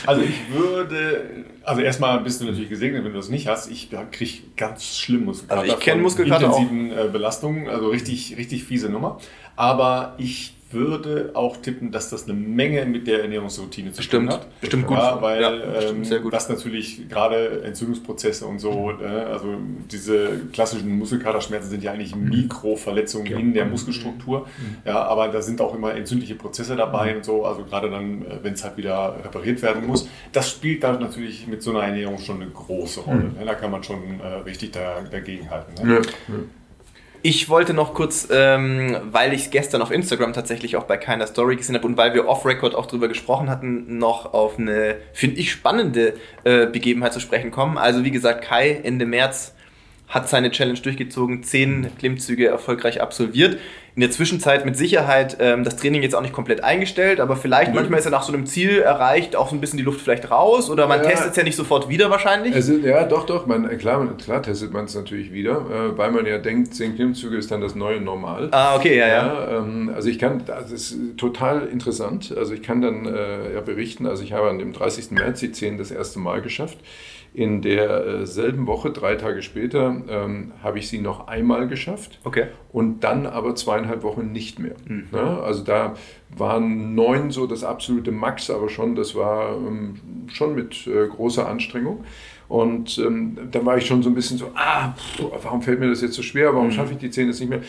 also 0.07 0.23
ich 0.23 0.51
würde, 0.53 1.45
also 1.63 1.81
erstmal 1.81 2.21
bist 2.21 2.41
du 2.41 2.47
natürlich 2.47 2.69
gesegnet, 2.69 3.05
wenn 3.05 3.13
du 3.13 3.19
das 3.19 3.29
nicht 3.29 3.47
hast. 3.49 3.71
Ich 3.71 3.91
kriege 4.11 4.33
ganz 4.57 4.99
schlimm 4.99 5.25
Muskelkater. 5.25 5.61
Also 5.61 5.75
ich 5.75 5.81
kenne 5.81 6.03
Muskelkater 6.03 6.47
intensiven 6.47 6.93
auch. 6.93 7.05
Äh, 7.05 7.09
Belastungen, 7.09 7.69
also 7.69 7.89
richtig, 7.89 8.37
richtig 8.37 8.65
fiese 8.65 8.89
Nummer. 8.89 9.19
Aber 9.57 10.15
ich 10.19 10.56
würde 10.71 11.31
auch 11.35 11.57
tippen, 11.59 11.93
dass 11.93 12.11
das 12.11 12.25
eine 12.25 12.35
Menge 12.35 12.85
mit 12.87 13.07
der 13.07 13.23
Ernährungsroutine 13.23 13.93
zu 13.93 14.03
tun 14.03 14.29
hat. 14.29 14.61
Bestimmt 14.61 14.87
gut. 14.87 14.97
Ja, 14.97 15.23
weil 15.23 15.41
ja, 15.41 15.81
ähm, 15.81 16.05
sehr 16.05 16.19
gut. 16.21 16.33
das 16.33 16.49
natürlich 16.49 17.09
gerade 17.09 17.63
Entzündungsprozesse 17.63 18.47
und 18.47 18.59
so, 18.59 18.93
äh, 19.01 19.07
also 19.07 19.55
diese 19.91 20.41
klassischen 20.53 20.99
Muskelkaterschmerzen 20.99 21.71
sind 21.71 21.85
ja 21.85 21.93
eigentlich 21.93 22.17
Mikroverletzungen 22.17 23.27
ja. 23.27 23.39
in 23.39 23.55
der 23.55 23.67
Muskelstruktur. 23.67 24.41
Mhm. 24.41 24.77
Ja, 24.85 25.05
aber 25.05 25.29
da 25.29 25.41
sind 25.41 25.61
auch 25.61 25.75
immer 25.75 25.95
entzündliche 25.95 26.35
Prozesse 26.35 26.75
dabei 26.75 27.13
mhm. 27.13 27.19
und 27.19 27.25
so, 27.25 27.45
also 27.45 27.65
gerade 27.65 27.89
dann, 27.89 28.23
äh, 28.23 28.39
wenn 28.43 28.55
es 28.55 28.65
halt 28.65 28.77
wieder 28.77 29.17
repariert 29.25 29.63
werden 29.63 29.87
muss. 29.87 30.09
Das 30.33 30.51
spielt 30.51 30.83
dann 30.83 31.01
natürlich 31.01 31.47
mit 31.47 31.63
so 31.63 31.71
einer 31.71 31.85
Ernährung 31.85 32.19
schon 32.19 32.43
eine 32.43 32.51
große 32.51 33.01
Rolle. 33.01 33.25
Mhm. 33.25 33.39
Ne? 33.39 33.45
Da 33.47 33.55
kann 33.55 33.71
man 33.71 33.85
schon 33.85 34.21
äh, 34.21 34.27
richtig 34.45 34.73
da, 34.73 35.01
dagegen 35.09 35.49
halten. 35.49 35.87
Ne? 35.87 35.95
Ja. 35.95 36.35
Ich 37.29 37.49
wollte 37.49 37.75
noch 37.75 37.93
kurz, 37.93 38.29
ähm, 38.31 38.99
weil 39.11 39.33
ich 39.33 39.47
es 39.47 39.51
gestern 39.51 39.83
auf 39.83 39.91
Instagram 39.91 40.33
tatsächlich 40.33 40.77
auch 40.77 40.85
bei 40.85 40.97
keiner 40.97 41.27
Story 41.27 41.57
gesehen 41.57 41.75
habe 41.75 41.85
und 41.85 41.97
weil 41.97 42.15
wir 42.15 42.29
off-Record 42.29 42.77
auch 42.77 42.87
drüber 42.87 43.09
gesprochen 43.09 43.51
hatten, 43.51 43.99
noch 43.99 44.33
auf 44.33 44.61
eine, 44.61 44.99
finde 45.13 45.41
ich, 45.41 45.51
spannende 45.51 46.15
äh, 46.45 46.67
Begebenheit 46.67 47.13
zu 47.13 47.19
sprechen 47.19 47.51
kommen. 47.51 47.79
Also 47.79 48.05
wie 48.05 48.13
gesagt, 48.13 48.45
Kai 48.45 48.81
Ende 48.81 49.07
März 49.07 49.56
hat 50.09 50.29
seine 50.29 50.51
Challenge 50.51 50.79
durchgezogen, 50.79 51.43
zehn 51.43 51.91
Klimmzüge 51.99 52.47
erfolgreich 52.47 53.01
absolviert 53.01 53.59
in 53.97 54.01
der 54.01 54.11
Zwischenzeit 54.11 54.67
mit 54.67 54.77
Sicherheit 54.77 55.39
ähm, 55.41 55.65
das 55.65 55.77
Training 55.77 56.03
jetzt 56.03 56.15
auch 56.15 56.21
nicht 56.21 56.35
komplett 56.35 56.63
eingestellt, 56.63 57.19
aber 57.19 57.35
vielleicht 57.35 57.71
mhm. 57.71 57.77
manchmal 57.77 57.99
ist 57.99 58.05
er 58.05 58.11
nach 58.11 58.23
so 58.23 58.33
einem 58.33 58.45
Ziel 58.45 58.81
erreicht, 58.81 59.35
auch 59.35 59.49
so 59.49 59.57
ein 59.57 59.61
bisschen 59.63 59.79
die 59.79 59.85
Luft 59.85 60.03
vielleicht 60.03 60.31
raus 60.31 60.69
oder 60.69 60.87
man 60.87 61.03
ja. 61.03 61.09
testet 61.09 61.31
es 61.31 61.37
ja 61.37 61.43
nicht 61.43 61.57
sofort 61.57 61.89
wieder 61.89 62.11
wahrscheinlich. 62.11 62.55
Also, 62.55 62.75
ja, 62.75 63.05
doch, 63.05 63.25
doch. 63.25 63.47
Man, 63.47 63.67
klar, 63.79 64.07
klar 64.23 64.43
testet 64.43 64.71
man 64.71 64.85
es 64.85 64.95
natürlich 64.95 65.33
wieder, 65.33 65.65
äh, 65.71 65.97
weil 65.97 66.11
man 66.11 66.27
ja 66.27 66.37
denkt, 66.37 66.75
10 66.75 66.97
Klimmzüge 66.97 67.39
ist 67.39 67.51
dann 67.51 67.63
das 67.63 67.75
neue 67.75 67.99
Normal. 67.99 68.49
Ah, 68.51 68.77
okay, 68.77 68.99
ja, 68.99 69.09
ja. 69.09 69.15
ja 69.15 69.59
ähm, 69.61 69.91
also 69.95 70.11
ich 70.11 70.19
kann, 70.19 70.43
das 70.45 70.71
ist 70.71 70.99
total 71.17 71.67
interessant. 71.67 72.35
Also 72.37 72.53
ich 72.53 72.63
kann 72.63 72.83
dann 72.83 73.07
äh, 73.07 73.55
ja 73.55 73.63
berichten, 73.63 74.07
also 74.07 74.23
ich 74.23 74.35
habe 74.35 74.51
an 74.51 74.59
dem 74.59 74.75
30. 74.75 75.13
März 75.13 75.41
die 75.41 75.53
10 75.53 75.79
das 75.79 75.91
erste 75.91 76.19
Mal 76.19 76.43
geschafft. 76.43 76.77
In 77.37 77.61
derselben 77.61 78.65
äh, 78.65 78.67
Woche, 78.67 78.93
drei 78.93 79.17
Tage 79.17 79.43
später, 79.43 79.95
ähm, 80.09 80.53
habe 80.63 80.79
ich 80.79 80.89
sie 80.89 80.97
noch 80.97 81.29
einmal 81.29 81.69
geschafft. 81.69 82.19
Okay. 82.25 82.47
Und 82.73 83.05
dann 83.05 83.27
aber 83.27 83.55
zweieinhalb 83.55 84.03
Wochen 84.05 84.33
nicht 84.33 84.59
mehr. 84.59 84.75
Mhm. 84.89 85.09
Ja, 85.13 85.41
also 85.41 85.63
da 85.63 85.97
waren 86.35 86.95
neun 86.95 87.31
so 87.31 87.47
das 87.47 87.63
absolute 87.63 88.11
Max, 88.11 88.49
aber 88.49 88.71
schon, 88.71 88.95
das 88.95 89.15
war 89.15 89.55
ähm, 89.55 89.97
schon 90.29 90.55
mit 90.55 90.87
äh, 90.87 91.09
großer 91.09 91.47
Anstrengung. 91.47 92.05
Und 92.49 92.97
ähm, 92.97 93.37
dann 93.51 93.67
war 93.67 93.77
ich 93.77 93.87
schon 93.87 94.03
so 94.03 94.09
ein 94.09 94.15
bisschen 94.15 94.39
so, 94.39 94.53
ah, 94.55 94.95
pff, 94.95 95.25
warum 95.43 95.61
fällt 95.61 95.79
mir 95.79 95.91
das 95.91 96.01
jetzt 96.01 96.15
so 96.15 96.23
schwer? 96.23 96.55
Warum 96.55 96.69
mhm. 96.69 96.73
schaffe 96.73 96.93
ich 96.93 96.99
die 96.99 97.11
zehn 97.11 97.27
jetzt 97.27 97.41
nicht 97.41 97.51
mehr? 97.51 97.61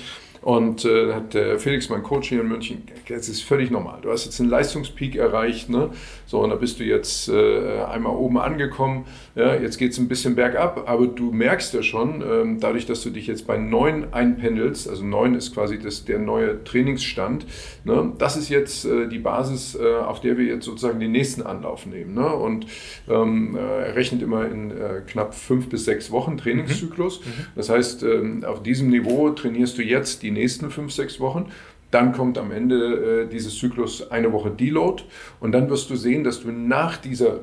Und 0.42 0.86
äh, 0.86 1.14
hat 1.14 1.34
der 1.34 1.60
Felix, 1.60 1.90
mein 1.90 2.04
Coach 2.04 2.30
hier 2.30 2.40
in 2.40 2.48
München, 2.48 2.84
das 3.10 3.28
ist 3.28 3.42
völlig 3.44 3.70
normal. 3.70 4.00
Du 4.02 4.12
hast 4.12 4.24
jetzt 4.24 4.40
einen 4.40 4.50
Leistungspeak 4.50 5.16
erreicht, 5.16 5.70
ne? 5.70 5.90
So, 6.26 6.40
und 6.40 6.52
da 6.52 6.56
bist 6.56 6.80
du 6.80 6.86
jetzt 6.86 7.28
äh, 7.28 7.82
einmal 7.84 8.16
oben 8.16 8.38
angekommen. 8.38 9.06
Ja, 9.38 9.54
jetzt 9.54 9.78
geht 9.78 9.92
es 9.92 10.00
ein 10.00 10.08
bisschen 10.08 10.34
bergab, 10.34 10.90
aber 10.90 11.06
du 11.06 11.32
merkst 11.32 11.72
ja 11.76 11.84
schon, 11.84 12.24
ähm, 12.28 12.60
dadurch, 12.60 12.88
dass 12.88 13.04
du 13.04 13.12
dich 13.12 13.28
jetzt 13.28 13.46
bei 13.46 13.56
9 13.56 14.12
einpendelst, 14.12 14.90
also 14.90 15.06
9 15.06 15.36
ist 15.36 15.54
quasi 15.54 15.78
das, 15.78 16.06
der 16.06 16.18
neue 16.18 16.64
Trainingsstand, 16.64 17.46
ne? 17.84 18.14
das 18.18 18.36
ist 18.36 18.50
jetzt 18.50 18.86
äh, 18.86 19.08
die 19.08 19.20
Basis, 19.20 19.76
äh, 19.76 19.98
auf 19.98 20.22
der 20.22 20.40
wir 20.40 20.46
jetzt 20.46 20.66
sozusagen 20.66 21.00
den 21.00 21.12
nächsten 21.12 21.44
Anlauf 21.44 21.86
nehmen. 21.86 22.16
Ne? 22.16 22.28
Und 22.28 22.66
ähm, 23.08 23.56
äh, 23.56 23.60
er 23.60 23.96
rechnet 23.96 24.24
immer 24.24 24.50
in 24.50 24.74
knapp 25.06 25.36
fünf 25.36 25.70
bis 25.70 25.86
sechs 25.86 26.10
Wochen 26.10 26.38
Trainingszyklus. 26.38 27.20
Mhm. 27.20 27.30
mhm. 27.30 27.46
Das 27.56 27.70
heißt, 27.70 28.02
ähm, 28.02 28.44
auf 28.44 28.64
diesem 28.64 28.90
Niveau 28.90 29.30
trainierst 29.30 29.78
du 29.78 29.84
jetzt 29.84 30.24
die 30.24 30.32
nächsten 30.32 30.72
fünf, 30.72 30.92
sechs 30.92 31.20
Wochen. 31.20 31.52
Dann 31.92 32.12
kommt 32.12 32.40
am 32.40 32.52
Ende 32.52 33.26
äh, 33.26 33.28
dieses 33.28 33.58
Zyklus 33.58 34.10
eine 34.10 34.34
Woche 34.34 34.50
Deload 34.50 35.04
und 35.40 35.52
dann 35.52 35.70
wirst 35.70 35.92
du 35.92 35.96
sehen, 35.96 36.24
dass 36.24 36.42
du 36.42 36.52
nach 36.52 36.98
dieser 36.98 37.42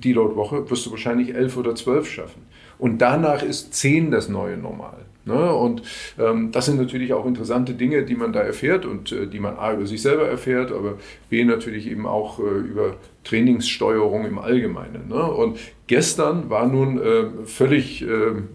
Deload-Woche 0.00 0.70
wirst 0.70 0.86
du 0.86 0.90
wahrscheinlich 0.90 1.34
elf 1.34 1.56
oder 1.56 1.74
zwölf 1.74 2.10
schaffen. 2.10 2.42
Und 2.78 2.98
danach 2.98 3.42
ist 3.42 3.74
zehn 3.74 4.10
das 4.10 4.28
neue 4.28 4.56
Normal. 4.56 4.98
Ne? 5.24 5.52
Und 5.52 5.82
ähm, 6.18 6.52
das 6.52 6.66
sind 6.66 6.80
natürlich 6.80 7.12
auch 7.12 7.26
interessante 7.26 7.74
Dinge, 7.74 8.04
die 8.04 8.14
man 8.14 8.32
da 8.32 8.40
erfährt 8.40 8.86
und 8.86 9.12
äh, 9.12 9.26
die 9.26 9.40
man 9.40 9.56
A 9.56 9.74
über 9.74 9.86
sich 9.86 10.00
selber 10.00 10.26
erfährt, 10.26 10.72
aber 10.72 10.94
B 11.28 11.44
natürlich 11.44 11.90
eben 11.90 12.06
auch 12.06 12.38
äh, 12.38 12.42
über 12.42 12.96
Trainingssteuerung 13.24 14.24
im 14.24 14.38
Allgemeinen. 14.38 15.08
Ne? 15.08 15.22
Und 15.22 15.58
gestern 15.86 16.48
war 16.48 16.66
nun 16.66 16.98
äh, 16.98 17.44
völlig 17.44 18.02
ähm, 18.02 18.48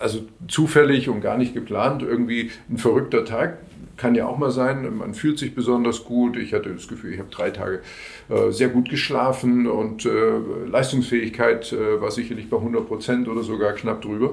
also 0.00 0.20
zufällig 0.48 1.08
und 1.08 1.20
gar 1.20 1.36
nicht 1.36 1.54
geplant, 1.54 2.02
irgendwie 2.02 2.50
ein 2.70 2.78
verrückter 2.78 3.24
Tag. 3.24 3.58
Kann 4.00 4.14
ja 4.14 4.26
auch 4.26 4.38
mal 4.38 4.50
sein, 4.50 4.96
man 4.96 5.12
fühlt 5.12 5.38
sich 5.38 5.54
besonders 5.54 6.04
gut. 6.04 6.38
Ich 6.38 6.54
hatte 6.54 6.72
das 6.72 6.88
Gefühl, 6.88 7.12
ich 7.12 7.18
habe 7.18 7.28
drei 7.28 7.50
Tage 7.50 7.82
äh, 8.30 8.50
sehr 8.50 8.70
gut 8.70 8.88
geschlafen 8.88 9.66
und 9.66 10.06
äh, 10.06 10.38
Leistungsfähigkeit 10.66 11.70
äh, 11.74 12.00
war 12.00 12.10
sicherlich 12.10 12.48
bei 12.48 12.56
100 12.56 12.88
Prozent 12.88 13.28
oder 13.28 13.42
sogar 13.42 13.74
knapp 13.74 14.00
drüber. 14.00 14.32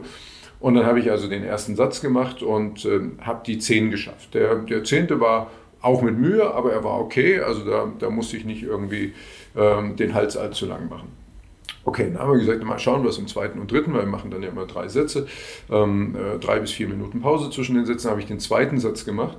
Und 0.61 0.75
dann 0.75 0.85
habe 0.85 1.01
ich 1.01 1.11
also 1.11 1.27
den 1.27 1.43
ersten 1.43 1.75
Satz 1.75 1.99
gemacht 1.99 2.41
und 2.41 2.85
äh, 2.85 3.01
habe 3.19 3.41
die 3.45 3.59
zehn 3.59 3.91
geschafft. 3.91 4.33
Der, 4.35 4.55
der 4.55 4.85
zehnte 4.85 5.19
war 5.19 5.51
auch 5.81 6.01
mit 6.01 6.17
Mühe, 6.17 6.49
aber 6.49 6.71
er 6.71 6.85
war 6.85 7.01
okay. 7.01 7.41
Also 7.41 7.65
da, 7.65 7.91
da 7.99 8.09
musste 8.09 8.37
ich 8.37 8.45
nicht 8.45 8.63
irgendwie 8.63 9.15
ähm, 9.57 9.97
den 9.97 10.13
Hals 10.13 10.37
allzu 10.37 10.65
lang 10.65 10.87
machen. 10.87 11.09
Okay, 11.83 12.09
dann 12.13 12.21
haben 12.21 12.31
wir 12.31 12.39
gesagt, 12.39 12.63
mal 12.63 12.79
schauen, 12.79 13.05
was 13.05 13.17
im 13.17 13.27
zweiten 13.27 13.59
und 13.59 13.69
dritten, 13.69 13.91
weil 13.93 14.03
wir 14.03 14.07
machen 14.07 14.31
dann 14.31 14.43
ja 14.43 14.47
immer 14.47 14.65
drei 14.65 14.87
Sätze, 14.87 15.27
ähm, 15.69 16.15
äh, 16.15 16.39
drei 16.39 16.61
bis 16.61 16.71
vier 16.71 16.87
Minuten 16.87 17.19
Pause 17.19 17.49
zwischen 17.49 17.75
den 17.75 17.85
Sätzen, 17.85 18.09
habe 18.09 18.21
ich 18.21 18.27
den 18.27 18.39
zweiten 18.39 18.79
Satz 18.79 19.03
gemacht 19.03 19.37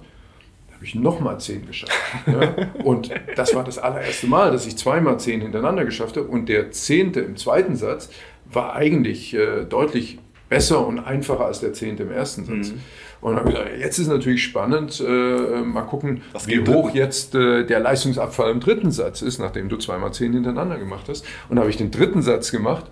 habe 0.78 0.86
ich 0.86 0.94
nochmal 0.94 1.40
zehn 1.40 1.66
geschafft. 1.66 1.92
Ja? 2.26 2.55
Und 2.84 3.10
das 3.34 3.52
war 3.52 3.64
das 3.64 3.78
allererste 3.78 4.28
Mal, 4.28 4.52
dass 4.52 4.64
ich 4.64 4.76
zweimal 4.76 5.18
zehn 5.18 5.40
hintereinander 5.40 5.84
geschafft 5.84 6.16
habe. 6.16 6.28
Und 6.28 6.48
der 6.48 6.70
zehnte 6.70 7.18
im 7.18 7.36
zweiten 7.36 7.74
Satz 7.74 8.10
war 8.44 8.76
eigentlich 8.76 9.34
äh, 9.34 9.64
deutlich 9.64 10.20
besser 10.48 10.86
und 10.86 11.00
einfacher 11.00 11.46
als 11.46 11.59
der 11.59 11.72
zehnte 11.72 12.05
im 12.05 12.12
ersten 12.12 12.44
Satz. 12.44 12.70
Mhm. 12.70 12.80
Und 13.20 13.32
dann 13.32 13.40
habe 13.40 13.50
ich 13.50 13.56
gesagt, 13.56 13.80
jetzt 13.80 13.98
ist 13.98 14.06
natürlich 14.06 14.44
spannend, 14.44 15.00
äh, 15.05 15.62
mal 15.62 15.82
gucken, 15.82 16.22
wie 16.46 16.60
hoch 16.60 16.94
jetzt 16.94 17.34
äh, 17.34 17.66
der 17.66 17.80
Leistungsabfall 17.80 18.52
im 18.52 18.60
dritten 18.60 18.92
Satz 18.92 19.20
ist, 19.20 19.40
nachdem 19.40 19.68
du 19.68 19.78
zweimal 19.78 20.12
zehn 20.12 20.32
hintereinander 20.32 20.78
gemacht 20.78 21.06
hast. 21.09 21.26
Und 21.48 21.59
habe 21.59 21.70
ich 21.70 21.76
den 21.76 21.90
dritten 21.90 22.22
Satz 22.22 22.52
gemacht 22.52 22.84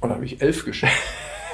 und 0.00 0.08
habe 0.08 0.24
ich 0.24 0.40
elf 0.40 0.64
geschafft. 0.64 0.96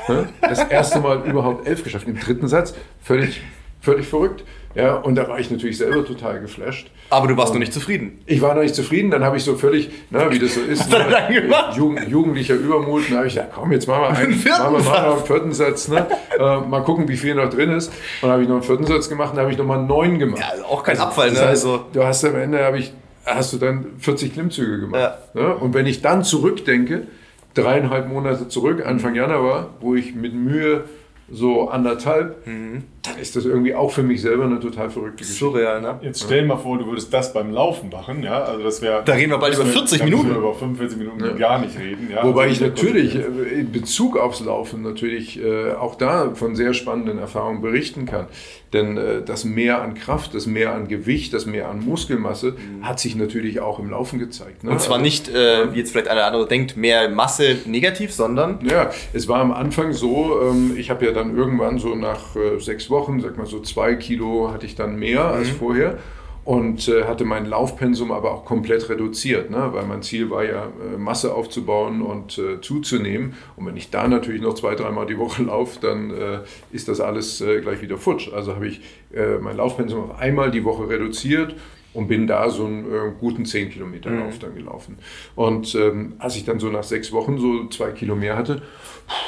das 0.40 0.62
erste 0.68 1.01
Mal 1.01 1.28
überhaupt 1.28 1.66
elf 1.66 1.82
geschafft. 1.82 2.06
Im 2.06 2.20
dritten 2.20 2.47
Satz 2.47 2.74
völlig, 3.02 3.43
völlig 3.86 4.06
verrückt. 4.08 4.44
Ja, 4.74 4.96
und 4.96 5.14
da 5.14 5.26
war 5.26 5.38
ich 5.38 5.50
natürlich 5.50 5.78
selber 5.78 6.04
total 6.04 6.40
geflasht. 6.40 6.90
Aber 7.08 7.28
du 7.28 7.36
warst 7.38 7.54
noch 7.54 7.60
nicht 7.60 7.72
zufrieden. 7.72 8.18
Ich 8.26 8.42
war 8.42 8.54
noch 8.54 8.60
nicht 8.60 8.74
zufrieden, 8.74 9.10
dann 9.10 9.24
habe 9.24 9.38
ich 9.38 9.44
so 9.44 9.56
völlig, 9.56 9.88
na, 10.10 10.30
wie 10.30 10.38
das 10.38 10.54
so 10.54 10.60
ist, 10.60 10.90
ne, 10.90 11.70
Jugend, 11.74 12.06
jugendlicher 12.08 12.56
Übermut, 12.56 13.08
dann 13.08 13.18
habe 13.18 13.26
ich 13.26 13.34
gesagt, 13.34 13.52
komm, 13.54 13.72
jetzt 13.72 13.86
machen 13.86 14.02
wir 14.02 14.08
einen, 14.10 14.32
machen 14.32 14.72
wir, 14.74 14.82
machen 14.82 14.84
wir 14.84 15.12
einen 15.12 15.24
vierten 15.24 15.52
Satz, 15.52 15.88
ne? 15.88 16.06
äh, 16.38 16.60
mal 16.60 16.80
gucken, 16.80 17.08
wie 17.08 17.16
viel 17.16 17.34
noch 17.34 17.48
drin 17.48 17.70
ist. 17.70 17.88
Und 17.88 17.94
dann 18.22 18.32
habe 18.32 18.42
ich 18.42 18.48
noch 18.48 18.56
einen 18.56 18.64
vierten 18.64 18.84
Satz 18.84 19.08
gemacht, 19.08 19.30
dann 19.32 19.40
habe 19.40 19.52
ich 19.52 19.56
nochmal 19.56 19.78
einen 19.78 19.86
neun 19.86 20.18
gemacht. 20.18 20.40
Ja, 20.40 20.64
auch 20.66 20.82
kein 20.82 20.96
also, 20.96 21.08
Abfall, 21.08 21.28
ne? 21.28 21.34
Das 21.34 21.42
heißt, 21.44 21.64
also. 21.64 21.84
Du 21.94 22.04
hast 22.04 22.24
am 22.26 22.36
Ende, 22.36 22.62
habe 22.62 22.78
ich, 22.78 22.92
hast 23.24 23.54
du 23.54 23.56
dann 23.56 23.86
40 23.98 24.34
Klimmzüge 24.34 24.80
gemacht. 24.80 25.14
Ja. 25.34 25.40
Ne? 25.40 25.54
Und 25.54 25.72
wenn 25.72 25.86
ich 25.86 26.02
dann 26.02 26.22
zurückdenke, 26.22 27.06
dreieinhalb 27.54 28.08
Monate 28.08 28.48
zurück, 28.48 28.84
Anfang 28.84 29.14
Januar, 29.14 29.70
wo 29.80 29.94
ich 29.94 30.14
mit 30.14 30.34
Mühe 30.34 30.84
so 31.30 31.70
anderthalb, 31.70 32.46
mhm. 32.46 32.84
Dann 33.07 33.19
ist 33.19 33.37
das 33.37 33.45
irgendwie 33.45 33.74
auch 33.74 33.91
für 33.91 34.03
mich 34.03 34.20
selber 34.20 34.45
eine 34.45 34.61
total 34.61 34.91
verrückte 34.91 35.19
Geschichte. 35.19 35.45
Surreal, 35.45 35.81
ne? 35.81 35.99
Jetzt 36.03 36.23
stell 36.24 36.43
dir 36.43 36.49
mal 36.49 36.57
vor, 36.57 36.78
du 36.78 36.87
würdest 36.87 37.12
das 37.12 37.33
beim 37.33 37.53
Laufen 37.53 37.91
machen, 37.91 38.23
ja, 38.23 38.43
also 38.43 38.62
das 38.62 38.83
wäre... 38.83 39.03
Da 39.05 39.12
reden 39.15 39.31
wir 39.31 39.39
bald 39.39 39.55
über 39.55 39.66
40 39.66 40.05
Minuten. 40.05 40.31
Wir 40.31 40.37
über 40.37 40.55
45 40.55 40.99
Minuten 40.99 41.24
ja. 41.24 41.33
gar 41.33 41.59
nicht 41.59 41.78
reden, 41.78 42.11
ja. 42.11 42.24
Wobei 42.24 42.45
also 42.45 42.55
ich 42.55 42.61
natürlich 42.61 43.15
äh, 43.16 43.61
in 43.61 43.73
Bezug 43.73 44.16
aufs 44.16 44.41
Laufen 44.41 44.83
natürlich 44.83 45.43
äh, 45.43 45.73
auch 45.73 45.95
da 45.95 46.35
von 46.35 46.57
sehr 46.57 46.74
spannenden 46.74 47.19
Erfahrungen 47.19 47.62
berichten 47.62 48.07
kann. 48.07 48.27
Denn 48.73 48.97
äh, 48.97 49.23
das 49.23 49.45
Mehr 49.45 49.81
an 49.81 49.95
Kraft, 49.95 50.35
das 50.35 50.47
Mehr 50.47 50.74
an 50.74 50.89
Gewicht, 50.89 51.33
das 51.33 51.47
Mehr 51.47 51.69
an 51.69 51.85
Muskelmasse 51.85 52.53
mhm. 52.53 52.87
hat 52.87 52.99
sich 52.99 53.15
natürlich 53.15 53.61
auch 53.61 53.78
im 53.78 53.91
Laufen 53.91 54.19
gezeigt. 54.19 54.65
Ne? 54.65 54.70
Und 54.70 54.81
zwar 54.81 54.99
nicht, 54.99 55.28
äh, 55.28 55.73
wie 55.73 55.78
jetzt 55.78 55.93
vielleicht 55.93 56.09
einer 56.09 56.24
andere 56.24 56.47
denkt, 56.47 56.77
mehr 56.77 57.09
Masse 57.09 57.57
negativ, 57.65 58.12
sondern... 58.12 58.59
Ja, 58.69 58.91
es 59.12 59.28
war 59.28 59.41
am 59.41 59.53
Anfang 59.53 59.93
so, 59.93 60.41
ähm, 60.43 60.74
ich 60.77 60.91
habe 60.91 61.07
ja 61.07 61.12
dann 61.12 61.37
irgendwann 61.37 61.78
so 61.78 61.95
nach 61.95 62.35
äh, 62.35 62.59
sechs 62.59 62.91
Wochen, 62.91 62.95
sag 63.20 63.36
mal 63.36 63.47
so 63.47 63.60
zwei 63.60 63.94
Kilo 63.94 64.51
hatte 64.52 64.66
ich 64.66 64.74
dann 64.74 64.98
mehr 64.98 65.24
mhm. 65.24 65.35
als 65.35 65.51
vorher. 65.51 65.98
und 66.44 66.86
äh, 66.86 67.05
hatte 67.05 67.24
mein 67.24 67.44
Laufpensum 67.44 68.12
aber 68.12 68.31
auch 68.31 68.44
komplett 68.44 68.89
reduziert, 68.89 69.51
ne? 69.51 69.70
weil 69.73 69.85
mein 69.85 70.02
Ziel 70.02 70.31
war 70.31 70.44
ja, 70.44 70.66
äh, 70.66 70.97
Masse 70.97 71.35
aufzubauen 71.35 72.02
und 72.02 72.39
äh, 72.39 72.60
zuzunehmen. 72.60 73.35
Und 73.56 73.66
wenn 73.66 73.77
ich 73.77 73.90
da 73.90 74.06
natürlich 74.06 74.40
noch 74.40 74.55
zwei, 74.55 74.77
dreimal 74.77 75.06
die 75.06 75.18
Woche 75.18 75.43
laufe, 75.52 75.81
dann 75.81 76.10
äh, 76.10 76.39
ist 76.70 76.86
das 76.86 77.01
alles 77.01 77.40
äh, 77.40 77.60
gleich 77.60 77.82
wieder 77.82 77.98
futsch. 77.98 78.32
Also 78.32 78.55
habe 78.55 78.68
ich 78.68 78.81
äh, 79.12 79.39
mein 79.39 79.56
Laufpensum 79.56 80.10
auf 80.10 80.20
einmal 80.20 80.52
die 80.52 80.62
Woche 80.62 80.89
reduziert 80.89 81.56
und 81.97 82.06
bin 82.06 82.28
da 82.28 82.48
so 82.48 82.66
einen 82.66 82.85
äh, 82.85 83.12
guten 83.18 83.44
10 83.44 83.70
Kilometer 83.70 84.10
Lauf 84.10 84.35
mhm. 84.35 84.40
dann 84.40 84.55
gelaufen. 84.55 84.98
Und 85.35 85.74
ähm, 85.74 86.14
als 86.18 86.36
ich 86.36 86.44
dann 86.44 86.60
so 86.60 86.68
nach 86.68 86.85
sechs 86.85 87.10
Wochen 87.10 87.39
so 87.39 87.66
zwei 87.68 87.90
Kilo 87.90 88.14
mehr 88.14 88.36
hatte, 88.36 88.62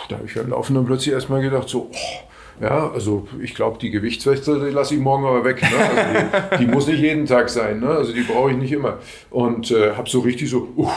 da 0.09 0.17
habe 0.17 0.27
ich 0.27 0.35
beim 0.35 0.51
Laufen 0.51 0.75
dann 0.75 0.87
plötzlich 0.87 1.15
erstmal 1.15 1.41
gedacht, 1.41 1.69
so, 1.69 1.91
oh, 1.91 2.29
ja, 2.61 2.91
also 2.91 3.29
ich 3.41 3.55
glaube, 3.55 3.79
die 3.79 3.91
Gewichtsweste, 3.91 4.53
lasse 4.71 4.95
ich 4.95 5.01
morgen 5.01 5.25
aber 5.25 5.45
weg. 5.45 5.63
Ne? 5.63 5.69
Also 5.79 6.57
die, 6.59 6.65
die, 6.65 6.71
muss 6.71 6.87
nicht 6.87 7.01
jeden 7.01 7.27
Tag 7.27 7.49
sein, 7.49 7.81
ne? 7.81 7.89
also 7.89 8.13
die 8.13 8.23
brauche 8.23 8.51
ich 8.51 8.57
nicht 8.57 8.73
immer. 8.73 8.99
Und 9.31 9.71
äh, 9.71 9.95
habe 9.95 10.09
so 10.09 10.21
richtig 10.21 10.51
so, 10.51 10.69
uh, 10.77 10.89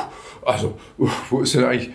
also 0.43 0.77
uh, 0.97 1.09
wo 1.29 1.41
ist 1.41 1.55
denn 1.55 1.63
eigentlich, 1.63 1.91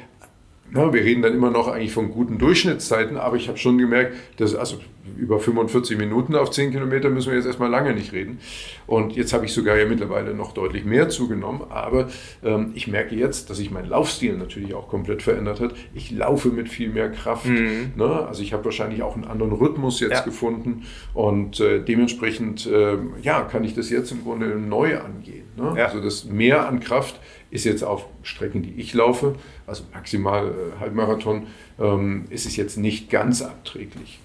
na, 0.70 0.92
wir 0.92 1.02
reden 1.02 1.22
dann 1.22 1.34
immer 1.34 1.50
noch 1.50 1.68
eigentlich 1.68 1.92
von 1.92 2.10
guten 2.10 2.38
Durchschnittszeiten, 2.38 3.16
aber 3.16 3.36
ich 3.36 3.48
habe 3.48 3.58
schon 3.58 3.78
gemerkt, 3.78 4.14
dass 4.38 4.54
also 4.54 4.78
über 5.16 5.40
45 5.40 5.98
Minuten 5.98 6.34
auf 6.34 6.50
10 6.50 6.72
Kilometer 6.72 7.10
müssen 7.10 7.30
wir 7.30 7.36
jetzt 7.36 7.46
erstmal 7.46 7.70
lange 7.70 7.94
nicht 7.94 8.12
reden. 8.12 8.38
Und 8.86 9.16
jetzt 9.16 9.32
habe 9.32 9.44
ich 9.44 9.52
sogar 9.52 9.76
ja 9.76 9.86
mittlerweile 9.86 10.34
noch 10.34 10.52
deutlich 10.52 10.84
mehr 10.84 11.08
zugenommen, 11.08 11.62
aber 11.70 12.08
ähm, 12.44 12.72
ich 12.74 12.86
merke 12.86 13.14
jetzt, 13.14 13.50
dass 13.50 13.58
sich 13.58 13.70
mein 13.70 13.88
Laufstil 13.88 14.36
natürlich 14.36 14.74
auch 14.74 14.88
komplett 14.88 15.22
verändert 15.22 15.60
hat. 15.60 15.74
Ich 15.94 16.10
laufe 16.10 16.48
mit 16.48 16.68
viel 16.68 16.90
mehr 16.90 17.10
Kraft. 17.10 17.46
Mhm. 17.46 17.92
Ne? 17.96 18.26
Also 18.26 18.42
ich 18.42 18.52
habe 18.52 18.64
wahrscheinlich 18.64 19.02
auch 19.02 19.14
einen 19.14 19.24
anderen 19.24 19.52
Rhythmus 19.52 20.00
jetzt 20.00 20.12
ja. 20.12 20.20
gefunden 20.22 20.84
und 21.14 21.60
äh, 21.60 21.80
dementsprechend 21.80 22.66
äh, 22.66 22.96
ja, 23.22 23.42
kann 23.42 23.64
ich 23.64 23.74
das 23.74 23.90
jetzt 23.90 24.12
im 24.12 24.22
Grunde 24.22 24.46
neu 24.58 24.98
angehen. 24.98 25.46
Ne? 25.56 25.74
Ja. 25.76 25.86
Also 25.86 26.00
das 26.00 26.24
Mehr 26.24 26.68
an 26.68 26.80
Kraft 26.80 27.20
ist 27.50 27.64
jetzt 27.64 27.82
auf 27.82 28.06
Strecken, 28.22 28.62
die 28.62 28.74
ich 28.80 28.92
laufe, 28.94 29.34
also 29.66 29.84
maximal 29.92 30.48
äh, 30.48 30.80
Halbmarathon, 30.80 31.46
ähm, 31.78 32.24
ist 32.30 32.46
es 32.46 32.56
jetzt 32.56 32.76
nicht 32.76 33.10
ganz 33.10 33.42
abträglich. 33.42 34.20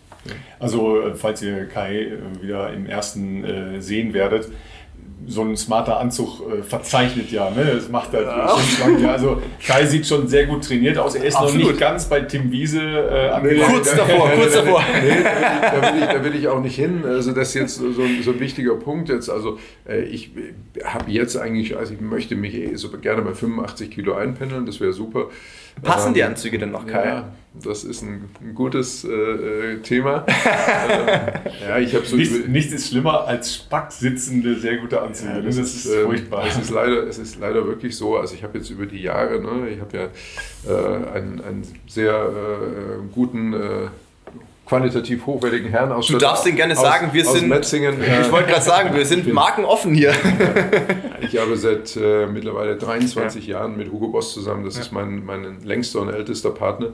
Also, 0.59 1.01
äh, 1.01 1.15
falls 1.15 1.41
ihr 1.41 1.65
Kai 1.67 2.03
äh, 2.03 2.41
wieder 2.41 2.71
im 2.73 2.85
ersten 2.85 3.43
äh, 3.43 3.81
sehen 3.81 4.13
werdet, 4.13 4.49
so 5.27 5.43
ein 5.43 5.55
smarter 5.55 5.99
Anzug 5.99 6.41
äh, 6.51 6.63
verzeichnet 6.63 7.31
ja. 7.31 7.49
Ne? 7.49 7.73
Das 7.75 7.89
macht 7.89 8.13
er 8.13 8.23
ja. 8.23 8.57
schon 8.57 9.01
ja. 9.01 9.11
Also 9.11 9.41
Kai 9.65 9.85
sieht 9.85 10.07
schon 10.07 10.27
sehr 10.27 10.45
gut 10.45 10.65
trainiert 10.65 10.97
aus. 10.97 11.15
Er 11.15 11.23
ist 11.23 11.35
Absolut. 11.35 11.61
noch 11.61 11.69
nicht 11.69 11.79
ganz 11.79 12.05
bei 12.05 12.21
Tim 12.21 12.51
Wiese 12.51 12.81
äh, 12.81 13.29
angelangt. 13.29 13.73
Kurz 13.73 13.95
davor, 13.95 14.29
kurz 14.31 14.53
davor. 14.53 14.83
Nee, 15.01 15.23
da, 15.23 15.93
will 15.93 16.01
ich, 16.01 16.07
da 16.07 16.23
will 16.23 16.35
ich 16.35 16.47
auch 16.47 16.61
nicht 16.61 16.75
hin. 16.75 17.03
Also 17.05 17.33
das 17.33 17.49
ist 17.49 17.53
jetzt 17.53 17.75
so 17.75 17.85
ein, 17.85 18.23
so 18.23 18.31
ein 18.31 18.39
wichtiger 18.39 18.75
Punkt 18.75 19.09
jetzt. 19.09 19.29
Also 19.29 19.59
äh, 19.87 20.01
ich 20.01 20.31
habe 20.83 21.11
jetzt 21.11 21.37
eigentlich, 21.37 21.77
also 21.77 21.93
ich 21.93 22.01
möchte 22.01 22.35
mich 22.35 22.55
eh 22.55 22.75
so 22.75 22.89
gerne 22.89 23.21
bei 23.21 23.33
85 23.33 23.91
Kilo 23.91 24.15
einpendeln. 24.15 24.65
Das 24.65 24.79
wäre 24.79 24.93
super. 24.93 25.27
Passen 25.83 26.09
ähm, 26.09 26.13
die 26.15 26.23
Anzüge 26.23 26.57
denn 26.57 26.71
noch, 26.71 26.87
Kai? 26.87 27.05
Ja, 27.05 27.29
das 27.53 27.83
ist 27.83 28.01
ein, 28.01 28.29
ein 28.39 28.55
gutes 28.55 29.03
äh, 29.03 29.09
äh 29.09 29.77
Thema. 29.79 30.25
ähm, 30.89 31.51
ja, 31.67 31.79
ich 31.79 31.91
so 32.05 32.15
nichts, 32.15 32.47
nichts 32.47 32.73
ist 32.73 32.89
schlimmer 32.89 33.27
als 33.27 33.55
spack 33.55 33.91
sitzende, 33.91 34.55
sehr 34.55 34.77
gute 34.77 35.01
Anzüge. 35.01 35.33
Ja, 35.33 35.41
das, 35.41 35.57
das, 35.57 35.75
ist, 35.75 35.85
ähm, 35.93 36.05
furchtbar. 36.05 36.45
Es 36.47 36.57
ist, 36.57 36.69
leider, 36.69 37.07
es 37.07 37.17
ist 37.17 37.39
leider 37.39 37.65
wirklich 37.67 37.97
so. 37.97 38.17
Also 38.17 38.35
ich 38.35 38.43
habe 38.43 38.57
jetzt 38.57 38.69
über 38.69 38.85
die 38.85 39.01
Jahre, 39.01 39.39
ne, 39.41 39.69
ich 39.69 39.81
habe 39.81 39.97
ja 39.97 40.73
äh, 40.73 41.17
einen, 41.17 41.41
einen 41.41 41.67
sehr 41.87 42.13
äh, 42.13 43.13
guten 43.13 43.53
äh, 43.53 43.87
qualitativ 44.65 45.25
hochwertigen 45.25 45.69
Herren 45.69 45.91
aus 45.91 46.07
Du 46.07 46.17
darfst 46.17 46.45
den 46.45 46.55
gerne 46.55 46.77
sagen, 46.77 47.09
wir 47.11 47.25
sind. 47.25 47.49
Metzingen, 47.49 48.01
ich 48.21 48.31
wollte 48.31 48.51
gerade 48.51 48.63
sagen, 48.63 48.95
wir 48.95 49.05
sind 49.05 49.31
markenoffen 49.33 49.93
hier. 49.93 50.13
ich 51.21 51.37
habe 51.37 51.57
seit 51.57 51.97
äh, 51.97 52.27
mittlerweile 52.27 52.77
23 52.77 53.45
ja. 53.45 53.59
Jahren 53.59 53.75
mit 53.75 53.91
Hugo 53.91 54.07
Boss 54.07 54.33
zusammen, 54.33 54.63
das 54.63 54.75
ja. 54.75 54.81
ist 54.83 54.93
mein, 54.93 55.25
mein 55.25 55.61
längster 55.63 55.99
und 55.99 56.13
ältester 56.13 56.51
Partner. 56.51 56.91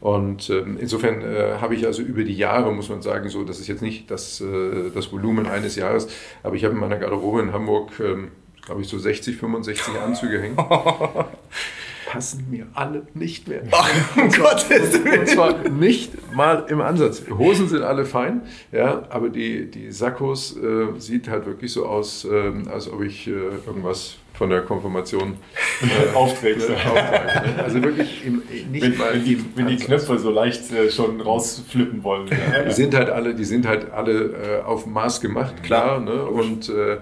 Und 0.00 0.48
äh, 0.48 0.60
insofern 0.60 1.20
äh, 1.20 1.58
habe 1.60 1.74
ich 1.74 1.84
also 1.86 2.00
über 2.00 2.24
die 2.24 2.36
Jahre, 2.36 2.72
muss 2.72 2.88
man 2.88 3.02
sagen, 3.02 3.28
so, 3.28 3.44
das 3.44 3.60
ist 3.60 3.68
jetzt 3.68 3.82
nicht 3.82 4.10
das, 4.10 4.40
äh, 4.40 4.90
das 4.94 5.12
Volumen 5.12 5.46
eines 5.46 5.76
Jahres, 5.76 6.08
aber 6.42 6.56
ich 6.56 6.64
habe 6.64 6.74
in 6.74 6.80
meiner 6.80 6.96
Garderobe 6.96 7.42
in 7.42 7.52
Hamburg, 7.52 7.92
ähm, 8.00 8.30
glaube 8.62 8.80
ich, 8.80 8.88
so 8.88 8.98
60, 8.98 9.36
65 9.36 9.94
Anzüge 9.98 10.40
hängen. 10.40 10.56
passen 12.10 12.44
mir 12.50 12.66
alle 12.74 13.02
nicht 13.14 13.46
mehr. 13.46 13.62
Ach, 13.70 14.16
um 14.16 14.28
Gottes 14.32 15.04
Willen. 15.04 15.20
Und 15.20 15.28
zwar 15.28 15.68
nicht 15.68 16.34
mal 16.34 16.66
im 16.68 16.80
Ansatz. 16.80 17.22
Hosen 17.30 17.68
sind 17.68 17.84
alle 17.84 18.04
fein, 18.04 18.42
ja, 18.72 19.04
aber 19.10 19.28
die, 19.28 19.70
die 19.70 19.92
Sakkos 19.92 20.56
äh, 20.56 20.98
sieht 20.98 21.28
halt 21.28 21.46
wirklich 21.46 21.72
so 21.72 21.86
aus, 21.86 22.24
äh, 22.24 22.52
als 22.68 22.90
ob 22.90 23.02
ich 23.02 23.28
äh, 23.28 23.30
irgendwas 23.64 24.16
von 24.32 24.50
der 24.50 24.62
Konfirmation 24.62 25.36
äh, 25.82 26.14
aufträgst. 26.16 26.68
Ne? 26.68 26.76
Also 27.58 27.82
wirklich 27.82 28.24
im, 28.24 28.42
nicht 28.72 28.82
wenn, 28.82 28.96
mal 28.96 29.12
wenn 29.12 29.24
die, 29.24 29.44
wenn 29.54 29.66
die 29.68 29.76
Knöpfe 29.76 30.18
so 30.18 30.30
leicht 30.30 30.72
äh, 30.72 30.90
schon 30.90 31.20
rausflippen 31.20 32.02
wollen. 32.02 32.28
Ja. 32.28 32.64
Die 32.64 32.72
sind 32.72 32.94
halt 32.94 33.10
alle, 33.10 33.34
die 33.34 33.44
sind 33.44 33.66
halt 33.66 33.92
alle 33.92 34.62
äh, 34.62 34.62
auf 34.64 34.86
Maß 34.86 35.20
gemacht, 35.20 35.62
klar. 35.62 36.00
Ne? 36.00 36.24
Und 36.24 36.70
äh, 36.70 36.98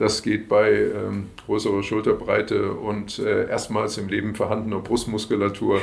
das 0.00 0.22
geht 0.22 0.48
bei 0.48 0.70
ähm, 0.70 1.28
größerer 1.44 1.82
Schulterbreite 1.82 2.72
und 2.72 3.18
äh, 3.18 3.48
erstmals 3.48 3.98
im 3.98 4.08
Leben 4.08 4.34
vorhandener 4.34 4.78
Brustmuskulatur 4.78 5.80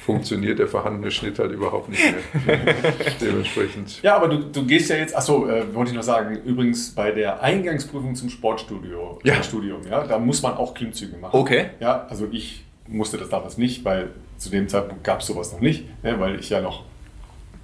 funktioniert 0.00 0.58
der 0.58 0.66
vorhandene 0.66 1.10
Schnitt 1.10 1.38
halt 1.38 1.52
überhaupt 1.52 1.90
nicht 1.90 2.02
mehr. 2.02 2.56
Dementsprechend. 3.20 4.02
Ja, 4.02 4.16
aber 4.16 4.28
du, 4.28 4.38
du 4.38 4.64
gehst 4.64 4.88
ja 4.88 4.96
jetzt, 4.96 5.14
achso, 5.14 5.46
äh, 5.46 5.74
wollte 5.74 5.90
ich 5.90 5.96
noch 5.96 6.02
sagen, 6.02 6.38
übrigens 6.42 6.90
bei 6.94 7.10
der 7.10 7.42
Eingangsprüfung 7.42 8.14
zum 8.14 8.30
Sportstudio, 8.30 9.18
ja. 9.24 9.42
Studium, 9.42 9.82
ja, 9.88 10.06
da 10.06 10.18
muss 10.18 10.40
man 10.40 10.54
auch 10.54 10.72
Klimmzüge 10.72 11.18
machen. 11.18 11.38
Okay. 11.38 11.66
Ja, 11.80 12.06
also 12.08 12.28
ich 12.32 12.64
musste 12.88 13.18
das 13.18 13.28
damals 13.28 13.58
nicht, 13.58 13.84
weil 13.84 14.08
zu 14.38 14.48
dem 14.48 14.68
Zeitpunkt 14.70 15.04
gab 15.04 15.20
es 15.20 15.26
sowas 15.26 15.52
noch 15.52 15.60
nicht, 15.60 15.84
ne, 16.02 16.18
weil 16.18 16.40
ich 16.40 16.48
ja 16.48 16.62
noch 16.62 16.84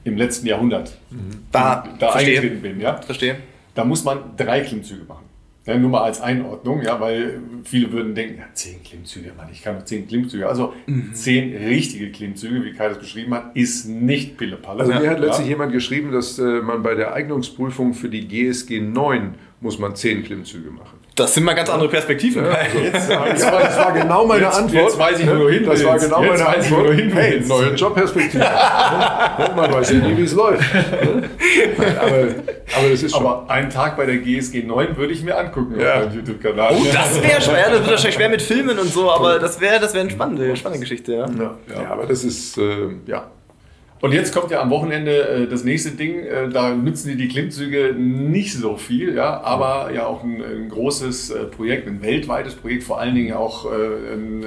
im 0.05 0.19
letzten 0.19 0.47
Jahrhundert 0.47 0.95
mhm. 1.11 1.47
da, 1.51 1.89
da 1.99 2.13
eingetreten 2.13 2.61
bin. 2.61 2.81
Ja? 2.81 3.01
Verstehe. 3.01 3.39
Da 3.75 3.85
muss 3.85 4.05
man 4.05 4.37
drei 4.37 4.61
Klimmzüge 4.61 5.05
machen. 5.05 5.26
Ja, 5.67 5.77
nur 5.77 5.91
mal 5.91 6.05
als 6.05 6.21
Einordnung, 6.21 6.81
ja, 6.83 7.01
weil 7.01 7.41
viele 7.65 7.91
würden 7.91 8.15
denken, 8.15 8.39
ja, 8.39 8.45
zehn 8.53 8.83
Klimmzüge, 8.85 9.33
Mann, 9.37 9.49
ich 9.51 9.63
kann 9.63 9.75
noch 9.75 9.85
zehn 9.85 10.07
Klimmzüge. 10.07 10.49
Also 10.49 10.75
mhm. 10.87 11.13
zehn 11.13 11.57
richtige 11.57 12.13
Klimmzüge, 12.13 12.65
wie 12.65 12.73
Kai 12.73 12.89
das 12.89 12.99
beschrieben 12.99 13.35
hat, 13.35 13.57
ist 13.57 13.89
nicht 13.89 14.37
Pillepalle. 14.37 14.81
Also 14.81 14.93
mir 14.95 15.11
hat 15.11 15.19
letztlich 15.19 15.49
jemand 15.49 15.73
geschrieben, 15.73 16.13
dass 16.13 16.39
äh, 16.39 16.61
man 16.61 16.85
bei 16.85 16.95
der 16.95 17.15
Eignungsprüfung 17.15 17.95
für 17.95 18.09
die 18.09 18.29
GSG 18.29 18.81
9 18.81 19.35
muss 19.61 19.81
man 19.81 19.97
zehn 19.97 20.23
Klimmzüge 20.23 20.71
machen. 20.71 20.96
Das 21.17 21.33
sind 21.33 21.45
mal 21.45 21.55
ganz 21.55 21.71
andere 21.71 21.89
Perspektiven. 21.89 22.45
Ja, 22.45 22.59
jetzt, 22.79 22.95
das, 22.95 23.09
war, 23.09 23.29
das, 23.31 23.79
war, 23.79 23.93
genau 23.93 24.27
meine 24.27 24.45
jetzt, 24.45 24.59
Antwort. 24.59 24.83
Jetzt 24.83 24.99
weiß 24.99 25.21
ich, 25.21 25.27
wo 25.27 25.35
du 25.35 25.49
hin 25.49 25.65
Das 25.65 25.83
war 25.83 25.99
genau 25.99 26.23
jetzt 26.23 26.45
meine 26.45 26.57
Antwort. 26.57 26.99
Ich, 26.99 27.15
hey, 27.15 27.41
neue 27.41 27.75
Jobperspektive. 27.75 28.45
man 29.57 29.73
weiß 29.73 29.93
ja 29.93 29.99
nie, 29.99 30.15
wie 30.15 30.25
es 30.25 30.35
läuft. 30.35 30.63
aber, 31.99 32.07
aber, 32.07 32.91
das 32.91 33.03
ist 33.03 33.17
schon. 33.17 33.27
Aber 33.27 33.51
einen 33.51 33.71
Tag 33.71 33.97
bei 33.97 34.05
der 34.05 34.19
GSG 34.19 34.63
9 34.65 34.95
würde 34.99 35.15
ich 35.15 35.23
mir 35.23 35.39
angucken 35.39 35.81
ja. 35.81 36.05
auf 36.05 36.15
YouTube-Kanal. 36.15 36.75
Oh, 36.79 36.87
das 36.93 37.23
wäre 37.23 37.41
schwer. 37.41 37.71
Das 37.71 37.79
wird 37.79 37.91
wahrscheinlich 37.91 38.15
schwer 38.15 38.29
mit 38.29 38.43
Filmen 38.43 38.79
und 38.79 38.93
so, 38.93 39.11
aber 39.11 39.39
das 39.39 39.59
wäre 39.59 39.81
das 39.81 39.95
wär 39.95 40.03
eine 40.03 40.11
spannende, 40.11 40.55
spannende 40.55 40.81
Geschichte. 40.81 41.13
Ja. 41.15 41.27
Ja. 41.27 41.57
ja, 41.83 41.91
aber 41.93 42.05
das 42.05 42.25
ist, 42.25 42.59
äh, 42.59 42.89
ja, 43.07 43.31
und 44.07 44.13
jetzt 44.13 44.33
kommt 44.33 44.53
ja 44.53 44.61
am 44.61 44.71
Wochenende 44.71 45.29
äh, 45.29 45.49
das 45.49 45.65
nächste 45.65 45.91
Ding. 45.91 46.23
Äh, 46.23 46.49
da 46.49 46.75
nützen 46.75 47.09
die 47.09 47.17
die 47.17 47.27
Klimmzüge 47.27 47.93
nicht 47.93 48.55
so 48.55 48.77
viel, 48.77 49.17
ja, 49.17 49.41
aber 49.41 49.93
ja 49.93 50.07
auch 50.07 50.23
ein, 50.23 50.41
ein 50.41 50.69
großes 50.69 51.31
äh, 51.31 51.45
Projekt, 51.47 51.89
ein 51.89 52.01
weltweites 52.03 52.55
Projekt, 52.55 52.85
vor 52.85 53.01
allen 53.01 53.17
Dingen 53.17 53.35
auch 53.35 53.67
äh, 53.67 54.15
ein, 54.15 54.45
äh, 54.45 54.47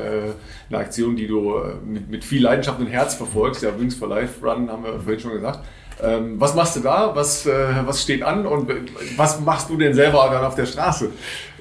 eine 0.70 0.78
Aktion, 0.78 1.18
die 1.18 1.28
du 1.28 1.58
äh, 1.58 1.74
mit, 1.86 2.10
mit 2.10 2.24
viel 2.24 2.42
Leidenschaft 2.42 2.80
und 2.80 2.88
Herz 2.88 3.16
verfolgst. 3.16 3.62
Ja, 3.62 3.78
Wings 3.78 3.96
for 3.96 4.08
Life 4.08 4.42
Run 4.42 4.72
haben 4.72 4.86
wir 4.86 4.94
vorhin 4.94 5.20
schon 5.20 5.34
gesagt. 5.34 5.60
Ähm, 6.02 6.40
was 6.40 6.56
machst 6.56 6.78
du 6.78 6.80
da? 6.80 7.12
Was, 7.14 7.46
was 7.46 8.02
steht 8.02 8.24
an 8.24 8.46
und 8.46 8.72
was 9.18 9.42
machst 9.42 9.70
du 9.70 9.76
denn 9.76 9.94
selber 9.94 10.30
dann 10.32 10.46
auf 10.46 10.56
der 10.56 10.66
Straße? 10.66 11.10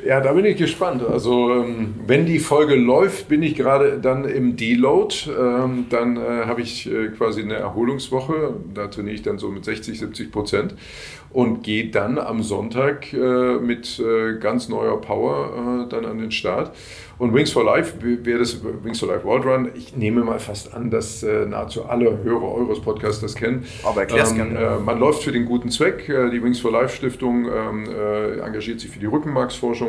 Ja, 0.07 0.21
da 0.21 0.33
bin 0.33 0.45
ich 0.45 0.57
gespannt. 0.57 1.03
Also, 1.03 1.53
ähm, 1.53 1.95
wenn 2.07 2.27
die 2.27 2.39
Folge 2.39 2.75
läuft, 2.75 3.29
bin 3.29 3.43
ich 3.43 3.55
gerade 3.55 3.99
dann 3.99 4.25
im 4.25 4.57
Deload. 4.57 5.15
Ähm, 5.29 5.87
dann 5.91 6.17
äh, 6.17 6.47
habe 6.47 6.63
ich 6.63 6.91
äh, 6.91 7.09
quasi 7.09 7.43
eine 7.43 7.55
Erholungswoche. 7.55 8.55
Da 8.75 8.87
trainiere 8.89 9.15
ich 9.15 9.23
dann 9.23 9.39
so 9.39 9.49
mit 9.49 9.65
60, 9.65 9.99
70 9.99 10.33
Prozent 10.33 10.75
und 11.31 11.63
gehe 11.63 11.91
dann 11.91 12.19
am 12.19 12.43
Sonntag 12.43 13.13
äh, 13.13 13.59
mit 13.59 14.03
ganz 14.41 14.69
neuer 14.69 15.01
Power 15.01 15.87
dann 15.91 16.07
an 16.07 16.19
den 16.19 16.31
Start. 16.31 16.73
Und 17.19 17.35
Wings 17.35 17.51
for 17.51 17.65
Life, 17.65 17.95
wer 18.01 18.39
das 18.39 18.63
Wings 18.63 19.01
for 19.01 19.09
Life 19.09 19.25
World 19.25 19.45
Run, 19.45 19.69
ich 19.75 19.97
nehme 19.97 20.23
mal 20.23 20.39
fast 20.39 20.73
an, 20.73 20.89
dass 20.89 21.25
äh, 21.25 21.47
nahezu 21.47 21.85
alle 21.85 22.23
Hörer 22.23 22.55
eures 22.55 22.81
Podcasts 22.81 23.21
das 23.21 23.35
kennen. 23.35 23.65
Aber 23.83 24.03
erklär's 24.03 24.31
Ähm, 24.33 24.55
äh, 24.57 24.79
man 24.79 25.01
läuft 25.01 25.25
für 25.25 25.33
den 25.33 25.45
guten 25.45 25.69
Zweck. 25.71 26.07
Die 26.07 26.43
Wings 26.43 26.61
for 26.61 26.71
Life 26.71 26.97
Stiftung 26.97 27.47
ähm, 27.47 27.87
äh, 27.89 28.39
engagiert 28.39 28.79
sich 28.79 28.91
für 28.91 29.01
die 29.01 29.07
Rückenmarksforschung. 29.07 29.88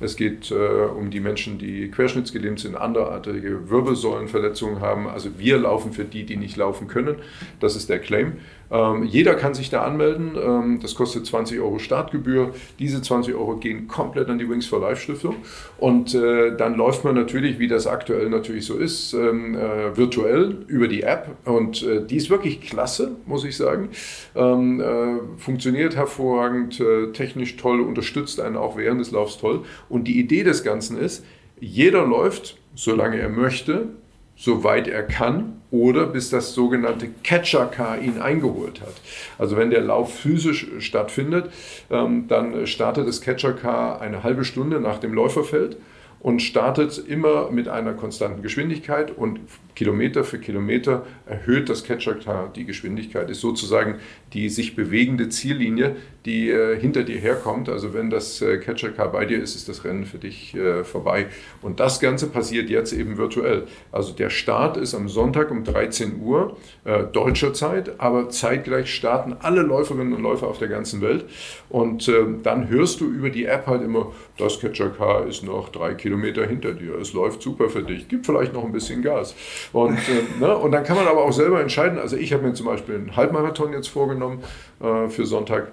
Es 0.00 0.16
geht 0.16 0.50
äh, 0.50 0.54
um 0.54 1.10
die 1.10 1.20
Menschen, 1.20 1.58
die 1.58 1.90
querschnittsgelähmt 1.90 2.60
sind, 2.60 2.76
anderartige 2.76 3.68
Wirbelsäulenverletzungen 3.68 4.80
haben. 4.80 5.08
Also 5.08 5.38
wir 5.38 5.58
laufen 5.58 5.92
für 5.92 6.04
die, 6.04 6.24
die 6.24 6.36
nicht 6.36 6.56
laufen 6.56 6.88
können. 6.88 7.16
Das 7.60 7.76
ist 7.76 7.88
der 7.88 7.98
Claim. 7.98 8.38
Ähm, 8.70 9.04
jeder 9.04 9.34
kann 9.34 9.54
sich 9.54 9.70
da 9.70 9.82
anmelden. 9.82 10.36
Ähm, 10.40 10.78
das 10.80 10.94
kostet 10.94 11.26
20 11.26 11.60
Euro 11.60 11.78
Startgebühr. 11.78 12.54
Diese 12.78 13.02
20 13.02 13.34
Euro 13.34 13.56
gehen 13.56 13.88
komplett 13.88 14.28
an 14.28 14.38
die 14.38 14.48
Wings 14.48 14.66
for 14.66 14.80
Life 14.80 15.02
Stiftung. 15.02 15.36
Und 15.78 16.14
äh, 16.14 16.56
dann 16.56 16.76
läuft 16.76 17.04
man 17.04 17.14
natürlich, 17.14 17.58
wie 17.58 17.68
das 17.68 17.86
aktuell 17.86 18.30
natürlich 18.30 18.66
so 18.66 18.76
ist, 18.76 19.12
ähm, 19.12 19.56
äh, 19.56 19.96
virtuell 19.96 20.64
über 20.68 20.88
die 20.88 21.02
App. 21.02 21.36
Und 21.44 21.82
äh, 21.82 22.04
die 22.06 22.16
ist 22.16 22.30
wirklich 22.30 22.60
klasse, 22.60 23.16
muss 23.26 23.44
ich 23.44 23.56
sagen. 23.56 23.90
Ähm, 24.36 24.80
äh, 24.80 25.38
funktioniert 25.38 25.96
hervorragend, 25.96 26.80
äh, 26.80 27.12
technisch 27.12 27.56
toll, 27.56 27.80
unterstützt 27.80 28.40
einen 28.40 28.56
auch 28.56 28.76
während 28.76 29.00
des 29.00 29.10
Laufs 29.10 29.38
toll. 29.38 29.62
Und 29.88 30.04
die 30.04 30.18
Idee 30.18 30.44
des 30.44 30.62
Ganzen 30.62 30.96
ist, 30.96 31.24
jeder 31.58 32.06
läuft, 32.06 32.56
solange 32.74 33.18
er 33.18 33.28
möchte, 33.28 33.88
soweit 34.36 34.88
er 34.88 35.02
kann 35.02 35.59
oder 35.70 36.06
bis 36.06 36.30
das 36.30 36.52
sogenannte 36.54 37.08
Catcher-Car 37.22 38.00
ihn 38.00 38.20
eingeholt 38.20 38.80
hat. 38.80 38.94
Also 39.38 39.56
wenn 39.56 39.70
der 39.70 39.82
Lauf 39.82 40.14
physisch 40.14 40.68
stattfindet, 40.78 41.50
ähm, 41.90 42.26
dann 42.28 42.66
startet 42.66 43.06
das 43.06 43.20
Catcher-Car 43.20 44.00
eine 44.00 44.22
halbe 44.22 44.44
Stunde 44.44 44.80
nach 44.80 44.98
dem 44.98 45.12
Läuferfeld 45.12 45.76
und 46.20 46.40
startet 46.40 46.98
immer 46.98 47.50
mit 47.50 47.68
einer 47.68 47.94
konstanten 47.94 48.42
Geschwindigkeit 48.42 49.16
und 49.16 49.40
Kilometer 49.80 50.24
für 50.24 50.38
Kilometer 50.38 51.06
erhöht 51.24 51.70
das 51.70 51.84
Catcher-Car 51.84 52.52
die 52.54 52.66
Geschwindigkeit. 52.66 53.30
Ist 53.30 53.40
sozusagen 53.40 53.94
die 54.34 54.50
sich 54.50 54.76
bewegende 54.76 55.30
Ziellinie, 55.30 55.96
die 56.26 56.50
äh, 56.50 56.78
hinter 56.78 57.02
dir 57.02 57.18
herkommt. 57.18 57.70
Also 57.70 57.94
wenn 57.94 58.10
das 58.10 58.42
äh, 58.42 58.58
Catcher-Car 58.58 59.10
bei 59.10 59.24
dir 59.24 59.42
ist, 59.42 59.56
ist 59.56 59.70
das 59.70 59.82
Rennen 59.84 60.04
für 60.04 60.18
dich 60.18 60.54
äh, 60.54 60.84
vorbei. 60.84 61.28
Und 61.62 61.80
das 61.80 61.98
Ganze 61.98 62.26
passiert 62.26 62.68
jetzt 62.68 62.92
eben 62.92 63.16
virtuell. 63.16 63.68
Also 63.90 64.12
der 64.12 64.28
Start 64.28 64.76
ist 64.76 64.94
am 64.94 65.08
Sonntag 65.08 65.50
um 65.50 65.64
13 65.64 66.20
Uhr 66.20 66.58
äh, 66.84 67.04
deutscher 67.04 67.54
Zeit, 67.54 67.98
aber 68.00 68.28
zeitgleich 68.28 68.94
starten 68.94 69.34
alle 69.40 69.62
Läuferinnen 69.62 70.12
und 70.12 70.22
Läufer 70.22 70.46
auf 70.48 70.58
der 70.58 70.68
ganzen 70.68 71.00
Welt. 71.00 71.24
Und 71.70 72.06
äh, 72.06 72.26
dann 72.42 72.68
hörst 72.68 73.00
du 73.00 73.06
über 73.06 73.30
die 73.30 73.46
App 73.46 73.66
halt 73.66 73.82
immer, 73.82 74.12
das 74.36 74.60
Catcher-Car 74.60 75.26
ist 75.26 75.42
noch 75.42 75.70
drei 75.70 75.94
Kilometer 75.94 76.46
hinter 76.46 76.74
dir. 76.74 76.96
Es 76.96 77.14
läuft 77.14 77.40
super 77.40 77.70
für 77.70 77.82
dich. 77.82 78.08
Gib 78.08 78.26
vielleicht 78.26 78.52
noch 78.52 78.64
ein 78.64 78.72
bisschen 78.72 79.00
Gas. 79.00 79.34
Und, 79.72 79.98
äh, 79.98 80.40
ne, 80.40 80.56
und 80.56 80.72
dann 80.72 80.84
kann 80.84 80.96
man 80.96 81.06
aber 81.06 81.24
auch 81.24 81.32
selber 81.32 81.60
entscheiden. 81.60 81.98
Also 81.98 82.16
ich 82.16 82.32
habe 82.32 82.42
mir 82.42 82.54
zum 82.54 82.66
Beispiel 82.66 82.96
einen 82.96 83.16
Halbmarathon 83.16 83.72
jetzt 83.72 83.88
vorgenommen 83.88 84.42
äh, 84.80 85.08
für 85.08 85.26
Sonntag. 85.26 85.72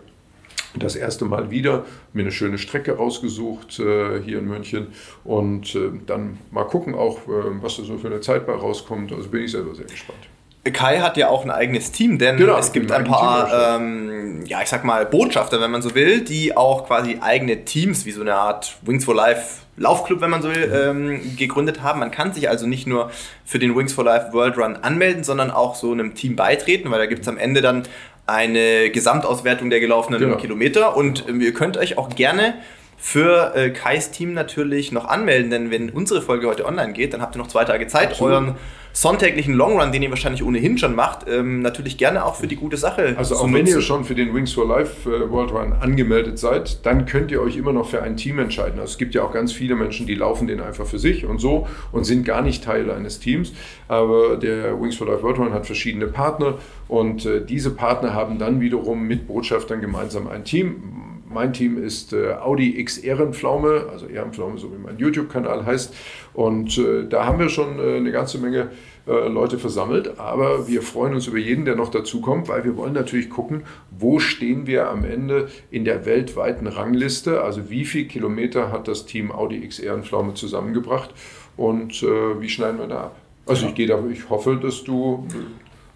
Das 0.78 0.96
erste 0.96 1.26
Mal 1.26 1.50
wieder 1.50 1.86
mir 2.14 2.22
eine 2.22 2.32
schöne 2.32 2.58
Strecke 2.58 2.98
rausgesucht 2.98 3.80
äh, 3.80 4.22
hier 4.22 4.40
in 4.40 4.48
München 4.48 4.88
und 5.24 5.74
äh, 5.74 5.92
dann 6.06 6.38
mal 6.52 6.66
gucken 6.66 6.94
auch, 6.94 7.20
äh, 7.28 7.62
was 7.62 7.78
da 7.78 7.84
so 7.84 7.98
für 7.98 8.08
eine 8.08 8.22
Zeit 8.22 8.46
bei 8.46 8.54
rauskommt. 8.54 9.12
Also 9.12 9.30
bin 9.30 9.44
ich 9.44 9.52
selber 9.52 9.74
sehr 9.74 9.86
gespannt. 9.86 10.28
Kai 10.72 11.00
hat 11.00 11.18
ja 11.18 11.30
auch 11.30 11.44
ein 11.44 11.52
eigenes 11.52 11.92
Team, 11.92 12.18
denn 12.18 12.38
genau, 12.38 12.58
es 12.58 12.72
gibt 12.72 12.92
ein 12.92 13.04
paar, 13.04 13.78
ähm, 13.78 14.46
ja, 14.46 14.62
ich 14.62 14.70
sag 14.70 14.84
mal, 14.84 15.06
Botschafter, 15.06 15.62
wenn 15.62 15.72
man 15.72 15.82
so 15.82 15.96
will, 15.96 16.22
die 16.22 16.56
auch 16.56 16.88
quasi 16.88 17.18
eigene 17.22 17.66
Teams, 17.66 18.06
wie 18.06 18.12
so 18.12 18.22
eine 18.22 18.36
Art 18.36 18.78
Wings 18.82 19.06
for 19.06 19.16
Life 19.16 19.62
Laufclub, 19.78 20.22
wenn 20.22 20.32
man 20.32 20.42
so 20.42 20.50
will, 20.50 20.72
ähm, 20.74 21.38
gegründet 21.38 21.84
haben. 21.84 22.00
Man 22.00 22.10
kann 22.10 22.34
sich 22.34 22.50
also 22.50 22.66
nicht 22.66 22.88
nur 22.88 23.12
für 23.46 23.60
den 23.60 23.76
Wings 23.76 23.94
for 23.94 24.04
Life 24.04 24.34
World 24.34 24.58
Run 24.58 24.76
anmelden, 24.78 25.24
sondern 25.24 25.52
auch 25.52 25.76
so 25.76 25.92
einem 25.92 26.16
Team 26.16 26.36
beitreten, 26.36 26.90
weil 26.90 26.98
da 26.98 27.06
gibt 27.06 27.22
es 27.22 27.28
am 27.28 27.38
Ende 27.38 27.62
dann 27.62 27.84
eine 28.26 28.90
Gesamtauswertung 28.90 29.70
der 29.70 29.80
gelaufenen 29.80 30.20
genau. 30.20 30.38
Kilometer 30.38 30.98
und 30.98 31.26
ähm, 31.30 31.40
ihr 31.42 31.54
könnt 31.54 31.78
euch 31.78 31.98
auch 31.98 32.10
gerne 32.10 32.56
für 32.98 33.56
äh, 33.56 33.70
Kais 33.70 34.12
Team 34.12 34.34
natürlich 34.34 34.92
noch 34.92 35.06
anmelden, 35.06 35.52
denn 35.52 35.72
wenn 35.72 35.92
unsere 35.92 36.22
Folge 36.22 36.48
heute 36.48 36.66
online 36.66 36.94
geht, 36.94 37.14
dann 37.14 37.22
habt 37.22 37.36
ihr 37.36 37.40
noch 37.40 37.48
zwei 37.48 37.64
Tage 37.64 37.88
Zeit, 37.88 38.12
Absolut. 38.12 38.34
euren 38.34 38.56
sonntäglichen 39.02 39.54
Longrun, 39.54 39.92
den 39.92 40.02
ihr 40.02 40.10
wahrscheinlich 40.10 40.44
ohnehin 40.44 40.78
schon 40.80 40.96
macht, 40.96 41.28
ähm, 41.30 41.62
natürlich 41.62 42.00
gerne 42.00 42.26
auch 42.26 42.36
für 42.36 42.48
die 42.48 42.56
gute 42.56 42.78
Sache. 42.78 43.14
Also 43.16 43.36
auch 43.36 43.54
wenn 43.54 43.68
ihr 43.68 43.82
schon 43.82 44.04
für 44.04 44.16
den 44.16 44.34
Wings 44.34 44.54
for 44.54 44.68
Life 44.68 45.08
äh, 45.08 45.30
World 45.30 45.52
Run 45.52 45.74
angemeldet 45.74 46.40
seid, 46.40 46.84
dann 46.84 47.06
könnt 47.06 47.30
ihr 47.30 47.40
euch 47.42 47.58
immer 47.58 47.74
noch 47.74 47.88
für 47.88 48.02
ein 48.02 48.18
Team 48.18 48.40
entscheiden. 48.40 48.80
Also 48.80 48.94
es 48.94 48.98
gibt 48.98 49.14
ja 49.14 49.22
auch 49.22 49.32
ganz 49.32 49.54
viele 49.54 49.76
Menschen, 49.76 50.08
die 50.08 50.16
laufen 50.16 50.48
den 50.48 50.62
einfach 50.62 50.88
für 50.88 50.98
sich 50.98 51.26
und 51.26 51.38
so 51.40 51.68
und 51.92 52.06
sind 52.06 52.26
gar 52.26 52.42
nicht 52.42 52.64
Teil 52.64 52.90
eines 52.90 53.20
Teams. 53.20 53.54
Aber 53.88 54.36
der 54.36 54.82
Wings 54.82 54.96
for 54.96 55.06
Life 55.06 55.22
World 55.22 55.38
Run 55.38 55.54
hat 55.54 55.68
verschiedene 55.68 56.08
Partner 56.08 56.56
und 56.88 57.24
äh, 57.28 57.46
diese 57.46 57.72
Partner 57.76 58.16
haben 58.16 58.40
dann 58.40 58.62
wiederum 58.62 59.04
mit 59.04 59.28
Botschaftern 59.28 59.80
gemeinsam 59.80 60.28
ein 60.28 60.44
Team 60.44 61.17
mein 61.30 61.54
Team 61.54 61.82
ist 61.82 62.14
äh, 62.14 62.34
Audi 62.34 62.80
X 62.80 62.98
Ehrenpflaume, 62.98 63.88
also 63.92 64.08
Ehrenpflaume, 64.08 64.58
so 64.58 64.72
wie 64.72 64.78
mein 64.78 64.98
YouTube-Kanal 64.98 65.66
heißt. 65.66 65.94
Und 66.34 66.78
äh, 66.78 67.08
da 67.08 67.26
haben 67.26 67.40
wir 67.40 67.50
schon 67.50 67.80
äh, 67.80 67.98
eine 67.98 68.12
ganze 68.12 68.38
Menge 68.38 68.70
äh, 69.08 69.28
Leute 69.28 69.58
versammelt. 69.58 70.20
Aber 70.20 70.68
wir 70.68 70.82
freuen 70.82 71.14
uns 71.14 71.28
über 71.28 71.38
jeden, 71.38 71.66
der 71.66 71.76
noch 71.76 71.90
dazukommt, 71.90 72.48
weil 72.48 72.64
wir 72.64 72.78
wollen 72.78 72.94
natürlich 72.94 73.30
gucken, 73.30 73.64
wo 73.92 74.20
stehen 74.20 74.68
wir 74.68 74.90
am 74.90 75.04
Ende 75.04 75.50
in 75.72 75.86
der 75.86 76.06
weltweiten 76.06 76.68
Rangliste. 76.68 77.42
Also 77.42 77.70
wie 77.70 77.86
viele 77.86 78.06
Kilometer 78.06 78.72
hat 78.72 78.88
das 78.88 79.06
Team 79.06 79.32
Audi 79.32 79.64
X 79.64 79.80
Ehrenpflaume 79.80 80.34
zusammengebracht 80.34 81.14
und 81.56 82.04
äh, 82.04 82.42
wie 82.42 82.50
schneiden 82.50 82.80
wir 82.80 82.88
da 82.88 83.04
ab? 83.06 83.16
Also 83.46 83.68
ich 83.68 83.76
gehe 83.76 83.88
da, 83.88 84.04
ich 84.12 84.30
hoffe, 84.30 84.60
dass 84.62 84.84
du 84.84 85.26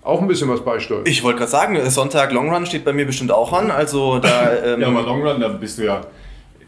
auch 0.04 0.22
ein 0.22 0.28
bisschen 0.28 0.50
was 0.50 0.64
beisteuern. 0.64 1.04
Ich 1.06 1.24
wollte 1.24 1.40
gerade 1.40 1.52
sagen, 1.52 1.90
Sonntag 1.90 2.32
Longrun 2.32 2.66
steht 2.66 2.84
bei 2.84 2.94
mir 2.94 3.06
bestimmt 3.06 3.32
auch 3.32 3.54
an. 3.54 3.70
Also 3.72 4.20
da, 4.20 4.52
ähm 4.64 4.82
ja, 4.82 4.88
aber 4.88 5.04
Longrun, 5.04 5.40
da 5.40 5.48
bist 5.50 5.78
du 5.78 5.86
ja. 5.86 6.02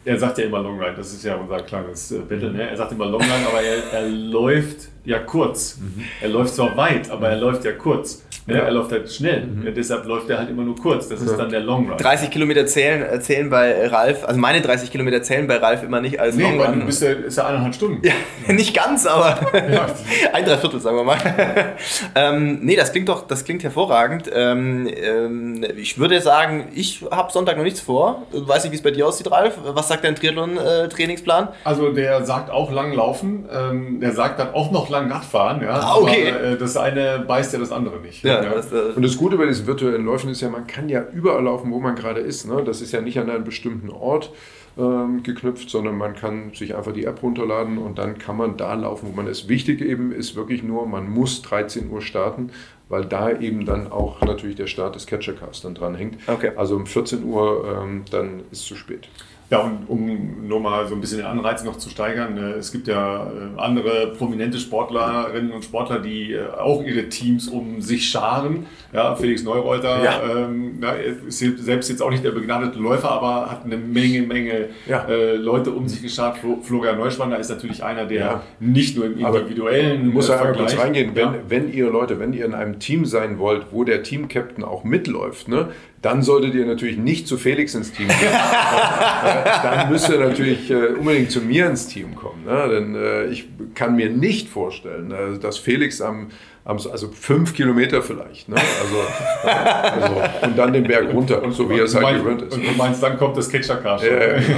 Er 0.05 0.19
sagt 0.19 0.37
ja 0.37 0.45
immer 0.45 0.59
Longrun, 0.59 0.93
das 0.95 1.13
ist 1.13 1.23
ja 1.23 1.35
unser 1.35 1.61
kleines 1.61 2.11
äh, 2.11 2.19
Battle. 2.19 2.51
Ne? 2.51 2.69
Er 2.69 2.77
sagt 2.77 2.91
immer 2.91 3.05
Longrun, 3.05 3.45
aber 3.47 3.61
er, 3.61 3.93
er 3.93 4.07
läuft 4.07 4.89
ja 5.05 5.19
kurz. 5.19 5.77
Mhm. 5.77 6.03
Er 6.21 6.29
läuft 6.29 6.55
zwar 6.55 6.75
weit, 6.77 7.09
aber 7.09 7.29
er 7.29 7.37
läuft 7.37 7.63
ja 7.65 7.71
kurz. 7.71 8.23
Ja. 8.47 8.55
Er 8.55 8.71
läuft 8.71 8.91
halt 8.91 9.11
schnell. 9.11 9.45
Mhm. 9.45 9.65
Ja, 9.65 9.71
deshalb 9.71 10.05
läuft 10.05 10.29
er 10.29 10.39
halt 10.39 10.49
immer 10.49 10.63
nur 10.63 10.75
kurz. 10.75 11.07
Das 11.07 11.21
ist 11.21 11.37
dann 11.37 11.49
der 11.49 11.61
Long 11.61 11.89
Run. 11.89 11.97
30 11.97 12.29
Kilometer 12.29 12.65
zählen, 12.65 13.01
äh, 13.01 13.19
zählen 13.19 13.49
bei 13.49 13.87
Ralf, 13.87 14.25
also 14.25 14.39
meine 14.39 14.61
30 14.61 14.91
Kilometer 14.91 15.23
zählen 15.23 15.47
bei 15.47 15.57
Ralf 15.57 15.83
immer 15.83 16.01
nicht 16.01 16.19
als 16.19 16.35
nee, 16.35 16.43
Long 16.43 16.61
Run. 16.61 16.79
Du 16.81 16.85
bist 16.85 17.01
ja, 17.01 17.11
ist 17.11 17.37
ja 17.37 17.47
eineinhalb 17.47 17.73
Stunden. 17.73 18.05
Ja, 18.05 18.13
nicht 18.53 18.75
ganz, 18.75 19.05
aber 19.05 19.39
ja. 19.53 19.85
ein 20.33 20.45
Dreiviertel, 20.45 20.79
sagen 20.79 20.97
wir 20.97 21.03
mal. 21.03 21.17
ähm, 22.15 22.59
nee, 22.61 22.75
das 22.75 22.91
klingt 22.91 23.07
doch, 23.07 23.27
das 23.27 23.45
klingt 23.45 23.63
hervorragend. 23.63 24.29
Ähm, 24.33 24.89
ähm, 24.93 25.65
ich 25.77 25.97
würde 25.97 26.19
sagen, 26.21 26.67
ich 26.75 27.05
habe 27.11 27.31
Sonntag 27.31 27.57
noch 27.57 27.63
nichts 27.63 27.79
vor. 27.79 28.27
Weiß 28.31 28.63
nicht, 28.63 28.71
wie 28.71 28.77
es 28.77 28.83
bei 28.83 28.91
dir 28.91 29.07
aussieht, 29.07 29.31
Ralf. 29.31 29.57
Was 29.63 29.87
sagt 29.87 30.03
dein 30.03 30.15
Triathlon-Trainingsplan? 30.15 31.49
also 31.63 31.91
der 31.91 32.25
sagt 32.25 32.49
auch 32.49 32.71
lang 32.71 32.93
laufen. 32.93 33.45
Ähm, 33.51 33.99
der 33.99 34.11
sagt 34.11 34.39
dann 34.39 34.53
auch 34.53 34.71
noch 34.71 34.89
lang 34.89 35.11
Radfahren. 35.11 35.61
Ja? 35.61 35.79
Ah, 35.79 35.95
okay. 35.95 36.31
Aber, 36.31 36.43
äh, 36.43 36.57
das 36.57 36.77
eine 36.77 37.23
beißt 37.25 37.53
ja 37.53 37.59
das 37.59 37.71
andere 37.71 37.99
nicht. 37.99 38.23
Ja, 38.23 38.32
ja. 38.41 38.53
Das, 38.53 38.71
äh 38.71 38.93
und 38.95 39.03
das 39.03 39.17
Gute 39.17 39.37
bei 39.37 39.45
diesen 39.45 39.67
virtuellen 39.67 40.05
Läufen 40.05 40.29
ist 40.29 40.41
ja, 40.41 40.49
man 40.49 40.65
kann 40.67 40.89
ja 40.89 41.05
überall 41.13 41.43
laufen, 41.43 41.71
wo 41.71 41.79
man 41.79 41.95
gerade 41.95 42.21
ist. 42.21 42.47
Ne? 42.47 42.63
Das 42.63 42.81
ist 42.81 42.93
ja 42.93 43.01
nicht 43.01 43.19
an 43.19 43.29
einen 43.29 43.43
bestimmten 43.43 43.89
Ort 43.89 44.31
ähm, 44.77 45.23
geknüpft, 45.23 45.69
sondern 45.69 45.97
man 45.97 46.15
kann 46.15 46.53
sich 46.53 46.75
einfach 46.75 46.93
die 46.93 47.05
App 47.05 47.21
runterladen 47.21 47.77
und 47.77 47.97
dann 47.97 48.17
kann 48.17 48.37
man 48.37 48.57
da 48.57 48.73
laufen, 48.73 49.09
wo 49.11 49.15
man 49.15 49.27
ist. 49.27 49.47
Wichtig 49.49 49.81
eben 49.81 50.11
ist 50.11 50.35
wirklich 50.35 50.63
nur, 50.63 50.87
man 50.87 51.09
muss 51.09 51.41
13 51.43 51.89
Uhr 51.89 52.01
starten, 52.01 52.51
weil 52.89 53.05
da 53.05 53.31
eben 53.31 53.65
dann 53.65 53.91
auch 53.91 54.21
natürlich 54.21 54.55
der 54.55 54.67
Start 54.67 54.95
des 54.95 55.05
Catchercars 55.05 55.61
dann 55.61 55.75
dran 55.75 55.95
hängt. 55.95 56.17
Okay. 56.27 56.51
Also 56.55 56.75
um 56.75 56.85
14 56.85 57.23
Uhr 57.23 57.81
ähm, 57.81 58.03
dann 58.11 58.39
ist 58.51 58.61
es 58.61 58.65
zu 58.65 58.75
spät. 58.75 59.09
Ja, 59.53 59.59
und 59.59 59.87
um 59.87 60.47
nur 60.47 60.59
mal 60.59 60.87
so 60.87 60.95
ein 60.95 61.01
bisschen 61.01 61.19
den 61.19 61.27
Anreiz 61.27 61.63
noch 61.63 61.77
zu 61.77 61.89
steigern, 61.89 62.37
äh, 62.37 62.53
es 62.53 62.71
gibt 62.71 62.87
ja 62.87 63.27
äh, 63.27 63.59
andere 63.59 64.13
prominente 64.17 64.57
Sportlerinnen 64.57 65.51
und 65.51 65.63
Sportler, 65.63 65.99
die 65.99 66.33
äh, 66.33 66.47
auch 66.59 66.83
ihre 66.83 67.07
Teams 67.09 67.47
um 67.47 67.79
sich 67.79 68.09
scharen. 68.09 68.65
Ja, 68.91 69.15
Felix 69.15 69.43
Neureuter 69.43 70.03
ja. 70.03 70.21
ähm, 70.27 70.79
ja, 70.81 70.91
ist 70.91 71.37
selbst 71.37 71.89
jetzt 71.89 72.01
auch 72.01 72.09
nicht 72.09 72.23
der 72.23 72.31
begnadete 72.31 72.79
Läufer, 72.79 73.11
aber 73.11 73.51
hat 73.51 73.63
eine 73.63 73.77
Menge, 73.77 74.23
Menge 74.23 74.69
ja. 74.87 75.05
äh, 75.05 75.35
Leute 75.35 75.69
um 75.71 75.87
sich 75.87 76.01
geschart. 76.01 76.39
Florian 76.63 76.97
Neuschwander 76.97 77.37
ist 77.37 77.49
natürlich 77.49 77.83
einer, 77.83 78.05
der 78.05 78.41
nicht 78.59 78.95
nur 78.95 79.05
im 79.05 79.19
individuellen 79.19 80.01
aber 80.01 80.13
muss 80.13 80.29
ja 80.29 80.37
einmal 80.37 80.53
kurz 80.53 80.77
reingehen, 80.77 81.11
wenn, 81.13 81.35
wenn 81.47 81.71
ihr 81.71 81.91
Leute, 81.91 82.19
wenn 82.19 82.33
ihr 82.33 82.45
in 82.45 82.55
einem 82.55 82.79
Team 82.79 83.05
sein 83.05 83.37
wollt, 83.37 83.67
wo 83.71 83.83
der 83.83 84.01
Teamcaptain 84.01 84.63
auch 84.63 84.83
mitläuft, 84.83 85.47
ne, 85.47 85.69
dann 86.03 86.21
solltet 86.21 86.53
ihr 86.53 86.65
natürlich 86.65 86.97
nicht 86.97 87.27
zu 87.27 87.37
Felix 87.37 87.73
ins 87.75 87.93
Team 87.93 88.09
gehen. 88.09 88.17
dann 89.63 89.89
müsst 89.89 90.09
ihr 90.09 90.19
natürlich 90.19 90.69
äh, 90.69 90.87
unbedingt 90.87 91.31
zu 91.31 91.39
mir 91.39 91.65
ins 91.65 91.87
Team 91.87 92.13
kommen. 92.15 92.43
Ne? 92.45 92.67
Denn 92.69 92.95
äh, 92.95 93.25
ich 93.27 93.47
kann 93.73 93.95
mir 93.95 94.09
nicht 94.09 94.49
vorstellen, 94.49 95.11
äh, 95.11 95.39
dass 95.39 95.57
Felix 95.57 96.01
am 96.01 96.27
also 96.65 97.09
fünf 97.09 97.53
Kilometer 97.53 98.01
vielleicht. 98.01 98.47
Ne? 98.47 98.55
Also, 98.55 99.99
also, 100.01 100.21
und 100.43 100.57
dann 100.57 100.71
den 100.71 100.83
Berg 100.83 101.13
runter, 101.13 101.43
und, 101.43 101.51
so 101.53 101.69
wie 101.69 101.77
er 101.77 101.85
es 101.85 101.95
halt 101.95 102.19
gewöhnt 102.19 102.41
ist. 102.43 102.53
Und 102.53 102.65
du 102.65 102.71
meinst, 102.77 103.03
dann 103.03 103.17
kommt 103.17 103.35
das 103.35 103.49
Ketchup-Car 103.49 104.01
ja, 104.03 104.11
ja, 104.11 104.39
genau. 104.39 104.57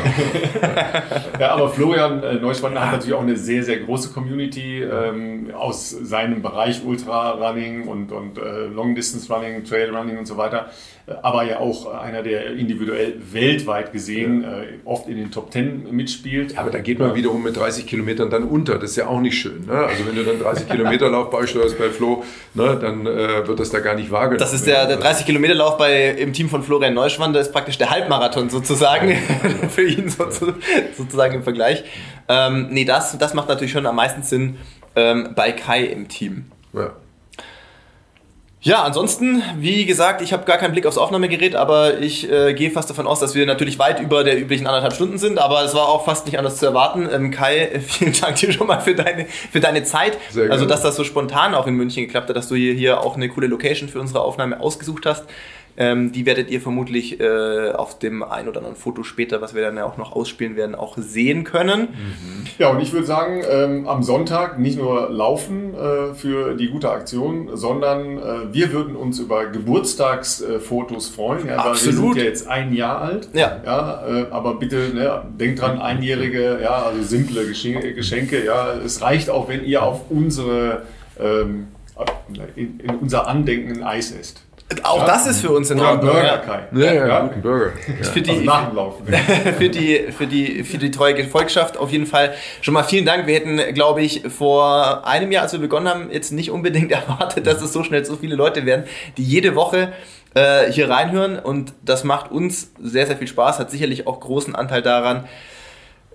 ja, 1.39 1.51
aber 1.51 1.69
Florian 1.69 2.21
äh, 2.21 2.35
Neuschwander 2.35 2.81
hat 2.81 2.91
natürlich 2.93 3.15
auch 3.15 3.21
eine 3.21 3.35
sehr, 3.35 3.63
sehr 3.63 3.79
große 3.79 4.13
Community 4.13 4.83
ähm, 4.83 5.51
aus 5.55 5.89
seinem 5.89 6.43
Bereich 6.43 6.83
Ultra-Running 6.85 7.87
und, 7.87 8.11
und 8.11 8.37
äh, 8.37 8.67
Long-Distance-Running, 8.67 9.63
Trail-Running 9.63 10.19
und 10.19 10.27
so 10.27 10.37
weiter 10.37 10.69
aber 11.21 11.43
ja 11.43 11.59
auch 11.59 11.93
einer, 11.93 12.23
der 12.23 12.53
individuell 12.53 13.15
weltweit 13.31 13.93
gesehen 13.93 14.41
ja. 14.41 14.61
äh, 14.61 14.65
oft 14.85 15.07
in 15.07 15.17
den 15.17 15.29
Top 15.29 15.51
Ten 15.51 15.95
mitspielt. 15.95 16.53
Ja, 16.53 16.61
aber 16.61 16.71
da 16.71 16.79
geht 16.79 16.99
man 16.99 17.13
wiederum 17.13 17.43
mit 17.43 17.55
30 17.55 17.85
Kilometern 17.85 18.29
dann 18.29 18.43
unter. 18.43 18.79
Das 18.79 18.91
ist 18.91 18.95
ja 18.95 19.07
auch 19.07 19.19
nicht 19.19 19.37
schön. 19.37 19.65
Ne? 19.67 19.73
Also 19.73 20.05
wenn 20.07 20.15
du 20.15 20.23
dann 20.23 20.39
30 20.39 20.67
Kilometer 20.69 21.09
Lauf 21.09 21.29
beisteuerst 21.29 21.77
bei 21.77 21.89
Flo, 21.95 22.23
ne, 22.53 22.77
dann 22.79 23.05
äh, 23.05 23.47
wird 23.47 23.59
das 23.59 23.69
da 23.69 23.79
gar 23.79 23.95
nicht 23.95 24.11
wahrgenommen. 24.11 24.39
Das 24.39 24.53
ist 24.53 24.67
der, 24.67 24.85
der 24.87 24.97
30 24.97 25.25
Kilometer 25.25 25.55
Lauf 25.55 25.77
bei, 25.77 26.09
im 26.09 26.33
Team 26.33 26.49
von 26.49 26.63
Florian 26.63 26.93
Neuschwander, 26.93 27.39
ist 27.39 27.51
praktisch 27.51 27.77
der 27.77 27.89
Halbmarathon 27.89 28.49
sozusagen 28.49 29.15
für 29.69 29.87
ihn 29.87 30.09
so, 30.09 30.25
sozusagen 30.97 31.35
im 31.35 31.43
Vergleich. 31.43 31.83
Ähm, 32.27 32.67
nee, 32.71 32.85
das, 32.85 33.17
das 33.17 33.33
macht 33.33 33.49
natürlich 33.49 33.71
schon 33.71 33.85
am 33.85 33.95
meisten 33.95 34.23
Sinn 34.23 34.57
ähm, 34.95 35.29
bei 35.35 35.51
Kai 35.51 35.83
im 35.83 36.07
Team. 36.07 36.45
Ja. 36.73 36.91
Ja, 38.65 38.81
ansonsten, 38.81 39.43
wie 39.59 39.85
gesagt, 39.85 40.23
ich 40.23 40.33
habe 40.33 40.43
gar 40.45 40.57
keinen 40.57 40.71
Blick 40.71 40.87
aufs 40.87 40.97
Aufnahmegerät, 40.97 41.55
aber 41.55 41.99
ich 41.99 42.27
äh, 42.31 42.55
gehe 42.55 42.71
fast 42.71 42.89
davon 42.89 43.05
aus, 43.05 43.19
dass 43.19 43.35
wir 43.35 43.45
natürlich 43.45 43.77
weit 43.77 43.99
über 43.99 44.23
der 44.23 44.41
üblichen 44.41 44.65
anderthalb 44.65 44.93
Stunden 44.93 45.19
sind, 45.19 45.37
aber 45.37 45.63
es 45.63 45.75
war 45.75 45.87
auch 45.87 46.03
fast 46.03 46.25
nicht 46.25 46.39
anders 46.39 46.57
zu 46.57 46.65
erwarten. 46.65 47.07
Ähm, 47.13 47.29
Kai, 47.29 47.79
vielen 47.87 48.13
Dank 48.19 48.37
dir 48.37 48.51
schon 48.51 48.65
mal 48.65 48.79
für 48.79 48.95
deine, 48.95 49.27
für 49.27 49.59
deine 49.59 49.83
Zeit. 49.83 50.17
Sehr 50.31 50.49
also, 50.49 50.65
dass 50.65 50.81
das 50.81 50.95
so 50.95 51.03
spontan 51.03 51.53
auch 51.53 51.67
in 51.67 51.75
München 51.75 52.05
geklappt 52.05 52.27
hat, 52.27 52.35
dass 52.35 52.47
du 52.47 52.55
hier, 52.55 52.73
hier 52.73 53.01
auch 53.01 53.15
eine 53.15 53.29
coole 53.29 53.45
Location 53.45 53.87
für 53.87 53.99
unsere 53.99 54.21
Aufnahme 54.21 54.59
ausgesucht 54.59 55.05
hast. 55.05 55.25
Ähm, 55.77 56.11
die 56.11 56.25
werdet 56.25 56.49
ihr 56.49 56.61
vermutlich 56.61 57.19
äh, 57.19 57.71
auf 57.71 57.99
dem 57.99 58.23
ein 58.23 58.47
oder 58.47 58.59
anderen 58.59 58.77
Foto 58.77 59.03
später, 59.03 59.41
was 59.41 59.53
wir 59.53 59.61
dann 59.61 59.75
ja 59.75 59.85
auch 59.85 59.97
noch 59.97 60.15
ausspielen 60.15 60.55
werden, 60.55 60.73
auch 60.73 60.97
sehen 60.97 61.43
können. 61.43 61.81
Mhm. 61.81 62.45
Ja, 62.57 62.69
und 62.69 62.79
ich 62.79 62.93
würde 62.93 63.05
sagen, 63.05 63.43
ähm, 63.49 63.87
am 63.87 64.01
Sonntag 64.01 64.57
nicht 64.57 64.77
nur 64.77 65.09
laufen 65.09 65.73
äh, 65.73 66.13
für 66.13 66.55
die 66.55 66.69
gute 66.69 66.89
Aktion, 66.89 67.49
sondern 67.53 68.17
äh, 68.17 68.53
wir 68.53 68.71
würden 68.71 68.95
uns 68.95 69.19
über 69.19 69.47
Geburtstagsfotos 69.47 71.09
freuen. 71.09 71.47
Ja, 71.47 71.57
Absolut. 71.57 71.95
wir 71.97 72.13
sind 72.13 72.17
ja 72.17 72.23
jetzt 72.23 72.47
ein 72.47 72.73
Jahr 72.73 73.01
alt. 73.01 73.29
Ja. 73.33 73.61
ja 73.65 74.07
äh, 74.07 74.25
aber 74.31 74.55
bitte 74.55 74.91
ne, 74.93 75.23
denkt 75.37 75.61
dran, 75.61 75.79
einjährige, 75.79 76.59
ja, 76.63 76.83
also 76.83 77.03
simple 77.03 77.45
Geschenke. 77.45 78.45
Ja, 78.45 78.73
es 78.73 79.01
reicht 79.01 79.29
auch, 79.29 79.49
wenn 79.49 79.65
ihr 79.65 79.83
auf 79.83 80.09
unsere 80.09 80.83
ähm, 81.19 81.67
in, 82.55 82.79
in 82.79 82.95
unser 82.95 83.27
Andenken 83.27 83.77
ein 83.77 83.83
Eis 83.83 84.11
esst. 84.11 84.41
Auch 84.81 85.01
ja. 85.01 85.05
das 85.05 85.27
ist 85.27 85.41
für 85.41 85.51
uns 85.51 85.69
in 85.69 85.79
Ordnung. 85.79 86.11
Burger, 86.11 86.37
Kai. 86.39 86.63
Ja, 86.71 86.91
ja, 86.91 87.07
ja. 87.07 87.21
guten 87.21 87.41
Burger. 87.41 87.73
Ja. 87.87 88.09
Für, 88.09 88.21
die, 88.21 88.49
für, 89.57 89.69
die, 89.69 90.11
für, 90.11 90.27
die, 90.27 90.63
für 90.63 90.77
die 90.79 90.89
treue 90.89 91.13
Gefolgschaft 91.13 91.77
auf 91.77 91.91
jeden 91.91 92.07
Fall 92.07 92.33
schon 92.61 92.73
mal 92.73 92.83
vielen 92.83 93.05
Dank. 93.05 93.27
Wir 93.27 93.35
hätten, 93.35 93.57
glaube 93.75 94.01
ich, 94.01 94.23
vor 94.27 95.05
einem 95.05 95.31
Jahr, 95.31 95.43
als 95.43 95.53
wir 95.53 95.59
begonnen 95.59 95.87
haben, 95.87 96.11
jetzt 96.11 96.31
nicht 96.31 96.49
unbedingt 96.49 96.91
erwartet, 96.91 97.45
dass 97.45 97.61
es 97.61 97.73
so 97.73 97.83
schnell 97.83 98.05
so 98.05 98.15
viele 98.15 98.35
Leute 98.35 98.65
werden, 98.65 98.85
die 99.17 99.23
jede 99.23 99.53
Woche 99.53 99.93
äh, 100.33 100.71
hier 100.71 100.89
reinhören. 100.89 101.37
Und 101.37 101.73
das 101.83 102.03
macht 102.03 102.31
uns 102.31 102.71
sehr, 102.81 103.05
sehr 103.05 103.17
viel 103.17 103.27
Spaß, 103.27 103.59
hat 103.59 103.69
sicherlich 103.69 104.07
auch 104.07 104.19
großen 104.19 104.55
Anteil 104.55 104.81
daran, 104.81 105.25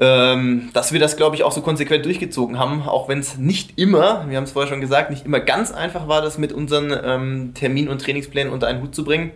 ähm, 0.01 0.71
dass 0.73 0.93
wir 0.93 0.99
das, 0.99 1.17
glaube 1.17 1.37
ich, 1.37 1.45
auch 1.45 1.53
so 1.53 1.61
konsequent 1.61 2.07
durchgezogen 2.07 2.59
haben, 2.59 2.83
auch 2.89 3.09
wenn 3.09 3.19
es 3.19 3.37
nicht 3.37 3.79
immer, 3.79 4.25
wir 4.29 4.39
haben 4.39 4.45
es 4.45 4.53
vorher 4.53 4.71
schon 4.71 4.81
gesagt, 4.81 5.11
nicht 5.11 5.27
immer 5.27 5.41
ganz 5.41 5.73
einfach 5.73 6.09
war, 6.09 6.23
das 6.23 6.39
mit 6.39 6.53
unseren 6.55 6.93
ähm, 7.05 7.53
Termin- 7.55 7.89
und 7.89 8.01
Trainingsplänen 8.01 8.51
unter 8.51 8.67
einen 8.67 8.81
Hut 8.83 8.95
zu 8.95 9.05
bringen. 9.05 9.31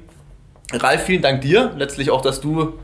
Ralf, 0.72 1.04
vielen 1.04 1.20
Dank 1.20 1.42
dir. 1.42 1.72
Letztlich 1.76 2.10
auch, 2.10 2.22
dass 2.22 2.40
du 2.40 2.78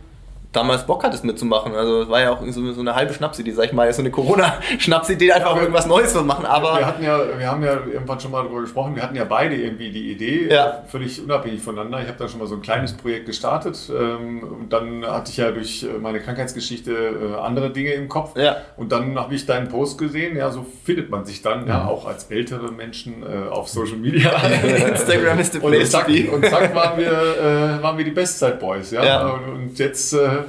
damals 0.52 0.86
Bock 0.86 1.04
hattest 1.04 1.24
mitzumachen. 1.24 1.74
Also 1.74 2.02
es 2.02 2.08
war 2.08 2.20
ja 2.20 2.32
auch 2.32 2.42
so, 2.48 2.72
so 2.72 2.80
eine 2.80 2.94
halbe 2.94 3.14
Schnapsidee, 3.14 3.52
sag 3.52 3.66
ich 3.66 3.72
mal, 3.72 3.92
so 3.92 4.02
eine 4.02 4.10
Corona-Schnapsidee, 4.10 5.32
einfach 5.32 5.54
ja, 5.54 5.62
irgendwas 5.62 5.86
Neues 5.86 6.12
zu 6.12 6.22
machen. 6.22 6.44
Aber 6.44 6.78
wir 6.78 6.86
hatten 6.86 7.04
ja, 7.04 7.20
wir 7.38 7.46
haben 7.46 7.62
ja 7.62 7.74
irgendwann 7.74 8.18
schon 8.18 8.32
mal 8.32 8.42
darüber 8.42 8.62
gesprochen, 8.62 8.96
wir 8.96 9.02
hatten 9.02 9.14
ja 9.14 9.24
beide 9.24 9.54
irgendwie 9.54 9.90
die 9.90 10.10
Idee, 10.10 10.48
ja. 10.50 10.82
völlig 10.88 11.22
unabhängig 11.22 11.62
voneinander. 11.62 12.00
Ich 12.00 12.08
habe 12.08 12.18
da 12.18 12.28
schon 12.28 12.40
mal 12.40 12.48
so 12.48 12.56
ein 12.56 12.62
kleines 12.62 12.92
Projekt 12.94 13.26
gestartet 13.26 13.78
ähm, 13.90 14.42
und 14.42 14.72
dann 14.72 15.06
hatte 15.06 15.30
ich 15.30 15.36
ja 15.36 15.50
durch 15.52 15.86
meine 16.00 16.20
Krankheitsgeschichte 16.20 16.92
äh, 16.92 17.40
andere 17.40 17.70
Dinge 17.70 17.92
im 17.92 18.08
Kopf. 18.08 18.36
Ja. 18.36 18.56
Und 18.76 18.90
dann 18.90 19.18
habe 19.18 19.34
ich 19.34 19.46
deinen 19.46 19.68
Post 19.68 19.98
gesehen, 19.98 20.36
ja, 20.36 20.50
so 20.50 20.66
findet 20.84 21.10
man 21.10 21.24
sich 21.24 21.42
dann, 21.42 21.66
ja, 21.68 21.80
mhm. 21.80 21.88
auch 21.88 22.06
als 22.06 22.24
ältere 22.24 22.72
Menschen 22.72 23.22
äh, 23.22 23.48
auf 23.48 23.68
Social 23.68 23.96
Media. 23.98 24.30
Instagram 24.88 25.38
ist 25.38 25.52
the 25.52 25.60
place 25.60 25.82
und 25.82 25.90
zack, 25.90 26.08
und 26.32 26.46
zack 26.46 26.74
waren 26.74 26.98
wir, 26.98 27.10
äh, 27.10 27.82
waren 27.82 27.96
wir 27.96 28.04
die 28.04 28.10
Bestzeit-Boys, 28.10 28.90
ja. 28.90 29.04
ja. 29.04 29.28
Und 29.30 29.78
jetzt 29.78 30.12
äh, 30.12 30.39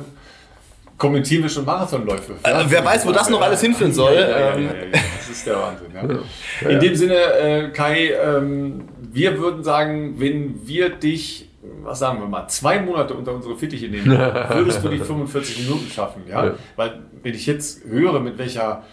kommentieren 1.01 1.41
wir 1.41 1.49
schon 1.49 1.65
Marathonläufe. 1.65 2.33
Äh, 2.43 2.63
wer 2.67 2.85
weiß, 2.85 3.07
wo 3.07 3.11
das 3.11 3.27
noch 3.27 3.41
alles 3.41 3.59
hinführen 3.59 3.91
soll. 3.91 4.13
Ja, 4.13 4.21
ja, 4.21 4.55
ja, 4.55 4.71
das 4.91 5.29
ist 5.31 5.47
der 5.47 5.55
Wahnsinn. 5.55 6.19
In 6.69 6.79
dem 6.79 6.95
Sinne, 6.95 7.15
äh, 7.15 7.69
Kai, 7.69 8.11
ähm, 8.11 8.83
wir 9.11 9.39
würden 9.39 9.63
sagen, 9.63 10.19
wenn 10.19 10.67
wir 10.67 10.89
dich, 10.89 11.49
was 11.81 11.97
sagen 11.97 12.19
wir 12.19 12.27
mal, 12.27 12.47
zwei 12.49 12.79
Monate 12.79 13.15
unter 13.15 13.33
unsere 13.33 13.57
Fittiche 13.57 13.87
nehmen, 13.87 14.05
würdest 14.49 14.83
du 14.83 14.89
die 14.89 14.99
45 14.99 15.67
Minuten 15.67 15.89
schaffen. 15.89 16.21
Ja? 16.29 16.53
Weil 16.75 16.99
wenn 17.23 17.33
ich 17.33 17.47
jetzt 17.47 17.83
höre, 17.83 18.19
mit 18.19 18.37
welcher 18.37 18.83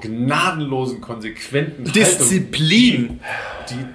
gnadenlosen, 0.00 1.00
konsequenten 1.00 1.82
Disziplin, 1.92 3.18
die, 3.68 3.74
die 3.74 3.86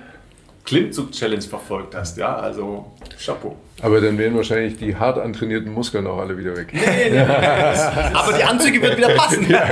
Klimmzug-Challenge 0.66 1.44
verfolgt 1.44 1.96
hast, 1.96 2.18
ja, 2.18 2.36
also 2.36 2.92
Chapeau. 3.24 3.56
Aber 3.82 4.02
dann 4.02 4.18
wären 4.18 4.36
wahrscheinlich 4.36 4.78
die 4.78 4.96
hart 4.96 5.20
antrainierten 5.20 5.72
Muskeln 5.72 6.08
auch 6.08 6.18
alle 6.18 6.38
wieder 6.38 6.56
weg. 6.56 6.70
Nee, 6.72 6.80
nee, 6.82 7.10
nee. 7.12 7.20
Aber 8.14 8.34
die 8.34 8.44
Anzüge 8.44 8.82
würden 8.82 8.98
wieder 8.98 9.10
passen. 9.10 9.48
ja, 9.50 9.64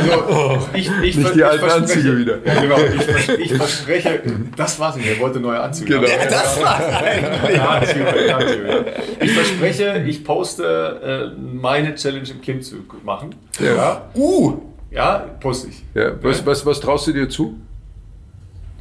genau. 0.00 0.20
Also, 0.20 0.24
oh, 0.30 0.58
ich, 0.72 0.90
ich, 1.02 1.16
Nicht 1.16 1.34
die 1.34 1.44
alten 1.44 1.64
Anzüge 1.64 2.16
wieder. 2.16 2.38
Ja, 2.44 2.60
genau. 2.60 2.76
Ich, 2.78 3.28
ich, 3.28 3.54
verspreche, 3.54 4.22
das 4.56 4.78
war's 4.78 4.96
nicht. 4.96 5.08
Er 5.08 5.18
wollte 5.18 5.40
neue 5.40 5.60
Anzüge 5.60 5.94
genau. 5.94 6.08
Ja, 6.08 6.24
das 6.24 6.62
war's 6.62 7.02
eigentlich. 7.02 8.94
Ich 9.20 9.32
verspreche, 9.32 10.04
ich 10.06 10.24
poste 10.24 11.34
äh, 11.36 11.40
meine 11.40 11.94
Challenge 11.96 12.28
im 12.30 12.40
Klimmzug 12.40 13.04
machen. 13.04 13.34
Ja. 13.60 13.74
ja. 13.74 14.02
Uh! 14.14 14.58
Ja, 14.90 15.18
poste 15.40 15.68
ich. 15.68 15.82
Ja. 15.94 16.12
Was, 16.22 16.46
was, 16.46 16.64
was 16.64 16.80
traust 16.80 17.08
du 17.08 17.12
dir 17.12 17.28
zu? 17.28 17.58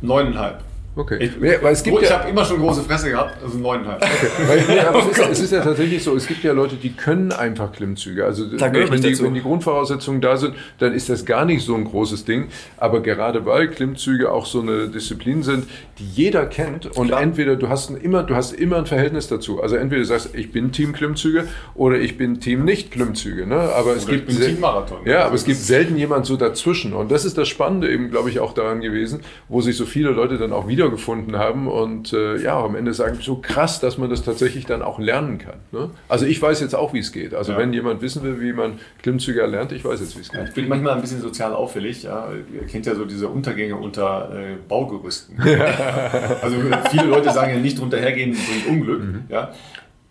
Neuneinhalb. 0.01 0.61
Okay. 0.93 1.17
Ich, 1.21 1.31
ja, 1.41 1.63
weil 1.63 1.71
es 1.71 1.83
gibt 1.83 2.01
ich 2.01 2.09
ja, 2.09 2.19
habe 2.19 2.29
immer 2.29 2.43
schon 2.43 2.59
große 2.59 2.81
Fresse 2.81 3.09
gehabt, 3.09 3.41
also 3.41 3.57
neuneinhalb. 3.57 4.03
Okay. 4.03 4.27
Weil, 4.45 4.57
ja, 4.75 4.93
es, 4.99 5.17
ist, 5.17 5.29
es, 5.29 5.39
ist, 5.39 5.51
ja 5.53 5.61
tatsächlich 5.61 6.03
so, 6.03 6.15
es 6.17 6.27
gibt 6.27 6.43
ja 6.43 6.51
Leute, 6.51 6.75
die 6.75 6.91
können 6.91 7.31
einfach 7.31 7.71
Klimmzüge. 7.71 8.25
Also 8.25 8.45
ne, 8.45 8.59
wenn, 8.59 9.01
die, 9.01 9.19
wenn, 9.21 9.33
die, 9.33 9.41
Grundvoraussetzungen 9.41 10.19
da 10.19 10.35
sind, 10.35 10.55
dann 10.79 10.93
ist 10.93 11.07
das 11.07 11.25
gar 11.25 11.45
nicht 11.45 11.63
so 11.63 11.75
ein 11.75 11.85
großes 11.85 12.25
Ding. 12.25 12.49
Aber 12.75 13.01
gerade 13.01 13.45
weil 13.45 13.69
Klimmzüge 13.69 14.31
auch 14.31 14.45
so 14.45 14.61
eine 14.61 14.89
Disziplin 14.89 15.43
sind, 15.43 15.65
die 15.97 16.05
jeder 16.05 16.45
kennt 16.45 16.85
und 16.97 17.07
Klar. 17.07 17.21
entweder 17.21 17.55
du 17.55 17.69
hast 17.69 17.89
ein, 17.89 17.95
immer, 17.95 18.23
du 18.23 18.35
hast 18.35 18.51
immer 18.51 18.77
ein 18.77 18.85
Verhältnis 18.85 19.29
dazu. 19.29 19.61
Also 19.61 19.77
entweder 19.77 20.01
du 20.01 20.07
sagst, 20.07 20.35
ich 20.35 20.51
bin 20.51 20.73
Team 20.73 20.91
Klimmzüge 20.91 21.47
oder 21.73 21.99
ich 21.99 22.17
bin 22.17 22.41
Team 22.41 22.65
nicht 22.65 22.91
Klimmzüge. 22.91 23.47
Ne? 23.47 23.55
Aber 23.55 23.95
es 23.95 24.05
oder 24.05 24.17
gibt 24.17 24.29
Team 24.29 24.59
Marathon. 24.59 24.99
Ja, 25.05 25.15
also 25.15 25.27
aber 25.27 25.35
es 25.35 25.45
gibt 25.45 25.59
selten 25.59 25.95
jemand 25.95 26.25
so 26.25 26.35
dazwischen. 26.35 26.93
Und 26.93 27.11
das 27.11 27.23
ist 27.23 27.37
das 27.37 27.47
Spannende 27.47 27.89
eben, 27.89 28.11
glaube 28.11 28.29
ich, 28.29 28.41
auch 28.41 28.53
daran 28.53 28.81
gewesen, 28.81 29.21
wo 29.47 29.61
sich 29.61 29.77
so 29.77 29.85
viele 29.85 30.09
Leute 30.09 30.37
dann 30.37 30.51
auch 30.51 30.67
wieder 30.67 30.80
wiedergefunden 30.81 31.37
haben 31.37 31.67
und 31.67 32.11
äh, 32.11 32.37
ja, 32.41 32.59
am 32.59 32.75
Ende 32.75 32.93
sagen, 32.93 33.19
so 33.21 33.35
krass, 33.35 33.79
dass 33.79 33.97
man 33.97 34.09
das 34.09 34.23
tatsächlich 34.23 34.65
dann 34.65 34.81
auch 34.81 34.97
lernen 34.97 35.37
kann. 35.37 35.59
Ne? 35.71 35.91
Also 36.09 36.25
ich 36.25 36.41
weiß 36.41 36.59
jetzt 36.59 36.73
auch, 36.73 36.93
wie 36.93 36.99
es 36.99 37.11
geht. 37.11 37.35
Also 37.35 37.51
ja. 37.51 37.59
wenn 37.59 37.71
jemand 37.71 38.01
wissen 38.01 38.23
will, 38.23 38.41
wie 38.41 38.51
man 38.51 38.79
Klimmzüge 39.03 39.41
erlernt, 39.41 39.71
ich 39.71 39.85
weiß 39.85 39.99
jetzt, 39.99 40.17
wie 40.17 40.21
es 40.21 40.29
geht. 40.29 40.47
Ich 40.49 40.53
bin 40.55 40.67
manchmal 40.67 40.95
ein 40.95 41.01
bisschen 41.01 41.21
sozial 41.21 41.53
auffällig. 41.53 42.03
Ja. 42.03 42.29
Ihr 42.53 42.65
kennt 42.65 42.87
ja 42.87 42.95
so 42.95 43.05
diese 43.05 43.27
Untergänge 43.27 43.75
unter 43.75 44.31
äh, 44.33 44.55
Baugerüsten. 44.67 45.39
also 46.41 46.57
viele 46.89 47.05
Leute 47.05 47.31
sagen 47.31 47.53
ja 47.53 47.59
nicht 47.59 47.79
drunter 47.79 47.97
hergehen 47.97 48.31
bringt 48.31 48.67
Unglück. 48.67 49.03
Mhm. 49.03 49.23
Ja 49.29 49.51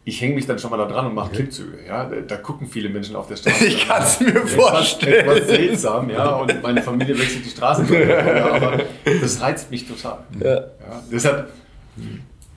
ich 0.04 0.20
hänge 0.20 0.34
mich 0.34 0.46
dann 0.46 0.58
schon 0.58 0.70
mal 0.70 0.78
da 0.78 0.86
dran 0.86 1.06
und 1.06 1.14
mache 1.14 1.26
okay. 1.26 1.36
Klimmzüge. 1.36 1.78
Ja? 1.86 2.04
Da, 2.04 2.36
gucken 2.36 2.66
viele 2.66 2.88
Menschen 2.88 3.16
auf 3.16 3.28
der 3.28 3.36
Straße. 3.38 3.66
Ich 3.66 3.86
kann 3.86 4.02
es 4.02 4.20
mir 4.20 4.46
vorstellen. 4.46 5.28
Etwas 5.28 5.46
seltsam, 5.46 6.10
ja. 6.10 6.36
Und 6.36 6.62
meine 6.62 6.82
Familie 6.82 7.18
wechselt 7.18 7.44
die 7.44 7.50
Straße. 7.50 7.82
aber 8.52 8.80
das 9.04 9.40
reizt 9.40 9.70
mich 9.70 9.86
total. 9.86 10.18
Ja. 10.42 10.54
ja. 10.54 10.64
Deshalb, 11.10 11.48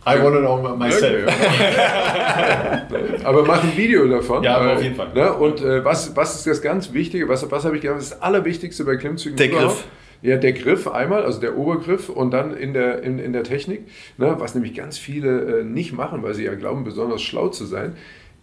I 0.06 0.22
want 0.22 0.36
to 0.36 0.42
know 0.42 0.76
myself. 0.76 1.32
Aber 3.24 3.46
mach 3.46 3.64
ein 3.64 3.78
Video 3.78 4.06
davon. 4.08 4.44
Ja, 4.44 4.58
aber 4.58 4.74
auf 4.74 4.84
jeden 4.84 4.96
Fall. 4.96 5.14
Ne? 5.14 5.32
Und 5.32 5.62
äh, 5.62 5.84
was, 5.86 6.14
was 6.14 6.36
ist 6.36 6.46
das 6.46 6.62
ganz 6.62 6.92
Wichtige? 6.92 7.30
Was, 7.30 7.50
was 7.50 7.64
habe 7.64 7.78
ich 7.78 7.82
gedacht? 7.82 8.02
Das 8.02 8.22
Allerwichtigste 8.22 8.84
bei 8.84 8.98
Klimmzügen? 8.98 9.38
Der 9.38 9.48
Griff. 9.48 9.86
Ja, 10.24 10.38
der 10.38 10.54
Griff 10.54 10.88
einmal, 10.88 11.24
also 11.24 11.42
der 11.42 11.58
Obergriff 11.58 12.08
und 12.08 12.32
dann 12.32 12.56
in 12.56 12.74
der, 12.74 13.04
in, 13.04 13.20
in 13.20 13.34
der 13.34 13.44
Technik, 13.44 13.82
ne, 14.18 14.34
was 14.40 14.56
nämlich 14.56 14.74
ganz 14.74 14.98
viele 14.98 15.60
äh, 15.60 15.64
nicht 15.66 15.92
machen, 15.92 16.24
weil 16.24 16.34
sie 16.34 16.46
ja 16.46 16.56
glauben, 16.56 16.86
besonders 16.86 17.22
schlau 17.22 17.50
zu 17.50 17.66
sein. 17.66 17.98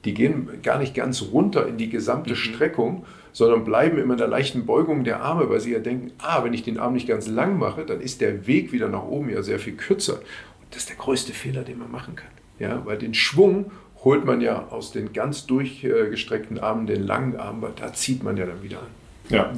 die 0.04 0.14
gehen 0.14 0.48
gar 0.62 0.78
nicht 0.78 0.94
ganz 0.94 1.22
runter 1.32 1.66
in 1.66 1.78
die 1.78 1.88
gesamte 1.88 2.30
mhm. 2.30 2.36
Streckung, 2.36 3.06
sondern 3.32 3.64
bleiben 3.64 3.98
immer 3.98 4.12
in 4.12 4.18
der 4.18 4.28
leichten 4.28 4.66
Beugung 4.66 5.04
der 5.04 5.22
Arme, 5.22 5.48
weil 5.48 5.60
sie 5.60 5.72
ja 5.72 5.78
denken, 5.78 6.12
ah, 6.18 6.44
wenn 6.44 6.52
ich 6.52 6.62
den 6.62 6.78
Arm 6.78 6.92
nicht 6.92 7.08
ganz 7.08 7.26
lang 7.28 7.58
mache, 7.58 7.86
dann 7.86 8.02
ist 8.02 8.20
der 8.20 8.46
Weg 8.46 8.72
wieder 8.72 8.88
nach 8.88 9.04
oben 9.04 9.30
ja 9.30 9.42
sehr 9.42 9.58
viel 9.58 9.74
kürzer. 9.74 10.16
Und 10.16 10.68
das 10.72 10.80
ist 10.82 10.90
der 10.90 10.96
größte 10.96 11.32
Fehler, 11.32 11.62
den 11.62 11.78
man 11.78 11.90
machen 11.90 12.14
kann. 12.14 12.30
Ja, 12.58 12.84
weil 12.84 12.98
den 12.98 13.14
Schwung 13.14 13.72
holt 14.04 14.26
man 14.26 14.42
ja 14.42 14.68
aus 14.68 14.92
den 14.92 15.14
ganz 15.14 15.46
durchgestreckten 15.46 16.58
Armen, 16.58 16.86
den 16.86 17.06
langen 17.06 17.36
Arm, 17.36 17.62
weil 17.62 17.72
da 17.76 17.92
zieht 17.94 18.22
man 18.22 18.36
ja 18.36 18.44
dann 18.44 18.62
wieder 18.62 18.80
an. 18.80 18.86
Ja, 19.30 19.52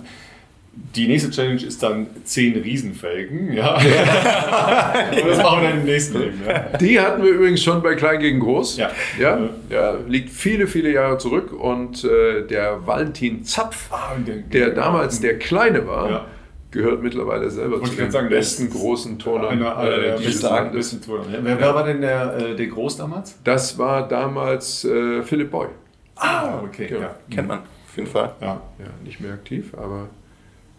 die 0.74 1.07
nächste 1.07 1.31
Challenge 1.31 1.62
ist 1.62 1.82
dann 1.82 2.07
zehn 2.24 2.57
Riesenfelgen. 2.57 3.53
Ja. 3.53 3.77
Und 3.77 5.28
das 5.28 5.39
machen 5.39 5.62
wir 5.62 5.69
dann 5.69 5.81
im 5.81 5.85
nächsten 5.85 6.19
Leben. 6.19 6.40
Ja. 6.47 6.77
Die 6.78 7.01
hatten 7.01 7.23
wir 7.23 7.31
übrigens 7.31 7.62
schon 7.62 7.82
bei 7.82 7.94
Klein 7.94 8.20
gegen 8.20 8.40
Groß. 8.40 8.78
Ja. 8.78 8.90
Ja, 9.19 9.51
ja 9.70 9.97
liegt 10.07 10.31
viele, 10.31 10.66
viele 10.66 10.90
Jahre 10.93 11.19
zurück. 11.19 11.53
Und 11.53 12.05
äh, 12.05 12.47
der 12.47 12.86
Valentin 12.86 13.44
Zapf, 13.44 13.93
ah, 13.93 14.16
der 14.27 14.70
damals 14.70 15.20
der 15.20 15.39
Kleine 15.39 15.86
war, 15.86 16.11
ja. 16.11 16.27
gehört 16.70 17.03
mittlerweile 17.03 17.51
selber 17.51 17.77
Und 17.77 17.86
zu 17.86 17.97
den 17.97 18.11
sagen, 18.11 18.31
besten 18.31 18.70
großen 18.70 19.19
Turner. 19.19 19.49
Einer, 19.49 19.77
einer 19.77 19.97
äh, 19.97 20.01
der 20.01 20.16
besten, 20.16 20.73
besten 20.73 21.03
Turner. 21.03 21.24
Wer, 21.43 21.59
wer, 21.59 21.74
war 21.74 21.85
denn 21.85 22.01
der, 22.01 22.36
äh, 22.36 22.57
der 22.57 22.66
Groß 22.66 22.97
damals? 22.97 23.39
Das 23.44 23.78
war 23.78 24.09
damals 24.09 24.85
äh, 24.85 25.23
Philipp 25.23 25.51
Boy. 25.51 25.69
Ah, 26.16 26.61
okay. 26.65 26.89
Ja. 26.90 27.15
Kennt 27.31 27.49
man 27.49 27.59
auf 27.61 27.97
jeden 27.97 28.09
Fall. 28.09 28.32
Ja. 28.40 28.61
ja, 28.78 28.86
nicht 29.05 29.20
mehr 29.20 29.35
aktiv, 29.35 29.73
aber 29.77 30.09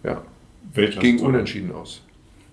ja. 0.04 0.22
Ging 1.00 1.20
unentschieden 1.20 1.72
aus. 1.72 2.02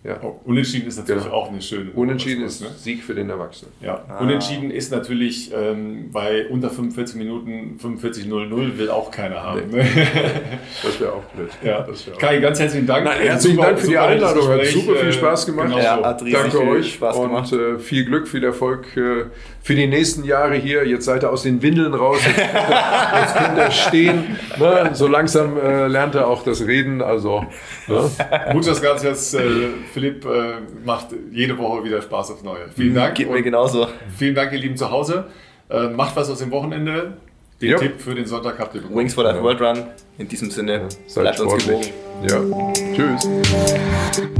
Ja. 0.02 0.18
Oh, 0.22 0.40
unentschieden 0.46 0.88
ist 0.88 0.96
natürlich 0.96 1.24
genau. 1.24 1.36
auch 1.36 1.48
eine 1.50 1.60
schöne. 1.60 1.90
Unentschieden 1.90 2.42
ist 2.42 2.62
ne? 2.62 2.68
Sieg 2.74 3.04
für 3.04 3.14
den 3.14 3.28
Erwachsenen. 3.28 3.70
Ja. 3.82 4.02
Ah. 4.08 4.20
Unentschieden 4.20 4.70
ist 4.70 4.90
natürlich 4.90 5.52
ähm, 5.54 6.10
bei 6.10 6.46
unter 6.48 6.70
45 6.70 7.16
Minuten 7.16 7.78
45-0-0 7.82 8.78
will 8.78 8.88
auch 8.88 9.10
keiner 9.10 9.42
haben. 9.42 9.60
Nee. 9.70 9.82
Ne? 9.82 9.84
das 10.82 10.98
wäre 11.00 11.12
auch 11.12 11.24
blöd. 11.24 11.50
Ja. 11.62 11.86
Kai, 12.18 12.38
ganz 12.38 12.58
herzlichen 12.58 12.86
Dank. 12.86 13.04
Nein, 13.04 13.20
herzlichen 13.20 13.56
super, 13.56 13.68
Dank 13.68 13.80
für 13.80 13.88
die 13.88 13.98
Einladung. 13.98 14.48
Hat 14.48 14.66
super 14.66 14.96
viel 14.96 15.12
Spaß 15.12 15.44
gemacht. 15.44 15.68
Genau 15.68 15.78
ja, 15.78 16.02
hat 16.02 16.22
Danke 16.22 16.50
viel 16.50 16.68
euch 16.68 16.94
Spaß 16.94 17.20
gemacht. 17.20 17.52
und 17.52 17.60
äh, 17.60 17.78
viel 17.78 18.06
Glück, 18.06 18.26
viel 18.26 18.42
Erfolg 18.42 18.96
äh, 18.96 19.26
für 19.62 19.74
die 19.74 19.86
nächsten 19.86 20.24
Jahre 20.24 20.54
hier. 20.54 20.86
Jetzt 20.86 21.04
seid 21.04 21.24
ihr 21.24 21.30
aus 21.30 21.42
den 21.42 21.60
Windeln 21.60 21.92
raus. 21.92 22.20
Jetzt, 22.24 22.38
jetzt 22.38 23.36
könnt 23.36 23.58
ihr 23.58 23.70
stehen. 23.70 24.36
Ne? 24.58 24.90
So 24.94 25.06
langsam 25.06 25.58
äh, 25.58 25.88
lernt 25.88 26.14
er 26.14 26.26
auch 26.26 26.42
das 26.42 26.66
Reden. 26.66 27.02
Also, 27.02 27.44
ne? 27.86 28.10
Muchas 28.54 28.80
gracias, 28.80 29.34
äh, 29.34 29.68
Philipp. 29.90 30.24
Äh, 30.24 30.54
macht 30.84 31.08
jede 31.32 31.58
Woche 31.58 31.84
wieder 31.84 32.00
Spaß 32.00 32.32
aufs 32.32 32.42
Neue. 32.42 32.68
Vielen 32.74 32.94
Dank. 32.94 33.14
Geht 33.14 33.30
mir 33.30 33.42
genauso. 33.42 33.88
Vielen 34.16 34.34
Dank, 34.34 34.52
ihr 34.52 34.58
Lieben 34.58 34.76
zu 34.76 34.90
Hause. 34.90 35.26
Äh, 35.68 35.88
macht 35.88 36.16
was 36.16 36.30
aus 36.30 36.38
dem 36.38 36.50
Wochenende. 36.50 37.14
Den 37.60 37.70
jo. 37.72 37.78
Tipp 37.78 38.00
für 38.00 38.14
den 38.14 38.26
Sonntag 38.26 38.58
habt 38.58 38.74
ihr 38.74 38.80
bekommen. 38.80 38.98
Wings 38.98 39.14
for 39.14 39.24
Life 39.24 39.36
ja. 39.36 39.42
World 39.42 39.60
Run. 39.60 39.84
In 40.18 40.28
diesem 40.28 40.50
Sinne, 40.50 40.88
ja. 41.14 41.22
bleibt 41.22 41.40
uns 41.40 41.66
gewogen. 41.66 41.86
Ja. 42.26 42.40
Tschüss. 42.94 44.30